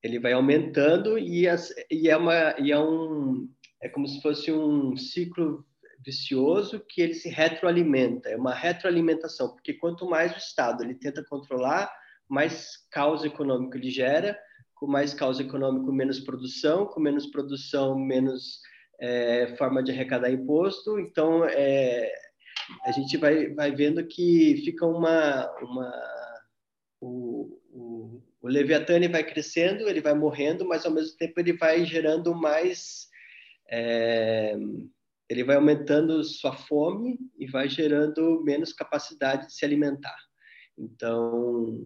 ele 0.00 0.20
vai 0.20 0.32
aumentando 0.32 1.18
e, 1.18 1.48
as, 1.48 1.74
e, 1.90 2.08
é 2.08 2.16
uma, 2.16 2.54
e 2.60 2.70
é, 2.70 2.78
um, 2.78 3.48
é 3.82 3.88
como 3.88 4.06
se 4.06 4.22
fosse 4.22 4.52
um 4.52 4.96
ciclo 4.96 5.66
vicioso 6.04 6.84
que 6.88 7.02
ele 7.02 7.14
se 7.14 7.28
retroalimenta, 7.28 8.28
é 8.28 8.36
uma 8.36 8.54
retroalimentação, 8.54 9.48
porque 9.48 9.74
quanto 9.74 10.08
mais 10.08 10.32
o 10.32 10.38
Estado 10.38 10.84
ele 10.84 10.94
tenta 10.94 11.24
controlar, 11.24 11.92
mais 12.28 12.76
caos 12.92 13.24
econômico 13.24 13.76
ele 13.76 13.90
gera, 13.90 14.38
com 14.86 14.92
mais 14.92 15.12
causa 15.12 15.42
econômica, 15.42 15.90
menos 15.90 16.20
produção, 16.20 16.86
com 16.86 17.00
menos 17.00 17.26
produção, 17.26 17.98
menos 17.98 18.60
é, 19.00 19.56
forma 19.56 19.82
de 19.82 19.90
arrecadar 19.90 20.30
imposto. 20.30 20.98
Então, 21.00 21.44
é, 21.44 22.08
a 22.84 22.92
gente 22.92 23.16
vai, 23.16 23.52
vai 23.52 23.72
vendo 23.72 24.06
que 24.06 24.62
fica 24.64 24.86
uma. 24.86 25.52
uma 25.60 25.92
o, 27.00 27.60
o, 27.72 28.22
o 28.40 28.48
Leviatã 28.48 28.96
vai 29.10 29.24
crescendo, 29.24 29.88
ele 29.88 30.00
vai 30.00 30.14
morrendo, 30.14 30.64
mas 30.64 30.86
ao 30.86 30.92
mesmo 30.92 31.18
tempo 31.18 31.40
ele 31.40 31.52
vai 31.52 31.84
gerando 31.84 32.32
mais. 32.32 33.08
É, 33.68 34.56
ele 35.28 35.42
vai 35.42 35.56
aumentando 35.56 36.22
sua 36.22 36.52
fome 36.52 37.18
e 37.36 37.48
vai 37.48 37.68
gerando 37.68 38.40
menos 38.44 38.72
capacidade 38.72 39.48
de 39.48 39.54
se 39.54 39.64
alimentar. 39.64 40.16
Então, 40.78 41.84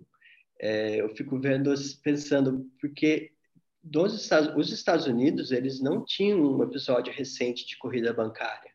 é, 0.61 1.01
eu 1.01 1.09
fico 1.17 1.41
vendo, 1.41 1.73
pensando, 2.03 2.71
porque 2.79 3.33
dos 3.83 4.15
Estados, 4.15 4.55
os 4.55 4.71
Estados 4.71 5.07
Unidos, 5.07 5.51
eles 5.51 5.81
não 5.81 6.05
tinham 6.05 6.39
um 6.39 6.63
episódio 6.63 7.13
recente 7.13 7.67
de 7.67 7.79
corrida 7.79 8.13
bancária. 8.13 8.71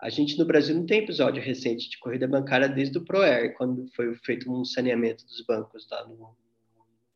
A 0.00 0.10
gente 0.10 0.38
no 0.38 0.44
Brasil 0.44 0.76
não 0.76 0.86
tem 0.86 1.02
episódio 1.02 1.42
recente 1.42 1.88
de 1.88 1.98
corrida 1.98 2.28
bancária 2.28 2.68
desde 2.68 2.98
o 2.98 3.04
ProAir, 3.04 3.56
quando 3.56 3.88
foi 3.96 4.14
feito 4.16 4.52
um 4.52 4.64
saneamento 4.64 5.24
dos 5.26 5.44
bancos 5.44 5.88
lá 5.90 6.06
no 6.06 6.36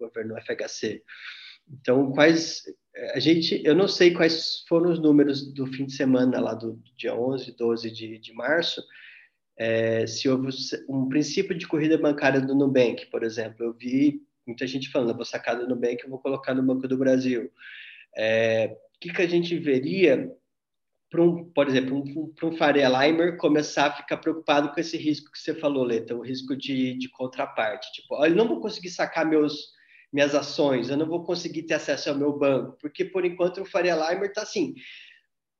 governo 0.01 0.35
FHC. 0.41 1.03
Então, 1.71 2.11
quais 2.13 2.65
a 3.15 3.21
gente, 3.21 3.63
eu 3.65 3.75
não 3.75 3.87
sei 3.87 4.13
quais 4.13 4.65
foram 4.69 4.91
os 4.91 4.99
números 4.99 5.53
do 5.53 5.67
fim 5.67 5.87
de 5.87 5.95
semana 5.95 6.41
lá 6.41 6.55
do, 6.55 6.73
do 6.73 6.95
dia 6.97 7.15
11, 7.15 7.57
12 7.57 7.91
de, 7.91 8.19
de 8.19 8.33
março, 8.33 8.83
é, 9.57 10.07
se 10.07 10.29
houve 10.29 10.49
um 10.89 11.09
princípio 11.09 11.57
de 11.57 11.67
corrida 11.67 11.99
bancária 11.99 12.41
do 12.41 12.55
Nubank, 12.55 13.07
por 13.07 13.23
exemplo, 13.23 13.65
eu 13.65 13.73
vi 13.73 14.23
muita 14.47 14.67
gente 14.67 14.91
falando, 14.91 15.11
eu 15.11 15.17
vou 15.17 15.25
sacar 15.25 15.57
do 15.57 15.69
Nubank, 15.69 16.03
eu 16.03 16.11
vou 16.11 16.19
colocar 16.19 16.55
no 16.55 16.63
Banco 16.63 16.89
do 16.89 16.99
Brasil. 16.99 17.51
É, 18.17 18.77
o 18.97 18.99
que, 19.01 19.13
que 19.13 19.23
a 19.23 19.29
gente 19.29 19.57
veria 19.59 20.31
para 21.13 21.23
um, 21.23 21.45
por 21.45 21.69
exemplo, 21.69 22.03
para 22.35 22.49
um 22.49 22.57
Faria 22.57 22.89
Limer 22.89 23.37
começar 23.37 23.87
a 23.87 23.93
ficar 23.93 24.17
preocupado 24.17 24.73
com 24.73 24.81
esse 24.81 24.97
risco 24.97 25.31
que 25.31 25.39
você 25.39 25.55
falou, 25.55 25.85
Leta, 25.85 26.15
o 26.15 26.23
risco 26.23 26.57
de, 26.57 26.95
de 26.95 27.09
contraparte. 27.11 27.93
Tipo, 27.93 28.15
olha, 28.15 28.31
eu 28.31 28.37
não 28.37 28.49
vou 28.49 28.61
conseguir 28.61 28.89
sacar 28.89 29.27
meus, 29.27 29.73
minhas 30.11 30.35
ações, 30.35 30.89
eu 30.89 30.97
não 30.97 31.07
vou 31.07 31.23
conseguir 31.23 31.65
ter 31.65 31.75
acesso 31.75 32.09
ao 32.09 32.17
meu 32.17 32.33
banco, 32.39 32.79
porque 32.81 33.05
por 33.05 33.27
enquanto 33.27 33.61
o 33.61 33.67
Faria 33.67 33.95
Limer 33.95 34.31
está 34.31 34.43
assim, 34.43 34.75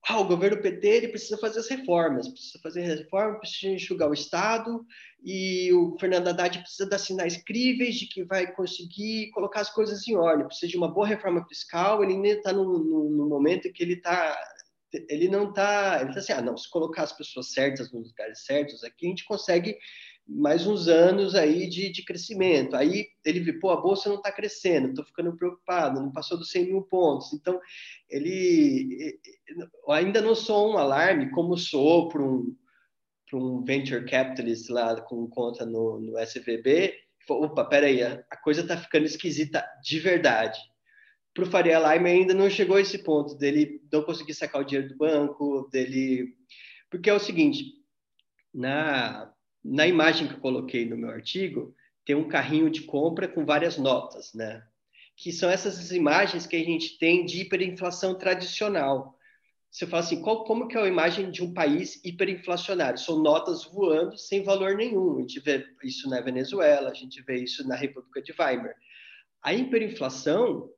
ah, 0.09 0.19
o 0.19 0.27
governo 0.27 0.61
PT 0.61 0.87
ele 0.87 1.09
precisa 1.09 1.39
fazer 1.39 1.61
as 1.61 1.69
reformas, 1.69 2.29
precisa 2.29 2.59
fazer 2.61 2.83
reformas, 2.83 3.39
precisa 3.39 3.73
enxugar 3.73 4.11
o 4.11 4.15
Estado, 4.15 4.85
e 5.25 5.73
o 5.73 5.97
Fernando 5.99 6.29
Haddad 6.29 6.59
precisa 6.59 6.89
dar 6.89 6.99
sinais 6.99 7.37
críveis 7.37 7.95
de 7.95 8.07
que 8.07 8.25
vai 8.25 8.53
conseguir 8.53 9.31
colocar 9.31 9.61
as 9.61 9.71
coisas 9.71 10.07
em 10.09 10.17
ordem, 10.17 10.47
precisa 10.47 10.71
de 10.71 10.77
uma 10.77 10.93
boa 10.93 11.07
reforma 11.07 11.47
fiscal, 11.49 12.03
ele 12.03 12.15
ainda 12.15 12.29
está 12.29 12.53
no, 12.53 13.29
momento 13.29 13.73
que 13.73 13.83
ele 13.83 13.95
está 13.95 14.37
ele 15.09 15.27
não 15.27 15.49
está, 15.49 16.01
ele 16.01 16.11
está 16.11 16.21
assim, 16.21 16.33
ah, 16.33 16.43
não, 16.43 16.55
se 16.55 16.69
colocar 16.69 17.05
as 17.05 17.17
pessoas 17.17 17.51
certas 17.53 17.91
nos 17.93 18.09
lugares 18.09 18.45
certos, 18.45 18.85
aqui 18.85 19.07
a 19.07 19.09
gente 19.09 19.25
consegue 19.25 19.79
mais 20.27 20.67
uns 20.67 20.89
anos 20.89 21.35
aí 21.35 21.69
de, 21.69 21.91
de 21.91 22.05
crescimento. 22.05 22.77
Aí 22.77 23.09
ele 23.25 23.41
vê, 23.41 23.53
pô, 23.55 23.71
a 23.71 23.81
bolsa 23.81 24.09
não 24.09 24.17
está 24.17 24.31
crescendo, 24.33 24.89
estou 24.89 25.05
ficando 25.05 25.37
preocupado, 25.37 26.01
não 26.01 26.13
passou 26.13 26.39
dos 26.39 26.51
100 26.51 26.67
mil 26.67 26.83
pontos. 26.83 27.33
Então, 27.33 27.61
ele 28.09 29.19
ainda 29.89 30.21
não 30.21 30.35
sou 30.35 30.73
um 30.73 30.79
alarme, 30.79 31.31
como 31.31 31.57
sou 31.57 32.09
para 32.09 32.23
um, 32.23 32.57
um 33.33 33.65
venture 33.65 34.05
capitalist 34.05 34.69
lá 34.71 35.01
com 35.01 35.29
conta 35.29 35.67
no, 35.67 36.01
no 36.01 36.19
SVB. 36.19 36.95
Opa, 37.29 37.65
peraí, 37.65 38.03
a, 38.03 38.25
a 38.31 38.37
coisa 38.37 38.63
está 38.63 38.77
ficando 38.77 39.07
esquisita 39.07 39.65
de 39.83 39.99
verdade. 39.99 40.59
Para 41.35 41.45
o 41.45 41.51
Faria 41.51 41.79
Lime 41.79 42.11
ainda 42.11 42.35
não 42.35 42.51
chegou 42.51 42.77
a 42.77 42.81
esse 42.81 42.99
ponto 42.99 43.35
dele 43.37 43.81
não 43.91 44.03
conseguir 44.03 44.35
sacar 44.35 44.61
o 44.61 44.65
dinheiro 44.65 44.89
do 44.89 44.97
banco, 44.97 45.69
dele. 45.73 46.37
Porque 46.91 47.09
é 47.09 47.15
o 47.15 47.19
seguinte, 47.19 47.65
na, 48.53 49.33
na 49.65 49.87
imagem 49.87 50.27
que 50.27 50.35
eu 50.35 50.41
coloquei 50.41 50.85
no 50.89 50.97
meu 50.97 51.11
artigo, 51.11 51.75
tem 52.05 52.17
um 52.17 52.29
carrinho 52.29 52.71
de 52.71 52.83
compra 52.83 53.29
com 53.29 53.45
várias 53.45 53.79
notas, 53.79 54.35
né? 54.35 54.63
Que 55.17 55.33
são 55.33 55.49
essas 55.49 55.93
imagens 55.93 56.47
que 56.47 56.57
a 56.57 56.65
gente 56.65 56.99
tem 56.99 57.25
de 57.25 57.43
hiperinflação 57.43 58.17
tradicional. 58.17 59.17
Você 59.71 59.87
fala 59.87 60.03
assim, 60.03 60.21
qual, 60.21 60.45
como 60.45 60.69
que 60.69 60.77
é 60.77 60.83
a 60.83 60.89
imagem 60.89 61.31
de 61.31 61.43
um 61.43 61.55
país 61.55 62.05
hiperinflacionário? 62.05 62.99
São 62.99 63.23
notas 63.23 63.65
voando 63.65 64.19
sem 64.19 64.43
valor 64.43 64.75
nenhum. 64.77 65.19
A 65.19 65.21
gente 65.21 65.41
vê 65.41 65.65
isso 65.83 66.09
na 66.11 66.21
Venezuela, 66.21 66.91
a 66.91 66.95
gente 66.95 67.23
vê 67.23 67.43
isso 67.43 67.67
na 67.67 67.77
República 67.77 68.21
de 68.21 68.35
Weimar. 68.39 68.75
A 69.43 69.55
hiperinflação 69.55 70.69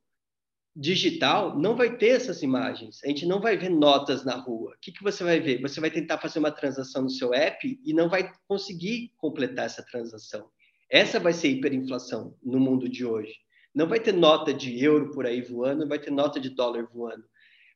digital 0.75 1.57
não 1.57 1.75
vai 1.75 1.95
ter 1.95 2.09
essas 2.09 2.43
imagens. 2.43 3.01
A 3.03 3.07
gente 3.07 3.25
não 3.25 3.39
vai 3.39 3.55
ver 3.55 3.69
notas 3.69 4.25
na 4.25 4.35
rua. 4.35 4.73
O 4.73 4.79
que, 4.81 4.91
que 4.91 5.03
você 5.03 5.23
vai 5.23 5.39
ver? 5.39 5.61
Você 5.61 5.79
vai 5.79 5.89
tentar 5.89 6.17
fazer 6.17 6.39
uma 6.39 6.51
transação 6.51 7.03
no 7.03 7.09
seu 7.09 7.33
app 7.33 7.79
e 7.83 7.93
não 7.93 8.09
vai 8.09 8.31
conseguir 8.47 9.13
completar 9.15 9.65
essa 9.65 9.83
transação. 9.83 10.49
Essa 10.89 11.19
vai 11.19 11.33
ser 11.33 11.49
hiperinflação 11.49 12.37
no 12.43 12.59
mundo 12.59 12.89
de 12.89 13.05
hoje. 13.05 13.33
Não 13.73 13.87
vai 13.87 13.99
ter 13.99 14.13
nota 14.13 14.53
de 14.53 14.83
euro 14.83 15.11
por 15.11 15.25
aí 15.25 15.41
voando, 15.41 15.87
vai 15.87 15.99
ter 15.99 16.11
nota 16.11 16.39
de 16.39 16.49
dólar 16.49 16.87
voando. 16.93 17.23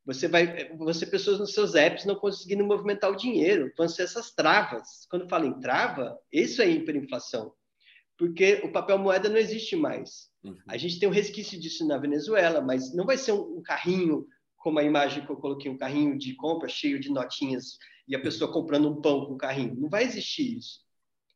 Você 0.05 0.27
vai, 0.27 0.73
você 0.75 1.05
pessoas 1.05 1.39
nos 1.39 1.53
seus 1.53 1.75
apps 1.75 2.05
não 2.05 2.15
conseguindo 2.15 2.63
movimentar 2.63 3.11
o 3.11 3.15
dinheiro, 3.15 3.71
vão 3.77 3.87
ser 3.87 4.03
essas 4.03 4.31
travas. 4.31 5.05
Quando 5.09 5.29
fala 5.29 5.45
em 5.45 5.59
trava, 5.59 6.17
isso 6.31 6.61
é 6.61 6.69
hiperinflação, 6.69 7.53
porque 8.17 8.61
o 8.63 8.71
papel 8.71 8.97
moeda 8.97 9.29
não 9.29 9.37
existe 9.37 9.75
mais. 9.75 10.28
Uhum. 10.43 10.57
A 10.67 10.77
gente 10.77 10.99
tem 10.99 11.09
um 11.09 11.13
resquício 11.13 11.59
disso 11.59 11.85
na 11.85 11.97
Venezuela, 11.97 12.61
mas 12.61 12.93
não 12.93 13.05
vai 13.05 13.17
ser 13.17 13.33
um, 13.33 13.57
um, 13.57 13.61
carrinho, 13.61 14.25
como 14.57 14.79
a 14.79 14.83
imagem 14.83 15.25
que 15.25 15.31
eu 15.31 15.37
coloquei, 15.37 15.69
um 15.69 15.77
carrinho 15.77 16.17
de 16.17 16.35
compra 16.35 16.69
cheio 16.69 16.99
de 16.99 17.09
notinhas 17.09 17.77
e 18.07 18.15
a 18.15 18.21
pessoa 18.21 18.51
comprando 18.51 18.89
um 18.89 19.01
pão 19.01 19.25
com 19.25 19.33
o 19.33 19.37
carrinho. 19.37 19.75
Não 19.75 19.89
vai 19.89 20.03
existir 20.03 20.57
isso. 20.57 20.79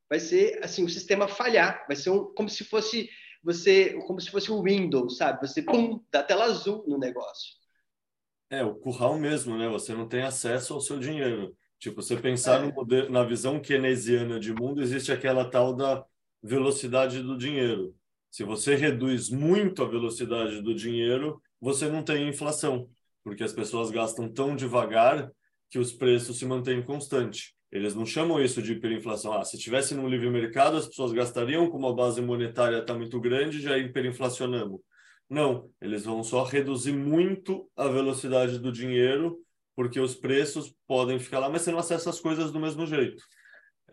Vai 0.10 0.20
ser 0.20 0.64
assim, 0.64 0.84
o 0.84 0.90
sistema 0.90 1.28
falhar, 1.28 1.86
vai 1.88 1.96
ser 1.96 2.10
um, 2.10 2.34
como 2.34 2.50
se 2.50 2.64
fosse 2.64 3.10
você, 3.44 3.94
como 4.08 4.22
se 4.22 4.32
fosse 4.32 4.52
o 4.52 4.62
Windows, 4.62 5.18
sabe? 5.18 5.46
Você 5.46 5.62
pum, 5.62 6.02
dá 6.12 6.24
tela 6.24 6.46
azul 6.46 6.86
no 6.88 6.98
negócio. 6.98 7.56
É, 8.50 8.64
o 8.64 8.76
curral 8.76 9.18
mesmo, 9.18 9.58
né? 9.58 9.68
Você 9.68 9.94
não 9.94 10.08
tem 10.08 10.22
acesso 10.22 10.74
ao 10.74 10.82
seu 10.82 11.00
dinheiro. 11.00 11.56
Tipo, 11.80 12.02
você 12.02 12.16
pensar 12.16 12.64
é. 12.64 12.72
no, 12.72 13.10
na 13.10 13.24
visão 13.24 13.60
keynesiana 13.60 14.40
de 14.40 14.54
mundo, 14.54 14.82
existe 14.82 15.12
aquela 15.12 15.50
tal 15.50 15.74
da 15.74 16.06
velocidade 16.42 17.22
do 17.22 17.38
dinheiro. 17.38 17.94
Se 18.34 18.44
você 18.44 18.74
reduz 18.74 19.30
muito 19.30 19.84
a 19.84 19.88
velocidade 19.88 20.60
do 20.60 20.74
dinheiro, 20.74 21.40
você 21.62 21.88
não 21.88 22.02
tem 22.02 22.28
inflação, 22.28 22.90
porque 23.24 23.44
as 23.44 23.54
pessoas 23.54 23.92
gastam 23.92 24.28
tão 24.28 24.56
devagar 24.56 25.32
que 25.70 25.78
os 25.78 25.94
preços 25.94 26.40
se 26.40 26.46
mantêm 26.48 26.82
constantes. 26.82 27.54
Eles 27.72 27.94
não 27.94 28.08
chamam 28.08 28.42
isso 28.44 28.60
de 28.60 28.74
hiperinflação. 28.74 29.34
Ah, 29.34 29.46
se 29.46 29.56
tivesse 29.60 29.94
no 29.94 30.10
livre 30.10 30.32
mercado, 30.32 30.78
as 30.78 30.88
pessoas 30.88 31.12
gastariam, 31.12 31.70
como 31.70 31.88
a 31.88 31.94
base 31.94 32.24
monetária 32.24 32.80
está 32.80 32.96
muito 32.96 33.22
grande, 33.22 33.62
já 33.62 33.78
hiperinflacionamos. 33.78 34.82
Não, 35.30 35.70
eles 35.80 36.04
vão 36.04 36.24
só 36.24 36.44
reduzir 36.44 36.94
muito 36.94 37.70
a 37.78 37.88
velocidade 37.88 38.58
do 38.58 38.72
dinheiro, 38.72 39.38
porque 39.76 40.00
os 40.00 40.16
preços 40.16 40.74
podem 40.88 41.20
ficar 41.20 41.38
lá, 41.38 41.52
mas 41.52 41.62
você 41.62 41.72
não 41.72 41.78
acessa 41.78 42.10
as 42.10 42.20
coisas 42.20 42.52
do 42.52 42.60
mesmo 42.60 42.88
jeito. 42.88 43.22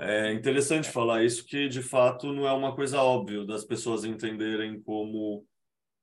É 0.03 0.33
interessante 0.33 0.89
falar 0.89 1.25
isso, 1.25 1.45
que 1.45 1.69
de 1.69 1.83
fato 1.83 2.33
não 2.33 2.49
é 2.49 2.53
uma 2.53 2.75
coisa 2.75 3.03
óbvia 3.03 3.45
das 3.45 3.67
pessoas 3.67 4.03
entenderem 4.03 4.81
como 4.81 5.47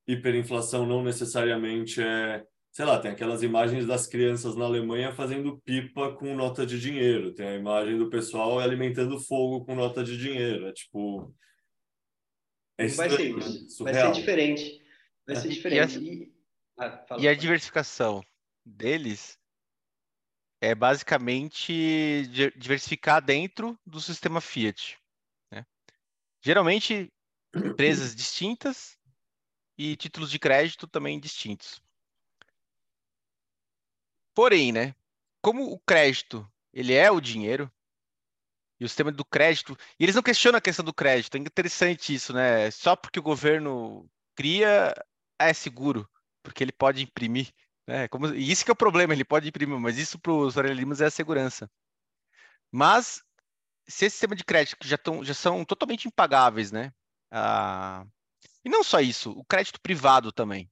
hiperinflação 0.08 0.86
não 0.86 1.04
necessariamente 1.04 2.00
é. 2.00 2.46
Sei 2.72 2.86
lá, 2.86 3.00
tem 3.00 3.10
aquelas 3.10 3.42
imagens 3.42 3.88
das 3.88 4.06
crianças 4.06 4.56
na 4.56 4.66
Alemanha 4.66 5.12
fazendo 5.12 5.58
pipa 5.66 6.16
com 6.16 6.36
nota 6.36 6.64
de 6.64 6.80
dinheiro, 6.80 7.34
tem 7.34 7.48
a 7.48 7.56
imagem 7.56 7.98
do 7.98 8.08
pessoal 8.08 8.60
alimentando 8.60 9.20
fogo 9.20 9.66
com 9.66 9.74
nota 9.74 10.04
de 10.04 10.16
dinheiro. 10.16 10.68
É 10.68 10.74
tipo. 10.74 11.34
É 12.78 12.86
estranho, 12.86 13.10
vai 13.34 13.42
ser 13.42 13.50
isso. 13.50 13.84
Vai 13.84 13.94
ser 13.96 14.12
diferente. 14.12 14.82
Vai 15.26 15.36
ser 15.38 15.50
diferente. 15.50 16.00
E, 16.00 16.32
a, 16.78 16.86
ah, 16.86 17.18
e 17.18 17.28
a 17.28 17.34
diversificação 17.34 18.24
deles 18.64 19.37
é 20.60 20.74
basicamente 20.74 22.28
diversificar 22.56 23.22
dentro 23.24 23.80
do 23.86 24.02
sistema 24.02 24.42
Fiat. 24.42 24.98
Né? 25.52 25.66
Geralmente, 26.42 27.12
empresas 27.64 28.16
distintas 28.16 28.98
e 29.78 29.96
títulos 29.96 30.32
de 30.32 30.40
crédito 30.40 30.88
também 30.88 31.20
distintos. 31.20 31.82
Porém, 34.34 34.72
né, 34.72 34.96
como 35.42 35.72
o 35.72 35.80
crédito 35.80 36.48
ele 36.74 36.94
é 36.94 37.10
o 37.10 37.20
dinheiro 37.20 37.72
e 38.80 38.86
o 38.86 38.88
sistema 38.88 39.12
do 39.12 39.26
crédito, 39.26 39.76
e 40.00 40.04
eles 40.04 40.14
não 40.14 40.22
questionam 40.22 40.58
a 40.58 40.62
questão 40.62 40.86
do 40.86 40.94
crédito, 40.94 41.36
é 41.36 41.40
interessante 41.40 42.14
isso, 42.14 42.32
né? 42.32 42.70
Só 42.70 42.96
porque 42.96 43.20
o 43.20 43.24
governo 43.24 44.08
cria 44.36 44.94
é 45.40 45.54
seguro, 45.54 46.08
porque 46.44 46.64
ele 46.64 46.72
pode 46.72 47.02
imprimir. 47.02 47.52
É, 47.88 48.08
como, 48.10 48.28
e 48.36 48.52
isso 48.52 48.66
que 48.66 48.72
é 48.72 48.74
o 48.74 48.76
problema, 48.76 49.14
ele 49.14 49.24
pode 49.24 49.48
imprimir, 49.48 49.80
mas 49.80 49.98
isso 49.98 50.20
para 50.20 50.34
os 50.34 50.56
Limas 50.56 51.00
é 51.02 51.06
a 51.06 51.12
segurança. 51.12 51.70
Mas, 52.72 53.24
se 53.88 54.06
esse 54.06 54.16
sistema 54.16 54.36
de 54.36 54.44
crédito 54.44 54.86
já, 54.86 54.98
tão, 54.98 55.24
já 55.24 55.34
são 55.34 55.64
totalmente 55.66 56.08
impagáveis, 56.08 56.72
né? 56.72 56.94
Ah, 57.32 58.06
e 58.64 58.70
não 58.70 58.84
só 58.84 59.00
isso, 59.00 59.32
o 59.32 59.46
crédito 59.46 59.80
privado 59.82 60.32
também. 60.32 60.70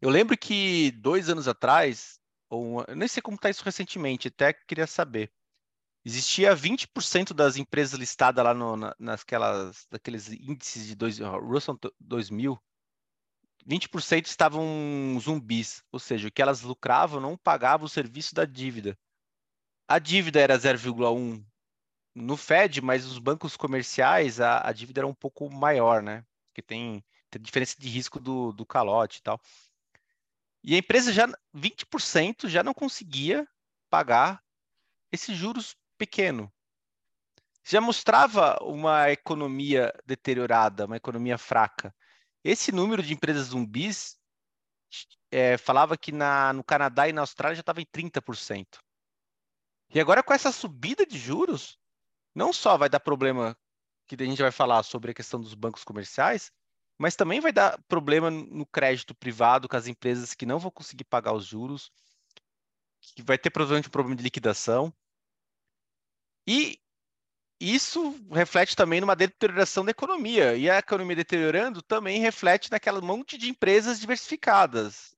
Eu 0.00 0.10
lembro 0.10 0.36
que 0.36 0.90
dois 0.92 1.28
anos 1.30 1.46
atrás, 1.46 2.18
ou 2.50 2.84
eu 2.88 2.96
nem 2.96 3.06
sei 3.08 3.22
como 3.22 3.36
está 3.36 3.48
isso 3.50 3.64
recentemente, 3.64 4.28
até 4.28 4.52
queria 4.52 4.86
saber. 4.86 5.32
Existia 6.04 6.54
20% 6.56 7.32
das 7.32 7.56
empresas 7.56 7.98
listadas 7.98 8.44
lá 8.44 8.52
no, 8.52 8.76
na, 8.76 8.94
nasquelas, 8.98 9.86
daqueles 9.88 10.28
índices 10.28 10.86
de 10.88 10.96
dois, 10.96 11.20
Russell 11.20 11.78
2000, 12.00 12.60
20% 13.66 14.26
estavam 14.26 14.64
zumbis, 15.20 15.82
ou 15.92 15.98
seja, 15.98 16.28
o 16.28 16.32
que 16.32 16.42
elas 16.42 16.62
lucravam 16.62 17.20
não 17.20 17.36
pagava 17.36 17.84
o 17.84 17.88
serviço 17.88 18.34
da 18.34 18.44
dívida. 18.44 18.98
A 19.86 19.98
dívida 19.98 20.40
era 20.40 20.58
0,1 20.58 21.44
no 22.14 22.36
Fed, 22.36 22.80
mas 22.80 23.06
os 23.06 23.18
bancos 23.18 23.56
comerciais 23.56 24.40
a, 24.40 24.66
a, 24.68 24.72
dívida 24.72 25.00
era 25.00 25.06
um 25.06 25.14
pouco 25.14 25.48
maior, 25.50 26.02
né? 26.02 26.24
Porque 26.48 26.62
tem, 26.62 27.04
tem 27.30 27.40
diferença 27.40 27.76
de 27.78 27.88
risco 27.88 28.20
do, 28.20 28.52
do 28.52 28.66
calote 28.66 29.18
e 29.18 29.22
tal. 29.22 29.40
E 30.62 30.74
a 30.74 30.78
empresa 30.78 31.12
já 31.12 31.26
20% 31.54 32.48
já 32.48 32.62
não 32.62 32.74
conseguia 32.74 33.46
pagar 33.90 34.42
esses 35.10 35.36
juros 35.36 35.76
pequeno. 35.98 36.52
Já 37.64 37.80
mostrava 37.80 38.58
uma 38.62 39.10
economia 39.10 39.92
deteriorada, 40.04 40.86
uma 40.86 40.96
economia 40.96 41.38
fraca. 41.38 41.94
Esse 42.44 42.72
número 42.72 43.02
de 43.02 43.12
empresas 43.12 43.48
zumbis 43.48 44.18
é, 45.30 45.56
falava 45.56 45.96
que 45.96 46.12
na, 46.12 46.52
no 46.52 46.64
Canadá 46.64 47.08
e 47.08 47.12
na 47.12 47.22
Austrália 47.22 47.56
já 47.56 47.60
estava 47.60 47.80
em 47.80 47.86
30%. 47.86 48.78
E 49.94 50.00
agora, 50.00 50.22
com 50.22 50.32
essa 50.32 50.50
subida 50.50 51.06
de 51.06 51.18
juros, 51.18 51.78
não 52.34 52.52
só 52.52 52.76
vai 52.76 52.88
dar 52.88 53.00
problema 53.00 53.56
que 54.06 54.14
a 54.22 54.26
gente 54.26 54.42
vai 54.42 54.50
falar 54.50 54.82
sobre 54.82 55.10
a 55.10 55.14
questão 55.14 55.40
dos 55.40 55.54
bancos 55.54 55.84
comerciais, 55.84 56.50
mas 56.98 57.16
também 57.16 57.40
vai 57.40 57.52
dar 57.52 57.80
problema 57.84 58.30
no 58.30 58.66
crédito 58.66 59.14
privado 59.14 59.68
com 59.68 59.76
as 59.76 59.86
empresas 59.86 60.34
que 60.34 60.46
não 60.46 60.58
vão 60.58 60.70
conseguir 60.70 61.04
pagar 61.04 61.32
os 61.32 61.46
juros, 61.46 61.90
que 63.00 63.22
vai 63.22 63.38
ter 63.38 63.50
provavelmente 63.50 63.88
um 63.88 63.92
problema 63.92 64.16
de 64.16 64.22
liquidação. 64.22 64.92
E 66.46 66.81
isso 67.62 68.18
reflete 68.32 68.74
também 68.74 69.00
numa 69.00 69.14
deterioração 69.14 69.84
da 69.84 69.92
economia. 69.92 70.56
E 70.56 70.68
a 70.68 70.78
economia 70.78 71.14
deteriorando 71.14 71.80
também 71.80 72.20
reflete 72.20 72.70
naquela 72.70 73.00
monte 73.00 73.38
de 73.38 73.48
empresas 73.48 74.00
diversificadas. 74.00 75.16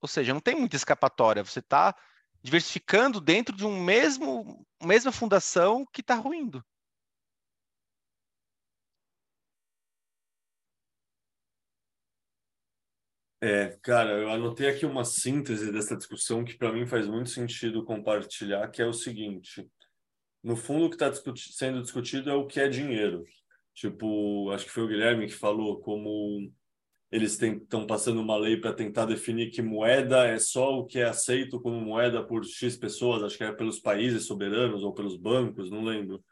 Ou 0.00 0.08
seja, 0.08 0.32
não 0.32 0.40
tem 0.40 0.54
muita 0.54 0.76
escapatória. 0.76 1.44
Você 1.44 1.58
está 1.58 1.94
diversificando 2.42 3.20
dentro 3.20 3.54
de 3.56 3.66
um 3.66 3.82
mesmo 3.82 4.66
mesma 4.82 5.12
fundação 5.12 5.86
que 5.92 6.00
está 6.00 6.14
ruindo. 6.14 6.64
É, 13.42 13.76
cara, 13.82 14.12
eu 14.12 14.30
anotei 14.30 14.68
aqui 14.70 14.86
uma 14.86 15.04
síntese 15.04 15.70
dessa 15.70 15.94
discussão 15.94 16.42
que 16.42 16.56
para 16.56 16.72
mim 16.72 16.86
faz 16.86 17.06
muito 17.06 17.28
sentido 17.28 17.84
compartilhar, 17.84 18.70
que 18.70 18.80
é 18.80 18.86
o 18.86 18.92
seguinte: 18.94 19.70
no 20.44 20.56
fundo, 20.56 20.84
o 20.84 20.88
que 20.90 20.96
está 20.96 21.08
discuti 21.08 21.52
sendo 21.54 21.82
discutido 21.82 22.30
é 22.30 22.34
o 22.34 22.46
que 22.46 22.60
é 22.60 22.68
dinheiro. 22.68 23.24
Tipo, 23.74 24.50
acho 24.50 24.66
que 24.66 24.70
foi 24.70 24.84
o 24.84 24.88
Guilherme 24.88 25.26
que 25.26 25.32
falou 25.32 25.80
como 25.80 26.52
eles 27.10 27.40
estão 27.40 27.86
passando 27.86 28.20
uma 28.20 28.36
lei 28.36 28.56
para 28.58 28.72
tentar 28.72 29.06
definir 29.06 29.50
que 29.50 29.62
moeda 29.62 30.26
é 30.26 30.38
só 30.38 30.78
o 30.78 30.84
que 30.84 30.98
é 30.98 31.04
aceito 31.04 31.60
como 31.60 31.80
moeda 31.80 32.22
por 32.22 32.44
X 32.44 32.76
pessoas, 32.76 33.22
acho 33.22 33.38
que 33.38 33.44
é 33.44 33.52
pelos 33.52 33.78
países 33.78 34.26
soberanos 34.26 34.82
ou 34.82 34.92
pelos 34.92 35.16
bancos, 35.16 35.70
não 35.70 35.82
lembro. 35.82 36.22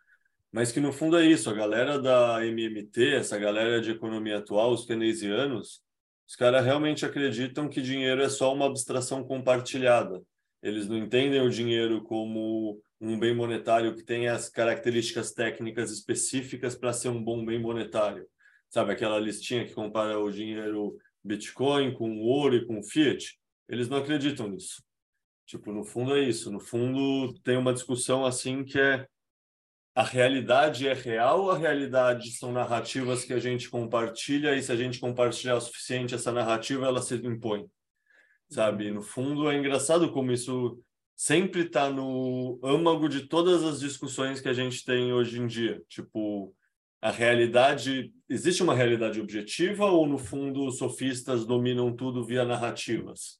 Mas 0.52 0.70
que 0.70 0.80
no 0.80 0.92
fundo 0.92 1.16
é 1.16 1.24
isso, 1.24 1.48
a 1.48 1.54
galera 1.54 1.98
da 1.98 2.44
MMT, 2.44 3.14
essa 3.14 3.38
galera 3.38 3.80
de 3.80 3.92
economia 3.92 4.38
atual, 4.38 4.72
os 4.72 4.84
keynesianos, 4.84 5.80
os 6.28 6.36
caras 6.36 6.64
realmente 6.64 7.06
acreditam 7.06 7.68
que 7.68 7.80
dinheiro 7.80 8.20
é 8.20 8.28
só 8.28 8.52
uma 8.52 8.66
abstração 8.66 9.24
compartilhada. 9.24 10.22
Eles 10.62 10.86
não 10.86 10.98
entendem 10.98 11.40
o 11.40 11.50
dinheiro 11.50 12.02
como 12.02 12.78
um 13.02 13.18
bem 13.18 13.34
monetário 13.34 13.96
que 13.96 14.04
tem 14.04 14.28
as 14.28 14.48
características 14.48 15.32
técnicas 15.32 15.90
específicas 15.90 16.76
para 16.76 16.92
ser 16.92 17.08
um 17.08 17.22
bom 17.22 17.44
bem 17.44 17.60
monetário. 17.60 18.24
Sabe 18.70 18.92
aquela 18.92 19.18
listinha 19.18 19.66
que 19.66 19.74
compara 19.74 20.20
o 20.20 20.30
dinheiro 20.30 20.96
Bitcoin 21.22 21.92
com 21.94 22.20
ouro 22.20 22.54
e 22.54 22.64
com 22.64 22.80
Fiat? 22.80 23.36
Eles 23.68 23.88
não 23.88 23.98
acreditam 23.98 24.48
nisso. 24.48 24.84
Tipo, 25.44 25.72
no 25.72 25.84
fundo 25.84 26.14
é 26.14 26.20
isso. 26.20 26.50
No 26.52 26.60
fundo 26.60 27.34
tem 27.40 27.56
uma 27.56 27.72
discussão 27.72 28.24
assim 28.24 28.62
que 28.64 28.78
é 28.78 29.04
a 29.94 30.04
realidade 30.04 30.86
é 30.86 30.94
real, 30.94 31.50
a 31.50 31.58
realidade 31.58 32.30
são 32.30 32.52
narrativas 32.52 33.24
que 33.24 33.32
a 33.32 33.38
gente 33.38 33.68
compartilha 33.68 34.54
e 34.54 34.62
se 34.62 34.70
a 34.70 34.76
gente 34.76 35.00
compartilhar 35.00 35.56
o 35.56 35.60
suficiente 35.60 36.14
essa 36.14 36.30
narrativa, 36.30 36.86
ela 36.86 37.02
se 37.02 37.16
impõe. 37.16 37.66
Sabe? 38.48 38.92
No 38.92 39.02
fundo 39.02 39.50
é 39.50 39.56
engraçado 39.58 40.12
como 40.12 40.30
isso 40.30 40.80
sempre 41.22 41.62
está 41.62 41.88
no 41.88 42.58
âmago 42.64 43.08
de 43.08 43.28
todas 43.28 43.62
as 43.62 43.78
discussões 43.78 44.40
que 44.40 44.48
a 44.48 44.52
gente 44.52 44.84
tem 44.84 45.12
hoje 45.12 45.38
em 45.38 45.46
dia. 45.46 45.80
Tipo, 45.88 46.52
a 47.00 47.12
realidade 47.12 48.12
existe 48.28 48.60
uma 48.60 48.74
realidade 48.74 49.20
objetiva 49.20 49.86
ou 49.86 50.04
no 50.04 50.18
fundo 50.18 50.66
os 50.66 50.78
sofistas 50.78 51.46
dominam 51.46 51.94
tudo 51.94 52.24
via 52.24 52.44
narrativas? 52.44 53.38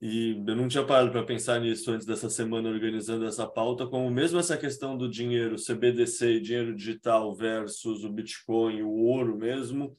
E 0.00 0.42
eu 0.46 0.56
não 0.56 0.66
tinha 0.66 0.82
parado 0.82 1.10
para 1.10 1.22
pensar 1.26 1.60
nisso 1.60 1.90
antes 1.90 2.06
dessa 2.06 2.30
semana 2.30 2.70
organizando 2.70 3.26
essa 3.26 3.46
pauta, 3.46 3.86
como 3.86 4.10
mesmo 4.10 4.38
essa 4.38 4.56
questão 4.56 4.96
do 4.96 5.10
dinheiro, 5.10 5.58
CBDC, 5.58 6.40
dinheiro 6.40 6.74
digital 6.74 7.34
versus 7.34 8.02
o 8.02 8.10
Bitcoin, 8.10 8.80
o 8.80 8.92
ouro 8.92 9.36
mesmo, 9.36 9.94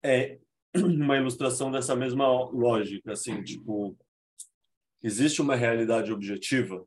é 0.00 0.38
uma 0.78 1.16
ilustração 1.16 1.72
dessa 1.72 1.96
mesma 1.96 2.28
lógica, 2.52 3.14
assim, 3.14 3.42
tipo, 3.42 3.98
existe 5.02 5.40
uma 5.40 5.54
realidade 5.54 6.12
objetiva 6.12 6.84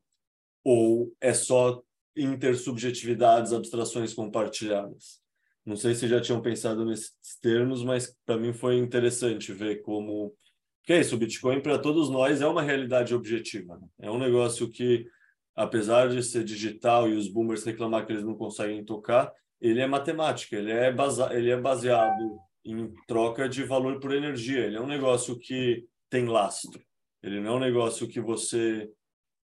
ou 0.64 1.14
é 1.20 1.34
só 1.34 1.82
intersubjetividades, 2.16 3.54
abstrações 3.54 4.14
compartilhadas? 4.14 5.22
Não 5.66 5.76
sei 5.76 5.96
se 5.96 6.08
já 6.08 6.20
tinham 6.20 6.42
pensado 6.42 6.86
nesses 6.86 7.38
termos, 7.42 7.84
mas 7.84 8.16
para 8.26 8.38
mim 8.38 8.54
foi 8.54 8.78
interessante 8.78 9.54
ver 9.54 9.82
como 9.82 10.36
que 10.84 10.92
é 10.92 11.00
isso, 11.00 11.16
o 11.16 11.18
Bitcoin 11.18 11.62
para 11.62 11.80
todos 11.80 12.10
nós 12.10 12.42
é 12.42 12.48
uma 12.48 12.62
realidade 12.62 13.16
objetiva. 13.16 13.78
Né? 13.78 13.88
É 14.02 14.12
um 14.12 14.20
negócio 14.20 14.70
que, 14.70 15.08
apesar 15.56 16.10
de 16.10 16.22
ser 16.22 16.44
digital 16.44 17.10
e 17.10 17.16
os 17.16 17.30
boomers 17.30 17.64
reclamar 17.64 18.06
que 18.06 18.12
eles 18.12 18.26
não 18.26 18.36
conseguem 18.36 18.84
tocar, 18.84 19.32
ele 19.62 19.80
é 19.80 19.88
matemática, 19.88 20.58
ele 20.58 20.72
é, 20.72 20.92
base... 20.92 21.22
ele 21.34 21.50
é 21.50 21.60
baseado 21.60 22.38
em 22.66 22.94
troca 23.08 23.48
de 23.48 23.64
valor 23.64 24.00
por 24.00 24.14
energia. 24.14 24.66
Ele 24.66 24.76
é 24.76 24.82
um 24.82 24.88
negócio 24.88 25.40
que 25.40 25.86
tem 26.10 26.26
lastro. 26.26 26.82
Ele 27.24 27.40
não 27.40 27.54
é 27.54 27.56
um 27.56 27.60
negócio 27.60 28.08
que 28.08 28.20
você 28.20 28.92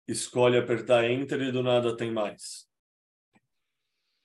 escolhe 0.07 0.55
apertar 0.55 1.09
Enter 1.09 1.41
e 1.41 1.51
do 1.51 1.63
nada 1.63 1.97
tem 1.97 2.11
mais. 2.11 2.69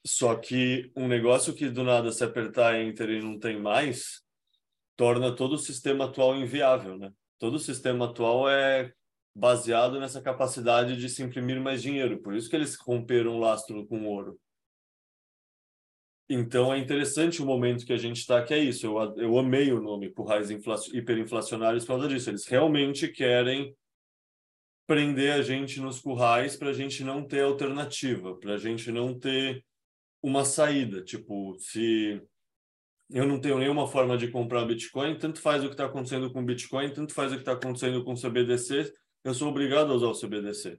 Só 0.07 0.35
que 0.37 0.93
um 0.95 1.09
negócio 1.09 1.55
que 1.55 1.71
do 1.71 1.83
nada 1.83 2.13
se 2.13 2.23
apertar 2.23 2.79
Enter 2.79 3.09
e 3.09 3.23
não 3.23 3.39
tem 3.39 3.59
mais, 3.59 4.23
torna 4.97 5.35
todo 5.35 5.55
o 5.55 5.59
sistema 5.59 6.05
atual 6.05 6.37
inviável, 6.37 6.99
né? 6.99 7.11
Todo 7.39 7.55
o 7.55 7.59
sistema 7.59 8.05
atual 8.05 8.49
é 8.49 8.93
baseado 9.35 9.99
nessa 9.99 10.21
capacidade 10.21 10.97
de 10.97 11.09
se 11.09 11.23
imprimir 11.23 11.61
mais 11.61 11.81
dinheiro. 11.81 12.21
Por 12.21 12.35
isso 12.35 12.51
que 12.51 12.57
eles 12.57 12.77
romperam 12.77 13.37
o 13.37 13.39
lastro 13.39 13.87
com 13.87 14.07
ouro. 14.07 14.39
Então 16.33 16.73
é 16.73 16.79
interessante 16.79 17.43
o 17.43 17.45
momento 17.45 17.85
que 17.85 17.93
a 17.93 17.97
gente 17.97 18.19
está, 18.19 18.41
que 18.41 18.55
é 18.55 18.59
isso. 18.59 18.87
Eu, 18.87 19.17
eu 19.17 19.37
amei 19.37 19.73
o 19.73 19.81
nome 19.81 20.11
currais 20.11 20.49
hiperinflacionários 20.49 21.85
por 21.85 21.95
causa 21.95 22.07
disso. 22.07 22.31
Eles 22.31 22.47
realmente 22.47 23.09
querem 23.09 23.75
prender 24.87 25.33
a 25.33 25.43
gente 25.43 25.81
nos 25.81 25.99
currais 25.99 26.57
para 26.57 26.71
a 26.71 26.73
gente 26.73 27.03
não 27.03 27.27
ter 27.27 27.43
alternativa, 27.43 28.37
para 28.37 28.55
a 28.55 28.57
gente 28.57 28.93
não 28.93 29.19
ter 29.19 29.65
uma 30.23 30.45
saída. 30.45 31.03
Tipo, 31.03 31.57
se 31.59 32.23
eu 33.11 33.27
não 33.27 33.41
tenho 33.41 33.59
nenhuma 33.59 33.89
forma 33.89 34.17
de 34.17 34.29
comprar 34.29 34.65
Bitcoin, 34.65 35.19
tanto 35.19 35.41
faz 35.41 35.65
o 35.65 35.67
que 35.67 35.75
está 35.75 35.87
acontecendo 35.87 36.33
com 36.33 36.45
Bitcoin, 36.45 36.93
tanto 36.93 37.13
faz 37.13 37.33
o 37.33 37.35
que 37.35 37.43
está 37.43 37.53
acontecendo 37.55 38.05
com 38.05 38.15
CBDC, 38.15 38.93
eu 39.25 39.35
sou 39.35 39.49
obrigado 39.49 39.91
a 39.91 39.97
usar 39.97 40.07
o 40.07 40.19
CBDC. 40.19 40.79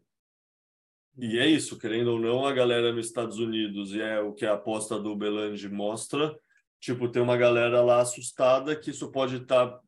E 1.17 1.37
é 1.37 1.47
isso, 1.47 1.77
querendo 1.77 2.13
ou 2.13 2.19
não, 2.19 2.45
a 2.45 2.53
galera 2.53 2.93
nos 2.93 3.07
Estados 3.07 3.37
Unidos, 3.37 3.93
e 3.93 4.01
é 4.01 4.19
o 4.19 4.33
que 4.33 4.45
a 4.45 4.53
aposta 4.53 4.99
do 4.99 5.15
Belange 5.15 5.67
mostra, 5.69 6.35
tipo, 6.79 7.09
tem 7.09 7.21
uma 7.21 7.37
galera 7.37 7.81
lá 7.81 8.01
assustada 8.01 8.75
que 8.75 8.91
isso 8.91 9.11
pode 9.11 9.37
estar 9.37 9.67
tá 9.67 9.79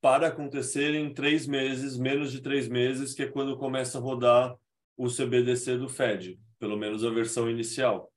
para 0.00 0.28
acontecer 0.28 0.94
em 0.94 1.12
três 1.12 1.46
meses, 1.46 1.98
menos 1.98 2.32
de 2.32 2.40
três 2.40 2.66
meses, 2.66 3.12
que 3.12 3.22
é 3.22 3.28
quando 3.28 3.58
começa 3.58 3.98
a 3.98 4.00
rodar 4.00 4.56
o 4.96 5.08
CBDC 5.08 5.76
do 5.76 5.88
Fed, 5.88 6.40
pelo 6.58 6.76
menos 6.76 7.04
a 7.04 7.10
versão 7.10 7.50
inicial. 7.50 8.10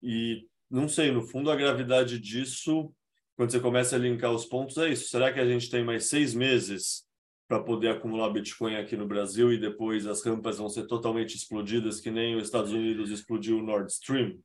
E 0.00 0.46
não 0.70 0.88
sei, 0.88 1.10
no 1.10 1.22
fundo, 1.22 1.50
a 1.50 1.56
gravidade 1.56 2.18
disso 2.20 2.92
quando 3.36 3.52
você 3.52 3.60
começa 3.60 3.96
a 3.96 3.98
linkar 3.98 4.32
os 4.32 4.46
pontos, 4.46 4.78
é 4.78 4.88
isso. 4.88 5.08
Será 5.08 5.30
que 5.30 5.38
a 5.38 5.46
gente 5.46 5.68
tem 5.68 5.84
mais 5.84 6.08
seis 6.08 6.32
meses 6.32 7.05
para 7.48 7.62
poder 7.62 7.88
acumular 7.88 8.30
Bitcoin 8.30 8.76
aqui 8.76 8.96
no 8.96 9.06
Brasil 9.06 9.52
e 9.52 9.58
depois 9.58 10.06
as 10.06 10.24
rampas 10.24 10.58
vão 10.58 10.68
ser 10.68 10.86
totalmente 10.86 11.36
explodidas, 11.36 12.00
que 12.00 12.10
nem 12.10 12.34
os 12.34 12.44
Estados 12.44 12.72
Unidos 12.72 13.10
explodiu 13.10 13.58
o 13.58 13.62
Nord 13.62 13.90
Stream? 13.92 14.38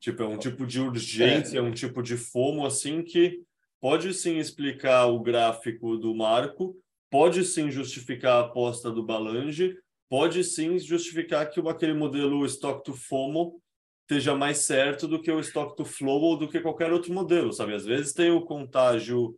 Tipo, 0.00 0.22
é 0.22 0.26
um 0.26 0.38
tipo 0.38 0.66
de 0.66 0.80
urgência, 0.80 1.58
é 1.58 1.62
um 1.62 1.72
tipo 1.72 2.02
de 2.02 2.16
fomo, 2.16 2.66
assim, 2.66 3.02
que 3.02 3.40
pode 3.80 4.12
sim 4.12 4.36
explicar 4.36 5.06
o 5.06 5.20
gráfico 5.20 5.96
do 5.96 6.14
Marco, 6.14 6.76
pode 7.10 7.44
sim 7.44 7.70
justificar 7.70 8.36
a 8.36 8.46
aposta 8.46 8.90
do 8.90 9.02
Balange, 9.02 9.74
pode 10.08 10.44
sim 10.44 10.78
justificar 10.78 11.48
que 11.48 11.60
aquele 11.60 11.94
modelo 11.94 12.44
Stock 12.44 12.84
to 12.84 12.92
FOMO 12.92 13.60
esteja 14.02 14.34
mais 14.34 14.58
certo 14.58 15.08
do 15.08 15.20
que 15.20 15.30
o 15.30 15.40
stock 15.40 15.76
to 15.76 15.84
flow 15.84 16.22
ou 16.22 16.38
do 16.38 16.48
que 16.48 16.60
qualquer 16.60 16.92
outro 16.92 17.12
modelo, 17.12 17.52
sabe? 17.52 17.74
Às 17.74 17.84
vezes 17.84 18.12
tem 18.12 18.30
o 18.30 18.42
contágio 18.42 19.36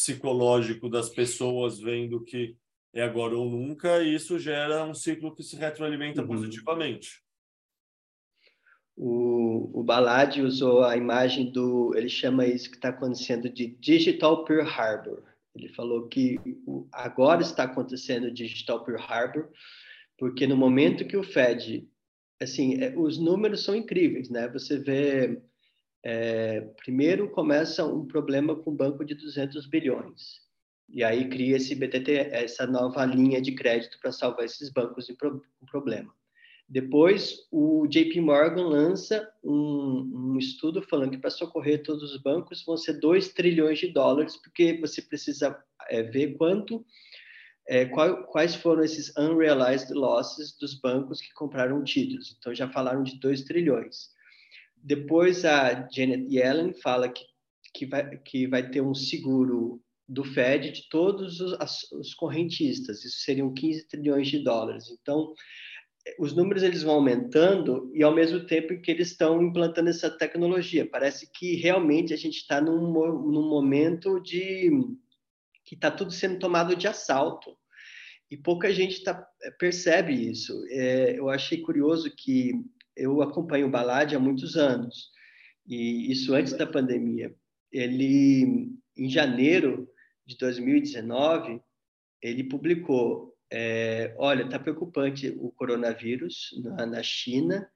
psicológico 0.00 0.88
das 0.88 1.10
pessoas 1.10 1.78
vendo 1.78 2.24
que 2.24 2.56
é 2.92 3.02
agora 3.02 3.36
ou 3.36 3.48
nunca, 3.48 4.02
e 4.02 4.14
isso 4.14 4.38
gera 4.38 4.84
um 4.84 4.94
ciclo 4.94 5.34
que 5.34 5.42
se 5.42 5.56
retroalimenta 5.56 6.22
uhum. 6.22 6.28
positivamente. 6.28 7.22
O, 8.96 9.80
o 9.80 9.82
Balad 9.84 10.38
usou 10.38 10.82
a 10.82 10.96
imagem 10.96 11.52
do. 11.52 11.94
Ele 11.94 12.08
chama 12.08 12.46
isso 12.46 12.68
que 12.68 12.76
está 12.76 12.88
acontecendo 12.88 13.48
de 13.48 13.68
Digital 13.78 14.44
Pearl 14.44 14.66
Harbor. 14.66 15.22
Ele 15.54 15.68
falou 15.68 16.08
que 16.08 16.38
agora 16.92 17.42
está 17.42 17.64
acontecendo 17.64 18.32
Digital 18.32 18.84
Pearl 18.84 19.00
Harbor, 19.00 19.48
porque 20.18 20.46
no 20.46 20.56
momento 20.56 21.06
que 21.06 21.16
o 21.16 21.22
Fed 21.22 21.88
assim, 22.40 22.82
é, 22.82 22.96
os 22.96 23.18
números 23.18 23.62
são 23.62 23.74
incríveis, 23.76 24.30
né? 24.30 24.48
Você 24.48 24.78
vê, 24.78 25.40
é, 26.02 26.60
primeiro 26.82 27.30
começa 27.30 27.84
um 27.84 28.06
problema 28.06 28.56
com 28.56 28.70
o 28.70 28.74
banco 28.74 29.04
de 29.04 29.14
200 29.14 29.66
bilhões, 29.66 30.40
e 30.88 31.04
aí 31.04 31.28
cria 31.28 31.56
esse 31.56 31.74
BTT, 31.74 32.12
essa 32.32 32.66
nova 32.66 33.04
linha 33.04 33.40
de 33.40 33.52
crédito 33.52 33.98
para 34.00 34.12
salvar 34.12 34.44
esses 34.44 34.70
bancos 34.72 35.08
em 35.08 35.14
pro, 35.14 35.42
problema. 35.70 36.12
Depois, 36.70 37.48
o 37.50 37.84
JP 37.88 38.20
Morgan 38.20 38.68
lança 38.68 39.28
um, 39.42 40.32
um 40.32 40.38
estudo 40.38 40.80
falando 40.82 41.10
que 41.10 41.18
para 41.18 41.28
socorrer 41.28 41.82
todos 41.82 42.12
os 42.12 42.22
bancos 42.22 42.64
vão 42.64 42.76
ser 42.76 43.00
2 43.00 43.30
trilhões 43.30 43.80
de 43.80 43.88
dólares, 43.88 44.36
porque 44.36 44.78
você 44.80 45.02
precisa 45.02 45.60
é, 45.88 46.04
ver 46.04 46.36
quanto, 46.36 46.86
é, 47.66 47.86
qual, 47.86 48.22
quais 48.22 48.54
foram 48.54 48.84
esses 48.84 49.12
unrealized 49.16 49.92
losses 49.92 50.56
dos 50.56 50.80
bancos 50.80 51.20
que 51.20 51.32
compraram 51.34 51.82
títulos. 51.82 52.36
Então, 52.38 52.54
já 52.54 52.68
falaram 52.68 53.02
de 53.02 53.18
2 53.18 53.42
trilhões. 53.42 54.10
Depois, 54.82 55.44
a 55.44 55.88
Janet 55.90 56.26
Yellen 56.28 56.72
fala 56.74 57.08
que, 57.08 57.24
que, 57.74 57.86
vai, 57.86 58.18
que 58.18 58.46
vai 58.46 58.70
ter 58.70 58.80
um 58.80 58.94
seguro 58.94 59.80
do 60.08 60.24
Fed 60.24 60.72
de 60.72 60.88
todos 60.88 61.40
os, 61.40 61.52
as, 61.60 61.90
os 61.92 62.14
correntistas. 62.14 63.04
Isso 63.04 63.20
seriam 63.20 63.54
15 63.54 63.86
trilhões 63.86 64.28
de 64.28 64.42
dólares. 64.42 64.84
Então, 64.90 65.32
os 66.18 66.34
números 66.34 66.62
eles 66.62 66.82
vão 66.82 66.94
aumentando 66.94 67.90
e 67.94 68.02
ao 68.02 68.14
mesmo 68.14 68.46
tempo 68.46 68.80
que 68.80 68.90
eles 68.90 69.10
estão 69.10 69.42
implantando 69.42 69.90
essa 69.90 70.10
tecnologia. 70.10 70.88
Parece 70.88 71.30
que 71.32 71.56
realmente 71.56 72.12
a 72.12 72.16
gente 72.16 72.38
está 72.38 72.60
num, 72.60 72.90
num 72.92 73.48
momento 73.48 74.18
de 74.20 74.70
que 75.64 75.74
está 75.74 75.90
tudo 75.90 76.10
sendo 76.10 76.38
tomado 76.38 76.74
de 76.74 76.88
assalto 76.88 77.56
e 78.30 78.36
pouca 78.36 78.72
gente 78.72 79.02
tá, 79.02 79.26
percebe 79.58 80.12
isso. 80.12 80.52
É, 80.70 81.18
eu 81.18 81.28
achei 81.28 81.58
curioso 81.60 82.10
que 82.16 82.52
eu 83.00 83.22
acompanho 83.22 83.66
o 83.66 83.70
Balad 83.70 84.14
há 84.14 84.18
muitos 84.18 84.56
anos 84.56 85.10
e 85.66 86.10
isso 86.12 86.34
antes 86.34 86.52
da 86.52 86.66
pandemia. 86.66 87.34
Ele 87.72 88.72
em 88.96 89.08
janeiro 89.08 89.88
de 90.26 90.36
2019 90.36 91.60
ele 92.22 92.44
publicou 92.44 93.30
é, 93.52 94.14
olha, 94.16 94.44
está 94.44 94.58
preocupante 94.58 95.34
o 95.38 95.50
coronavírus 95.50 96.50
na, 96.62 96.86
na, 96.86 97.02
China 97.02 97.68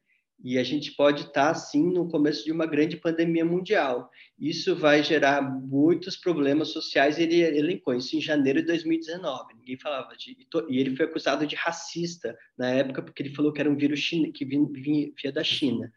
e 0.43 0.59
a 0.59 0.65
gente 0.65 0.93
pode 0.93 1.23
estar, 1.23 1.49
tá, 1.49 1.55
sim, 1.55 1.93
no 1.93 2.09
começo 2.09 2.45
de 2.45 2.53
uma 2.53 2.67
grande 2.67 2.97
pandemia 2.97 3.45
mundial. 3.45 4.11
Isso 4.39 4.77
vai 4.77 5.03
gerar 5.03 5.41
muitos 5.41 6.17
problemas 6.17 6.69
sociais. 6.69 7.19
Ele 7.19 7.41
elencou 7.41 7.95
isso 7.95 8.17
em 8.17 8.21
janeiro 8.21 8.61
de 8.61 8.67
2019. 8.67 9.55
Ninguém 9.55 9.79
falava 9.79 10.15
de. 10.17 10.37
E 10.69 10.79
ele 10.79 10.97
foi 10.97 11.07
acusado 11.07 11.47
de 11.47 11.57
racista 11.57 12.37
na 12.59 12.69
época, 12.69 13.01
porque 13.03 13.23
ele 13.23 13.35
falou 13.35 13.53
que 13.53 13.61
era 13.61 13.71
um 13.71 13.77
vírus 13.77 14.01
china, 14.01 14.31
que 14.33 14.45
vinha, 14.45 15.33
da 15.33 15.45
China. 15.45 15.91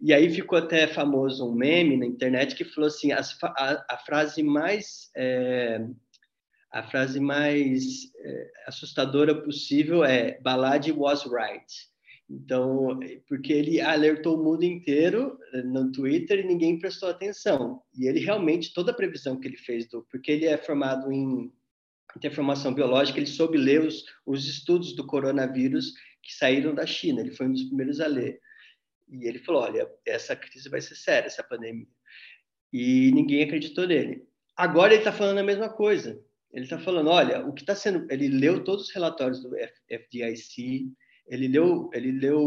E 0.00 0.12
aí 0.12 0.28
ficou 0.28 0.58
até 0.58 0.88
famoso 0.88 1.48
um 1.48 1.54
meme 1.54 1.96
na 1.96 2.06
internet 2.06 2.56
que 2.56 2.64
falou 2.64 2.88
assim: 2.88 3.12
a, 3.12 3.20
a, 3.20 3.84
a 3.90 3.98
frase 3.98 4.42
mais. 4.42 5.10
É, 5.14 5.86
a 6.72 6.82
frase 6.82 7.20
mais 7.20 7.84
é, 8.16 8.50
assustadora 8.66 9.34
possível 9.34 10.02
é 10.02 10.40
Balad 10.40 10.90
was 10.90 11.24
right. 11.26 11.91
Então, 12.32 12.98
porque 13.28 13.52
ele 13.52 13.78
alertou 13.78 14.40
o 14.40 14.42
mundo 14.42 14.64
inteiro 14.64 15.38
eh, 15.52 15.62
no 15.62 15.92
Twitter 15.92 16.38
e 16.40 16.46
ninguém 16.46 16.78
prestou 16.78 17.10
atenção. 17.10 17.82
E 17.94 18.06
ele 18.08 18.20
realmente, 18.20 18.72
toda 18.72 18.90
a 18.90 18.94
previsão 18.94 19.38
que 19.38 19.46
ele 19.46 19.58
fez, 19.58 19.86
do, 19.86 20.02
porque 20.10 20.32
ele 20.32 20.46
é 20.46 20.56
formado 20.56 21.12
em, 21.12 21.52
em 22.24 22.30
formação 22.30 22.72
biológica, 22.72 23.18
ele 23.18 23.26
soube 23.26 23.58
ler 23.58 23.82
os, 23.82 24.04
os 24.24 24.48
estudos 24.48 24.96
do 24.96 25.06
coronavírus 25.06 25.92
que 26.22 26.32
saíram 26.32 26.74
da 26.74 26.86
China. 26.86 27.20
Ele 27.20 27.32
foi 27.32 27.46
um 27.46 27.52
dos 27.52 27.64
primeiros 27.64 28.00
a 28.00 28.06
ler. 28.06 28.40
E 29.10 29.28
ele 29.28 29.38
falou: 29.38 29.62
olha, 29.62 29.86
essa 30.06 30.34
crise 30.34 30.70
vai 30.70 30.80
ser 30.80 30.94
séria, 30.94 31.26
essa 31.26 31.42
pandemia. 31.42 31.86
E 32.72 33.12
ninguém 33.12 33.42
acreditou 33.42 33.86
nele. 33.86 34.26
Agora 34.56 34.94
ele 34.94 35.02
está 35.02 35.12
falando 35.12 35.38
a 35.38 35.44
mesma 35.44 35.68
coisa 35.68 36.18
ele 36.52 36.64
está 36.64 36.78
falando, 36.78 37.08
olha, 37.08 37.46
o 37.46 37.52
que 37.52 37.62
está 37.62 37.74
sendo, 37.74 38.06
ele 38.12 38.28
leu 38.28 38.62
todos 38.62 38.86
os 38.86 38.94
relatórios 38.94 39.42
do 39.42 39.56
FDIC, 39.88 40.92
ele 41.26 41.48
leu, 41.48 41.90
ele 41.92 42.12
leu 42.12 42.40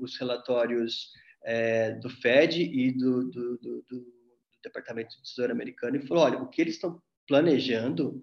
os 0.00 0.16
relatórios 0.18 1.10
é, 1.44 1.92
do 1.92 2.08
Fed 2.08 2.62
e 2.62 2.92
do, 2.92 3.28
do, 3.30 3.58
do, 3.58 3.84
do, 3.88 4.18
Departamento 4.62 5.16
de 5.16 5.22
Tesouro 5.22 5.52
americano 5.52 5.96
e 5.96 6.06
falou, 6.06 6.24
olha, 6.24 6.38
o 6.38 6.48
que 6.48 6.60
eles 6.60 6.74
estão 6.74 7.00
planejando 7.28 8.20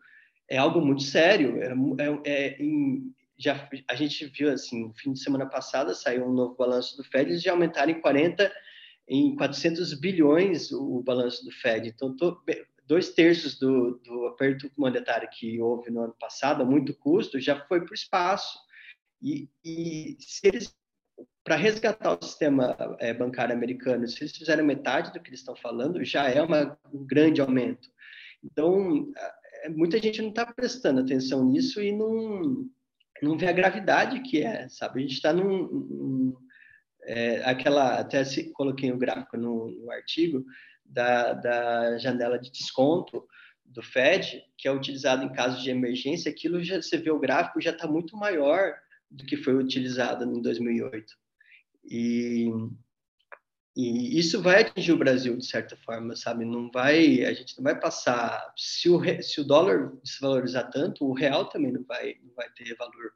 é 0.49 0.57
algo 0.57 0.81
muito 0.81 1.01
sério. 1.01 1.57
É, 1.61 1.73
é, 2.03 2.31
é 2.31 2.61
em, 2.61 3.13
já 3.37 3.67
a 3.89 3.95
gente 3.95 4.25
viu 4.25 4.51
assim, 4.51 4.87
no 4.87 4.93
fim 4.93 5.13
de 5.13 5.21
semana 5.21 5.45
passada 5.45 5.93
saiu 5.93 6.25
um 6.25 6.33
novo 6.33 6.55
balanço 6.55 6.97
do 6.97 7.03
Fed, 7.03 7.31
eles 7.31 7.41
já 7.41 7.51
aumentaram 7.51 7.91
em 7.91 8.01
40 8.01 8.51
em 9.07 9.35
400 9.35 9.93
bilhões 9.99 10.71
o, 10.71 10.97
o 10.97 11.03
balanço 11.03 11.43
do 11.45 11.51
Fed. 11.51 11.89
Então, 11.89 12.15
tô, 12.15 12.41
dois 12.87 13.09
terços 13.09 13.57
do, 13.57 13.99
do 14.03 14.27
aperto 14.27 14.71
monetário 14.77 15.29
que 15.31 15.59
houve 15.61 15.91
no 15.91 16.01
ano 16.01 16.15
passado, 16.19 16.61
a 16.61 16.65
muito 16.65 16.93
custo, 16.93 17.39
já 17.39 17.59
foi 17.65 17.81
para 17.81 17.91
o 17.91 17.95
espaço. 17.95 18.57
E, 19.21 19.49
e 19.63 20.17
se 20.19 20.47
eles, 20.47 20.75
para 21.43 21.55
resgatar 21.55 22.17
o 22.17 22.25
sistema 22.25 22.75
é, 22.99 23.13
bancário 23.13 23.55
americano, 23.55 24.07
se 24.07 24.21
eles 24.21 24.35
fizerem 24.35 24.65
metade 24.65 25.11
do 25.11 25.19
que 25.19 25.29
eles 25.29 25.39
estão 25.39 25.55
falando, 25.55 26.03
já 26.03 26.29
é 26.29 26.41
uma, 26.41 26.77
um 26.93 27.05
grande 27.05 27.41
aumento. 27.41 27.89
Então, 28.43 29.11
é, 29.63 29.69
muita 29.69 29.99
gente 29.99 30.21
não 30.21 30.29
está 30.29 30.45
prestando 30.45 31.01
atenção 31.01 31.43
nisso 31.45 31.81
e 31.81 31.91
não, 31.91 32.65
não 33.21 33.37
vê 33.37 33.47
a 33.47 33.53
gravidade 33.53 34.21
que 34.21 34.43
é, 34.43 34.67
sabe? 34.69 34.99
A 34.99 35.01
gente 35.01 35.13
está 35.13 35.33
num, 35.33 35.67
num 35.67 36.37
é, 37.03 37.43
aquela, 37.45 37.99
até 37.99 38.23
se, 38.23 38.51
coloquei 38.51 38.91
o 38.91 38.95
um 38.95 38.99
gráfico 38.99 39.37
no, 39.37 39.71
no 39.71 39.91
artigo, 39.91 40.43
da, 40.83 41.33
da 41.33 41.97
janela 41.97 42.37
de 42.37 42.51
desconto 42.51 43.25
do 43.65 43.81
Fed, 43.81 44.43
que 44.57 44.67
é 44.67 44.71
utilizado 44.71 45.23
em 45.23 45.33
casos 45.33 45.63
de 45.63 45.71
emergência, 45.71 46.29
aquilo 46.31 46.63
já 46.63 46.81
você 46.81 46.97
vê 46.97 47.09
o 47.09 47.19
gráfico 47.19 47.59
já 47.59 47.71
está 47.71 47.87
muito 47.87 48.15
maior 48.15 48.75
do 49.15 49.25
que 49.25 49.37
foi 49.37 49.55
utilizado 49.55 50.23
em 50.25 50.41
2008. 50.41 51.13
E, 51.83 52.49
e 53.75 54.19
isso 54.19 54.41
vai 54.41 54.61
atingir 54.61 54.91
o 54.91 54.97
Brasil 54.97 55.37
de 55.37 55.45
certa 55.45 55.75
forma, 55.77 56.15
sabe? 56.15 56.45
Não 56.45 56.69
vai, 56.71 57.23
a 57.23 57.33
gente 57.33 57.57
não 57.57 57.63
vai 57.63 57.79
passar. 57.79 58.53
Se 58.57 58.89
o, 58.89 59.01
se 59.21 59.41
o 59.41 59.43
dólar 59.43 59.93
desvalorizar 60.03 60.69
tanto, 60.69 61.05
o 61.05 61.13
real 61.13 61.49
também 61.49 61.71
não 61.71 61.83
vai, 61.83 62.15
não 62.23 62.33
vai 62.33 62.49
ter 62.51 62.75
valor, 62.75 63.13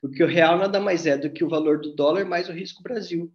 porque 0.00 0.22
o 0.22 0.28
real 0.28 0.58
nada 0.58 0.80
mais 0.80 1.06
é 1.06 1.16
do 1.16 1.30
que 1.30 1.44
o 1.44 1.48
valor 1.48 1.80
do 1.80 1.94
dólar 1.94 2.24
mais 2.24 2.48
o 2.48 2.52
risco 2.52 2.82
Brasil. 2.82 3.32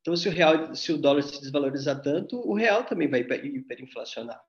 Então, 0.00 0.16
se 0.16 0.28
o 0.28 0.32
real, 0.32 0.74
se 0.74 0.92
o 0.92 0.98
dólar 0.98 1.22
se 1.22 1.40
desvalorizar 1.40 2.02
tanto, 2.02 2.36
o 2.36 2.54
real 2.54 2.84
também 2.84 3.08
vai 3.08 3.20
hiperinflacionar. 3.20 4.40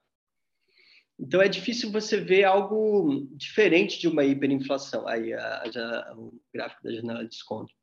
Então, 1.19 1.41
é 1.41 1.47
difícil 1.47 1.91
você 1.91 2.19
ver 2.19 2.43
algo 2.43 3.27
diferente 3.31 3.99
de 3.99 4.07
uma 4.07 4.23
hiperinflação. 4.23 5.07
Aí, 5.07 5.33
a, 5.33 5.63
a, 5.63 6.15
o 6.17 6.33
gráfico 6.53 6.83
da 6.83 6.91
janela 6.91 7.23
de 7.23 7.29
desconto. 7.29 7.73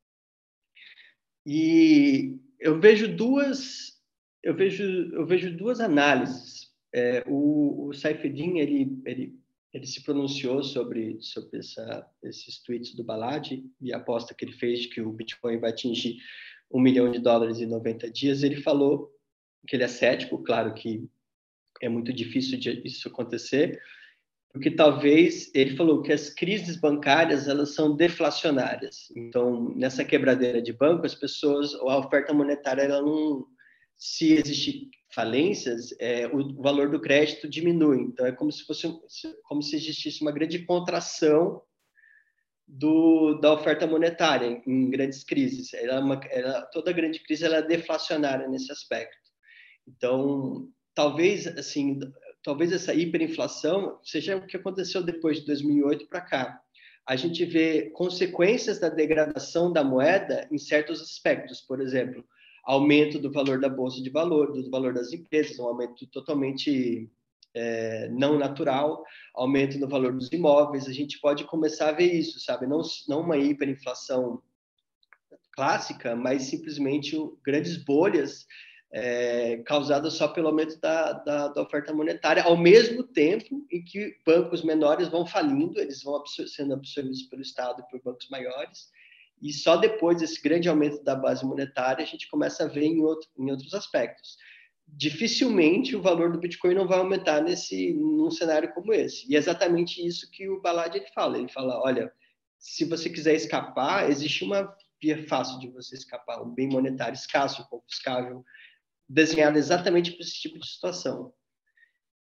E 1.45 2.37
eu 2.59 2.79
vejo 2.79 3.07
duas, 3.15 3.99
eu 4.43 4.55
vejo, 4.55 4.83
eu 4.83 5.25
vejo 5.25 5.55
duas 5.55 5.79
análises. 5.79 6.71
É, 6.93 7.23
o, 7.25 7.87
o 7.87 7.91
ele, 7.93 9.01
ele, 9.05 9.39
ele 9.73 9.87
se 9.87 10.03
pronunciou 10.03 10.61
sobre, 10.61 11.17
sobre 11.21 11.59
essa, 11.59 12.07
esses 12.23 12.61
tweets 12.61 12.95
do 12.95 13.03
Balad 13.03 13.51
e 13.79 13.93
a 13.93 13.97
aposta 13.97 14.35
que 14.35 14.45
ele 14.45 14.53
fez 14.53 14.81
de 14.81 14.89
que 14.89 15.01
o 15.01 15.11
Bitcoin 15.11 15.57
vai 15.57 15.71
atingir 15.71 16.17
um 16.69 16.79
milhão 16.79 17.11
de 17.11 17.19
dólares 17.19 17.59
em 17.59 17.65
90 17.65 18.09
dias, 18.09 18.43
ele 18.43 18.55
falou 18.55 19.11
que 19.67 19.75
ele 19.75 19.83
é 19.83 19.87
cético, 19.87 20.41
claro 20.41 20.73
que 20.73 21.09
é 21.81 21.89
muito 21.89 22.13
difícil 22.13 22.57
de 22.59 22.81
isso 22.85 23.07
acontecer, 23.07 23.81
porque 24.53 24.69
talvez 24.69 25.49
ele 25.53 25.75
falou 25.75 26.01
que 26.01 26.11
as 26.11 26.29
crises 26.29 26.75
bancárias 26.75 27.47
elas 27.47 27.73
são 27.73 27.95
deflacionárias. 27.95 29.11
Então, 29.15 29.73
nessa 29.75 30.03
quebradeira 30.03 30.61
de 30.61 30.73
banco, 30.73 31.05
as 31.05 31.15
pessoas, 31.15 31.73
a 31.73 31.97
oferta 31.97 32.33
monetária 32.33 32.81
ela 32.81 33.01
não 33.01 33.47
se 33.97 34.33
existir 34.33 34.89
falências, 35.13 35.93
é, 35.99 36.27
o 36.27 36.61
valor 36.61 36.89
do 36.89 36.99
crédito 36.99 37.47
diminui. 37.47 38.01
Então, 38.01 38.25
é 38.25 38.31
como 38.31 38.51
se 38.51 38.65
fosse 38.65 38.87
como 39.43 39.61
se 39.61 39.75
existisse 39.75 40.21
uma 40.21 40.31
grande 40.31 40.59
contração 40.65 41.61
do, 42.67 43.35
da 43.35 43.53
oferta 43.53 43.85
monetária 43.85 44.61
em 44.65 44.89
grandes 44.89 45.23
crises. 45.23 45.73
Ela, 45.73 45.95
é 45.95 45.99
uma, 45.99 46.19
ela, 46.29 46.61
toda 46.67 46.93
grande 46.93 47.19
crise 47.19 47.45
ela 47.45 47.57
é 47.57 47.61
deflacionária 47.61 48.47
nesse 48.47 48.71
aspecto. 48.71 49.29
Então, 49.87 50.69
talvez 50.93 51.47
assim, 51.47 51.99
talvez 52.43 52.71
essa 52.71 52.93
hiperinflação 52.93 53.99
seja 54.03 54.37
o 54.37 54.45
que 54.45 54.57
aconteceu 54.57 55.03
depois 55.03 55.39
de 55.39 55.45
2008 55.45 56.07
para 56.07 56.21
cá. 56.21 56.61
A 57.05 57.15
gente 57.15 57.43
vê 57.45 57.89
consequências 57.91 58.79
da 58.79 58.89
degradação 58.89 59.71
da 59.71 59.83
moeda 59.83 60.47
em 60.51 60.57
certos 60.57 61.01
aspectos, 61.01 61.61
por 61.61 61.81
exemplo, 61.81 62.23
aumento 62.63 63.17
do 63.19 63.31
valor 63.31 63.59
da 63.59 63.69
bolsa 63.69 64.01
de 64.01 64.09
valor, 64.09 64.51
do 64.53 64.69
valor 64.69 64.93
das 64.93 65.11
empresas, 65.11 65.57
um 65.59 65.65
aumento 65.65 66.05
totalmente 66.07 67.09
é, 67.53 68.07
não 68.09 68.37
natural, 68.37 69.03
aumento 69.33 69.77
no 69.79 69.87
valor 69.87 70.13
dos 70.13 70.31
imóveis, 70.31 70.87
a 70.87 70.93
gente 70.93 71.19
pode 71.19 71.43
começar 71.45 71.89
a 71.89 71.93
ver 71.93 72.13
isso, 72.13 72.39
sabe? 72.39 72.67
Não, 72.67 72.81
não 73.07 73.21
uma 73.21 73.37
hiperinflação 73.37 74.41
clássica, 75.51 76.15
mas 76.15 76.43
simplesmente 76.43 77.17
grandes 77.43 77.77
bolhas 77.77 78.45
é, 78.91 79.57
causadas 79.65 80.13
só 80.13 80.27
pelo 80.27 80.47
aumento 80.47 80.79
da, 80.79 81.13
da, 81.13 81.47
da, 81.47 81.61
oferta 81.61 81.93
monetária, 81.93 82.43
ao 82.43 82.57
mesmo 82.57 83.03
tempo 83.03 83.65
em 83.71 83.83
que 83.83 84.17
bancos 84.25 84.63
menores 84.63 85.07
vão 85.07 85.25
falindo, 85.25 85.79
eles 85.79 86.03
vão 86.03 86.15
absor 86.15 86.47
sendo 86.47 86.73
absorvidos 86.73 87.23
pelo 87.23 87.41
Estado 87.41 87.83
por 87.89 88.01
bancos 88.03 88.27
maiores, 88.29 88.89
E 89.41 89.53
só 89.53 89.77
depois 89.77 90.19
desse 90.19 90.41
grande 90.41 90.67
aumento 90.67 91.01
da 91.03 91.15
base 91.15 91.45
monetária 91.45 92.03
a 92.03 92.07
gente 92.07 92.29
começa 92.29 92.65
a 92.65 92.67
ver 92.67 92.83
em, 92.83 92.99
outro, 93.01 93.29
em 93.39 93.49
outros 93.49 93.73
aspectos. 93.73 94.37
Dificilmente 94.85 95.95
o 95.95 96.01
valor 96.01 96.31
do 96.31 96.39
Bitcoin 96.39 96.75
não 96.75 96.87
vai 96.87 96.99
aumentar 96.99 97.41
nesse 97.41 97.93
num 97.93 98.29
cenário 98.29 98.73
como 98.73 98.93
esse. 98.93 99.25
E 99.31 99.35
é 99.35 99.39
exatamente 99.39 100.05
isso 100.05 100.29
que 100.29 100.49
o 100.49 100.61
Balad 100.61 100.93
ele 100.93 101.07
fala. 101.15 101.37
Ele 101.37 101.47
fala, 101.47 101.81
olha, 101.81 102.11
se 102.59 102.83
você 102.83 103.09
quiser 103.09 103.35
escapar, 103.35 104.09
existe 104.09 104.43
uma 104.43 104.75
via 105.01 105.25
fácil 105.27 105.59
de 105.59 105.69
você 105.69 105.95
escapar, 105.95 106.43
um 106.43 106.53
bem 106.53 106.67
monetário 106.69 107.15
escasso, 107.15 107.67
confiscável, 107.69 108.45
desenhado 109.11 109.57
exatamente 109.57 110.11
para 110.11 110.21
esse 110.21 110.39
tipo 110.39 110.57
de 110.57 110.67
situação. 110.67 111.33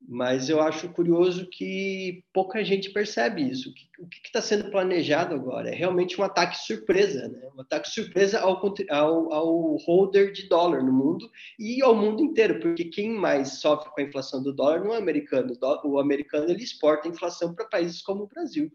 Mas 0.07 0.49
eu 0.49 0.61
acho 0.61 0.91
curioso 0.93 1.49
que 1.49 2.23
pouca 2.31 2.63
gente 2.63 2.91
percebe 2.91 3.49
isso. 3.49 3.73
O 3.97 4.07
que 4.07 4.19
está 4.23 4.39
sendo 4.39 4.69
planejado 4.69 5.33
agora 5.33 5.69
é 5.69 5.73
realmente 5.73 6.19
um 6.19 6.23
ataque 6.23 6.57
surpresa, 6.59 7.27
né? 7.27 7.49
um 7.55 7.61
ataque 7.61 7.89
surpresa 7.89 8.39
ao, 8.39 8.61
ao, 8.91 9.33
ao, 9.33 9.75
holder 9.77 10.31
de 10.31 10.47
dólar 10.47 10.83
no 10.83 10.93
mundo 10.93 11.27
e 11.57 11.81
ao 11.81 11.95
mundo 11.95 12.21
inteiro, 12.21 12.59
porque 12.59 12.85
quem 12.85 13.09
mais 13.09 13.59
sofre 13.61 13.89
com 13.89 14.01
a 14.01 14.03
inflação 14.03 14.43
do 14.43 14.53
dólar 14.53 14.83
não 14.83 14.93
é 14.93 14.97
o 14.97 15.01
americano. 15.01 15.57
O 15.85 15.97
americano 15.97 16.51
ele 16.51 16.63
exporta 16.63 17.07
a 17.07 17.11
inflação 17.11 17.55
para 17.55 17.65
países 17.65 18.01
como 18.01 18.25
o 18.25 18.27
Brasil. 18.27 18.71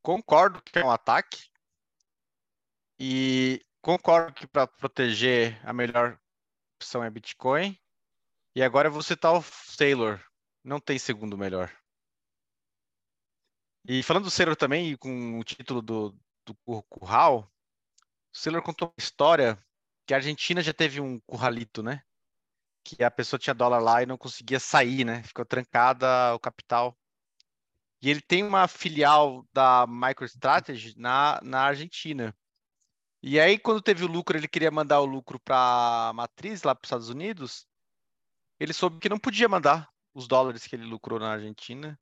Concordo 0.00 0.62
que 0.62 0.78
é 0.78 0.84
um 0.84 0.90
ataque 0.90 1.50
e 2.98 3.60
concordo 3.82 4.32
que 4.32 4.46
para 4.46 4.66
proteger 4.66 5.60
a 5.68 5.72
melhor 5.72 6.18
opção 6.76 7.02
é 7.02 7.10
Bitcoin 7.10 7.76
e 8.54 8.62
agora 8.62 8.88
eu 8.88 8.92
vou 8.92 9.02
citar 9.02 9.34
o 9.34 9.44
Taylor. 9.76 10.20
Não 10.64 10.78
tem 10.78 10.98
segundo 10.98 11.36
melhor. 11.36 11.70
E 13.84 14.02
falando 14.02 14.24
do 14.24 14.30
Sailor 14.30 14.54
também, 14.54 14.96
com 14.96 15.40
o 15.40 15.44
título 15.44 15.82
do, 15.82 16.16
do 16.46 16.54
Curral, 16.88 17.50
o 18.32 18.38
Sailor 18.38 18.62
contou 18.62 18.88
uma 18.88 19.02
história 19.02 19.58
que 20.06 20.14
a 20.14 20.18
Argentina 20.18 20.62
já 20.62 20.72
teve 20.72 21.00
um 21.00 21.18
curralito, 21.20 21.82
né? 21.82 22.02
Que 22.84 23.02
a 23.02 23.10
pessoa 23.10 23.40
tinha 23.40 23.54
dólar 23.54 23.80
lá 23.80 24.02
e 24.02 24.06
não 24.06 24.16
conseguia 24.16 24.60
sair, 24.60 25.04
né? 25.04 25.22
Ficou 25.24 25.44
trancada 25.44 26.32
o 26.34 26.38
capital. 26.38 26.96
E 28.00 28.08
ele 28.08 28.20
tem 28.20 28.44
uma 28.44 28.68
filial 28.68 29.44
da 29.52 29.84
MicroStrategy 29.88 30.94
na, 30.96 31.40
na 31.42 31.62
Argentina. 31.62 32.36
E 33.22 33.38
aí, 33.38 33.58
quando 33.58 33.80
teve 33.80 34.04
o 34.04 34.08
lucro, 34.08 34.36
ele 34.36 34.48
queria 34.48 34.70
mandar 34.70 35.00
o 35.00 35.06
lucro 35.06 35.38
para 35.40 36.08
a 36.08 36.12
matriz 36.12 36.62
lá 36.62 36.74
para 36.74 36.84
os 36.84 36.88
Estados 36.88 37.08
Unidos 37.08 37.66
ele 38.62 38.72
soube 38.72 39.00
que 39.00 39.08
não 39.08 39.18
podia 39.18 39.48
mandar 39.48 39.90
os 40.14 40.28
dólares 40.28 40.68
que 40.68 40.76
ele 40.76 40.84
lucrou 40.84 41.18
na 41.18 41.32
Argentina. 41.32 41.98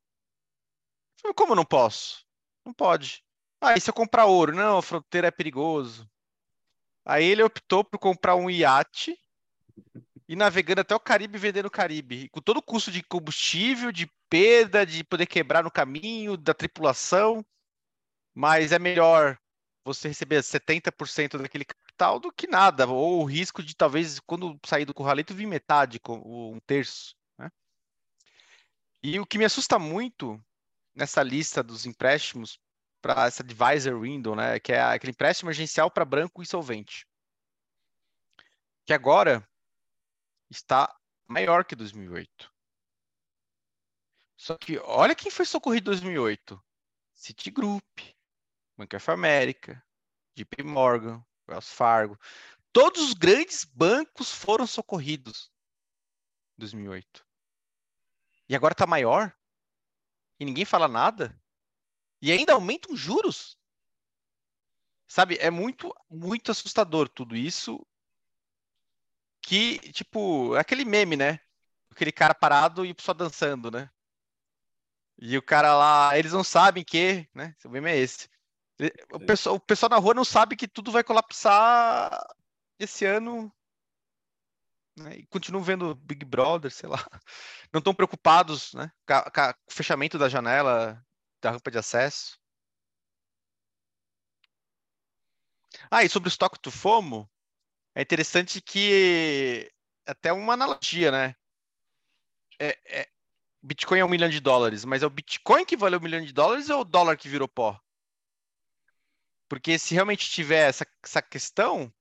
Falei, 1.18 1.34
como 1.34 1.54
não 1.54 1.64
posso? 1.64 2.22
Não 2.66 2.74
pode. 2.74 3.24
Ah, 3.62 3.74
e 3.74 3.80
se 3.80 3.88
eu 3.88 3.94
comprar 3.94 4.26
ouro? 4.26 4.54
Não, 4.54 4.76
a 4.76 4.82
fronteira 4.82 5.28
é 5.28 5.30
perigoso. 5.30 6.06
Aí 7.02 7.24
ele 7.24 7.42
optou 7.42 7.82
por 7.82 7.98
comprar 7.98 8.36
um 8.36 8.50
iate 8.50 9.18
e 10.28 10.36
navegando 10.36 10.82
até 10.82 10.94
o 10.94 11.00
Caribe 11.00 11.38
vendendo 11.38 11.64
o 11.64 11.70
Caribe. 11.70 12.28
Com 12.28 12.42
todo 12.42 12.58
o 12.58 12.62
custo 12.62 12.90
de 12.90 13.02
combustível, 13.02 13.90
de 13.90 14.06
perda, 14.28 14.84
de 14.84 15.02
poder 15.02 15.24
quebrar 15.24 15.64
no 15.64 15.70
caminho, 15.70 16.36
da 16.36 16.52
tripulação. 16.52 17.42
Mas 18.34 18.70
é 18.70 18.78
melhor 18.78 19.38
você 19.94 20.08
receber 20.08 20.42
70% 20.42 21.38
daquele 21.38 21.64
tal 21.96 22.18
do 22.18 22.32
que 22.32 22.46
nada, 22.46 22.86
ou 22.86 23.22
o 23.22 23.24
risco 23.24 23.62
de 23.62 23.74
talvez 23.74 24.20
quando 24.20 24.58
sair 24.64 24.84
do 24.84 24.94
curralito 24.94 25.34
vir 25.34 25.46
metade, 25.46 26.00
um 26.08 26.58
terço. 26.60 27.16
Né? 27.36 27.50
E 29.02 29.18
o 29.18 29.26
que 29.26 29.38
me 29.38 29.44
assusta 29.44 29.78
muito 29.78 30.42
nessa 30.94 31.22
lista 31.22 31.62
dos 31.62 31.86
empréstimos 31.86 32.60
para 33.00 33.26
essa 33.26 33.42
advisor 33.42 34.00
window, 34.00 34.36
né, 34.36 34.60
que 34.60 34.72
é 34.72 34.82
aquele 34.82 35.12
empréstimo 35.12 35.48
emergencial 35.48 35.90
para 35.90 36.04
branco 36.04 36.42
insolvente, 36.42 37.06
que 38.84 38.92
agora 38.92 39.46
está 40.50 40.94
maior 41.26 41.64
que 41.64 41.74
2008. 41.74 42.52
Só 44.36 44.56
que 44.56 44.78
olha 44.78 45.14
quem 45.14 45.30
foi 45.30 45.44
socorrido 45.44 45.90
em 45.90 45.92
2008: 45.92 46.62
Citigroup, 47.14 47.84
Bank 48.80 48.96
of 48.96 49.10
America, 49.10 49.84
JP 50.34 50.62
Morgan, 50.62 51.22
Wells 51.46 51.70
Fargo. 51.70 52.18
Todos 52.72 53.02
os 53.02 53.12
grandes 53.12 53.62
bancos 53.64 54.32
foram 54.32 54.66
socorridos 54.66 55.52
em 56.56 56.60
2008. 56.60 57.26
E 58.48 58.56
agora 58.56 58.72
está 58.72 58.86
maior. 58.86 59.36
E 60.38 60.46
ninguém 60.46 60.64
fala 60.64 60.88
nada. 60.88 61.38
E 62.22 62.32
ainda 62.32 62.54
aumentam 62.54 62.96
juros. 62.96 63.58
Sabe, 65.06 65.36
é 65.38 65.50
muito, 65.50 65.94
muito 66.08 66.50
assustador 66.50 67.06
tudo 67.06 67.36
isso. 67.36 67.86
Que, 69.42 69.78
tipo, 69.92 70.56
é 70.56 70.60
aquele 70.60 70.86
meme, 70.86 71.16
né? 71.16 71.40
Aquele 71.90 72.12
cara 72.12 72.34
parado 72.34 72.86
e 72.86 72.94
pessoal 72.94 73.14
dançando, 73.14 73.70
né? 73.70 73.90
E 75.18 75.36
o 75.36 75.42
cara 75.42 75.76
lá, 75.76 76.18
eles 76.18 76.32
não 76.32 76.42
sabem 76.42 76.82
que, 76.82 77.28
né? 77.34 77.54
O 77.64 77.68
meme 77.68 77.90
é 77.90 77.98
esse. 77.98 78.30
O 79.12 79.20
pessoal, 79.20 79.56
o 79.56 79.60
pessoal 79.60 79.90
na 79.90 79.96
rua 79.96 80.14
não 80.14 80.24
sabe 80.24 80.56
que 80.56 80.68
tudo 80.68 80.90
vai 80.90 81.04
colapsar 81.04 82.10
esse 82.78 83.04
ano. 83.04 83.52
Né? 84.96 85.18
E 85.18 85.26
continuam 85.26 85.62
vendo 85.62 85.94
Big 85.94 86.24
Brother, 86.24 86.70
sei 86.70 86.88
lá. 86.88 86.98
Não 87.72 87.78
estão 87.78 87.94
preocupados 87.94 88.74
né? 88.74 88.90
com, 89.06 89.14
o 89.14 89.72
fechamento 89.72 90.18
da 90.18 90.28
janela, 90.28 91.00
da 91.40 91.52
rampa 91.52 91.70
de 91.70 91.78
acesso. 91.78 92.38
Ah, 95.90 96.02
e 96.02 96.08
sobre 96.08 96.28
o 96.28 96.30
estoque 96.30 96.58
do 96.60 96.70
FOMO, 96.70 97.30
é 97.94 98.02
interessante 98.02 98.60
que 98.60 99.70
até 100.06 100.32
uma 100.32 100.54
analogia, 100.54 101.10
né? 101.10 101.36
É, 102.58 102.78
é, 102.84 103.08
Bitcoin 103.62 104.00
é 104.00 104.04
um 104.04 104.08
milhão 104.08 104.28
de 104.28 104.40
dólares, 104.40 104.84
mas 104.84 105.02
é 105.02 105.06
o 105.06 105.10
Bitcoin 105.10 105.64
que 105.64 105.76
valeu 105.76 105.98
um 105.98 106.02
milhão 106.02 106.24
de 106.24 106.32
dólares 106.32 106.68
ou 106.68 106.80
o 106.80 106.84
dólar 106.84 107.16
que 107.16 107.28
virou 107.28 107.48
pó? 107.48 107.80
Porque 109.50 109.80
se 109.80 109.94
realmente 109.94 110.30
tiver 110.30 110.68
essa, 110.68 110.86
essa 111.02 111.20
questão 111.20 111.92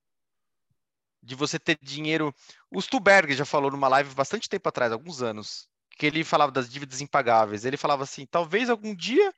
de 1.21 1.33
você 1.33 1.57
ter 1.57 1.79
dinheiro. 1.81 2.33
O 2.69 2.79
Stuberg 2.79 3.33
já 3.33 3.43
falou 3.43 3.71
numa 3.71 3.87
live 3.87 4.13
bastante 4.13 4.47
tempo 4.47 4.69
atrás, 4.69 4.91
alguns 4.91 5.23
anos, 5.23 5.67
que 5.97 6.05
ele 6.05 6.23
falava 6.23 6.51
das 6.51 6.69
dívidas 6.69 7.01
impagáveis. 7.01 7.65
Ele 7.65 7.75
falava 7.75 8.03
assim: 8.03 8.27
talvez 8.27 8.69
algum 8.69 8.95
dia 8.95 9.33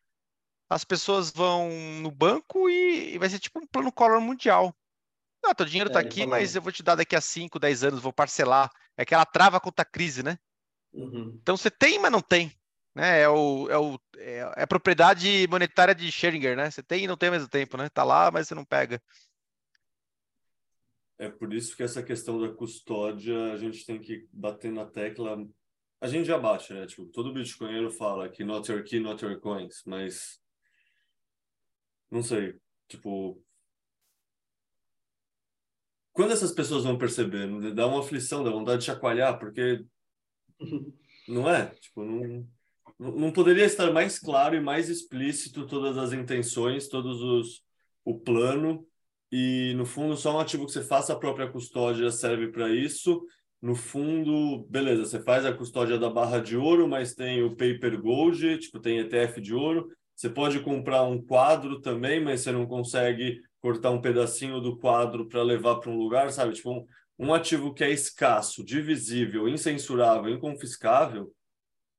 as 0.69 0.83
pessoas 0.83 1.31
vão 1.31 1.69
no 2.01 2.11
banco 2.11 2.69
e, 2.69 3.15
e 3.15 3.17
vai 3.17 3.29
ser 3.29 3.39
tipo 3.39 3.59
um 3.59 3.65
plano 3.65 3.93
Collor 3.93 4.19
mundial. 4.19 4.75
Ah, 5.43 5.55
teu 5.55 5.65
dinheiro 5.65 5.87
está 5.87 6.01
é, 6.01 6.03
aqui, 6.03 6.27
mas 6.27 6.53
eu 6.53 6.61
vou 6.61 6.71
te 6.71 6.83
dar 6.83 6.95
daqui 6.95 7.15
a 7.15 7.21
5, 7.21 7.57
10 7.57 7.83
anos, 7.85 8.01
vou 8.01 8.11
parcelar. 8.11 8.69
É 8.97 9.03
aquela 9.03 9.25
trava 9.25 9.57
contra 9.57 9.83
a 9.83 9.89
crise, 9.89 10.21
né? 10.21 10.37
Uhum. 10.93 11.39
Então 11.41 11.55
você 11.55 11.71
tem, 11.71 11.97
mas 11.97 12.11
não 12.11 12.21
tem. 12.21 12.53
Né? 12.93 13.21
É, 13.21 13.29
o, 13.29 13.69
é, 13.69 13.77
o, 13.77 13.99
é 14.17 14.63
a 14.63 14.67
propriedade 14.67 15.47
monetária 15.49 15.95
de 15.95 16.11
Schrödinger, 16.11 16.55
né? 16.55 16.69
Você 16.69 16.83
tem 16.83 17.03
e 17.03 17.07
não 17.07 17.17
tem 17.17 17.29
ao 17.29 17.33
mesmo 17.33 17.49
tempo, 17.49 17.77
né? 17.77 17.89
Tá 17.89 18.03
lá, 18.03 18.29
mas 18.29 18.47
você 18.47 18.55
não 18.55 18.65
pega. 18.65 19.01
É 21.17 21.29
por 21.29 21.53
isso 21.53 21.75
que 21.75 21.83
essa 21.83 22.01
questão 22.01 22.41
da 22.41 22.51
custódia 22.51 23.53
a 23.53 23.57
gente 23.57 23.85
tem 23.85 23.99
que 23.99 24.27
bater 24.31 24.71
na 24.71 24.85
tecla. 24.85 25.37
A 26.01 26.07
gente 26.07 26.25
já 26.25 26.37
bate, 26.37 26.73
né? 26.73 26.85
Tipo, 26.87 27.05
todo 27.05 27.33
bitcoinheiro 27.33 27.91
fala 27.91 28.27
que 28.27 28.43
not 28.43 28.69
your 28.71 28.83
key, 28.83 28.99
not 28.99 29.23
your 29.23 29.39
coins, 29.39 29.83
mas 29.85 30.41
não 32.09 32.21
sei, 32.21 32.59
tipo, 32.89 33.41
quando 36.11 36.33
essas 36.33 36.51
pessoas 36.51 36.83
vão 36.83 36.97
perceber, 36.97 37.47
dá 37.73 37.87
uma 37.87 38.01
aflição, 38.01 38.43
dá 38.43 38.49
vontade 38.49 38.79
de 38.79 38.85
chacoalhar, 38.85 39.39
porque 39.39 39.85
não 41.27 41.49
é, 41.49 41.67
tipo, 41.75 42.03
não 42.03 42.45
não 43.01 43.31
poderia 43.31 43.65
estar 43.65 43.91
mais 43.91 44.19
claro 44.19 44.55
e 44.55 44.61
mais 44.61 44.87
explícito 44.87 45.65
todas 45.65 45.97
as 45.97 46.13
intenções, 46.13 46.87
todos 46.87 47.21
os 47.21 47.63
o 48.05 48.19
plano 48.19 48.85
e 49.31 49.73
no 49.75 49.85
fundo 49.85 50.15
só 50.17 50.35
um 50.35 50.39
ativo 50.39 50.65
que 50.65 50.71
você 50.71 50.83
faça 50.83 51.13
a 51.13 51.15
própria 51.15 51.49
custódia 51.49 52.11
serve 52.11 52.49
para 52.49 52.69
isso. 52.69 53.25
No 53.61 53.75
fundo, 53.75 54.65
beleza, 54.69 55.05
você 55.05 55.21
faz 55.21 55.45
a 55.45 55.53
custódia 55.53 55.97
da 55.97 56.09
barra 56.09 56.39
de 56.39 56.57
ouro, 56.57 56.87
mas 56.87 57.13
tem 57.13 57.43
o 57.43 57.51
paper 57.55 58.01
gold, 58.01 58.57
tipo 58.59 58.79
tem 58.79 58.99
ETF 58.99 59.39
de 59.41 59.53
ouro. 59.53 59.87
Você 60.15 60.29
pode 60.29 60.59
comprar 60.59 61.03
um 61.03 61.21
quadro 61.23 61.79
também, 61.79 62.19
mas 62.23 62.41
você 62.41 62.51
não 62.51 62.67
consegue 62.67 63.39
cortar 63.61 63.91
um 63.91 64.01
pedacinho 64.01 64.59
do 64.59 64.77
quadro 64.77 65.27
para 65.27 65.41
levar 65.41 65.77
para 65.77 65.91
um 65.91 65.97
lugar, 65.97 66.31
sabe? 66.31 66.53
Tipo 66.53 66.71
um, 66.71 66.85
um 67.17 67.33
ativo 67.33 67.73
que 67.73 67.83
é 67.83 67.91
escasso, 67.91 68.63
divisível, 68.63 69.47
incensurável, 69.47 70.31
inconfiscável 70.31 71.31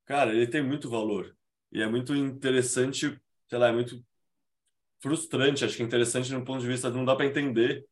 cara, 0.05 0.33
ele 0.33 0.47
tem 0.47 0.61
muito 0.63 0.89
valor. 0.89 1.35
E 1.71 1.81
é 1.81 1.87
muito 1.87 2.15
interessante, 2.15 3.19
sei 3.47 3.57
lá, 3.57 3.69
é 3.69 3.71
muito 3.71 4.03
frustrante, 5.01 5.65
acho 5.65 5.75
que 5.75 5.83
é 5.83 5.85
interessante 5.85 6.31
no 6.31 6.45
ponto 6.45 6.61
de 6.61 6.67
vista 6.67 6.89
de 6.89 6.95
não 6.95 7.03
dá 7.03 7.15
para 7.15 7.25
entender, 7.25 7.85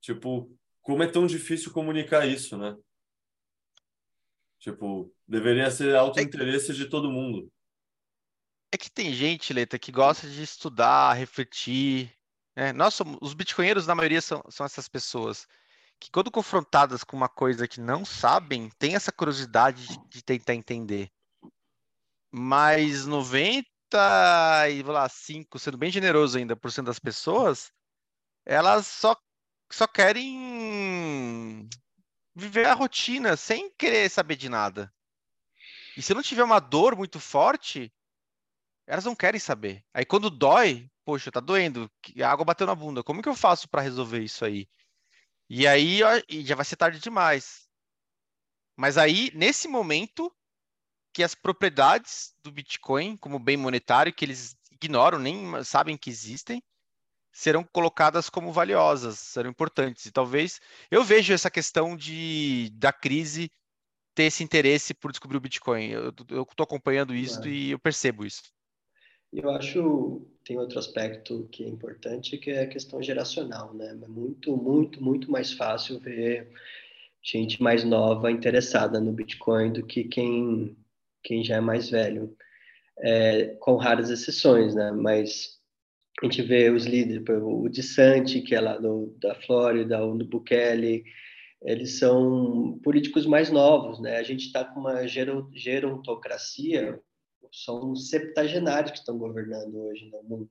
tipo, 0.00 0.54
como 0.82 1.02
é 1.02 1.06
tão 1.06 1.26
difícil 1.26 1.72
comunicar 1.72 2.26
isso, 2.26 2.58
né? 2.58 2.76
Tipo, 4.58 5.12
deveria 5.26 5.70
ser 5.70 5.94
auto-interesse 5.94 6.74
de 6.74 6.86
todo 6.86 7.10
mundo. 7.10 7.50
É 8.72 8.76
que 8.76 8.90
tem 8.90 9.12
gente, 9.14 9.52
Leta, 9.52 9.78
que 9.78 9.92
gosta 9.92 10.28
de 10.28 10.42
estudar, 10.42 11.14
refletir. 11.14 12.12
Né? 12.54 12.72
Nós 12.72 12.94
somos, 12.94 13.18
os 13.22 13.32
bitcoinheiros, 13.32 13.86
na 13.86 13.94
maioria, 13.94 14.20
são, 14.20 14.42
são 14.50 14.66
essas 14.66 14.88
pessoas 14.88 15.46
que, 15.98 16.10
quando 16.10 16.30
confrontadas 16.30 17.02
com 17.02 17.16
uma 17.16 17.28
coisa 17.28 17.66
que 17.66 17.80
não 17.80 18.04
sabem, 18.04 18.68
têm 18.78 18.94
essa 18.94 19.12
curiosidade 19.12 19.86
de, 19.86 20.08
de 20.08 20.22
tentar 20.22 20.54
entender. 20.54 21.10
Mas 22.30 23.06
90 23.06 23.64
e 24.70 24.82
vou 24.82 24.92
lá, 24.92 25.08
5, 25.08 25.58
sendo 25.58 25.78
bem 25.78 25.90
generoso 25.90 26.38
ainda, 26.38 26.54
por 26.54 26.70
cento 26.70 26.86
das 26.86 26.98
pessoas, 26.98 27.72
elas 28.44 28.86
só, 28.86 29.16
só 29.70 29.86
querem 29.86 31.68
viver 32.34 32.66
a 32.66 32.74
rotina 32.74 33.36
sem 33.36 33.70
querer 33.70 34.10
saber 34.10 34.36
de 34.36 34.48
nada. 34.48 34.92
E 35.96 36.02
se 36.02 36.14
não 36.14 36.22
tiver 36.22 36.44
uma 36.44 36.60
dor 36.60 36.96
muito 36.96 37.18
forte, 37.18 37.92
elas 38.86 39.04
não 39.04 39.16
querem 39.16 39.40
saber. 39.40 39.84
Aí 39.92 40.04
quando 40.04 40.30
dói, 40.30 40.90
poxa, 41.04 41.32
tá 41.32 41.40
doendo, 41.40 41.90
a 42.22 42.30
água 42.30 42.44
bateu 42.44 42.66
na 42.66 42.74
bunda, 42.74 43.02
como 43.02 43.22
que 43.22 43.28
eu 43.28 43.34
faço 43.34 43.68
para 43.68 43.82
resolver 43.82 44.20
isso 44.20 44.44
aí? 44.44 44.68
E 45.48 45.66
aí 45.66 46.02
ó, 46.02 46.10
já 46.28 46.54
vai 46.54 46.64
ser 46.64 46.76
tarde 46.76 47.00
demais. 47.00 47.68
Mas 48.76 48.96
aí, 48.96 49.32
nesse 49.34 49.66
momento, 49.66 50.32
que 51.12 51.22
as 51.22 51.34
propriedades 51.34 52.34
do 52.42 52.50
Bitcoin, 52.50 53.16
como 53.16 53.38
bem 53.38 53.56
monetário, 53.56 54.12
que 54.12 54.24
eles 54.24 54.56
ignoram, 54.72 55.18
nem 55.18 55.62
sabem 55.64 55.96
que 55.96 56.10
existem, 56.10 56.62
serão 57.32 57.64
colocadas 57.64 58.28
como 58.30 58.52
valiosas, 58.52 59.18
serão 59.18 59.50
importantes. 59.50 60.06
E 60.06 60.12
talvez 60.12 60.60
eu 60.90 61.02
vejo 61.02 61.32
essa 61.32 61.50
questão 61.50 61.96
de 61.96 62.70
da 62.74 62.92
crise 62.92 63.50
ter 64.14 64.24
esse 64.24 64.42
interesse 64.42 64.94
por 64.94 65.10
descobrir 65.10 65.36
o 65.36 65.40
Bitcoin. 65.40 65.90
Eu 65.90 66.08
estou 66.08 66.64
acompanhando 66.64 67.14
isso 67.14 67.40
é. 67.44 67.48
e 67.48 67.70
eu 67.70 67.78
percebo 67.78 68.24
isso. 68.24 68.42
Eu 69.32 69.50
acho 69.50 70.26
tem 70.42 70.58
outro 70.58 70.78
aspecto 70.78 71.46
que 71.52 71.62
é 71.62 71.68
importante, 71.68 72.38
que 72.38 72.50
é 72.50 72.62
a 72.62 72.66
questão 72.66 73.02
geracional, 73.02 73.74
né? 73.74 73.90
É 73.90 74.08
muito, 74.08 74.56
muito, 74.56 75.02
muito 75.02 75.30
mais 75.30 75.52
fácil 75.52 76.00
ver 76.00 76.50
gente 77.22 77.62
mais 77.62 77.84
nova 77.84 78.30
interessada 78.30 78.98
no 78.98 79.12
Bitcoin 79.12 79.72
do 79.72 79.84
que 79.84 80.04
quem, 80.04 80.74
quem 81.28 81.44
já 81.44 81.56
é 81.56 81.60
mais 81.60 81.90
velho, 81.90 82.34
é, 83.00 83.56
com 83.60 83.76
raras 83.76 84.08
exceções, 84.08 84.74
né? 84.74 84.90
Mas 84.90 85.58
a 86.22 86.24
gente 86.24 86.40
vê 86.40 86.70
os 86.70 86.86
líderes, 86.86 87.22
o 87.28 87.68
DeSanti, 87.68 88.40
que 88.40 88.54
é 88.54 88.60
lá 88.60 88.78
do, 88.78 89.14
da 89.20 89.34
Flórida, 89.34 90.02
o 90.02 90.16
Bukele, 90.24 91.04
eles 91.62 91.98
são 91.98 92.80
políticos 92.82 93.26
mais 93.26 93.50
novos, 93.50 94.00
né? 94.00 94.16
A 94.16 94.22
gente 94.22 94.46
está 94.46 94.64
com 94.64 94.80
uma 94.80 95.06
gerontocracia 95.06 96.98
são 97.52 97.92
os 97.92 98.10
septagenários 98.10 98.92
que 98.92 98.98
estão 98.98 99.16
governando 99.16 99.74
hoje 99.76 100.10
no 100.10 100.22
mundo. 100.22 100.50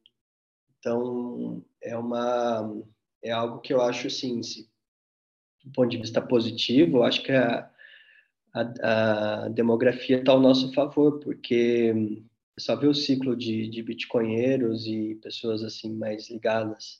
Então, 0.79 1.63
é 1.81 1.97
uma 1.97 2.83
é 3.23 3.31
algo 3.31 3.59
que 3.59 3.73
eu 3.73 3.81
acho 3.81 4.07
assim, 4.07 4.41
se, 4.41 4.69
do 5.63 5.71
ponto 5.71 5.89
de 5.89 5.97
vista 5.97 6.21
positivo, 6.21 6.97
eu 6.97 7.03
acho 7.03 7.23
que 7.23 7.31
a, 7.31 7.69
a, 8.81 9.45
a 9.45 9.49
demografia 9.49 10.17
está 10.19 10.31
ao 10.31 10.39
nosso 10.39 10.73
favor, 10.73 11.19
porque 11.19 11.93
só 12.59 12.75
ver 12.75 12.87
o 12.87 12.93
ciclo 12.93 13.35
de, 13.35 13.67
de 13.69 13.83
bitcoinheiros 13.83 14.85
e 14.87 15.15
pessoas 15.21 15.63
assim 15.63 15.93
mais 15.93 16.29
ligadas 16.29 16.99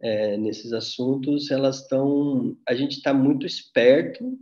é, 0.00 0.36
nesses 0.36 0.72
assuntos, 0.72 1.50
elas 1.50 1.82
estão, 1.82 2.56
a 2.68 2.74
gente 2.74 2.96
está 2.96 3.12
muito 3.12 3.46
esperto 3.46 4.38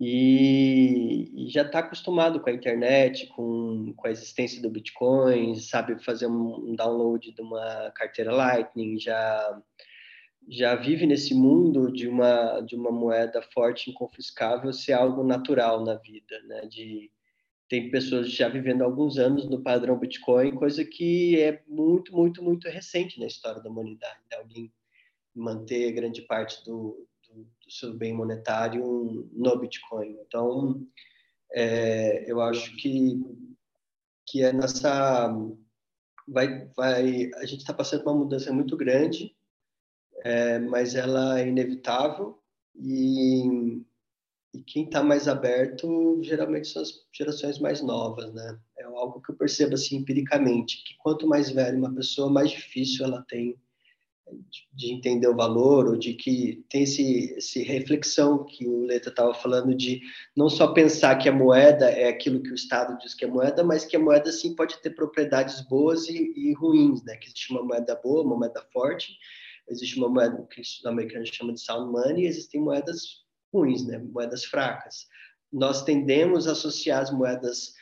e, 0.00 1.30
e 1.34 1.50
já 1.50 1.62
está 1.62 1.78
acostumado 1.78 2.40
com 2.40 2.50
a 2.50 2.52
internet, 2.52 3.26
com, 3.28 3.92
com 3.96 4.06
a 4.06 4.10
existência 4.10 4.60
do 4.60 4.70
Bitcoin, 4.70 5.54
sabe 5.56 6.02
fazer 6.02 6.26
um, 6.26 6.70
um 6.70 6.74
download 6.74 7.32
de 7.32 7.40
uma 7.40 7.90
carteira 7.94 8.32
Lightning, 8.32 8.98
já 8.98 9.62
já 10.48 10.74
vive 10.74 11.06
nesse 11.06 11.34
mundo 11.34 11.92
de 11.92 12.06
uma 12.08 12.60
de 12.60 12.76
uma 12.76 12.90
moeda 12.90 13.42
forte 13.42 13.90
inconfiscável 13.90 14.72
ser 14.72 14.92
algo 14.92 15.22
natural 15.24 15.84
na 15.84 15.94
vida, 15.94 16.40
né? 16.44 16.66
De 16.66 17.10
tem 17.68 17.90
pessoas 17.90 18.30
já 18.30 18.48
vivendo 18.48 18.82
há 18.82 18.84
alguns 18.84 19.18
anos 19.18 19.48
no 19.48 19.62
padrão 19.62 19.98
Bitcoin, 19.98 20.54
coisa 20.54 20.84
que 20.84 21.40
é 21.40 21.62
muito 21.66 22.14
muito 22.14 22.42
muito 22.42 22.68
recente 22.68 23.18
na 23.18 23.26
história 23.26 23.62
da 23.62 23.70
humanidade. 23.70 24.20
Né? 24.30 24.36
Alguém 24.36 24.72
manter 25.34 25.92
grande 25.92 26.22
parte 26.22 26.64
do, 26.64 27.06
do 27.32 27.70
seu 27.70 27.94
bem 27.94 28.12
monetário 28.12 29.28
no 29.32 29.58
Bitcoin. 29.58 30.16
Então, 30.26 30.86
é, 31.52 32.30
eu 32.30 32.40
acho 32.40 32.76
que 32.76 33.20
que 34.26 34.42
é 34.42 34.52
nessa 34.52 35.34
vai 36.28 36.66
vai 36.76 37.30
a 37.36 37.46
gente 37.46 37.60
está 37.60 37.72
passando 37.74 38.02
uma 38.02 38.14
mudança 38.14 38.52
muito 38.52 38.76
grande, 38.76 39.34
é, 40.24 40.58
mas 40.58 40.96
ela 40.96 41.38
é 41.38 41.46
inevitável 41.46 42.38
e 42.74 43.84
e 44.54 44.62
quem 44.62 44.84
está 44.84 45.02
mais 45.02 45.26
aberto 45.26 46.20
geralmente 46.22 46.68
são 46.68 46.80
as 46.80 47.04
gerações 47.12 47.58
mais 47.58 47.82
novas, 47.82 48.32
né? 48.32 48.56
É 48.78 48.84
algo 48.84 49.20
que 49.20 49.32
eu 49.32 49.36
percebo 49.36 49.74
assim 49.74 49.96
empiricamente, 49.96 50.84
que 50.84 50.94
quanto 50.98 51.26
mais 51.26 51.50
velha 51.50 51.76
uma 51.76 51.92
pessoa, 51.92 52.30
mais 52.30 52.52
difícil 52.52 53.04
ela 53.04 53.24
tem 53.28 53.58
de 54.72 54.92
entender 54.92 55.28
o 55.28 55.36
valor, 55.36 55.86
ou 55.86 55.96
de 55.96 56.14
que 56.14 56.64
tem 56.70 56.84
esse, 56.84 57.34
esse 57.36 57.62
reflexão 57.62 58.44
que 58.44 58.66
o 58.66 58.86
Leta 58.86 59.10
estava 59.10 59.34
falando 59.34 59.74
de 59.74 60.00
não 60.34 60.48
só 60.48 60.68
pensar 60.72 61.16
que 61.16 61.28
a 61.28 61.32
moeda 61.32 61.90
é 61.90 62.08
aquilo 62.08 62.42
que 62.42 62.50
o 62.50 62.54
Estado 62.54 62.96
diz 62.98 63.12
que 63.12 63.24
é 63.24 63.28
moeda, 63.28 63.62
mas 63.62 63.84
que 63.84 63.96
a 63.96 64.00
moeda 64.00 64.32
sim 64.32 64.54
pode 64.54 64.80
ter 64.80 64.90
propriedades 64.90 65.60
boas 65.62 66.08
e, 66.08 66.32
e 66.36 66.54
ruins, 66.54 67.02
né? 67.02 67.16
Que 67.16 67.26
existe 67.26 67.52
uma 67.52 67.62
moeda 67.62 67.94
boa, 68.02 68.22
uma 68.22 68.36
moeda 68.36 68.64
forte, 68.72 69.18
existe 69.68 69.98
uma 69.98 70.08
moeda 70.08 70.46
que 70.50 70.60
os 70.60 70.84
americanos 70.84 71.28
chamam 71.30 71.54
de 71.54 71.60
sound 71.60 71.90
money, 71.90 72.24
e 72.24 72.26
existem 72.26 72.60
moedas 72.60 73.24
ruins, 73.52 73.86
né? 73.86 73.98
Moedas 73.98 74.44
fracas. 74.44 75.06
Nós 75.52 75.82
tendemos 75.84 76.48
a 76.48 76.52
associar 76.52 77.02
as 77.02 77.10
moedas 77.10 77.74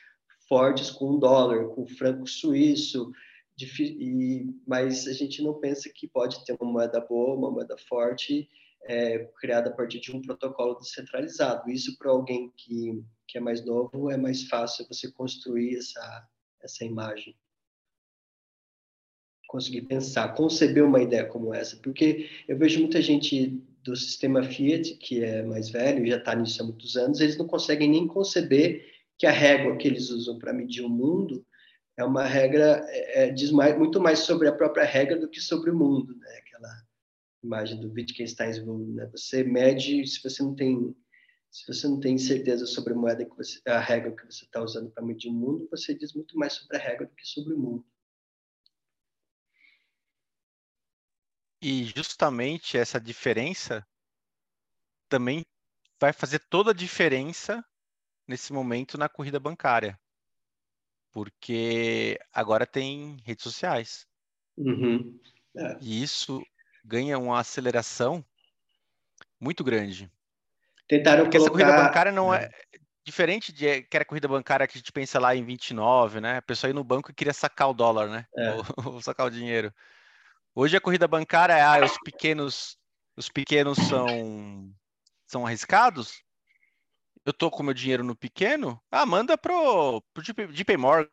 fortes 0.49 0.91
com 0.91 1.13
o 1.13 1.19
dólar, 1.19 1.69
com 1.69 1.83
o 1.83 1.89
franco 1.89 2.27
suíço, 2.27 3.11
e, 3.81 4.47
mas 4.67 5.07
a 5.07 5.13
gente 5.13 5.43
não 5.43 5.59
pensa 5.61 5.91
que 5.95 6.09
pode 6.09 6.45
ter 6.45 6.57
uma 6.61 6.71
moeda 6.71 7.01
boa, 7.01 7.37
uma 7.37 7.51
moeda 7.51 7.77
forte, 7.89 8.49
é, 8.85 9.31
criada 9.39 9.71
a 9.71 9.73
partir 9.73 10.01
de 10.01 10.15
um 10.15 10.21
protocolo 10.21 10.75
descentralizado. 10.75 11.71
Isso 11.71 11.97
para 11.99 12.11
alguém 12.11 12.53
que, 12.57 13.03
que 13.29 13.39
é 13.39 13.41
mais 13.41 13.65
novo 13.65 14.11
é 14.11 14.17
mais 14.17 14.45
fácil 14.49 14.87
você 14.89 15.11
construir 15.13 15.77
essa, 15.77 16.29
essa 16.63 16.85
imagem. 16.85 17.37
Conseguir 19.53 19.83
pensar, 19.83 20.35
conceber 20.35 20.83
uma 20.83 21.03
ideia 21.03 21.27
como 21.27 21.53
essa. 21.53 21.77
Porque 21.77 22.31
eu 22.49 22.57
vejo 22.57 22.81
muita 22.81 23.03
gente 23.03 23.63
do 23.85 23.95
sistema 23.95 24.43
Fiat, 24.43 24.95
que 24.95 25.23
é 25.23 25.43
mais 25.43 25.69
velho, 25.69 26.07
já 26.07 26.17
está 26.17 26.35
nisso 26.35 26.63
há 26.63 26.65
muitos 26.65 26.97
anos, 26.97 27.21
eles 27.21 27.37
não 27.37 27.47
conseguem 27.47 27.91
nem 27.91 28.07
conceber 28.07 28.83
que 29.19 29.27
a 29.27 29.31
régua 29.31 29.77
que 29.77 29.87
eles 29.87 30.09
usam 30.09 30.39
para 30.39 30.55
medir 30.55 30.81
o 30.83 30.89
mundo 30.89 31.45
é 31.99 32.03
uma 32.03 32.25
regra, 32.25 32.83
é, 32.89 33.25
é, 33.25 33.31
diz 33.31 33.51
mais, 33.51 33.77
muito 33.77 34.01
mais 34.01 34.21
sobre 34.21 34.49
a 34.49 34.53
própria 34.53 34.85
regra 34.85 35.19
do 35.19 35.29
que 35.29 35.39
sobre 35.39 35.71
o 35.71 35.77
mundo, 35.77 36.17
né? 36.17 36.39
Aquela 36.39 36.83
imagem 37.45 37.79
do 37.79 37.93
Wittgenstein's 37.93 38.59
Rule, 38.59 38.91
né? 38.95 39.07
Você 39.13 39.45
mede, 39.45 40.07
se 40.07 40.23
você 40.23 40.43
não 40.43 40.55
tem 40.55 40.97
se 41.51 41.67
você 41.71 41.87
não 41.87 42.01
tem 42.01 42.17
certeza 42.17 42.65
sobre 42.65 42.95
a 42.95 42.97
moeda 42.97 43.27
que 43.27 43.37
você, 43.37 43.61
a 43.67 43.79
regra 43.79 44.13
que 44.13 44.25
você 44.25 44.47
está 44.47 44.63
usando 44.63 44.91
para 44.91 45.05
medir 45.05 45.29
o 45.29 45.35
mundo, 45.35 45.69
você 45.71 45.95
diz 45.95 46.15
muito 46.15 46.39
mais 46.39 46.55
sobre 46.55 46.79
a 46.79 46.81
regra 46.81 47.05
do 47.07 47.15
que 47.15 47.29
sobre 47.29 47.53
o 47.53 47.59
mundo. 47.59 47.85
E 51.63 51.85
justamente 51.85 52.77
essa 52.77 53.01
diferença 53.01 53.87
também 55.09 55.45
vai 56.01 56.13
fazer 56.13 56.41
toda 56.41 56.73
a 56.73 56.75
diferença 56.75 57.65
nesse 58.27 58.53
momento 58.53 58.99
na 58.99 59.09
corrida 59.09 59.39
bancária 59.39 59.99
porque 61.13 62.19
agora 62.33 62.67
tem 62.67 63.19
redes 63.25 63.45
sociais. 63.45 64.07
Uhum. 64.57 65.19
É. 65.57 65.77
E 65.81 66.03
isso 66.03 66.43
ganha 66.85 67.19
uma 67.19 67.39
aceleração 67.39 68.25
muito 69.39 69.63
grande. 69.63 70.11
Tentaram 70.89 71.25
porque 71.25 71.39
colocar... 71.39 71.59
essa 71.59 71.67
corrida 71.67 71.89
bancária 71.89 72.13
não 72.13 72.35
é, 72.35 72.45
é 72.45 72.79
diferente 73.05 73.53
de 73.53 73.83
que 73.83 73.97
era 73.97 74.03
a 74.03 74.07
corrida 74.07 74.27
bancária 74.27 74.67
que 74.67 74.77
a 74.77 74.81
gente 74.81 74.93
pensa 74.93 75.21
lá 75.21 75.37
em 75.37 75.45
29, 75.45 76.21
né? 76.21 76.39
A 76.39 76.43
pessoa 76.43 76.71
ia 76.71 76.75
no 76.75 76.83
banco 76.83 77.11
e 77.11 77.15
queria 77.15 77.35
sacar 77.35 77.69
o 77.69 77.75
dólar, 77.75 78.09
né? 78.09 78.27
É. 78.37 78.53
Ou, 78.53 78.65
ou, 78.95 79.03
sacar 79.03 79.27
o 79.27 79.31
dinheiro. 79.31 79.73
Hoje 80.55 80.77
a 80.77 80.81
corrida 80.81 81.09
bancária 81.09 81.55
é 81.55 81.63
ah, 81.63 81.85
os 81.85 81.97
pequenos, 82.05 82.77
os 83.17 83.29
pequenos 83.29 83.79
são 83.89 84.73
são 85.27 85.47
arriscados, 85.47 86.23
eu 87.25 87.33
tô 87.33 87.51
com 87.51 87.63
meu 87.63 87.73
dinheiro 87.73 88.05
no 88.05 88.15
pequeno, 88.15 88.81
ah, 88.91 89.07
manda 89.07 89.39
pro, 89.39 90.03
pro 90.13 90.23
JP 90.23 90.77
Morgan. 90.77 91.09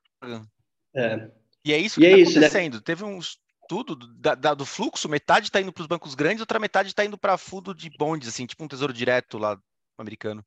É. 0.93 1.31
E 1.63 1.71
é 1.71 1.77
isso 1.77 1.99
que 1.99 2.05
está 2.05 2.17
é 2.17 2.17
né? 2.17 2.23
acontecendo. 2.23 2.73
Né? 2.75 2.81
Teve 2.83 3.03
um 3.05 3.19
estudo 3.19 3.95
da, 3.95 4.35
da, 4.35 4.53
do 4.53 4.65
fluxo, 4.65 5.07
metade 5.07 5.47
está 5.47 5.61
indo 5.61 5.71
para 5.71 5.81
os 5.81 5.87
bancos 5.87 6.15
grandes, 6.15 6.41
outra 6.41 6.59
metade 6.59 6.89
está 6.89 7.05
indo 7.05 7.17
para 7.17 7.37
fundo 7.37 7.73
de 7.73 7.89
bondes, 7.97 8.27
assim, 8.27 8.45
tipo 8.45 8.63
um 8.63 8.67
tesouro 8.67 8.91
direto 8.91 9.37
lá 9.37 9.57
americano. 9.97 10.43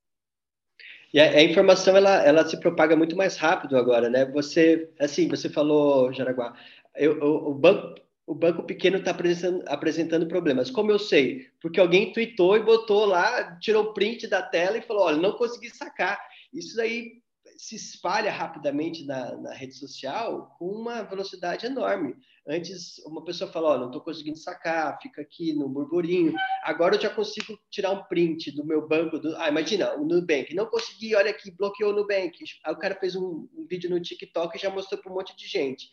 E 1.14 1.20
a, 1.20 1.30
a, 1.30 1.42
informação 1.42 1.96
ela, 1.96 2.22
ela 2.24 2.46
se 2.46 2.58
propaga 2.58 2.96
muito 2.96 3.16
mais 3.16 3.36
rápido 3.36 3.76
agora, 3.76 4.10
né? 4.10 4.24
Você, 4.26 4.90
assim, 4.98 5.28
você 5.28 5.48
falou, 5.48 6.12
Jaraguá, 6.12 6.54
eu, 6.94 7.18
eu, 7.18 7.34
o 7.46 7.54
banco 7.54 7.94
o 8.26 8.34
banco 8.34 8.62
pequeno 8.62 8.98
está 8.98 9.10
apresentando, 9.10 9.64
apresentando, 9.66 10.28
problemas. 10.28 10.70
Como 10.70 10.90
eu 10.90 10.98
sei? 10.98 11.48
Porque 11.60 11.80
alguém 11.80 12.12
tweetou 12.12 12.56
e 12.56 12.62
botou 12.62 13.04
lá, 13.04 13.58
tirou 13.58 13.92
print 13.92 14.26
da 14.26 14.42
tela 14.42 14.78
e 14.78 14.82
falou: 14.82 15.04
olha, 15.04 15.16
não 15.16 15.32
consegui 15.32 15.70
sacar. 15.70 16.18
Isso 16.52 16.80
aí 16.80 17.22
se 17.56 17.76
espalha 17.76 18.30
rapidamente 18.30 19.04
na, 19.04 19.36
na 19.36 19.54
rede 19.54 19.74
social 19.74 20.54
com 20.58 20.66
uma 20.66 21.02
velocidade 21.02 21.66
enorme. 21.66 22.16
Antes, 22.46 22.98
uma 23.06 23.24
pessoa 23.24 23.50
falou: 23.50 23.70
olha, 23.70 23.80
não 23.80 23.86
estou 23.86 24.00
conseguindo 24.00 24.38
sacar, 24.38 24.98
fica 25.00 25.20
aqui 25.20 25.52
no 25.52 25.68
burburinho. 25.68 26.32
Agora 26.64 26.94
eu 26.94 27.00
já 27.00 27.10
consigo 27.10 27.58
tirar 27.70 27.90
um 27.90 28.04
print 28.04 28.52
do 28.52 28.64
meu 28.64 28.86
banco. 28.86 29.18
Do... 29.18 29.36
Ah, 29.36 29.48
imagina, 29.48 29.94
o 29.94 30.04
Nubank. 30.04 30.54
Não 30.54 30.66
consegui, 30.66 31.14
olha 31.14 31.30
aqui, 31.30 31.50
bloqueou 31.50 31.92
o 31.92 31.96
Nubank. 31.96 32.38
Aí 32.64 32.72
o 32.72 32.78
cara 32.78 32.94
fez 32.94 33.16
um, 33.16 33.48
um 33.54 33.66
vídeo 33.68 33.90
no 33.90 34.00
TikTok 34.00 34.56
e 34.56 34.60
já 34.60 34.70
mostrou 34.70 35.00
para 35.00 35.10
um 35.10 35.14
monte 35.16 35.36
de 35.36 35.46
gente. 35.46 35.90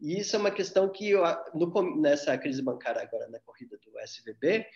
E 0.00 0.18
isso 0.18 0.34
é 0.34 0.38
uma 0.38 0.50
questão 0.50 0.88
que, 0.88 1.10
eu, 1.10 1.22
no, 1.54 2.00
nessa 2.00 2.36
crise 2.38 2.62
bancária 2.62 3.02
agora, 3.02 3.28
na 3.28 3.38
corrida 3.40 3.78
do 3.78 3.98
SVB, 4.00 4.66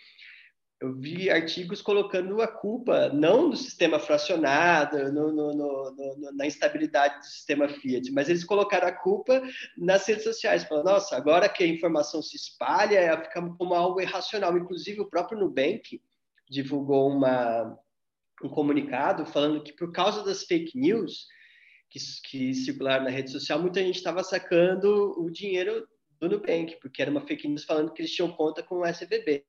eu 0.80 0.92
vi 0.94 1.30
artigos 1.30 1.80
colocando 1.80 2.42
a 2.42 2.48
culpa 2.48 3.08
não 3.08 3.48
no 3.48 3.56
sistema 3.56 3.98
fracionado, 3.98 5.10
no, 5.12 5.32
no, 5.32 6.32
na 6.32 6.46
instabilidade 6.46 7.18
do 7.18 7.24
sistema 7.24 7.68
Fiat, 7.68 8.12
mas 8.12 8.28
eles 8.28 8.44
colocaram 8.44 8.88
a 8.88 8.92
culpa 8.92 9.42
nas 9.78 10.06
redes 10.06 10.24
sociais. 10.24 10.64
Falaram, 10.64 10.92
nossa, 10.92 11.16
agora 11.16 11.48
que 11.48 11.64
a 11.64 11.66
informação 11.66 12.20
se 12.20 12.36
espalha, 12.36 13.18
fica 13.22 13.40
como 13.56 13.72
algo 13.72 14.00
irracional. 14.00 14.58
Inclusive, 14.58 15.00
o 15.00 15.08
próprio 15.08 15.38
Nubank 15.38 16.02
divulgou 16.50 17.08
uma, 17.08 17.78
um 18.42 18.48
comunicado 18.48 19.24
falando 19.24 19.62
que, 19.62 19.72
por 19.72 19.90
causa 19.90 20.22
das 20.22 20.42
fake 20.44 20.78
news, 20.78 21.26
que, 21.94 22.00
que 22.28 22.54
circularam 22.54 23.04
na 23.04 23.10
rede 23.10 23.30
social, 23.30 23.60
muita 23.60 23.80
gente 23.80 23.96
estava 23.96 24.24
sacando 24.24 25.14
o 25.16 25.30
dinheiro 25.30 25.86
do 26.20 26.28
Nubank, 26.28 26.76
porque 26.80 27.00
era 27.00 27.10
uma 27.10 27.24
fake 27.24 27.46
news 27.46 27.64
falando 27.64 27.92
que 27.92 28.02
eles 28.02 28.12
tinham 28.12 28.32
conta 28.32 28.62
com 28.62 28.80
o 28.80 28.86
SVB. 28.86 29.44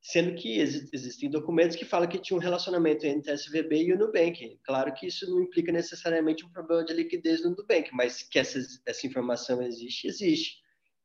Sendo 0.00 0.34
que 0.34 0.58
ex 0.58 0.92
existem 0.92 1.28
documentos 1.30 1.76
que 1.76 1.84
falam 1.84 2.08
que 2.08 2.18
tinha 2.18 2.36
um 2.36 2.40
relacionamento 2.40 3.04
entre 3.04 3.30
o 3.30 3.34
SVB 3.34 3.84
e 3.84 3.92
o 3.92 3.98
Nubank. 3.98 4.58
Claro 4.64 4.92
que 4.92 5.06
isso 5.06 5.28
não 5.30 5.40
implica 5.40 5.70
necessariamente 5.70 6.44
um 6.44 6.50
problema 6.50 6.84
de 6.84 6.94
liquidez 6.94 7.42
no 7.42 7.50
Nubank, 7.50 7.90
mas 7.92 8.22
que 8.22 8.38
essa, 8.38 8.58
essa 8.86 9.06
informação 9.06 9.62
existe, 9.62 10.08
existe. 10.08 10.56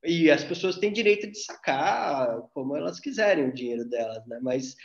E 0.03 0.29
as 0.29 0.43
pessoas 0.43 0.77
têm 0.77 0.91
direito 0.91 1.29
de 1.29 1.37
sacar 1.39 2.41
como 2.53 2.75
elas 2.75 2.99
quiserem 2.99 3.49
o 3.49 3.53
dinheiro 3.53 3.87
delas, 3.87 4.25
né? 4.27 4.39
Mas 4.41 4.75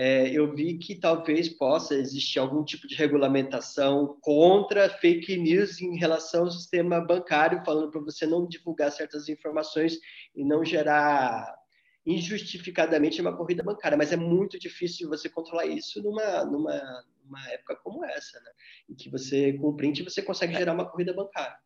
é, 0.00 0.30
eu 0.30 0.54
vi 0.54 0.78
que 0.78 0.94
talvez 0.94 1.48
possa 1.48 1.96
existir 1.96 2.38
algum 2.38 2.62
tipo 2.62 2.86
de 2.86 2.94
regulamentação 2.94 4.16
contra 4.20 4.88
fake 4.88 5.36
news 5.36 5.80
em 5.80 5.98
relação 5.98 6.44
ao 6.44 6.52
sistema 6.52 7.00
bancário, 7.00 7.64
falando 7.64 7.90
para 7.90 8.02
você 8.02 8.24
não 8.24 8.46
divulgar 8.46 8.92
certas 8.92 9.28
informações 9.28 9.98
e 10.36 10.44
não 10.44 10.64
gerar 10.64 11.52
injustificadamente 12.06 13.20
uma 13.20 13.36
corrida 13.36 13.64
bancária. 13.64 13.98
Mas 13.98 14.12
é 14.12 14.16
muito 14.16 14.56
difícil 14.56 15.08
você 15.08 15.28
controlar 15.28 15.66
isso 15.66 16.00
numa, 16.00 16.44
numa, 16.44 17.04
numa 17.24 17.50
época 17.50 17.74
como 17.82 18.04
essa, 18.04 18.38
né? 18.38 18.52
em 18.88 18.94
que 18.94 19.10
você, 19.10 19.54
com 19.54 19.66
o 19.66 19.76
print, 19.76 20.04
você 20.04 20.22
consegue 20.22 20.54
gerar 20.54 20.74
uma 20.74 20.88
corrida 20.88 21.12
bancária. 21.12 21.58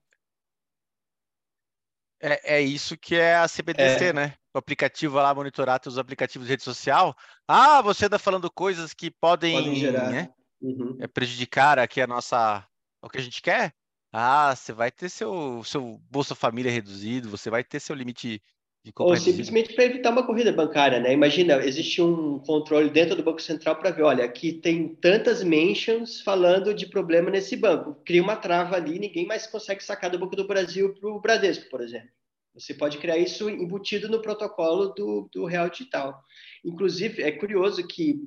É, 2.19 2.55
é 2.57 2.61
isso 2.63 2.97
que 2.97 3.15
é 3.15 3.37
a 3.37 3.47
CBDC, 3.47 4.05
é. 4.07 4.13
né? 4.15 4.35
O 4.55 4.59
aplicativo 4.59 5.16
lá 5.16 5.35
monitorar 5.35 5.81
os 5.87 5.99
aplicativos 5.99 6.47
de 6.47 6.53
rede 6.53 6.62
social. 6.62 7.16
Ah, 7.49 7.81
você 7.81 8.05
está 8.05 8.19
falando 8.19 8.51
coisas 8.51 8.93
que 8.93 9.11
podem, 9.11 9.55
podem 9.55 9.77
gerar. 9.77 10.11
Né? 10.11 10.29
Uhum. 10.61 10.97
É, 11.01 11.07
prejudicar 11.07 11.79
aqui 11.79 12.01
a 12.01 12.07
nossa 12.07 12.66
o 13.03 13.09
que 13.09 13.19
a 13.19 13.23
gente 13.23 13.41
quer. 13.43 13.74
Ah, 14.12 14.55
você 14.55 14.73
vai 14.73 14.91
ter 14.91 15.09
seu, 15.09 15.65
seu 15.65 15.99
Bolsa 16.11 16.35
Família 16.35 16.70
reduzido, 16.70 17.31
você 17.31 17.49
vai 17.49 17.65
ter 17.65 17.81
seu 17.81 17.97
limite 17.97 18.43
de 18.85 18.93
compra 18.93 19.15
Ou 19.15 19.20
simplesmente 19.20 19.74
para 19.74 19.85
evitar 19.85 20.11
uma 20.11 20.27
corrida 20.27 20.53
bancária, 20.53 21.01
né? 21.01 21.12
Imagina, 21.12 21.57
existe 21.65 22.03
um 22.03 22.39
controle 22.41 22.91
dentro 22.91 23.16
do 23.16 23.23
Banco 23.23 23.41
Central 23.41 23.77
para 23.77 23.91
ver, 23.91 24.03
olha, 24.03 24.24
aqui 24.24 24.53
tem 24.53 24.95
tantas 24.97 25.43
mentions 25.43 26.20
falando 26.20 26.74
de 26.74 26.87
problema 26.87 27.31
nesse 27.31 27.57
banco. 27.57 27.95
Cria 28.05 28.23
uma 28.23 28.37
trava 28.37 28.77
ali, 28.77 28.99
ninguém 28.99 29.27
mais 29.27 29.47
consegue 29.47 29.83
sacar 29.83 30.11
do 30.11 30.19
Banco 30.19 30.37
do 30.37 30.47
Brasil 30.47 30.95
para 30.95 31.09
o 31.09 31.20
Bradesco, 31.20 31.70
por 31.70 31.81
exemplo. 31.81 32.11
Você 32.55 32.74
pode 32.74 32.99
criar 32.99 33.19
isso 33.19 33.49
embutido 33.49 34.09
no 34.09 34.20
protocolo 34.20 34.89
do, 34.89 35.29
do 35.33 35.47
Real 35.47 35.70
Digital. 35.70 36.23
Inclusive, 36.65 37.23
é 37.23 37.33
curioso 37.33 37.87
que 37.87 38.20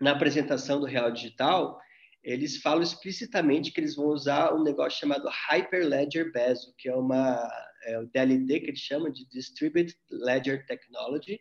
na 0.00 0.12
apresentação 0.12 0.80
do 0.80 0.86
Real 0.86 1.10
Digital, 1.10 1.78
eles 2.22 2.58
falam 2.58 2.82
explicitamente 2.82 3.70
que 3.70 3.80
eles 3.80 3.96
vão 3.96 4.06
usar 4.06 4.54
um 4.54 4.62
negócio 4.62 4.98
chamado 4.98 5.28
Hyperledger 5.48 6.32
Bezel, 6.32 6.74
que 6.76 6.88
é 6.88 6.94
uma 6.94 7.48
é 7.84 7.98
o 7.98 8.06
DLT 8.06 8.60
que 8.60 8.66
eles 8.70 8.80
chamam 8.80 9.12
de 9.12 9.28
Distributed 9.28 9.94
Ledger 10.10 10.64
Technology, 10.66 11.40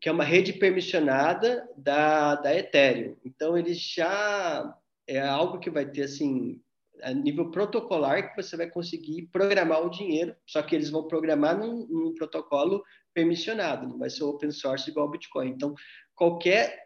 que 0.00 0.08
é 0.08 0.12
uma 0.12 0.24
rede 0.24 0.52
permissionada 0.52 1.68
da, 1.76 2.36
da 2.36 2.56
Ethereum. 2.56 3.16
Então, 3.24 3.58
eles 3.58 3.78
já 3.78 4.72
é 5.06 5.20
algo 5.20 5.58
que 5.58 5.70
vai 5.70 5.84
ter 5.84 6.02
assim 6.02 6.62
a 7.02 7.12
nível 7.12 7.50
protocolar 7.50 8.30
que 8.30 8.42
você 8.42 8.56
vai 8.56 8.68
conseguir 8.68 9.28
programar 9.32 9.84
o 9.84 9.90
dinheiro, 9.90 10.34
só 10.46 10.62
que 10.62 10.74
eles 10.74 10.90
vão 10.90 11.06
programar 11.06 11.58
num, 11.58 11.86
num 11.86 12.14
protocolo 12.14 12.82
permissionado, 13.14 13.88
não 13.88 13.98
vai 13.98 14.08
ser 14.08 14.24
open 14.24 14.50
source 14.50 14.88
igual 14.90 15.06
ao 15.06 15.12
Bitcoin. 15.12 15.50
Então, 15.50 15.74
qualquer 16.14 16.80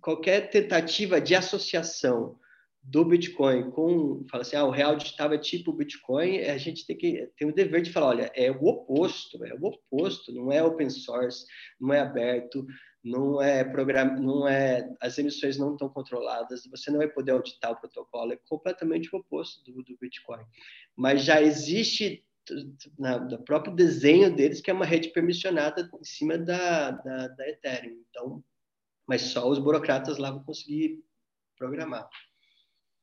qualquer 0.00 0.50
tentativa 0.50 1.20
de 1.20 1.34
associação 1.34 2.36
do 2.82 3.04
Bitcoin 3.04 3.70
com, 3.70 4.24
fala 4.30 4.42
assim, 4.42 4.56
ah, 4.56 4.64
o 4.64 4.70
real 4.70 4.96
digital 4.96 5.32
é 5.32 5.38
tipo 5.38 5.72
Bitcoin, 5.72 6.40
a 6.40 6.56
gente 6.56 6.86
tem 6.86 6.96
que 6.96 7.30
tem 7.36 7.48
o 7.48 7.54
dever 7.54 7.82
de 7.82 7.92
falar, 7.92 8.08
olha, 8.08 8.32
é 8.34 8.50
o 8.50 8.64
oposto, 8.64 9.44
é 9.44 9.54
o 9.54 9.66
oposto, 9.66 10.32
não 10.32 10.50
é 10.50 10.62
open 10.62 10.88
source, 10.88 11.44
não 11.78 11.92
é 11.92 12.00
aberto, 12.00 12.66
não 13.02 13.40
é 13.40 13.64
programa, 13.64 14.18
não 14.18 14.46
é 14.46 14.88
as 15.00 15.18
emissões 15.18 15.56
não 15.56 15.72
estão 15.72 15.88
controladas, 15.88 16.66
você 16.66 16.90
não 16.90 16.98
vai 16.98 17.08
poder 17.08 17.32
auditar 17.32 17.72
o 17.72 17.76
protocolo, 17.76 18.32
é 18.32 18.38
completamente 18.48 19.14
o 19.14 19.18
oposto 19.18 19.64
do, 19.64 19.82
do 19.82 19.96
Bitcoin. 19.98 20.44
Mas 20.96 21.24
já 21.24 21.40
existe 21.40 22.24
na, 22.98 23.18
no 23.18 23.42
próprio 23.42 23.74
desenho 23.74 24.34
deles 24.34 24.60
que 24.60 24.70
é 24.70 24.74
uma 24.74 24.84
rede 24.84 25.08
permissionada 25.10 25.88
em 25.98 26.04
cima 26.04 26.36
da, 26.36 26.90
da, 26.90 27.28
da 27.28 27.48
Ethereum. 27.48 28.02
Então, 28.10 28.44
mas 29.06 29.22
só 29.22 29.48
os 29.48 29.58
burocratas 29.58 30.18
lá 30.18 30.30
vão 30.30 30.44
conseguir 30.44 31.02
programar. 31.56 32.08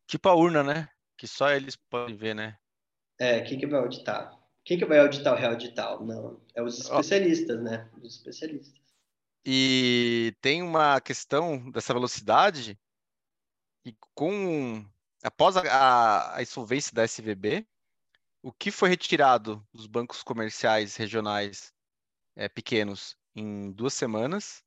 Tipo 0.07 0.29
a 0.29 0.35
urna, 0.35 0.63
né? 0.63 0.89
Que 1.17 1.27
só 1.27 1.51
eles 1.51 1.75
podem 1.75 2.15
ver, 2.15 2.33
né? 2.33 2.57
É, 3.19 3.41
quem 3.41 3.57
que 3.57 3.67
vai 3.67 3.79
auditar? 3.79 4.37
Quem 4.63 4.77
que 4.77 4.85
vai 4.85 4.99
auditar 4.99 5.33
o 5.33 5.37
real 5.37 5.55
digital? 5.55 6.05
Não, 6.05 6.39
é 6.53 6.61
os 6.61 6.79
especialistas, 6.79 7.61
né? 7.63 7.89
Os 8.01 8.17
especialistas. 8.17 8.86
E 9.49 10.35
tem 10.41 10.61
uma 10.61 10.99
questão 10.99 11.71
dessa 11.71 11.93
velocidade 11.93 12.77
e 13.85 13.95
com 14.13 14.85
após 15.23 15.55
a, 15.55 16.35
a, 16.35 16.41
insolvência 16.41 16.93
da 16.93 17.05
SVB, 17.05 17.65
o 18.41 18.51
que 18.51 18.71
foi 18.71 18.89
retirado 18.89 19.65
dos 19.73 19.87
bancos 19.87 20.21
comerciais 20.21 20.97
regionais 20.97 21.73
é, 22.35 22.49
pequenos 22.49 23.15
em 23.33 23.71
duas 23.71 23.93
semanas 23.93 24.61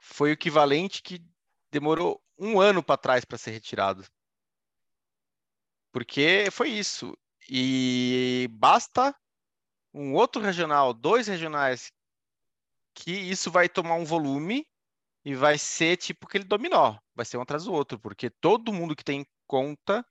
foi 0.00 0.30
o 0.30 0.32
equivalente 0.32 1.00
que 1.00 1.24
demorou 1.70 2.20
um 2.36 2.60
ano 2.60 2.82
para 2.82 2.98
trás 2.98 3.24
para 3.24 3.38
ser 3.38 3.52
retirado. 3.52 4.04
Porque 5.92 6.48
foi 6.50 6.70
isso. 6.70 7.16
E 7.48 8.48
basta 8.50 9.14
um 9.94 10.14
outro 10.14 10.42
regional, 10.42 10.92
dois 10.92 11.28
regionais 11.28 11.92
que 12.98 13.12
isso 13.12 13.50
vai 13.50 13.68
tomar 13.68 13.94
um 13.94 14.04
volume 14.04 14.66
e 15.24 15.34
vai 15.34 15.56
ser 15.56 15.96
tipo 15.96 16.26
aquele 16.26 16.44
dominó, 16.44 16.98
vai 17.14 17.24
ser 17.24 17.38
um 17.38 17.42
atrás 17.42 17.64
do 17.64 17.72
outro, 17.72 17.98
porque 17.98 18.28
todo 18.28 18.72
mundo 18.72 18.96
que 18.96 19.04
tem 19.04 19.24
conta. 19.46 20.04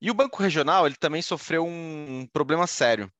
E 0.00 0.10
o 0.10 0.14
Banco 0.14 0.42
Regional, 0.42 0.86
ele 0.86 0.96
também 0.96 1.22
sofreu 1.22 1.64
um 1.64 2.26
problema 2.32 2.66
sério. 2.66 3.12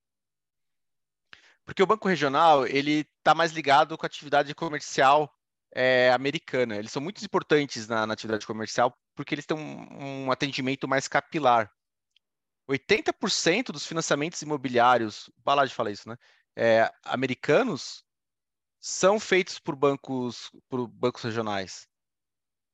Porque 1.64 1.82
o 1.82 1.86
Banco 1.86 2.08
Regional, 2.08 2.66
ele 2.66 3.06
está 3.18 3.34
mais 3.34 3.52
ligado 3.52 3.96
com 3.96 4.06
a 4.06 4.08
atividade 4.08 4.54
comercial 4.54 5.32
é, 5.74 6.10
americana. 6.12 6.76
Eles 6.76 6.90
são 6.90 7.02
muito 7.02 7.24
importantes 7.24 7.86
na, 7.88 8.06
na, 8.06 8.14
atividade 8.14 8.46
comercial 8.46 8.96
porque 9.14 9.34
eles 9.34 9.46
têm 9.46 9.56
um, 9.56 10.26
um 10.26 10.32
atendimento 10.32 10.88
mais 10.88 11.06
capilar. 11.08 11.70
80% 12.68 13.66
dos 13.72 13.86
financiamentos 13.86 14.40
imobiliários, 14.42 15.30
lá 15.44 15.64
de 15.64 15.74
falar 15.74 15.90
isso, 15.90 16.08
né? 16.08 16.16
É, 16.56 16.90
americanos 17.04 18.04
são 18.80 19.18
feitos 19.18 19.58
por 19.58 19.74
bancos, 19.76 20.50
por 20.68 20.86
bancos 20.86 21.22
regionais. 21.22 21.86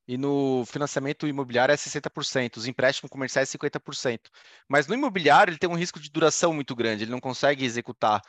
E 0.07 0.17
no 0.17 0.63
financiamento 0.67 1.27
imobiliário 1.27 1.73
é 1.73 1.75
60%, 1.75 2.57
os 2.57 2.67
empréstimos 2.67 3.09
comerciais 3.09 3.49
50%. 3.49 4.29
Mas 4.69 4.85
no 4.85 4.93
imobiliário 4.93 5.51
ele 5.51 5.57
tem 5.57 5.69
um 5.69 5.75
risco 5.75 5.99
de 5.99 6.11
duração 6.11 6.53
muito 6.53 6.75
grande, 6.75 7.03
ele 7.03 7.11
não 7.11 7.19
consegue 7.19 7.65
executar. 7.65 8.21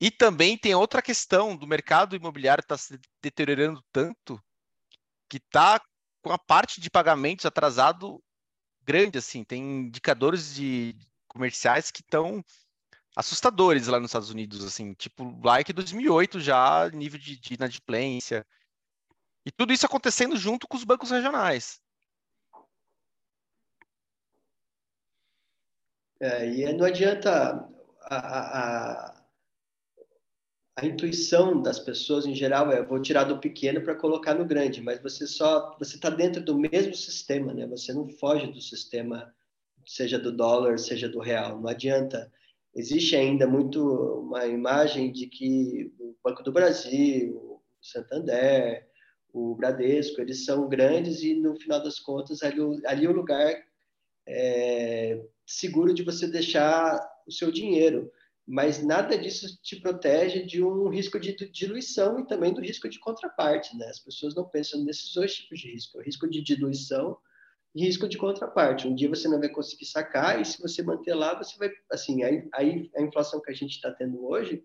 E 0.00 0.10
também 0.10 0.56
tem 0.56 0.74
outra 0.74 1.02
questão 1.02 1.56
do 1.56 1.66
mercado 1.66 2.14
imobiliário 2.14 2.62
está 2.62 2.76
se 2.78 2.98
deteriorando 3.20 3.82
tanto 3.92 4.40
que 5.28 5.38
está 5.38 5.80
com 6.22 6.32
a 6.32 6.38
parte 6.38 6.80
de 6.80 6.90
pagamentos 6.90 7.44
atrasado 7.44 8.22
grande, 8.82 9.18
assim, 9.18 9.44
tem 9.44 9.62
indicadores 9.62 10.54
de 10.54 10.96
comerciais 11.28 11.90
que 11.90 12.00
estão 12.00 12.42
assustadores 13.16 13.86
lá 13.86 13.98
nos 13.98 14.10
Estados 14.10 14.30
Unidos, 14.30 14.64
assim, 14.64 14.94
tipo, 14.94 15.40
like 15.44 15.72
2008 15.72 16.40
já, 16.40 16.88
nível 16.90 17.18
de, 17.18 17.38
de 17.38 17.54
inadimplência. 17.54 18.46
E 19.44 19.50
tudo 19.50 19.72
isso 19.72 19.86
acontecendo 19.86 20.36
junto 20.36 20.68
com 20.68 20.76
os 20.76 20.84
bancos 20.84 21.10
regionais. 21.10 21.80
É, 26.20 26.46
e 26.46 26.72
não 26.74 26.84
adianta 26.84 27.66
a, 28.02 28.16
a, 28.16 29.24
a, 30.76 30.84
intuição 30.86 31.62
das 31.62 31.78
pessoas 31.78 32.26
em 32.26 32.34
geral 32.34 32.70
é 32.70 32.82
vou 32.84 33.00
tirar 33.00 33.24
do 33.24 33.40
pequeno 33.40 33.80
para 33.80 33.94
colocar 33.94 34.34
no 34.34 34.44
grande, 34.44 34.82
mas 34.82 35.00
você 35.00 35.26
só 35.26 35.74
você 35.78 35.96
está 35.96 36.10
dentro 36.10 36.44
do 36.44 36.58
mesmo 36.58 36.94
sistema, 36.94 37.54
né? 37.54 37.66
Você 37.68 37.94
não 37.94 38.06
foge 38.06 38.48
do 38.48 38.60
sistema, 38.60 39.34
seja 39.86 40.18
do 40.18 40.30
dólar, 40.30 40.78
seja 40.78 41.08
do 41.08 41.20
real. 41.20 41.58
Não 41.58 41.70
adianta. 41.70 42.30
Existe 42.74 43.16
ainda 43.16 43.46
muito 43.46 43.82
uma 44.20 44.46
imagem 44.46 45.12
de 45.12 45.26
que 45.26 45.92
o 45.98 46.14
Banco 46.22 46.42
do 46.42 46.52
Brasil, 46.52 47.36
o 47.36 47.60
Santander, 47.80 48.88
o 49.32 49.54
Bradesco, 49.56 50.20
eles 50.20 50.44
são 50.44 50.68
grandes 50.68 51.22
e 51.22 51.34
no 51.34 51.56
final 51.56 51.82
das 51.82 51.98
contas 51.98 52.42
ali, 52.42 52.60
ali 52.86 53.06
é 53.06 53.08
o 53.08 53.12
lugar 53.12 53.54
é, 54.26 55.24
seguro 55.46 55.92
de 55.92 56.04
você 56.04 56.28
deixar 56.28 57.00
o 57.26 57.32
seu 57.32 57.50
dinheiro, 57.50 58.10
mas 58.46 58.84
nada 58.84 59.18
disso 59.18 59.60
te 59.62 59.76
protege 59.76 60.44
de 60.44 60.62
um 60.62 60.88
risco 60.88 61.18
de 61.18 61.34
diluição 61.50 62.20
e 62.20 62.26
também 62.26 62.52
do 62.52 62.60
risco 62.60 62.88
de 62.88 62.98
contraparte, 62.98 63.76
né? 63.76 63.86
As 63.86 63.98
pessoas 63.98 64.34
não 64.34 64.48
pensam 64.48 64.84
nesses 64.84 65.12
dois 65.12 65.34
tipos 65.34 65.60
de 65.60 65.72
risco, 65.72 65.98
o 65.98 66.02
risco 66.02 66.28
de 66.28 66.42
diluição 66.42 67.16
risco 67.74 68.08
de 68.08 68.18
contraparte. 68.18 68.88
Um 68.88 68.94
dia 68.94 69.08
você 69.08 69.28
não 69.28 69.38
vai 69.38 69.48
conseguir 69.48 69.86
sacar 69.86 70.40
e 70.40 70.44
se 70.44 70.60
você 70.60 70.82
manter 70.82 71.14
lá, 71.14 71.36
você 71.36 71.56
vai, 71.58 71.70
assim, 71.90 72.22
aí, 72.22 72.48
aí 72.52 72.90
a 72.96 73.02
inflação 73.02 73.40
que 73.40 73.50
a 73.50 73.54
gente 73.54 73.72
está 73.72 73.92
tendo 73.92 74.24
hoje, 74.26 74.64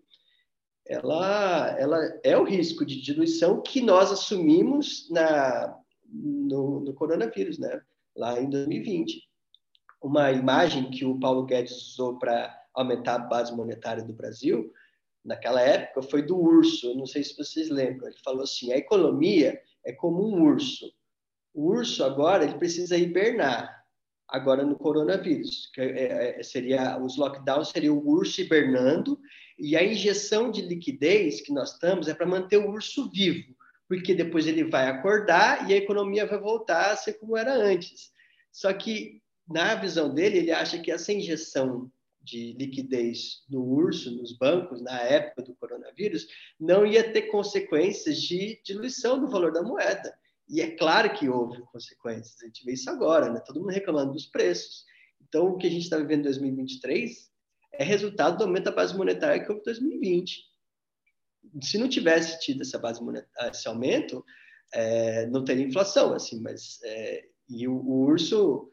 ela, 0.86 1.76
ela 1.78 1.98
é 2.22 2.36
o 2.36 2.44
risco 2.44 2.84
de 2.84 3.00
diluição 3.00 3.62
que 3.62 3.80
nós 3.80 4.10
assumimos 4.10 5.08
na, 5.10 5.76
no, 6.04 6.80
no 6.80 6.94
coronavírus, 6.94 7.58
né? 7.58 7.80
Lá 8.16 8.40
em 8.40 8.48
2020 8.48 9.26
uma 10.02 10.30
imagem 10.30 10.90
que 10.90 11.04
o 11.04 11.18
Paulo 11.18 11.44
Guedes 11.44 11.92
usou 11.92 12.18
para 12.18 12.54
aumentar 12.74 13.16
a 13.16 13.18
base 13.18 13.54
monetária 13.54 14.04
do 14.04 14.12
Brasil, 14.12 14.72
naquela 15.24 15.60
época, 15.60 16.02
foi 16.02 16.22
do 16.22 16.38
urso. 16.38 16.94
Não 16.94 17.06
sei 17.06 17.24
se 17.24 17.36
vocês 17.36 17.68
lembram. 17.68 18.06
Ele 18.06 18.16
falou 18.24 18.42
assim: 18.42 18.72
a 18.72 18.76
economia 18.76 19.60
é 19.84 19.92
como 19.92 20.24
um 20.24 20.42
urso. 20.44 20.92
O 21.56 21.70
urso 21.70 22.04
agora 22.04 22.44
ele 22.44 22.58
precisa 22.58 22.98
hibernar. 22.98 23.82
Agora 24.28 24.62
no 24.62 24.76
coronavírus, 24.76 25.70
que 25.72 25.80
é, 25.80 26.38
é, 26.38 26.42
seria 26.42 27.02
os 27.02 27.16
lockdowns 27.16 27.70
seria 27.70 27.94
o 27.94 28.06
urso 28.06 28.42
hibernando 28.42 29.18
e 29.58 29.74
a 29.74 29.82
injeção 29.82 30.50
de 30.50 30.60
liquidez 30.60 31.40
que 31.40 31.54
nós 31.54 31.72
estamos 31.72 32.08
é 32.08 32.14
para 32.14 32.26
manter 32.26 32.58
o 32.58 32.68
urso 32.68 33.10
vivo, 33.10 33.56
porque 33.88 34.14
depois 34.14 34.46
ele 34.46 34.64
vai 34.64 34.86
acordar 34.86 35.70
e 35.70 35.72
a 35.72 35.78
economia 35.78 36.26
vai 36.26 36.38
voltar 36.38 36.90
a 36.90 36.96
ser 36.96 37.14
como 37.14 37.38
era 37.38 37.54
antes. 37.54 38.12
Só 38.52 38.70
que 38.74 39.22
na 39.48 39.76
visão 39.76 40.12
dele, 40.12 40.36
ele 40.36 40.52
acha 40.52 40.78
que 40.78 40.90
essa 40.90 41.10
injeção 41.10 41.90
de 42.20 42.52
liquidez 42.58 43.44
no 43.48 43.62
urso, 43.62 44.10
nos 44.10 44.36
bancos, 44.36 44.82
na 44.82 45.00
época 45.00 45.42
do 45.42 45.54
coronavírus, 45.54 46.26
não 46.60 46.84
ia 46.84 47.12
ter 47.12 47.30
consequências 47.30 48.20
de 48.20 48.60
diluição 48.62 49.18
do 49.18 49.28
valor 49.28 49.52
da 49.52 49.62
moeda. 49.62 50.12
E 50.48 50.60
é 50.60 50.70
claro 50.76 51.12
que 51.12 51.28
houve 51.28 51.60
consequências, 51.72 52.40
a 52.42 52.46
gente 52.46 52.64
vê 52.64 52.72
isso 52.72 52.88
agora, 52.88 53.32
né? 53.32 53.40
todo 53.40 53.60
mundo 53.60 53.72
reclamando 53.72 54.12
dos 54.12 54.26
preços. 54.26 54.84
Então, 55.28 55.48
o 55.48 55.56
que 55.56 55.66
a 55.66 55.70
gente 55.70 55.82
está 55.82 55.96
vivendo 55.96 56.20
em 56.20 56.24
2023 56.24 57.30
é 57.72 57.84
resultado 57.84 58.38
do 58.38 58.44
aumento 58.44 58.64
da 58.64 58.72
base 58.72 58.96
monetária 58.96 59.42
que 59.42 59.50
houve 59.50 59.60
em 59.60 59.64
2020. 59.64 60.44
Se 61.62 61.78
não 61.78 61.88
tivesse 61.88 62.38
tido 62.40 62.62
essa 62.62 62.78
base 62.78 63.02
monetária, 63.02 63.50
esse 63.50 63.66
aumento, 63.66 64.24
é, 64.72 65.26
não 65.26 65.44
teria 65.44 65.66
inflação, 65.66 66.12
assim, 66.14 66.40
mas 66.40 66.78
é, 66.84 67.24
e 67.48 67.66
o, 67.68 67.74
o 67.74 68.04
urso 68.04 68.70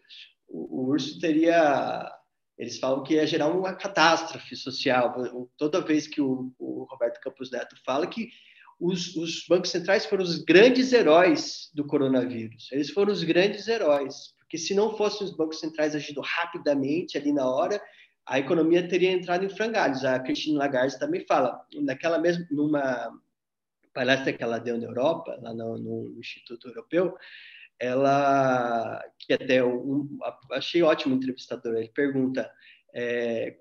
o, 0.47 0.89
urso 0.89 1.19
teria. 1.19 2.11
Eles 2.57 2.77
falam 2.77 3.03
que 3.03 3.15
ia 3.15 3.25
gerar 3.25 3.47
uma 3.47 3.73
catástrofe 3.73 4.55
social. 4.55 5.15
Toda 5.57 5.81
vez 5.81 6.07
que 6.07 6.21
o, 6.21 6.53
o 6.59 6.83
Roberto 6.83 7.19
Campos 7.19 7.49
Neto 7.49 7.75
fala 7.83 8.05
que 8.05 8.29
os, 8.79 9.15
os, 9.15 9.45
bancos 9.47 9.69
centrais 9.69 10.05
foram 10.05 10.23
os 10.23 10.43
grandes 10.43 10.91
heróis 10.93 11.69
do 11.73 11.85
coronavírus. 11.85 12.69
Eles 12.71 12.89
foram 12.89 13.11
os 13.11 13.23
grandes 13.23 13.67
heróis, 13.67 14.33
porque 14.39 14.57
se 14.57 14.73
não 14.73 14.95
fossem 14.97 15.25
os 15.25 15.35
bancos 15.35 15.59
centrais 15.59 15.95
agindo 15.95 16.21
rapidamente 16.21 17.17
ali 17.17 17.31
na 17.31 17.47
hora, 17.47 17.81
a 18.25 18.39
economia 18.39 18.87
teria 18.87 19.11
entrado 19.11 19.45
em 19.45 19.49
frangalhos. 19.49 20.05
A 20.05 20.19
Christine 20.19 20.57
Lagarde 20.57 20.99
também 20.99 21.25
fala, 21.25 21.61
naquela 21.81 22.17
mesma, 22.17 22.45
numa 22.51 23.11
palestra 23.93 24.33
que 24.33 24.43
ela 24.43 24.59
deu 24.59 24.77
na 24.77 24.85
Europa, 24.85 25.37
lá 25.41 25.53
no, 25.53 25.77
no 25.77 26.19
Instituto 26.19 26.67
Europeu, 26.67 27.15
ela 27.79 29.03
que 29.19 29.33
até 29.33 29.63
um, 29.63 30.17
achei 30.51 30.81
ótimo 30.81 31.15
entrevistador. 31.15 31.75
Ele 31.75 31.89
pergunta, 31.89 32.49
é, 32.93 33.57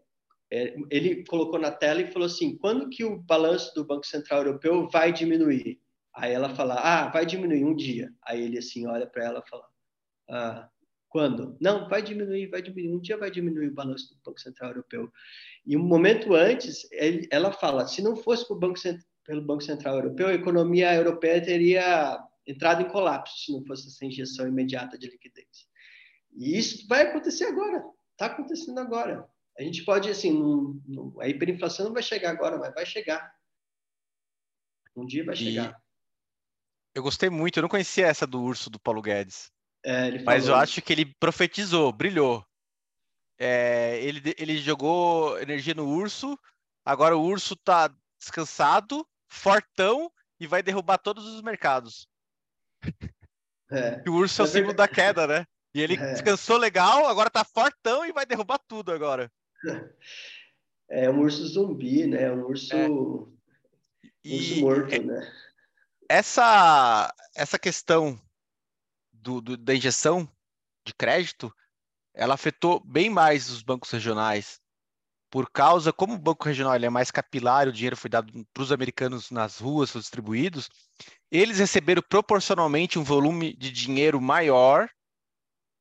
ele 0.91 1.25
colocou 1.25 1.59
na 1.59 1.71
tela 1.71 2.03
e 2.03 2.13
falou 2.13 2.27
assim, 2.27 2.57
quando 2.59 2.91
que 2.91 3.03
o 3.05 3.19
balanço 3.19 3.75
do 3.75 3.87
Banco 3.87 4.07
Central 4.07 4.41
Europeu 4.41 4.87
vai 4.89 5.11
diminuir? 5.11 5.81
Aí 6.15 6.33
ela 6.33 6.55
fala, 6.55 6.75
ah, 6.75 7.09
vai 7.09 7.25
diminuir 7.25 7.65
um 7.65 7.75
dia. 7.75 8.13
Aí 8.23 8.43
ele 8.43 8.59
assim 8.59 8.87
olha 8.87 9.07
para 9.07 9.25
ela 9.25 9.43
e 9.45 9.49
fala, 9.49 9.65
ah, 10.29 10.69
quando? 11.09 11.57
Não, 11.59 11.89
vai 11.89 12.03
diminuir, 12.03 12.49
vai 12.49 12.61
diminuir. 12.61 12.95
Um 12.95 13.01
dia 13.01 13.17
vai 13.17 13.31
diminuir 13.31 13.69
o 13.69 13.75
balanço 13.75 14.15
do 14.15 14.21
Banco 14.23 14.41
Central 14.41 14.71
Europeu. 14.71 15.11
E 15.65 15.75
um 15.75 15.83
momento 15.83 16.35
antes, 16.35 16.87
ele, 16.93 17.27
ela 17.31 17.51
fala, 17.51 17.87
se 17.87 18.03
não 18.03 18.15
fosse 18.15 18.47
Banco, 18.55 18.79
pelo 19.25 19.43
Banco 19.43 19.63
Central 19.63 19.97
Europeu, 19.97 20.29
a 20.29 20.35
economia 20.35 20.95
europeia 20.95 21.43
teria 21.43 22.23
entrado 22.47 22.83
em 22.83 22.89
colapso 22.89 23.39
se 23.39 23.53
não 23.53 23.65
fosse 23.65 23.89
essa 23.89 24.05
injeção 24.05 24.47
imediata 24.47 24.99
de 24.99 25.09
liquidez. 25.09 25.67
E 26.35 26.59
isso 26.59 26.87
vai 26.89 27.03
acontecer 27.03 27.45
agora, 27.45 27.83
está 28.13 28.27
acontecendo 28.27 28.79
agora. 28.79 29.27
A 29.59 29.63
gente 29.63 29.85
pode, 29.85 30.09
assim, 30.09 30.33
não, 30.33 30.81
não, 30.87 31.21
a 31.21 31.29
hiperinflação 31.29 31.87
não 31.87 31.93
vai 31.93 32.03
chegar 32.03 32.31
agora, 32.31 32.59
mas 32.59 32.73
vai 32.75 32.87
chegar. 32.87 33.33
Um 34.97 35.07
dia 35.07 35.25
vai 35.25 35.37
chegar. 35.37 35.81
Eu 36.95 37.03
gostei 37.03 37.31
muito, 37.31 37.59
eu 37.59 37.63
não 37.63 37.69
conhecia 37.69 38.07
essa 38.07 38.27
do 38.27 38.43
urso 38.43 38.69
do 38.69 38.81
Paulo 38.81 39.03
Guedes. 39.03 39.51
É, 39.85 40.23
mas 40.23 40.47
eu 40.47 40.55
acho 40.55 40.81
que 40.81 40.93
ele 40.93 41.15
profetizou, 41.19 41.93
brilhou. 41.93 42.47
É, 43.39 43.99
ele, 44.03 44.35
ele 44.39 44.59
jogou 44.59 45.41
energia 45.41 45.75
no 45.75 45.89
urso, 45.89 46.39
agora 46.85 47.17
o 47.17 47.23
urso 47.23 47.55
está 47.55 47.93
descansado, 48.19 49.07
fortão 49.29 50.13
e 50.39 50.47
vai 50.47 50.63
derrubar 50.63 50.99
todos 50.99 51.27
os 51.27 51.43
mercados. 51.43 52.09
É. 53.75 54.03
O 54.07 54.13
urso 54.17 54.43
é 54.43 54.45
o 54.45 54.47
símbolo 54.47 54.75
da 54.75 54.87
queda, 54.87 55.27
né? 55.27 55.47
E 55.75 55.81
ele 55.81 55.95
é. 55.95 56.13
descansou 56.13 56.59
legal, 56.59 57.07
agora 57.07 57.31
tá 57.31 57.43
fortão 57.43 58.05
e 58.05 58.13
vai 58.13 58.27
derrubar 58.27 58.59
tudo 58.59 58.93
agora. 58.93 59.33
É 60.89 61.09
um 61.11 61.21
urso 61.21 61.47
zumbi, 61.47 62.07
né? 62.07 62.31
Um 62.31 62.45
urso, 62.45 62.75
é. 62.75 62.87
e 64.25 64.37
urso 64.37 64.61
morto, 64.61 64.95
é 64.95 64.99
né? 64.99 65.33
Essa, 66.09 67.15
essa 67.35 67.59
questão 67.59 68.21
do, 69.11 69.41
do, 69.41 69.57
da 69.57 69.75
injeção 69.75 70.29
de 70.85 70.93
crédito, 70.93 71.51
ela 72.13 72.35
afetou 72.35 72.79
bem 72.85 73.09
mais 73.09 73.49
os 73.49 73.63
bancos 73.63 73.91
regionais 73.91 74.61
por 75.33 75.51
causa, 75.51 75.95
como 75.95 76.13
o 76.13 76.19
Banco 76.19 76.45
Regional 76.45 76.75
é 76.75 76.91
mais 76.91 77.11
capilar, 77.11 77.67
o 77.67 77.73
dinheiro 77.73 77.97
foi 77.97 78.11
dado 78.11 78.47
para 78.53 78.63
os 78.63 78.71
americanos 78.71 79.31
nas 79.31 79.57
ruas, 79.59 79.91
foi 79.91 80.03
distribuídos, 80.03 80.69
eles 81.31 81.59
receberam 81.59 82.03
proporcionalmente 82.07 82.99
um 82.99 83.03
volume 83.03 83.57
de 83.57 83.73
dinheiro 83.73 84.21
maior 84.21 84.91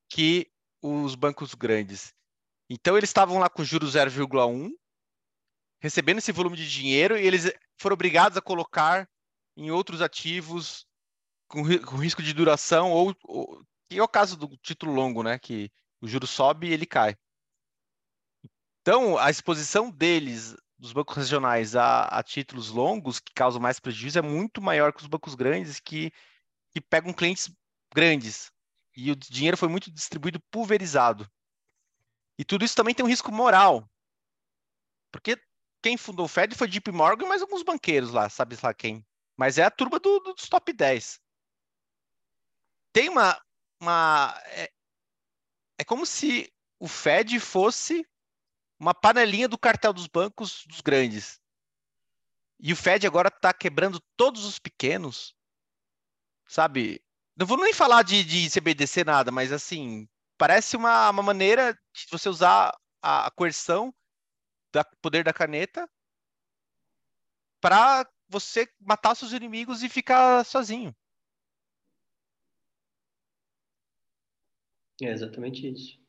que 0.10 0.50
os 0.82 1.16
bancos 1.16 1.54
grandes. 1.54 2.14
Então, 2.74 2.98
eles 2.98 3.10
estavam 3.10 3.38
lá 3.38 3.50
com 3.50 3.66
juros 3.66 3.96
0,1, 3.96 4.72
recebendo 5.82 6.20
esse 6.20 6.32
volume 6.32 6.56
de 6.56 6.72
dinheiro, 6.72 7.18
e 7.18 7.28
eles 7.28 7.52
foram 7.78 7.96
obrigados 7.96 8.38
a 8.38 8.42
colocar 8.42 9.10
em 9.58 9.70
outros 9.72 10.02
ativos 10.02 10.88
com, 11.50 11.64
com 11.86 11.98
risco 11.98 12.24
de 12.24 12.34
duração, 12.34 12.90
ou, 12.90 13.14
ou, 13.26 13.62
que 13.90 14.00
é 14.00 14.02
o 14.02 14.08
caso 14.08 14.38
do 14.38 14.56
título 14.56 14.94
longo, 14.94 15.22
né? 15.22 15.38
Que 15.38 15.70
o 16.00 16.08
juro 16.08 16.26
sobe 16.26 16.70
e 16.70 16.72
ele 16.72 16.86
cai. 16.86 17.18
Então, 18.80 19.18
a 19.18 19.30
exposição 19.30 19.92
deles, 19.92 20.56
dos 20.80 20.94
bancos 20.94 21.18
regionais, 21.18 21.76
a, 21.76 22.06
a, 22.06 22.24
títulos 22.24 22.70
longos, 22.70 23.20
que 23.20 23.34
causam 23.34 23.62
mais 23.62 23.82
prejuízo, 23.82 24.18
é 24.18 24.22
muito 24.22 24.62
maior 24.62 24.94
que 24.94 25.02
os 25.02 25.08
bancos 25.08 25.36
grandes, 25.36 25.82
que, 25.82 26.10
que 26.70 26.80
pegam 26.80 27.12
clientes 27.12 27.54
grandes. 27.94 28.50
E 28.96 29.12
o 29.12 29.16
dinheiro 29.18 29.58
foi 29.58 29.68
muito 29.68 29.92
distribuído 29.92 30.40
pulverizado. 30.50 31.30
E 32.38 32.46
tudo 32.46 32.66
isso 32.66 32.76
também 32.76 32.94
tem 32.94 33.06
um 33.06 33.10
risco 33.10 33.32
moral. 33.32 33.90
Porque 35.12 35.40
quem 35.82 35.98
fundou 35.98 36.26
o 36.26 36.30
Fed 36.30 36.56
foi 36.56 36.68
JP 36.68 36.92
Morgan 36.92 37.28
mais 37.28 37.42
alguns 37.42 37.64
banqueiros 37.64 38.12
lá, 38.12 38.30
sabe 38.30 38.58
lá 38.62 38.74
quem. 38.74 39.06
Mas 39.36 39.58
é 39.58 39.64
a 39.64 39.72
turma 39.72 40.00
do, 40.00 40.20
dos 40.20 40.48
top 40.48 40.72
10. 40.72 41.20
tem 42.94 43.10
uma. 43.10 43.42
uma 43.80 44.40
é, 44.46 44.72
é 45.80 45.84
como 45.84 46.06
se 46.06 46.52
o 46.80 46.88
Fed 46.88 47.40
fosse 47.40 48.08
uma 48.80 48.94
panelinha 48.94 49.48
do 49.48 49.58
cartel 49.58 49.94
dos 49.94 50.08
bancos 50.08 50.66
dos 50.66 50.82
grandes. 50.82 51.40
E 52.60 52.74
o 52.74 52.76
Fed 52.76 53.06
agora 53.06 53.28
está 53.28 53.54
quebrando 53.54 54.00
todos 54.16 54.46
os 54.46 54.60
pequenos, 54.60 55.36
sabe? 56.48 57.04
Não 57.36 57.46
vou 57.46 57.58
nem 57.58 57.74
falar 57.74 58.04
de, 58.04 58.24
de 58.24 58.50
CBDC 58.50 59.04
nada, 59.04 59.32
mas 59.32 59.52
assim, 59.52 60.08
parece 60.42 60.76
uma, 60.76 61.08
uma 61.12 61.22
maneira 61.22 61.72
de 61.94 62.08
você 62.10 62.28
usar 62.28 62.76
a, 63.00 63.28
a 63.28 63.32
coerção 63.32 63.94
do 64.74 64.84
poder 65.00 65.24
da 65.24 65.32
caneta 65.32 65.88
para 67.62 68.12
você 68.28 68.68
matar 68.80 69.14
seus 69.14 69.34
inimigos 69.34 69.84
e 69.84 69.90
ficar 69.90 70.44
sozinho. 70.44 70.96
É 75.00 75.12
exatamente 75.12 75.72
isso. 75.72 76.02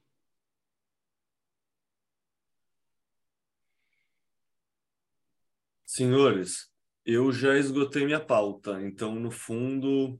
Senhores, 5.85 6.73
eu 7.05 7.31
já 7.33 7.59
esgotei 7.59 8.07
minha 8.07 8.25
pauta, 8.25 8.81
então, 8.81 9.15
no 9.15 9.31
fundo, 9.31 10.19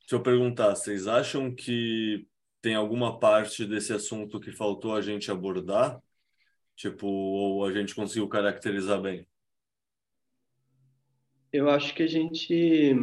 deixa 0.00 0.16
eu 0.16 0.22
perguntar, 0.22 0.76
vocês 0.76 1.06
acham 1.06 1.54
que 1.54 2.30
tem 2.62 2.76
alguma 2.76 3.18
parte 3.18 3.66
desse 3.66 3.92
assunto 3.92 4.40
que 4.40 4.52
faltou 4.52 4.94
a 4.94 5.02
gente 5.02 5.30
abordar? 5.30 6.00
Tipo, 6.76 7.06
ou 7.06 7.66
a 7.66 7.72
gente 7.72 7.94
conseguiu 7.94 8.28
caracterizar 8.28 9.02
bem? 9.02 9.26
Eu 11.52 11.68
acho 11.68 11.94
que 11.94 12.04
a 12.04 12.06
gente. 12.06 12.94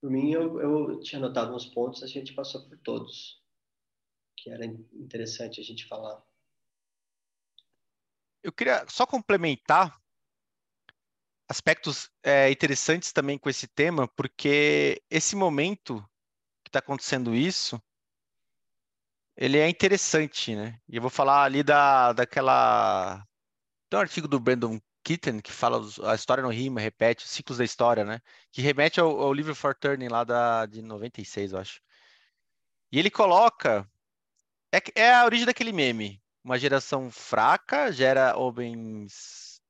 Por 0.00 0.10
mim, 0.10 0.30
eu, 0.32 0.60
eu 0.60 1.00
tinha 1.00 1.18
anotado 1.18 1.54
uns 1.54 1.66
pontos, 1.66 2.02
a 2.02 2.06
gente 2.06 2.34
passou 2.34 2.68
por 2.68 2.76
todos, 2.78 3.42
que 4.36 4.50
era 4.50 4.64
interessante 4.64 5.60
a 5.60 5.64
gente 5.64 5.86
falar. 5.88 6.22
Eu 8.42 8.52
queria 8.52 8.84
só 8.88 9.06
complementar 9.06 9.98
aspectos 11.48 12.10
é, 12.22 12.50
interessantes 12.50 13.12
também 13.12 13.38
com 13.38 13.48
esse 13.48 13.66
tema, 13.66 14.06
porque 14.08 15.02
esse 15.10 15.34
momento 15.36 15.98
que 16.64 16.68
está 16.68 16.80
acontecendo 16.80 17.34
isso, 17.34 17.80
ele 19.42 19.58
é 19.58 19.68
interessante, 19.68 20.54
né? 20.54 20.78
E 20.88 20.94
eu 20.94 21.02
vou 21.02 21.10
falar 21.10 21.42
ali 21.42 21.64
da, 21.64 22.12
daquela... 22.12 23.26
Tem 23.90 23.98
um 23.98 24.00
artigo 24.02 24.28
do 24.28 24.38
Brandon 24.38 24.78
Kitten 25.02 25.40
que 25.40 25.50
fala 25.50 25.80
a 26.04 26.14
história 26.14 26.44
não 26.44 26.50
rima, 26.50 26.80
repete, 26.80 27.24
os 27.24 27.30
ciclos 27.32 27.58
da 27.58 27.64
história, 27.64 28.04
né? 28.04 28.20
Que 28.52 28.62
remete 28.62 29.00
ao, 29.00 29.20
ao 29.20 29.32
livro 29.32 29.52
For 29.52 29.74
Turning 29.74 30.06
lá 30.06 30.22
da, 30.22 30.64
de 30.66 30.80
96, 30.80 31.52
eu 31.52 31.58
acho. 31.58 31.80
E 32.92 33.00
ele 33.00 33.10
coloca... 33.10 33.84
É, 34.72 35.02
é 35.02 35.12
a 35.12 35.24
origem 35.24 35.44
daquele 35.44 35.72
meme. 35.72 36.22
Uma 36.44 36.56
geração 36.56 37.10
fraca 37.10 37.90
gera 37.90 38.36
homens... 38.36 39.60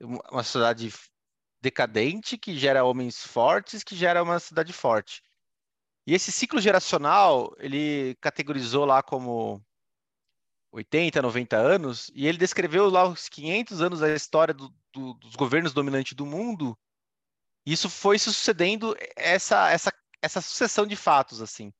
Uma 0.00 0.42
sociedade 0.42 0.90
decadente 1.60 2.38
que 2.38 2.56
gera 2.56 2.82
homens 2.82 3.22
fortes, 3.22 3.84
que 3.84 3.94
gera 3.94 4.22
uma 4.22 4.40
cidade 4.40 4.72
forte. 4.72 5.22
E 6.08 6.14
esse 6.14 6.32
ciclo 6.32 6.58
geracional, 6.58 7.54
ele 7.58 8.14
categorizou 8.22 8.86
lá 8.86 9.02
como 9.02 9.62
80, 10.72 11.20
90 11.20 11.54
anos, 11.54 12.10
e 12.14 12.26
ele 12.26 12.38
descreveu 12.38 12.88
lá 12.88 13.06
os 13.06 13.28
500 13.28 13.82
anos 13.82 14.00
da 14.00 14.14
história 14.14 14.54
do, 14.54 14.74
do, 14.90 15.12
dos 15.12 15.36
governos 15.36 15.74
dominantes 15.74 16.14
do 16.14 16.24
mundo. 16.24 16.74
E 17.66 17.74
isso 17.74 17.90
foi 17.90 18.18
sucedendo 18.18 18.96
essa, 19.16 19.68
essa, 19.68 19.92
essa 20.22 20.40
sucessão 20.40 20.86
de 20.86 20.96
fatos, 20.96 21.42
assim. 21.42 21.70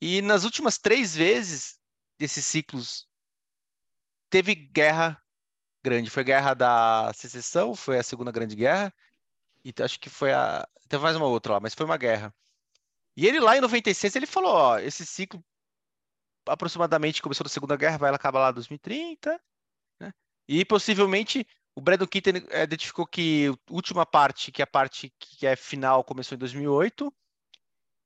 E 0.00 0.20
nas 0.20 0.42
últimas 0.42 0.78
três 0.78 1.14
vezes 1.14 1.78
desses 2.18 2.44
ciclos, 2.44 3.08
teve 4.28 4.56
guerra 4.56 5.22
grande. 5.80 6.10
Foi 6.10 6.22
a 6.24 6.26
Guerra 6.26 6.54
da 6.54 7.12
Secessão, 7.14 7.76
foi 7.76 8.00
a 8.00 8.02
Segunda 8.02 8.32
Grande 8.32 8.56
Guerra, 8.56 8.92
e 9.64 9.72
acho 9.80 10.00
que 10.00 10.10
foi 10.10 10.32
a. 10.32 10.68
Teve 10.88 11.04
mais 11.04 11.14
uma 11.14 11.26
outra 11.26 11.52
lá, 11.52 11.60
mas 11.60 11.72
foi 11.72 11.86
uma 11.86 11.96
guerra. 11.96 12.34
E 13.18 13.26
ele 13.26 13.40
lá 13.40 13.56
em 13.56 13.60
96, 13.60 14.14
ele 14.14 14.26
falou, 14.26 14.54
ó, 14.54 14.78
esse 14.78 15.04
ciclo 15.04 15.44
aproximadamente 16.46 17.20
começou 17.20 17.42
da 17.42 17.50
Segunda 17.50 17.76
Guerra, 17.76 17.98
vai 17.98 18.14
acabar 18.14 18.38
lá 18.38 18.50
em 18.50 18.54
2030, 18.54 19.42
né? 19.98 20.12
E 20.46 20.64
possivelmente 20.64 21.44
o 21.74 21.80
Brandon 21.80 22.06
Kitten 22.06 22.46
eh, 22.48 22.62
identificou 22.62 23.04
que 23.04 23.48
a 23.48 23.72
última 23.74 24.06
parte, 24.06 24.52
que 24.52 24.62
é 24.62 24.64
a 24.64 24.68
parte 24.68 25.12
que 25.18 25.44
é 25.48 25.56
final, 25.56 26.04
começou 26.04 26.36
em 26.36 26.38
2008, 26.38 27.12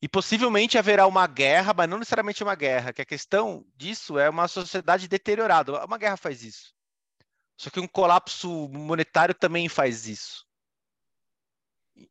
e 0.01 0.09
possivelmente 0.09 0.79
haverá 0.79 1.07
uma 1.07 1.27
guerra, 1.27 1.75
mas 1.75 1.91
não 1.91 1.99
necessariamente 1.99 2.43
uma 2.43 2.55
guerra, 2.55 2.95
que 2.95 3.03
a 3.03 3.07
questão 3.07 3.67
disso 3.77 4.19
é 4.19 4.31
uma 4.31 4.49
sociedade 4.49 5.09
deteriorada. 5.09 5.85
Uma 5.85 5.99
guerra 5.99 6.17
faz 6.17 6.43
isso. 6.43 6.75
Só 7.59 7.69
que 7.69 7.81
um 7.81 7.87
colapso 7.87 8.67
monetário 8.71 9.35
também 9.35 9.69
faz 9.69 10.09
isso. 10.09 10.47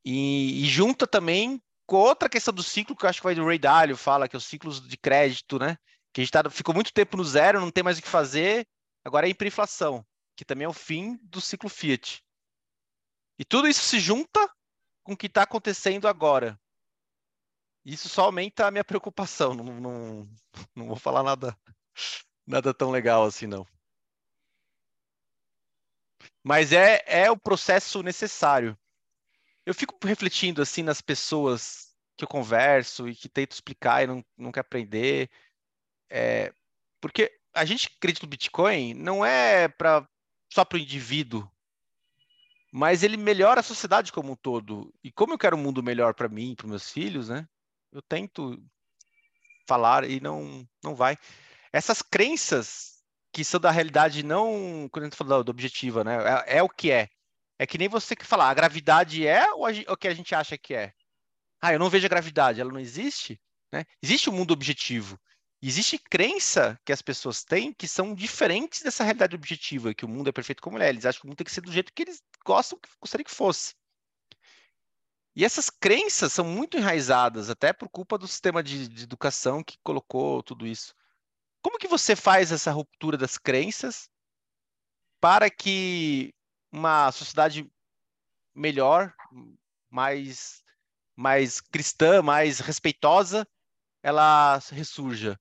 E, 0.05 0.63
e 0.63 0.65
junta 0.67 1.07
também 1.07 1.59
outra 1.99 2.29
questão 2.29 2.53
do 2.53 2.63
ciclo, 2.63 2.95
que 2.95 3.05
eu 3.05 3.09
acho 3.09 3.19
que 3.19 3.23
vai 3.23 3.35
do 3.35 3.45
Ray 3.45 3.59
Dalio, 3.59 3.97
fala, 3.97 4.27
que 4.27 4.35
é 4.35 4.37
os 4.37 4.45
ciclos 4.45 4.85
de 4.87 4.97
crédito, 4.97 5.59
né? 5.59 5.77
Que 6.13 6.21
a 6.21 6.23
gente 6.23 6.31
tá, 6.31 6.49
ficou 6.49 6.73
muito 6.75 6.93
tempo 6.93 7.17
no 7.17 7.23
zero, 7.23 7.59
não 7.59 7.71
tem 7.71 7.83
mais 7.83 7.97
o 7.97 8.01
que 8.01 8.07
fazer, 8.07 8.67
agora 9.03 9.27
é 9.27 9.29
hiperinflação, 9.29 10.05
que 10.35 10.45
também 10.45 10.65
é 10.65 10.69
o 10.69 10.73
fim 10.73 11.17
do 11.23 11.41
ciclo 11.41 11.69
Fiat. 11.69 12.23
E 13.39 13.45
tudo 13.45 13.67
isso 13.67 13.81
se 13.81 13.99
junta 13.99 14.49
com 15.03 15.13
o 15.13 15.17
que 15.17 15.27
está 15.27 15.43
acontecendo 15.43 16.07
agora. 16.07 16.59
Isso 17.83 18.07
só 18.07 18.25
aumenta 18.25 18.67
a 18.67 18.71
minha 18.71 18.83
preocupação. 18.83 19.53
Não, 19.53 19.63
não, 19.63 20.29
não 20.75 20.87
vou 20.87 20.95
falar 20.95 21.23
nada, 21.23 21.57
nada 22.45 22.73
tão 22.73 22.91
legal 22.91 23.25
assim, 23.25 23.47
não. 23.47 23.65
Mas 26.43 26.71
é, 26.71 27.03
é 27.05 27.31
o 27.31 27.37
processo 27.37 28.03
necessário. 28.03 28.77
Eu 29.65 29.73
fico 29.73 29.95
refletindo 30.03 30.61
assim 30.61 30.83
nas 30.83 31.01
pessoas 31.01 31.95
que 32.17 32.23
eu 32.23 32.27
converso 32.27 33.07
e 33.07 33.15
que 33.15 33.29
tento 33.29 33.51
explicar 33.51 34.03
e 34.03 34.07
não, 34.37 34.51
quer 34.51 34.61
aprender. 34.61 35.29
É, 36.09 36.53
porque 36.99 37.31
a 37.53 37.65
gente 37.65 37.89
acredita 37.97 38.25
no 38.25 38.29
Bitcoin 38.29 38.93
não 38.93 39.25
é 39.25 39.67
pra, 39.67 40.07
só 40.51 40.65
para 40.65 40.77
o 40.77 40.81
indivíduo, 40.81 41.49
mas 42.71 43.03
ele 43.03 43.17
melhora 43.17 43.59
a 43.59 43.63
sociedade 43.63 44.11
como 44.11 44.33
um 44.33 44.35
todo. 44.35 44.93
E 45.03 45.11
como 45.11 45.33
eu 45.33 45.37
quero 45.37 45.57
um 45.57 45.61
mundo 45.61 45.83
melhor 45.83 46.13
para 46.13 46.29
mim, 46.29 46.55
para 46.55 46.67
meus 46.67 46.89
filhos, 46.89 47.29
né? 47.29 47.47
Eu 47.91 48.01
tento 48.01 48.63
falar 49.67 50.09
e 50.09 50.19
não, 50.19 50.67
não 50.83 50.95
vai. 50.95 51.17
Essas 51.73 52.01
crenças 52.01 53.01
que 53.33 53.43
são 53.43 53.59
da 53.59 53.71
realidade 53.71 54.23
não 54.23 54.89
quando 54.91 55.03
a 55.03 55.07
gente 55.07 55.17
fala 55.17 55.43
do 55.43 55.51
objetivo, 55.51 56.03
né? 56.03 56.17
É, 56.45 56.57
é, 56.57 56.63
o 56.63 56.69
que 56.69 56.91
é. 56.91 57.09
É 57.61 57.67
que 57.67 57.77
nem 57.77 57.87
você 57.87 58.15
que 58.15 58.25
falar, 58.25 58.49
a 58.49 58.55
gravidade 58.55 59.27
é 59.27 59.45
o 59.53 59.95
que 59.95 60.07
a 60.07 60.13
gente 60.15 60.33
acha 60.33 60.57
que 60.57 60.73
é? 60.73 60.91
Ah, 61.61 61.71
eu 61.71 61.77
não 61.77 61.91
vejo 61.91 62.07
a 62.07 62.09
gravidade, 62.09 62.59
ela 62.59 62.71
não 62.71 62.79
existe, 62.79 63.39
né? 63.71 63.85
Existe 64.01 64.31
o 64.31 64.33
um 64.33 64.35
mundo 64.35 64.51
objetivo. 64.51 65.15
Existe 65.61 65.99
crença 65.99 66.75
que 66.83 66.91
as 66.91 67.03
pessoas 67.03 67.43
têm 67.43 67.71
que 67.71 67.87
são 67.87 68.15
diferentes 68.15 68.81
dessa 68.81 69.03
realidade 69.03 69.35
objetiva, 69.35 69.93
que 69.93 70.03
o 70.03 70.07
mundo 70.07 70.27
é 70.27 70.31
perfeito 70.31 70.59
como 70.59 70.75
ele 70.75 70.85
é. 70.85 70.89
Eles 70.89 71.05
acham 71.05 71.21
que 71.21 71.27
o 71.27 71.29
mundo 71.29 71.37
tem 71.37 71.45
que 71.45 71.51
ser 71.51 71.61
do 71.61 71.71
jeito 71.71 71.93
que 71.93 72.01
eles 72.01 72.23
gostam, 72.43 72.79
que 72.79 72.89
gostariam 72.99 73.25
que 73.25 73.35
fosse. 73.35 73.75
E 75.35 75.45
essas 75.45 75.69
crenças 75.69 76.33
são 76.33 76.43
muito 76.43 76.77
enraizadas, 76.77 77.47
até 77.47 77.71
por 77.71 77.89
culpa 77.89 78.17
do 78.17 78.27
sistema 78.27 78.63
de, 78.63 78.87
de 78.87 79.03
educação 79.03 79.63
que 79.63 79.77
colocou 79.83 80.41
tudo 80.41 80.65
isso. 80.65 80.95
Como 81.61 81.77
que 81.77 81.87
você 81.87 82.15
faz 82.15 82.51
essa 82.51 82.71
ruptura 82.71 83.19
das 83.19 83.37
crenças 83.37 84.09
para 85.19 85.47
que 85.47 86.33
uma 86.71 87.11
sociedade 87.11 87.69
melhor, 88.55 89.13
mais, 89.89 90.63
mais 91.15 91.61
cristã, 91.61 92.21
mais 92.21 92.59
respeitosa, 92.59 93.47
ela 94.03 94.59
ressurja? 94.71 95.39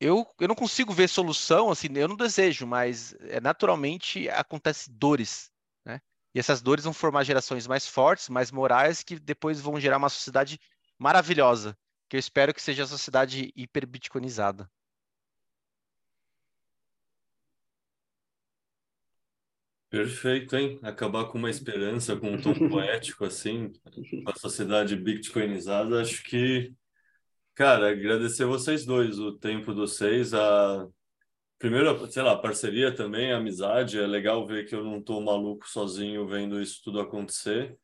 Eu, 0.00 0.26
eu 0.38 0.46
não 0.46 0.54
consigo 0.54 0.92
ver 0.92 1.08
solução, 1.08 1.70
assim, 1.70 1.88
eu 1.96 2.06
não 2.06 2.16
desejo, 2.16 2.66
mas 2.66 3.14
é, 3.20 3.40
naturalmente 3.40 4.28
acontece 4.28 4.90
dores, 4.90 5.50
né? 5.84 6.00
E 6.32 6.38
essas 6.38 6.62
dores 6.62 6.84
vão 6.84 6.92
formar 6.92 7.24
gerações 7.24 7.66
mais 7.66 7.86
fortes, 7.86 8.28
mais 8.28 8.52
morais, 8.52 9.02
que 9.02 9.18
depois 9.18 9.60
vão 9.60 9.80
gerar 9.80 9.96
uma 9.96 10.08
sociedade 10.08 10.60
maravilhosa 10.96 11.76
que 12.08 12.16
eu 12.16 12.18
espero 12.20 12.54
que 12.54 12.62
seja 12.62 12.84
a 12.84 12.86
sociedade 12.86 13.52
hiperbitcoinizada. 13.54 14.70
Perfeito, 19.90 20.54
hein? 20.54 20.78
Acabar 20.82 21.26
com 21.26 21.38
uma 21.38 21.48
esperança, 21.48 22.14
com 22.16 22.32
um 22.32 22.40
tom 22.40 22.52
poético 22.68 23.24
assim, 23.24 23.72
com 24.22 24.30
a 24.30 24.34
sociedade 24.36 24.94
bitcoinizada, 24.96 26.02
acho 26.02 26.22
que, 26.24 26.74
cara, 27.54 27.90
agradecer 27.90 28.46
vocês 28.46 28.84
dois, 28.86 29.18
o 29.18 29.38
tempo 29.38 29.72
de 29.72 29.80
vocês, 29.80 30.34
a 30.34 30.86
primeiro, 31.58 32.10
sei 32.10 32.22
lá, 32.22 32.36
parceria 32.36 32.94
também, 32.94 33.32
amizade, 33.32 33.98
é 33.98 34.06
legal 34.06 34.46
ver 34.46 34.66
que 34.66 34.74
eu 34.74 34.84
não 34.84 35.02
tô 35.02 35.20
maluco 35.20 35.68
sozinho 35.68 36.26
vendo 36.28 36.60
isso 36.60 36.80
tudo 36.84 37.00
acontecer. 37.00 37.78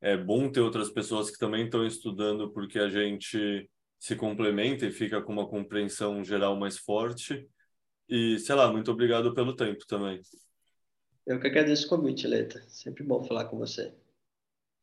é 0.00 0.16
bom 0.16 0.50
ter 0.50 0.60
outras 0.60 0.90
pessoas 0.90 1.30
que 1.30 1.38
também 1.38 1.66
estão 1.66 1.86
estudando 1.86 2.52
porque 2.52 2.78
a 2.78 2.88
gente 2.88 3.70
se 3.98 4.16
complementa 4.16 4.86
e 4.86 4.92
fica 4.92 5.22
com 5.22 5.32
uma 5.32 5.48
compreensão 5.48 6.24
geral 6.24 6.56
mais 6.58 6.78
forte. 6.78 7.48
E, 8.08 8.38
sei 8.40 8.54
lá, 8.56 8.72
muito 8.72 8.90
obrigado 8.92 9.34
pelo 9.34 9.56
tempo 9.56 9.86
também. 9.86 10.20
Eu 11.26 11.40
que 11.40 11.46
agradeço 11.46 11.86
o 11.86 11.88
convite, 11.88 12.26
Leta. 12.26 12.62
Sempre 12.68 13.02
bom 13.02 13.24
falar 13.24 13.46
com 13.46 13.56
você. 13.56 13.94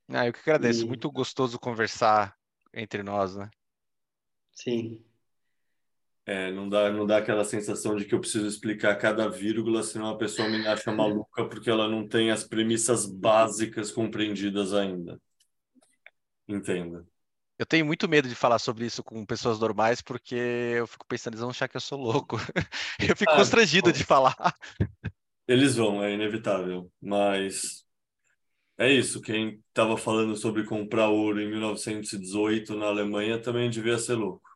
Ah, 0.09 0.25
eu 0.27 0.33
que 0.33 0.39
agradeço. 0.41 0.85
E- 0.85 0.87
Muito 0.87 1.09
gostoso 1.11 1.57
conversar 1.59 2.37
entre 2.73 3.03
nós, 3.03 3.35
né? 3.37 3.49
Sim, 4.51 5.05
É, 6.25 6.51
não 6.51 6.67
dá, 6.67 6.91
não 6.91 7.05
dá 7.05 7.17
aquela 7.19 7.45
sensação 7.45 7.95
de 7.95 8.03
que 8.03 8.13
eu 8.13 8.19
preciso 8.19 8.45
explicar 8.47 8.97
cada 8.97 9.29
vírgula, 9.29 9.81
senão 9.81 10.09
a 10.09 10.17
pessoa 10.17 10.49
me 10.49 10.67
acha 10.67 10.91
maluca 10.91 11.47
porque 11.47 11.69
ela 11.69 11.87
não 11.87 12.05
tem 12.05 12.31
as 12.31 12.43
premissas 12.43 13.05
básicas 13.05 13.91
compreendidas 13.91 14.73
ainda. 14.73 15.17
Entenda. 16.47 17.05
Eu 17.59 17.65
tenho 17.65 17.85
muito 17.85 18.07
medo 18.07 18.29
de 18.29 18.35
falar 18.35 18.59
sobre 18.59 18.85
isso 18.85 19.03
com 19.03 19.25
pessoas 19.25 19.59
normais, 19.59 19.99
porque 20.01 20.35
eu 20.35 20.85
fico 20.85 21.07
pensando, 21.07 21.33
eles 21.33 21.41
vão 21.41 21.49
achar 21.49 21.67
que 21.67 21.75
eu 21.75 21.81
sou 21.81 21.99
louco. 21.99 22.37
Eu 22.99 23.15
fico 23.15 23.33
Ah, 23.33 23.37
constrangido 23.37 23.91
bom. 23.91 23.97
de 23.97 24.03
falar. 24.03 24.35
Eles 25.47 25.75
vão, 25.75 26.03
é 26.03 26.13
inevitável. 26.13 26.91
Mas 27.01 27.85
é 28.77 28.91
isso. 28.91 29.21
Quem 29.21 29.63
estava 29.69 29.97
falando 29.97 30.35
sobre 30.35 30.65
comprar 30.65 31.09
ouro 31.09 31.41
em 31.41 31.49
1918 31.49 32.75
na 32.75 32.87
Alemanha 32.87 33.41
também 33.41 33.69
devia 33.69 33.97
ser 33.97 34.15
louco. 34.15 34.47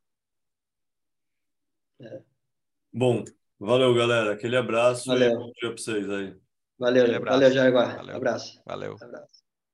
É. 2.00 2.22
Bom, 2.94 3.24
valeu, 3.60 3.94
galera. 3.94 4.34
Aquele 4.34 4.58
abraço 4.58 5.06
e 5.06 5.14
Valeu. 5.14 5.38
bom 5.38 5.52
dia 5.54 5.70
para 5.70 5.78
vocês 5.78 6.10
aí. 6.10 6.36
valeu, 6.78 7.22
valeu, 7.22 7.52
Jaguar. 7.52 7.96
Valeu. 7.98 8.16
Abraço. 8.18 8.62
Valeu. 8.66 8.96
Abraço. 9.02 9.41